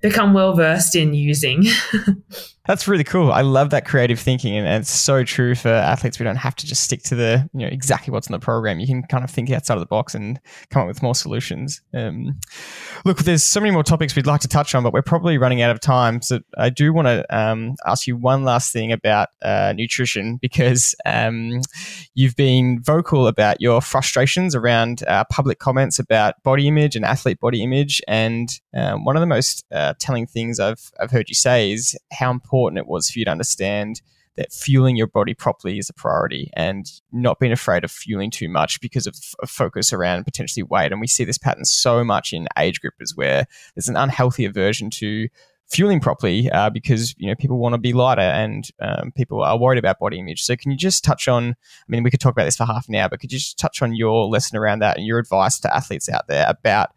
become 0.00 0.32
well 0.32 0.54
versed 0.54 0.96
in 0.96 1.14
using. 1.14 1.66
That's 2.66 2.86
really 2.86 3.04
cool. 3.04 3.32
I 3.32 3.40
love 3.40 3.70
that 3.70 3.84
creative 3.84 4.20
thinking, 4.20 4.56
and 4.56 4.66
it's 4.66 4.90
so 4.90 5.24
true 5.24 5.54
for 5.54 5.70
athletes. 5.70 6.18
We 6.18 6.24
don't 6.24 6.36
have 6.36 6.54
to 6.56 6.66
just 6.66 6.84
stick 6.84 7.02
to 7.04 7.14
the 7.14 7.48
you 7.52 7.60
know 7.60 7.66
exactly 7.66 8.12
what's 8.12 8.28
in 8.28 8.32
the 8.32 8.38
program. 8.38 8.78
You 8.78 8.86
can 8.86 9.02
kind 9.04 9.24
of 9.24 9.30
think 9.30 9.50
outside 9.50 9.74
of 9.74 9.80
the 9.80 9.86
box 9.86 10.14
and 10.14 10.38
come 10.70 10.82
up 10.82 10.88
with 10.88 11.02
more 11.02 11.14
solutions. 11.14 11.80
Um, 11.94 12.38
look, 13.04 13.18
there's 13.18 13.42
so 13.42 13.60
many 13.60 13.70
more 13.70 13.82
topics 13.82 14.14
we'd 14.14 14.26
like 14.26 14.40
to 14.42 14.48
touch 14.48 14.74
on, 14.74 14.82
but 14.82 14.92
we're 14.92 15.02
probably 15.02 15.38
running 15.38 15.62
out 15.62 15.70
of 15.70 15.80
time. 15.80 16.22
So 16.22 16.40
I 16.56 16.70
do 16.70 16.92
want 16.92 17.06
to 17.06 17.24
um, 17.36 17.76
ask 17.86 18.06
you 18.06 18.16
one 18.16 18.44
last 18.44 18.72
thing 18.72 18.92
about 18.92 19.28
uh, 19.42 19.72
nutrition 19.76 20.36
because 20.36 20.94
um, 21.04 21.62
you've 22.14 22.36
been 22.36 22.82
vocal 22.82 23.26
about 23.26 23.60
your 23.60 23.80
frustrations 23.80 24.54
around 24.54 25.02
uh, 25.06 25.24
public 25.30 25.58
comments 25.58 25.98
about 25.98 26.42
body 26.42 26.68
image 26.68 26.96
and 26.96 27.04
athlete 27.04 27.40
body 27.40 27.62
image, 27.62 28.00
and 28.06 28.60
um, 28.74 29.04
one 29.04 29.16
of 29.16 29.20
the 29.20 29.26
most 29.26 29.64
uh, 29.72 29.94
telling 29.98 30.26
things 30.26 30.60
I've 30.60 30.92
I've 31.00 31.10
heard 31.10 31.28
you 31.28 31.34
say 31.34 31.72
is 31.72 31.98
how 32.12 32.30
important 32.30 32.50
important 32.50 32.86
it 32.86 32.90
was 32.90 33.10
for 33.10 33.18
you 33.18 33.24
to 33.24 33.30
understand 33.30 34.02
that 34.40 34.52
fueling 34.54 34.96
your 34.96 35.06
body 35.06 35.34
properly 35.34 35.78
is 35.78 35.90
a 35.90 35.92
priority 35.92 36.50
and 36.54 36.90
not 37.12 37.38
being 37.38 37.52
afraid 37.52 37.84
of 37.84 37.90
fueling 37.90 38.30
too 38.30 38.48
much 38.48 38.80
because 38.80 39.06
of, 39.06 39.14
focus 39.46 39.92
around 39.92 40.24
potentially 40.24 40.62
weight. 40.62 40.92
And 40.92 41.00
we 41.00 41.06
see 41.06 41.24
this 41.24 41.36
pattern 41.36 41.66
so 41.66 42.02
much 42.02 42.32
in 42.32 42.48
age 42.58 42.80
groupers 42.80 43.14
where 43.14 43.46
there's 43.74 43.88
an 43.88 43.98
unhealthy 43.98 44.46
aversion 44.46 44.88
to 44.90 45.28
fueling 45.68 46.00
properly 46.00 46.50
uh, 46.50 46.70
because 46.70 47.14
you 47.18 47.28
know 47.28 47.34
people 47.34 47.58
want 47.58 47.74
to 47.74 47.78
be 47.78 47.92
lighter 47.92 48.22
and 48.22 48.70
um, 48.80 49.12
people 49.12 49.42
are 49.42 49.58
worried 49.58 49.78
about 49.78 49.98
body 49.98 50.18
image. 50.18 50.42
So 50.42 50.56
can 50.56 50.70
you 50.70 50.76
just 50.76 51.04
touch 51.04 51.28
on? 51.28 51.50
I 51.50 51.86
mean, 51.88 52.02
we 52.02 52.10
could 52.10 52.20
talk 52.20 52.32
about 52.32 52.46
this 52.46 52.56
for 52.56 52.64
half 52.64 52.88
an 52.88 52.94
hour, 52.94 53.10
but 53.10 53.20
could 53.20 53.30
you 53.30 53.38
just 53.38 53.58
touch 53.58 53.82
on 53.82 53.94
your 53.94 54.26
lesson 54.26 54.56
around 54.56 54.78
that 54.78 54.96
and 54.96 55.06
your 55.06 55.18
advice 55.18 55.60
to 55.60 55.76
athletes 55.76 56.08
out 56.08 56.28
there 56.28 56.46
about 56.48 56.90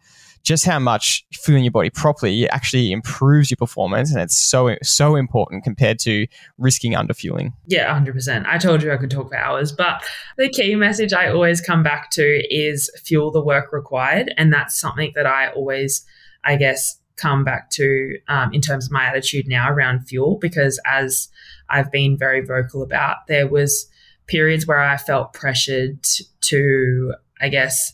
just 0.44 0.66
how 0.66 0.78
much 0.78 1.24
fueling 1.32 1.64
your 1.64 1.72
body 1.72 1.90
properly 1.90 2.48
actually 2.50 2.92
improves 2.92 3.50
your 3.50 3.56
performance. 3.56 4.12
And 4.12 4.20
it's 4.20 4.38
so, 4.38 4.76
so 4.82 5.16
important 5.16 5.64
compared 5.64 5.98
to 6.00 6.26
risking 6.58 6.92
underfueling. 6.92 7.52
Yeah, 7.66 7.98
100%. 7.98 8.46
I 8.46 8.58
told 8.58 8.82
you 8.82 8.92
I 8.92 8.98
could 8.98 9.10
talk 9.10 9.30
for 9.30 9.36
hours, 9.36 9.72
but 9.72 10.04
the 10.36 10.50
key 10.50 10.74
message 10.74 11.12
I 11.14 11.28
always 11.28 11.60
come 11.60 11.82
back 11.82 12.10
to 12.12 12.54
is 12.54 12.90
fuel 13.04 13.30
the 13.30 13.42
work 13.42 13.72
required. 13.72 14.32
And 14.36 14.52
that's 14.52 14.78
something 14.78 15.12
that 15.14 15.26
I 15.26 15.48
always, 15.48 16.04
I 16.44 16.56
guess, 16.56 17.00
come 17.16 17.44
back 17.44 17.70
to 17.70 18.18
um, 18.28 18.52
in 18.52 18.60
terms 18.60 18.86
of 18.86 18.92
my 18.92 19.04
attitude 19.04 19.46
now 19.48 19.70
around 19.70 20.00
fuel 20.00 20.36
because 20.40 20.80
as 20.84 21.28
I've 21.70 21.90
been 21.90 22.18
very 22.18 22.44
vocal 22.44 22.82
about, 22.82 23.26
there 23.28 23.46
was 23.46 23.86
periods 24.26 24.66
where 24.66 24.80
I 24.80 24.96
felt 24.96 25.32
pressured 25.32 26.04
to, 26.42 27.14
I 27.40 27.48
guess, 27.48 27.92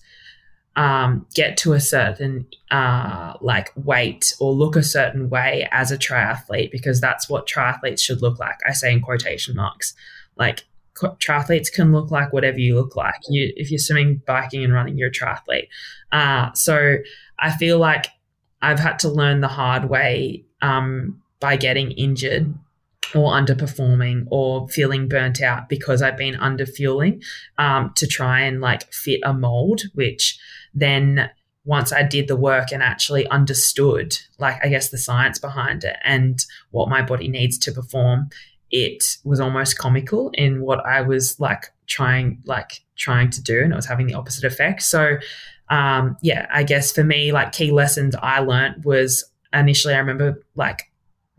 um, 0.80 1.26
get 1.34 1.58
to 1.58 1.74
a 1.74 1.80
certain 1.80 2.46
uh, 2.70 3.34
like 3.42 3.70
weight 3.76 4.32
or 4.40 4.50
look 4.54 4.76
a 4.76 4.82
certain 4.82 5.28
way 5.28 5.68
as 5.72 5.92
a 5.92 5.98
triathlete 5.98 6.70
because 6.70 7.02
that's 7.02 7.28
what 7.28 7.46
triathletes 7.46 8.00
should 8.00 8.22
look 8.22 8.38
like. 8.38 8.56
I 8.66 8.72
say 8.72 8.90
in 8.90 9.02
quotation 9.02 9.56
marks, 9.56 9.92
like 10.36 10.64
triathletes 10.96 11.70
can 11.70 11.92
look 11.92 12.10
like 12.10 12.32
whatever 12.32 12.58
you 12.58 12.76
look 12.76 12.96
like. 12.96 13.20
You, 13.28 13.52
if 13.56 13.70
you're 13.70 13.78
swimming, 13.78 14.22
biking, 14.26 14.64
and 14.64 14.72
running, 14.72 14.96
you're 14.96 15.10
a 15.10 15.12
triathlete. 15.12 15.68
Uh, 16.12 16.50
so 16.54 16.96
I 17.38 17.50
feel 17.50 17.78
like 17.78 18.06
I've 18.62 18.80
had 18.80 18.98
to 19.00 19.10
learn 19.10 19.42
the 19.42 19.48
hard 19.48 19.90
way 19.90 20.46
um, 20.62 21.20
by 21.40 21.56
getting 21.56 21.90
injured 21.90 22.54
or 23.14 23.32
underperforming 23.32 24.28
or 24.30 24.66
feeling 24.68 25.08
burnt 25.08 25.42
out 25.42 25.68
because 25.68 26.00
I've 26.00 26.16
been 26.16 26.36
under 26.36 26.64
fueling 26.64 27.22
um, 27.58 27.92
to 27.96 28.06
try 28.06 28.40
and 28.40 28.62
like 28.62 28.90
fit 28.94 29.20
a 29.24 29.34
mold, 29.34 29.82
which 29.92 30.38
then 30.74 31.30
once 31.64 31.92
I 31.92 32.02
did 32.02 32.28
the 32.28 32.36
work 32.36 32.72
and 32.72 32.82
actually 32.82 33.26
understood, 33.28 34.16
like, 34.38 34.58
I 34.64 34.68
guess 34.68 34.88
the 34.88 34.98
science 34.98 35.38
behind 35.38 35.84
it 35.84 35.96
and 36.04 36.44
what 36.70 36.88
my 36.88 37.02
body 37.02 37.28
needs 37.28 37.58
to 37.58 37.72
perform, 37.72 38.30
it 38.70 39.04
was 39.24 39.40
almost 39.40 39.78
comical 39.78 40.30
in 40.34 40.62
what 40.62 40.84
I 40.86 41.02
was 41.02 41.38
like 41.38 41.66
trying, 41.86 42.40
like, 42.44 42.82
trying 42.96 43.30
to 43.30 43.42
do. 43.42 43.60
And 43.60 43.72
it 43.72 43.76
was 43.76 43.86
having 43.86 44.06
the 44.06 44.14
opposite 44.14 44.44
effect. 44.44 44.82
So, 44.82 45.18
um, 45.68 46.16
yeah, 46.22 46.46
I 46.52 46.62
guess 46.62 46.92
for 46.92 47.04
me, 47.04 47.30
like, 47.30 47.52
key 47.52 47.72
lessons 47.72 48.14
I 48.22 48.40
learned 48.40 48.84
was 48.84 49.24
initially, 49.52 49.94
I 49.94 49.98
remember 49.98 50.42
like 50.54 50.89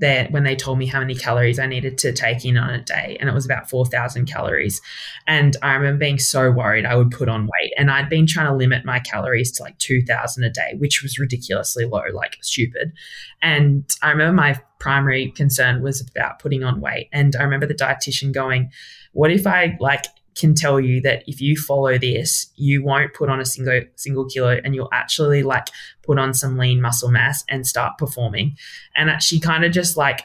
that 0.01 0.31
when 0.31 0.43
they 0.43 0.55
told 0.55 0.79
me 0.79 0.87
how 0.87 0.99
many 0.99 1.15
calories 1.15 1.59
I 1.59 1.67
needed 1.67 1.97
to 1.99 2.11
take 2.11 2.43
in 2.43 2.57
on 2.57 2.71
a 2.71 2.83
day, 2.83 3.17
and 3.19 3.29
it 3.29 3.33
was 3.33 3.45
about 3.45 3.69
4,000 3.69 4.25
calories. 4.25 4.81
And 5.27 5.55
I 5.61 5.73
remember 5.73 5.99
being 5.99 6.19
so 6.19 6.51
worried 6.51 6.85
I 6.85 6.95
would 6.95 7.11
put 7.11 7.29
on 7.29 7.43
weight. 7.43 7.71
And 7.77 7.89
I'd 7.89 8.09
been 8.09 8.25
trying 8.25 8.47
to 8.47 8.55
limit 8.55 8.83
my 8.83 8.99
calories 8.99 9.51
to 9.53 9.63
like 9.63 9.77
2,000 9.77 10.43
a 10.43 10.49
day, 10.49 10.73
which 10.79 11.03
was 11.03 11.19
ridiculously 11.19 11.85
low, 11.85 12.03
like 12.13 12.37
stupid. 12.41 12.93
And 13.41 13.89
I 14.01 14.09
remember 14.09 14.33
my 14.33 14.59
primary 14.79 15.31
concern 15.31 15.83
was 15.83 16.01
about 16.01 16.39
putting 16.39 16.63
on 16.63 16.81
weight. 16.81 17.07
And 17.13 17.35
I 17.35 17.43
remember 17.43 17.67
the 17.67 17.75
dietitian 17.75 18.33
going, 18.33 18.71
What 19.13 19.31
if 19.31 19.45
I 19.45 19.77
like 19.79 20.05
can 20.35 20.55
tell 20.55 20.79
you 20.79 21.01
that 21.01 21.23
if 21.27 21.41
you 21.41 21.57
follow 21.57 21.97
this, 21.97 22.51
you 22.55 22.83
won't 22.83 23.13
put 23.13 23.29
on 23.29 23.39
a 23.39 23.45
single 23.45 23.81
single 23.95 24.25
kilo 24.25 24.59
and 24.63 24.73
you'll 24.73 24.89
actually 24.91 25.43
like 25.43 25.67
put 26.03 26.17
on 26.17 26.33
some 26.33 26.57
lean 26.57 26.81
muscle 26.81 27.09
mass 27.09 27.43
and 27.49 27.67
start 27.67 27.97
performing. 27.97 28.55
And 28.95 29.21
she 29.21 29.39
kind 29.39 29.65
of 29.65 29.71
just 29.71 29.97
like 29.97 30.23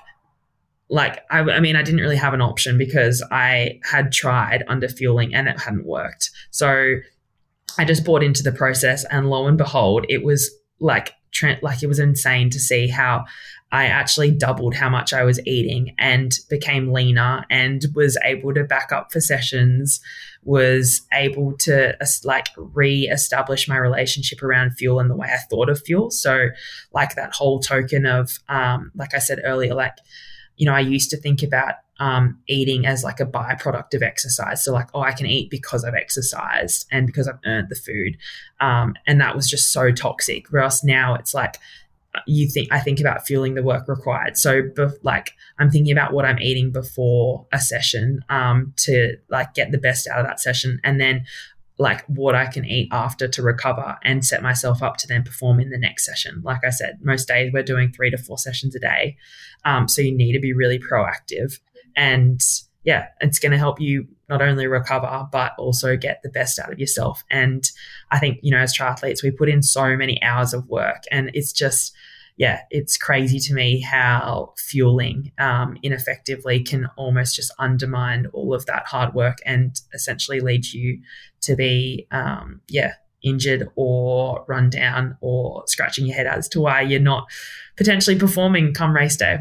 like 0.88 1.24
I, 1.30 1.40
I, 1.40 1.58
mean 1.58 1.74
i 1.74 1.82
didn't 1.82 2.00
really 2.00 2.16
have 2.16 2.32
an 2.32 2.40
option 2.40 2.78
because 2.78 3.20
i 3.32 3.80
had 3.82 4.12
tried 4.12 4.62
under 4.68 4.88
fueling 4.88 5.34
and 5.34 5.48
it 5.48 5.58
hadn't 5.58 5.84
worked 5.84 6.30
so 6.52 6.94
i 7.76 7.84
just 7.84 8.04
bought 8.04 8.22
into 8.22 8.44
the 8.44 8.52
process 8.52 9.04
and 9.06 9.28
lo 9.28 9.48
and 9.48 9.58
behold 9.58 10.06
it 10.08 10.22
was 10.22 10.48
like 10.78 11.12
Trent 11.32 11.62
like 11.62 11.82
it 11.82 11.86
was 11.86 11.98
insane 11.98 12.50
to 12.50 12.60
see 12.60 12.88
how 12.88 13.24
I 13.72 13.86
actually 13.86 14.30
doubled 14.30 14.74
how 14.74 14.88
much 14.88 15.12
I 15.12 15.24
was 15.24 15.44
eating 15.44 15.94
and 15.98 16.32
became 16.48 16.92
leaner 16.92 17.44
and 17.50 17.84
was 17.94 18.16
able 18.24 18.54
to 18.54 18.62
back 18.62 18.92
up 18.92 19.12
for 19.12 19.20
sessions, 19.20 20.00
was 20.44 21.02
able 21.12 21.56
to 21.58 21.96
like 22.22 22.46
re-establish 22.56 23.68
my 23.68 23.76
relationship 23.76 24.42
around 24.42 24.70
fuel 24.72 25.00
and 25.00 25.10
the 25.10 25.16
way 25.16 25.28
I 25.32 25.38
thought 25.50 25.68
of 25.68 25.82
fuel. 25.82 26.12
So 26.12 26.48
like 26.92 27.16
that 27.16 27.34
whole 27.34 27.58
token 27.58 28.06
of, 28.06 28.38
um, 28.48 28.92
like 28.94 29.14
I 29.14 29.18
said 29.18 29.40
earlier, 29.44 29.74
like, 29.74 29.96
you 30.56 30.64
know, 30.64 30.74
I 30.74 30.80
used 30.80 31.10
to 31.10 31.16
think 31.16 31.42
about 31.42 31.74
um, 31.98 32.38
eating 32.46 32.86
as 32.86 33.02
like 33.02 33.18
a 33.18 33.26
byproduct 33.26 33.94
of 33.94 34.02
exercise. 34.02 34.64
So 34.64 34.72
like, 34.72 34.90
oh, 34.94 35.00
I 35.00 35.12
can 35.12 35.26
eat 35.26 35.50
because 35.50 35.84
I've 35.84 35.94
exercised 35.94 36.86
and 36.92 37.06
because 37.06 37.26
I've 37.26 37.40
earned 37.44 37.68
the 37.68 37.74
food. 37.74 38.16
Um, 38.60 38.94
and 39.06 39.20
that 39.20 39.34
was 39.34 39.50
just 39.50 39.72
so 39.72 39.90
toxic. 39.90 40.46
Whereas 40.50 40.84
now 40.84 41.14
it's 41.14 41.34
like, 41.34 41.58
you 42.26 42.48
think 42.48 42.72
I 42.72 42.80
think 42.80 43.00
about 43.00 43.26
fueling 43.26 43.54
the 43.54 43.62
work 43.62 43.88
required. 43.88 44.36
So, 44.36 44.62
bef- 44.62 44.98
like 45.02 45.32
I'm 45.58 45.70
thinking 45.70 45.92
about 45.92 46.12
what 46.12 46.24
I'm 46.24 46.38
eating 46.40 46.70
before 46.72 47.46
a 47.52 47.60
session 47.60 48.20
um, 48.28 48.72
to 48.78 49.16
like 49.28 49.54
get 49.54 49.72
the 49.72 49.78
best 49.78 50.08
out 50.08 50.20
of 50.20 50.26
that 50.26 50.40
session, 50.40 50.80
and 50.84 51.00
then 51.00 51.24
like 51.78 52.04
what 52.06 52.34
I 52.34 52.46
can 52.46 52.64
eat 52.64 52.88
after 52.90 53.28
to 53.28 53.42
recover 53.42 53.98
and 54.02 54.24
set 54.24 54.42
myself 54.42 54.82
up 54.82 54.96
to 54.98 55.06
then 55.06 55.22
perform 55.22 55.60
in 55.60 55.70
the 55.70 55.78
next 55.78 56.06
session. 56.06 56.40
Like 56.42 56.64
I 56.64 56.70
said, 56.70 56.98
most 57.02 57.28
days 57.28 57.52
we're 57.52 57.62
doing 57.62 57.92
three 57.92 58.10
to 58.10 58.18
four 58.18 58.38
sessions 58.38 58.74
a 58.74 58.80
day, 58.80 59.16
um, 59.64 59.88
so 59.88 60.02
you 60.02 60.16
need 60.16 60.32
to 60.32 60.40
be 60.40 60.52
really 60.52 60.78
proactive, 60.78 61.60
and 61.94 62.40
yeah, 62.86 63.08
it's 63.20 63.40
going 63.40 63.52
to 63.52 63.58
help 63.58 63.80
you 63.80 64.06
not 64.28 64.40
only 64.40 64.66
recover 64.66 65.28
but 65.30 65.52
also 65.58 65.96
get 65.96 66.20
the 66.22 66.30
best 66.30 66.58
out 66.58 66.72
of 66.72 66.78
yourself. 66.78 67.22
And 67.30 67.68
I 68.12 68.18
think 68.18 68.38
you 68.42 68.52
know, 68.52 68.58
as 68.58 68.76
triathletes, 68.76 69.22
we 69.22 69.32
put 69.32 69.48
in 69.48 69.62
so 69.62 69.96
many 69.96 70.22
hours 70.22 70.54
of 70.54 70.66
work, 70.68 71.02
and 71.10 71.30
it's 71.34 71.52
just 71.52 71.92
yeah, 72.38 72.60
it's 72.70 72.96
crazy 72.96 73.40
to 73.40 73.54
me 73.54 73.80
how 73.80 74.52
fueling 74.58 75.32
um, 75.38 75.78
ineffectively 75.82 76.62
can 76.62 76.86
almost 76.96 77.34
just 77.34 77.52
undermine 77.58 78.26
all 78.32 78.54
of 78.54 78.66
that 78.66 78.86
hard 78.86 79.14
work 79.14 79.38
and 79.46 79.80
essentially 79.94 80.40
lead 80.40 80.66
you 80.66 81.00
to 81.40 81.56
be, 81.56 82.06
um, 82.10 82.60
yeah, 82.68 82.92
injured 83.24 83.70
or 83.74 84.44
run 84.48 84.68
down 84.68 85.16
or 85.22 85.64
scratching 85.66 86.04
your 86.04 86.14
head 86.14 86.26
as 86.26 86.46
to 86.50 86.60
why 86.60 86.82
you're 86.82 87.00
not 87.00 87.26
potentially 87.78 88.18
performing 88.18 88.74
come 88.74 88.94
race 88.94 89.16
day 89.16 89.38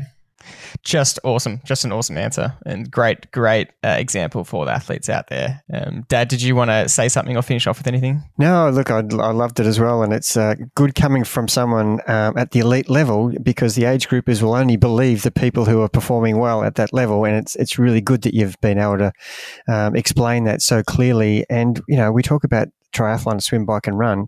just 0.84 1.19
awesome. 1.23 1.61
Just 1.65 1.85
an 1.85 1.91
awesome 1.91 2.17
answer 2.17 2.53
and 2.65 2.89
great, 2.89 3.31
great 3.31 3.69
uh, 3.84 3.95
example 3.97 4.43
for 4.43 4.65
the 4.65 4.72
athletes 4.72 5.09
out 5.09 5.27
there. 5.27 5.63
Um, 5.73 6.05
Dad, 6.07 6.27
did 6.27 6.41
you 6.41 6.55
want 6.55 6.69
to 6.72 6.89
say 6.89 7.09
something 7.09 7.35
or 7.38 7.41
finish 7.41 7.67
off 7.67 7.77
with 7.77 7.88
anything? 7.88 8.23
No, 8.38 8.69
look, 8.69 8.91
I, 8.91 8.97
I 8.97 9.31
loved 9.31 9.59
it 9.59 9.65
as 9.65 9.80
well. 9.80 10.03
And 10.03 10.13
it's 10.13 10.38
uh, 10.38 10.55
good 10.76 10.95
coming 10.95 11.23
from 11.23 11.47
someone 11.47 11.99
um, 12.07 12.38
at 12.38 12.51
the 12.51 12.59
elite 12.59 12.89
level 12.89 13.31
because 13.41 13.76
the 13.76 13.85
age 13.85 14.07
groupers 14.07 14.41
will 14.41 14.53
only 14.53 14.77
believe 14.77 15.23
the 15.23 15.31
people 15.31 15.65
who 15.65 15.81
are 15.81 15.89
performing 15.89 16.38
well 16.38 16.63
at 16.63 16.76
that 16.76 16.93
level. 16.93 17.26
And 17.26 17.35
it's, 17.35 17.55
it's 17.55 17.80
really 17.80 18.01
good 18.01 18.22
that 18.23 18.34
you've 18.34 18.59
been 18.61 18.80
able 18.80 18.97
to 18.97 19.11
um, 19.67 19.95
explain 19.95 20.43
that 20.45 20.61
so 20.61 20.84
clearly. 20.84 21.45
And, 21.49 21.81
you 21.88 21.97
know, 21.97 22.11
we 22.11 22.23
talk 22.23 22.43
about 22.43 22.67
triathlon, 22.93 23.41
swim, 23.41 23.65
bike, 23.65 23.88
and 23.88 23.97
run. 23.97 24.27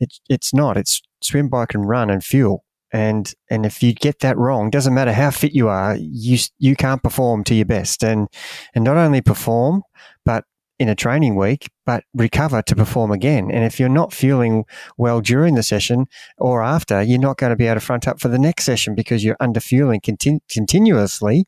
It's, 0.00 0.20
it's 0.28 0.52
not. 0.52 0.76
It's 0.76 1.00
swim, 1.22 1.48
bike, 1.48 1.74
and 1.74 1.88
run 1.88 2.10
and 2.10 2.22
fuel 2.22 2.64
and 2.92 3.32
and 3.50 3.66
if 3.66 3.82
you 3.82 3.92
get 3.92 4.20
that 4.20 4.38
wrong, 4.38 4.70
doesn't 4.70 4.94
matter 4.94 5.12
how 5.12 5.30
fit 5.30 5.52
you 5.52 5.68
are, 5.68 5.96
you 5.98 6.38
you 6.58 6.76
can't 6.76 7.02
perform 7.02 7.44
to 7.44 7.54
your 7.54 7.66
best, 7.66 8.02
and 8.02 8.28
and 8.74 8.84
not 8.84 8.96
only 8.96 9.20
perform, 9.20 9.82
but 10.24 10.44
in 10.78 10.88
a 10.88 10.94
training 10.94 11.36
week, 11.36 11.70
but 11.86 12.04
recover 12.14 12.60
to 12.62 12.76
perform 12.76 13.10
again. 13.10 13.50
And 13.50 13.64
if 13.64 13.80
you're 13.80 13.88
not 13.88 14.12
feeling 14.12 14.64
well 14.98 15.20
during 15.20 15.54
the 15.54 15.62
session 15.62 16.06
or 16.36 16.62
after, 16.62 17.02
you're 17.02 17.18
not 17.18 17.38
going 17.38 17.50
to 17.50 17.56
be 17.56 17.66
able 17.66 17.80
to 17.80 17.86
front 17.86 18.06
up 18.06 18.20
for 18.20 18.28
the 18.28 18.38
next 18.38 18.64
session 18.64 18.94
because 18.94 19.24
you're 19.24 19.38
under 19.40 19.60
fueling 19.60 20.00
continu- 20.00 20.40
continuously. 20.50 21.46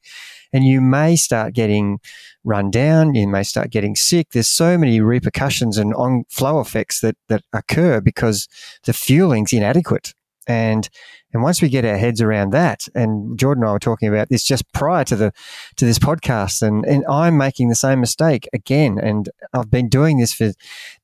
And 0.51 0.65
you 0.65 0.81
may 0.81 1.17
start 1.17 1.53
getting 1.53 2.01
run 2.43 2.71
down. 2.71 3.15
You 3.15 3.29
may 3.29 3.43
start 3.43 3.71
getting 3.71 3.95
sick. 3.95 4.29
There's 4.31 4.49
so 4.49 4.79
many 4.79 5.01
repercussions 5.01 5.77
and 5.77 5.93
on 5.95 6.25
flow 6.31 6.61
effects 6.61 7.01
that, 7.01 7.17
that 7.29 7.43
occur 7.53 8.01
because 8.01 8.49
the 8.85 8.95
fueling's 8.95 9.53
inadequate. 9.53 10.15
And 10.49 10.89
and 11.35 11.43
once 11.43 11.61
we 11.61 11.69
get 11.69 11.85
our 11.85 11.99
heads 11.99 12.23
around 12.23 12.51
that, 12.51 12.89
and 12.95 13.39
Jordan 13.39 13.63
and 13.63 13.69
I 13.69 13.73
were 13.73 13.79
talking 13.79 14.09
about 14.09 14.31
this 14.31 14.43
just 14.43 14.65
prior 14.73 15.05
to 15.05 15.15
the 15.15 15.33
to 15.77 15.85
this 15.85 15.99
podcast, 15.99 16.63
and, 16.63 16.87
and 16.87 17.05
I'm 17.07 17.37
making 17.37 17.69
the 17.69 17.75
same 17.75 18.01
mistake 18.01 18.49
again. 18.55 18.99
And 18.99 19.29
I've 19.53 19.71
been 19.71 19.91
doing 19.91 20.19
this 20.19 20.33
for 20.33 20.53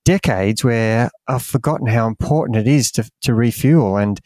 decades 0.04 0.64
where 0.64 1.10
I've 1.28 1.42
forgotten 1.44 1.86
how 1.88 2.06
important 2.06 2.56
it 2.56 2.66
is 2.66 2.90
to, 2.92 3.10
to 3.22 3.34
refuel. 3.34 3.98
And 3.98 4.18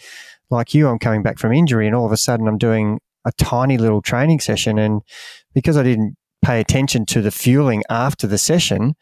like 0.51 0.73
you, 0.73 0.89
I'm 0.89 1.01
coming 1.01 1.25
back 1.25 1.39
from 1.39 1.53
injury, 1.53 1.87
and 1.87 1.97
all 1.97 2.07
of 2.07 2.13
a 2.13 2.17
sudden 2.17 2.47
I'm 2.47 2.59
doing 2.59 3.01
a 3.25 3.33
tiny 3.33 3.77
little 3.77 4.01
training 4.01 4.39
session. 4.39 4.79
And 4.79 5.03
because 5.53 5.77
I 5.77 5.83
didn't 5.83 6.17
pay 6.43 6.61
attention 6.61 7.07
to 7.07 7.21
the 7.21 7.33
fueling 7.33 7.83
after 7.91 8.29
the 8.29 8.39
session, 8.39 8.95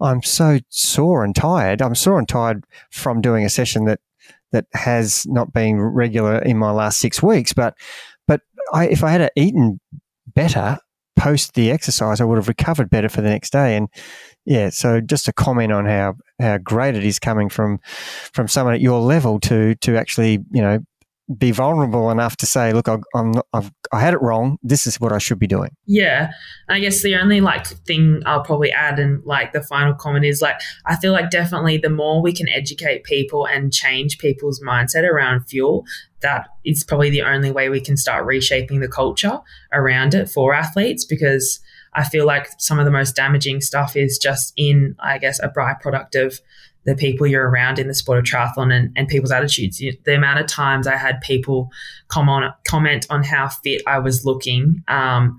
I'm 0.00 0.22
so 0.22 0.60
sore 0.70 1.24
and 1.24 1.36
tired. 1.36 1.82
I'm 1.82 1.94
sore 1.94 2.18
and 2.18 2.28
tired 2.28 2.64
from 2.90 3.20
doing 3.20 3.44
a 3.44 3.50
session 3.50 3.84
that 3.84 4.00
that 4.52 4.66
has 4.72 5.26
not 5.26 5.52
been 5.52 5.80
regular 5.80 6.38
in 6.38 6.58
my 6.58 6.70
last 6.70 6.98
six 6.98 7.22
weeks. 7.22 7.52
But 7.52 7.74
but 8.26 8.40
I, 8.72 8.88
if 8.88 9.04
I 9.04 9.10
had 9.10 9.30
eaten 9.36 9.80
better 10.26 10.78
post 11.18 11.54
the 11.54 11.70
exercise, 11.70 12.20
I 12.20 12.24
would 12.24 12.38
have 12.38 12.48
recovered 12.48 12.90
better 12.90 13.08
for 13.08 13.20
the 13.20 13.28
next 13.28 13.50
day. 13.50 13.76
And 13.76 13.88
yeah, 14.44 14.70
so 14.70 15.00
just 15.00 15.28
a 15.28 15.32
comment 15.32 15.72
on 15.72 15.86
how 15.86 16.14
how 16.40 16.58
great 16.58 16.94
it 16.94 17.04
is 17.04 17.18
coming 17.18 17.48
from 17.48 17.78
from 18.32 18.48
someone 18.48 18.74
at 18.74 18.80
your 18.80 19.00
level 19.00 19.40
to 19.40 19.74
to 19.76 19.96
actually 19.96 20.44
you 20.50 20.62
know 20.62 20.78
be 21.36 21.50
vulnerable 21.50 22.10
enough 22.10 22.36
to 22.38 22.46
say, 22.46 22.72
look, 22.72 22.88
I, 22.88 22.96
I'm 23.14 23.32
not, 23.32 23.46
I've, 23.52 23.70
I 23.92 24.00
had 24.00 24.14
it 24.14 24.22
wrong. 24.22 24.58
This 24.62 24.86
is 24.86 24.98
what 24.98 25.12
I 25.12 25.18
should 25.18 25.38
be 25.38 25.46
doing. 25.46 25.70
Yeah. 25.86 26.30
I 26.68 26.80
guess 26.80 27.02
the 27.02 27.16
only 27.16 27.40
like 27.40 27.66
thing 27.66 28.22
I'll 28.24 28.42
probably 28.42 28.72
add 28.72 28.98
and 28.98 29.22
like 29.24 29.52
the 29.52 29.62
final 29.62 29.94
comment 29.94 30.24
is 30.24 30.40
like, 30.40 30.60
I 30.86 30.96
feel 30.96 31.12
like 31.12 31.30
definitely 31.30 31.76
the 31.76 31.90
more 31.90 32.22
we 32.22 32.32
can 32.32 32.48
educate 32.48 33.04
people 33.04 33.46
and 33.46 33.72
change 33.72 34.18
people's 34.18 34.60
mindset 34.60 35.02
around 35.02 35.42
fuel, 35.42 35.84
that 36.20 36.48
is 36.64 36.82
probably 36.82 37.10
the 37.10 37.22
only 37.22 37.50
way 37.50 37.68
we 37.68 37.80
can 37.80 37.96
start 37.96 38.24
reshaping 38.24 38.80
the 38.80 38.88
culture 38.88 39.38
around 39.72 40.14
it 40.14 40.28
for 40.28 40.54
athletes 40.54 41.04
because 41.04 41.60
I 41.92 42.04
feel 42.04 42.26
like 42.26 42.48
some 42.58 42.78
of 42.78 42.84
the 42.84 42.90
most 42.90 43.16
damaging 43.16 43.60
stuff 43.60 43.96
is 43.96 44.18
just 44.18 44.52
in, 44.56 44.94
I 44.98 45.18
guess, 45.18 45.40
a 45.40 45.48
byproduct 45.48 46.14
of 46.14 46.40
the 46.88 46.96
people 46.96 47.26
you're 47.26 47.50
around 47.50 47.78
in 47.78 47.86
the 47.86 47.94
sport 47.94 48.18
of 48.18 48.24
triathlon 48.24 48.72
and, 48.72 48.90
and 48.96 49.08
people's 49.08 49.30
attitudes. 49.30 49.78
The 49.78 50.14
amount 50.14 50.40
of 50.40 50.46
times 50.46 50.86
I 50.86 50.96
had 50.96 51.20
people 51.20 51.70
come 52.08 52.30
on, 52.30 52.50
comment 52.66 53.06
on 53.10 53.22
how 53.22 53.48
fit 53.48 53.82
I 53.86 53.98
was 53.98 54.24
looking, 54.24 54.82
um, 54.88 55.38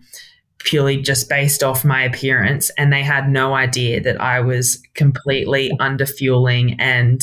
purely 0.59 1.01
just 1.01 1.27
based 1.27 1.63
off 1.63 1.84
my 1.84 2.03
appearance, 2.03 2.69
and 2.77 2.93
they 2.93 3.01
had 3.01 3.30
no 3.30 3.55
idea 3.55 3.99
that 4.01 4.21
I 4.21 4.41
was 4.41 4.80
completely 4.93 5.71
under 5.80 6.05
fueling 6.05 6.80
and 6.80 7.19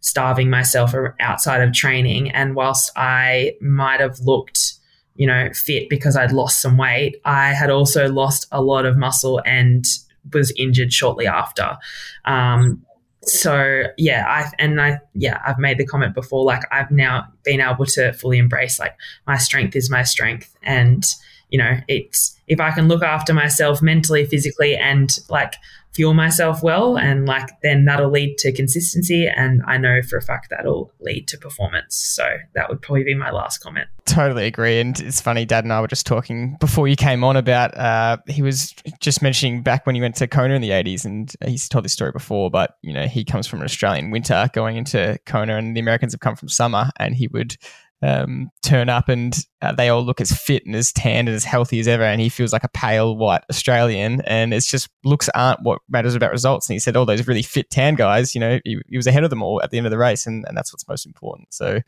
starving 0.00 0.48
myself 0.48 0.94
outside 1.20 1.60
of 1.60 1.74
training. 1.74 2.30
And 2.30 2.54
whilst 2.54 2.90
I 2.96 3.56
might 3.60 4.00
have 4.00 4.20
looked 4.20 4.72
you 5.16 5.26
know, 5.26 5.48
fit 5.54 5.88
because 5.88 6.14
I'd 6.14 6.32
lost 6.32 6.60
some 6.60 6.76
weight, 6.76 7.16
I 7.24 7.54
had 7.54 7.70
also 7.70 8.06
lost 8.06 8.46
a 8.52 8.62
lot 8.62 8.84
of 8.84 8.98
muscle 8.98 9.40
and 9.46 9.84
was 10.32 10.52
injured 10.58 10.92
shortly 10.92 11.26
after. 11.26 11.78
Um, 12.26 12.85
so 13.26 13.84
yeah 13.96 14.24
i 14.28 14.50
and 14.58 14.80
i 14.80 14.98
yeah 15.14 15.40
i've 15.46 15.58
made 15.58 15.78
the 15.78 15.86
comment 15.86 16.14
before 16.14 16.44
like 16.44 16.62
i've 16.70 16.90
now 16.90 17.26
been 17.44 17.60
able 17.60 17.84
to 17.84 18.12
fully 18.12 18.38
embrace 18.38 18.78
like 18.78 18.96
my 19.26 19.36
strength 19.36 19.74
is 19.74 19.90
my 19.90 20.02
strength. 20.02 20.54
And 20.62 21.04
you 21.50 21.58
know 21.58 21.78
it's 21.88 22.38
if 22.48 22.60
i 22.60 22.70
can 22.70 22.88
look 22.88 23.02
after 23.02 23.32
myself 23.32 23.80
mentally 23.82 24.24
physically 24.24 24.76
and 24.76 25.18
like 25.28 25.54
fuel 25.96 26.14
myself 26.14 26.62
well 26.62 26.98
and 26.98 27.26
like 27.26 27.48
then 27.62 27.86
that'll 27.86 28.10
lead 28.10 28.36
to 28.38 28.52
consistency 28.52 29.26
and 29.26 29.62
i 29.66 29.76
know 29.78 30.02
for 30.02 30.18
a 30.18 30.22
fact 30.22 30.48
that'll 30.50 30.92
lead 31.00 31.26
to 31.28 31.38
performance. 31.38 31.94
So 31.94 32.24
that 32.54 32.68
would 32.68 32.82
probably 32.82 33.04
be 33.04 33.14
my 33.14 33.30
last 33.30 33.58
comment. 33.58 33.88
Totally 34.04 34.46
agree. 34.46 34.78
And 34.80 34.98
it's 35.00 35.20
funny 35.20 35.44
dad 35.44 35.64
and 35.64 35.72
i 35.72 35.80
were 35.80 35.86
just 35.86 36.06
talking 36.06 36.56
before 36.60 36.88
you 36.88 36.96
came 36.96 37.24
on 37.24 37.36
about 37.36 37.76
uh, 37.76 38.18
he 38.26 38.42
was 38.42 38.74
just 39.00 39.22
mentioning 39.22 39.62
back 39.62 39.86
when 39.86 39.94
he 39.94 40.00
went 40.00 40.16
to 40.16 40.26
kona 40.26 40.54
in 40.54 40.62
the 40.62 40.70
80s 40.70 41.04
and 41.04 41.34
he's 41.46 41.68
told 41.68 41.84
this 41.84 41.92
story 41.92 42.12
before 42.12 42.50
but 42.50 42.76
you 42.82 42.92
know 42.92 43.06
he 43.06 43.24
comes 43.24 43.46
from 43.46 43.60
an 43.60 43.64
australian 43.64 44.10
winter 44.10 44.48
going 44.52 44.76
into 44.76 45.18
kona 45.26 45.56
and 45.56 45.76
the 45.76 45.80
americans 45.80 46.12
have 46.12 46.20
come 46.20 46.36
from 46.36 46.48
summer 46.48 46.90
and 46.98 47.14
he 47.14 47.28
would 47.28 47.56
um, 48.02 48.50
turn 48.62 48.88
up 48.88 49.08
and 49.08 49.36
uh, 49.62 49.72
they 49.72 49.88
all 49.88 50.04
look 50.04 50.20
as 50.20 50.30
fit 50.30 50.66
and 50.66 50.74
as 50.74 50.92
tanned 50.92 51.28
and 51.28 51.34
as 51.34 51.44
healthy 51.44 51.80
as 51.80 51.88
ever, 51.88 52.02
and 52.02 52.20
he 52.20 52.28
feels 52.28 52.52
like 52.52 52.64
a 52.64 52.68
pale 52.68 53.16
white 53.16 53.42
Australian, 53.50 54.20
and 54.22 54.52
it's 54.52 54.66
just 54.66 54.88
looks 55.04 55.28
aren't 55.34 55.62
what 55.62 55.80
matters 55.88 56.14
about 56.14 56.30
results. 56.30 56.68
And 56.68 56.74
he 56.74 56.78
said 56.78 56.96
all 56.96 57.06
those 57.06 57.26
really 57.26 57.42
fit 57.42 57.70
tan 57.70 57.94
guys, 57.94 58.34
you 58.34 58.40
know, 58.40 58.60
he, 58.64 58.78
he 58.88 58.96
was 58.96 59.06
ahead 59.06 59.24
of 59.24 59.30
them 59.30 59.42
all 59.42 59.62
at 59.62 59.70
the 59.70 59.78
end 59.78 59.86
of 59.86 59.90
the 59.90 59.98
race, 59.98 60.26
and, 60.26 60.44
and 60.46 60.56
that's 60.56 60.72
what's 60.72 60.86
most 60.88 61.06
important. 61.06 61.52
So, 61.52 61.80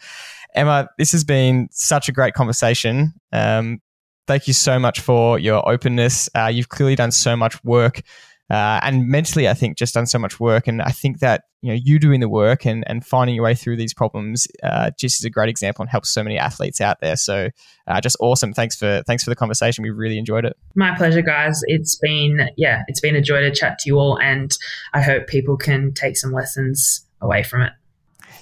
Emma, 0.54 0.88
this 0.98 1.12
has 1.12 1.24
been 1.24 1.68
such 1.70 2.08
a 2.08 2.12
great 2.12 2.34
conversation. 2.34 3.12
Um, 3.32 3.80
thank 4.26 4.46
you 4.46 4.54
so 4.54 4.78
much 4.78 5.00
for 5.00 5.38
your 5.38 5.68
openness. 5.68 6.28
Uh, 6.34 6.46
you've 6.46 6.68
clearly 6.68 6.94
done 6.94 7.10
so 7.10 7.36
much 7.36 7.62
work 7.64 8.02
uh, 8.50 8.80
and 8.82 9.06
mentally, 9.06 9.48
I 9.48 9.54
think 9.54 9.76
just 9.76 9.94
done 9.94 10.06
so 10.06 10.18
much 10.18 10.40
work. 10.40 10.66
And 10.66 10.80
I 10.80 10.90
think 10.90 11.18
that 11.20 11.44
you 11.60 11.72
know 11.72 11.78
you 11.82 11.98
doing 11.98 12.20
the 12.20 12.28
work 12.28 12.64
and, 12.64 12.84
and 12.86 13.04
finding 13.04 13.34
your 13.34 13.44
way 13.44 13.54
through 13.54 13.76
these 13.76 13.92
problems 13.92 14.46
uh, 14.62 14.90
just 14.98 15.20
is 15.20 15.24
a 15.24 15.30
great 15.30 15.48
example 15.48 15.82
and 15.82 15.90
helps 15.90 16.08
so 16.08 16.22
many 16.22 16.38
athletes 16.38 16.80
out 16.80 17.00
there. 17.00 17.16
So 17.16 17.50
uh, 17.86 18.00
just 18.00 18.16
awesome. 18.20 18.54
Thanks 18.54 18.76
for 18.76 19.02
thanks 19.06 19.22
for 19.22 19.30
the 19.30 19.36
conversation. 19.36 19.82
We 19.82 19.90
really 19.90 20.18
enjoyed 20.18 20.44
it. 20.44 20.56
My 20.74 20.96
pleasure, 20.96 21.22
guys. 21.22 21.60
It's 21.66 21.96
been 21.96 22.48
yeah, 22.56 22.82
it's 22.88 23.00
been 23.00 23.16
a 23.16 23.22
joy 23.22 23.40
to 23.40 23.50
chat 23.50 23.78
to 23.80 23.88
you 23.88 23.98
all, 23.98 24.18
and 24.18 24.56
I 24.94 25.02
hope 25.02 25.26
people 25.26 25.56
can 25.56 25.92
take 25.92 26.16
some 26.16 26.32
lessons 26.32 27.04
away 27.20 27.42
from 27.42 27.62
it. 27.62 27.72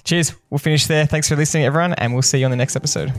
Cheers. 0.03 0.33
We'll 0.49 0.59
finish 0.59 0.87
there. 0.87 1.05
Thanks 1.05 1.27
for 1.27 1.35
listening, 1.35 1.65
everyone, 1.65 1.93
and 1.93 2.13
we'll 2.13 2.21
see 2.21 2.39
you 2.39 2.45
on 2.45 2.51
the 2.51 2.57
next 2.57 2.77
episode. 2.77 3.11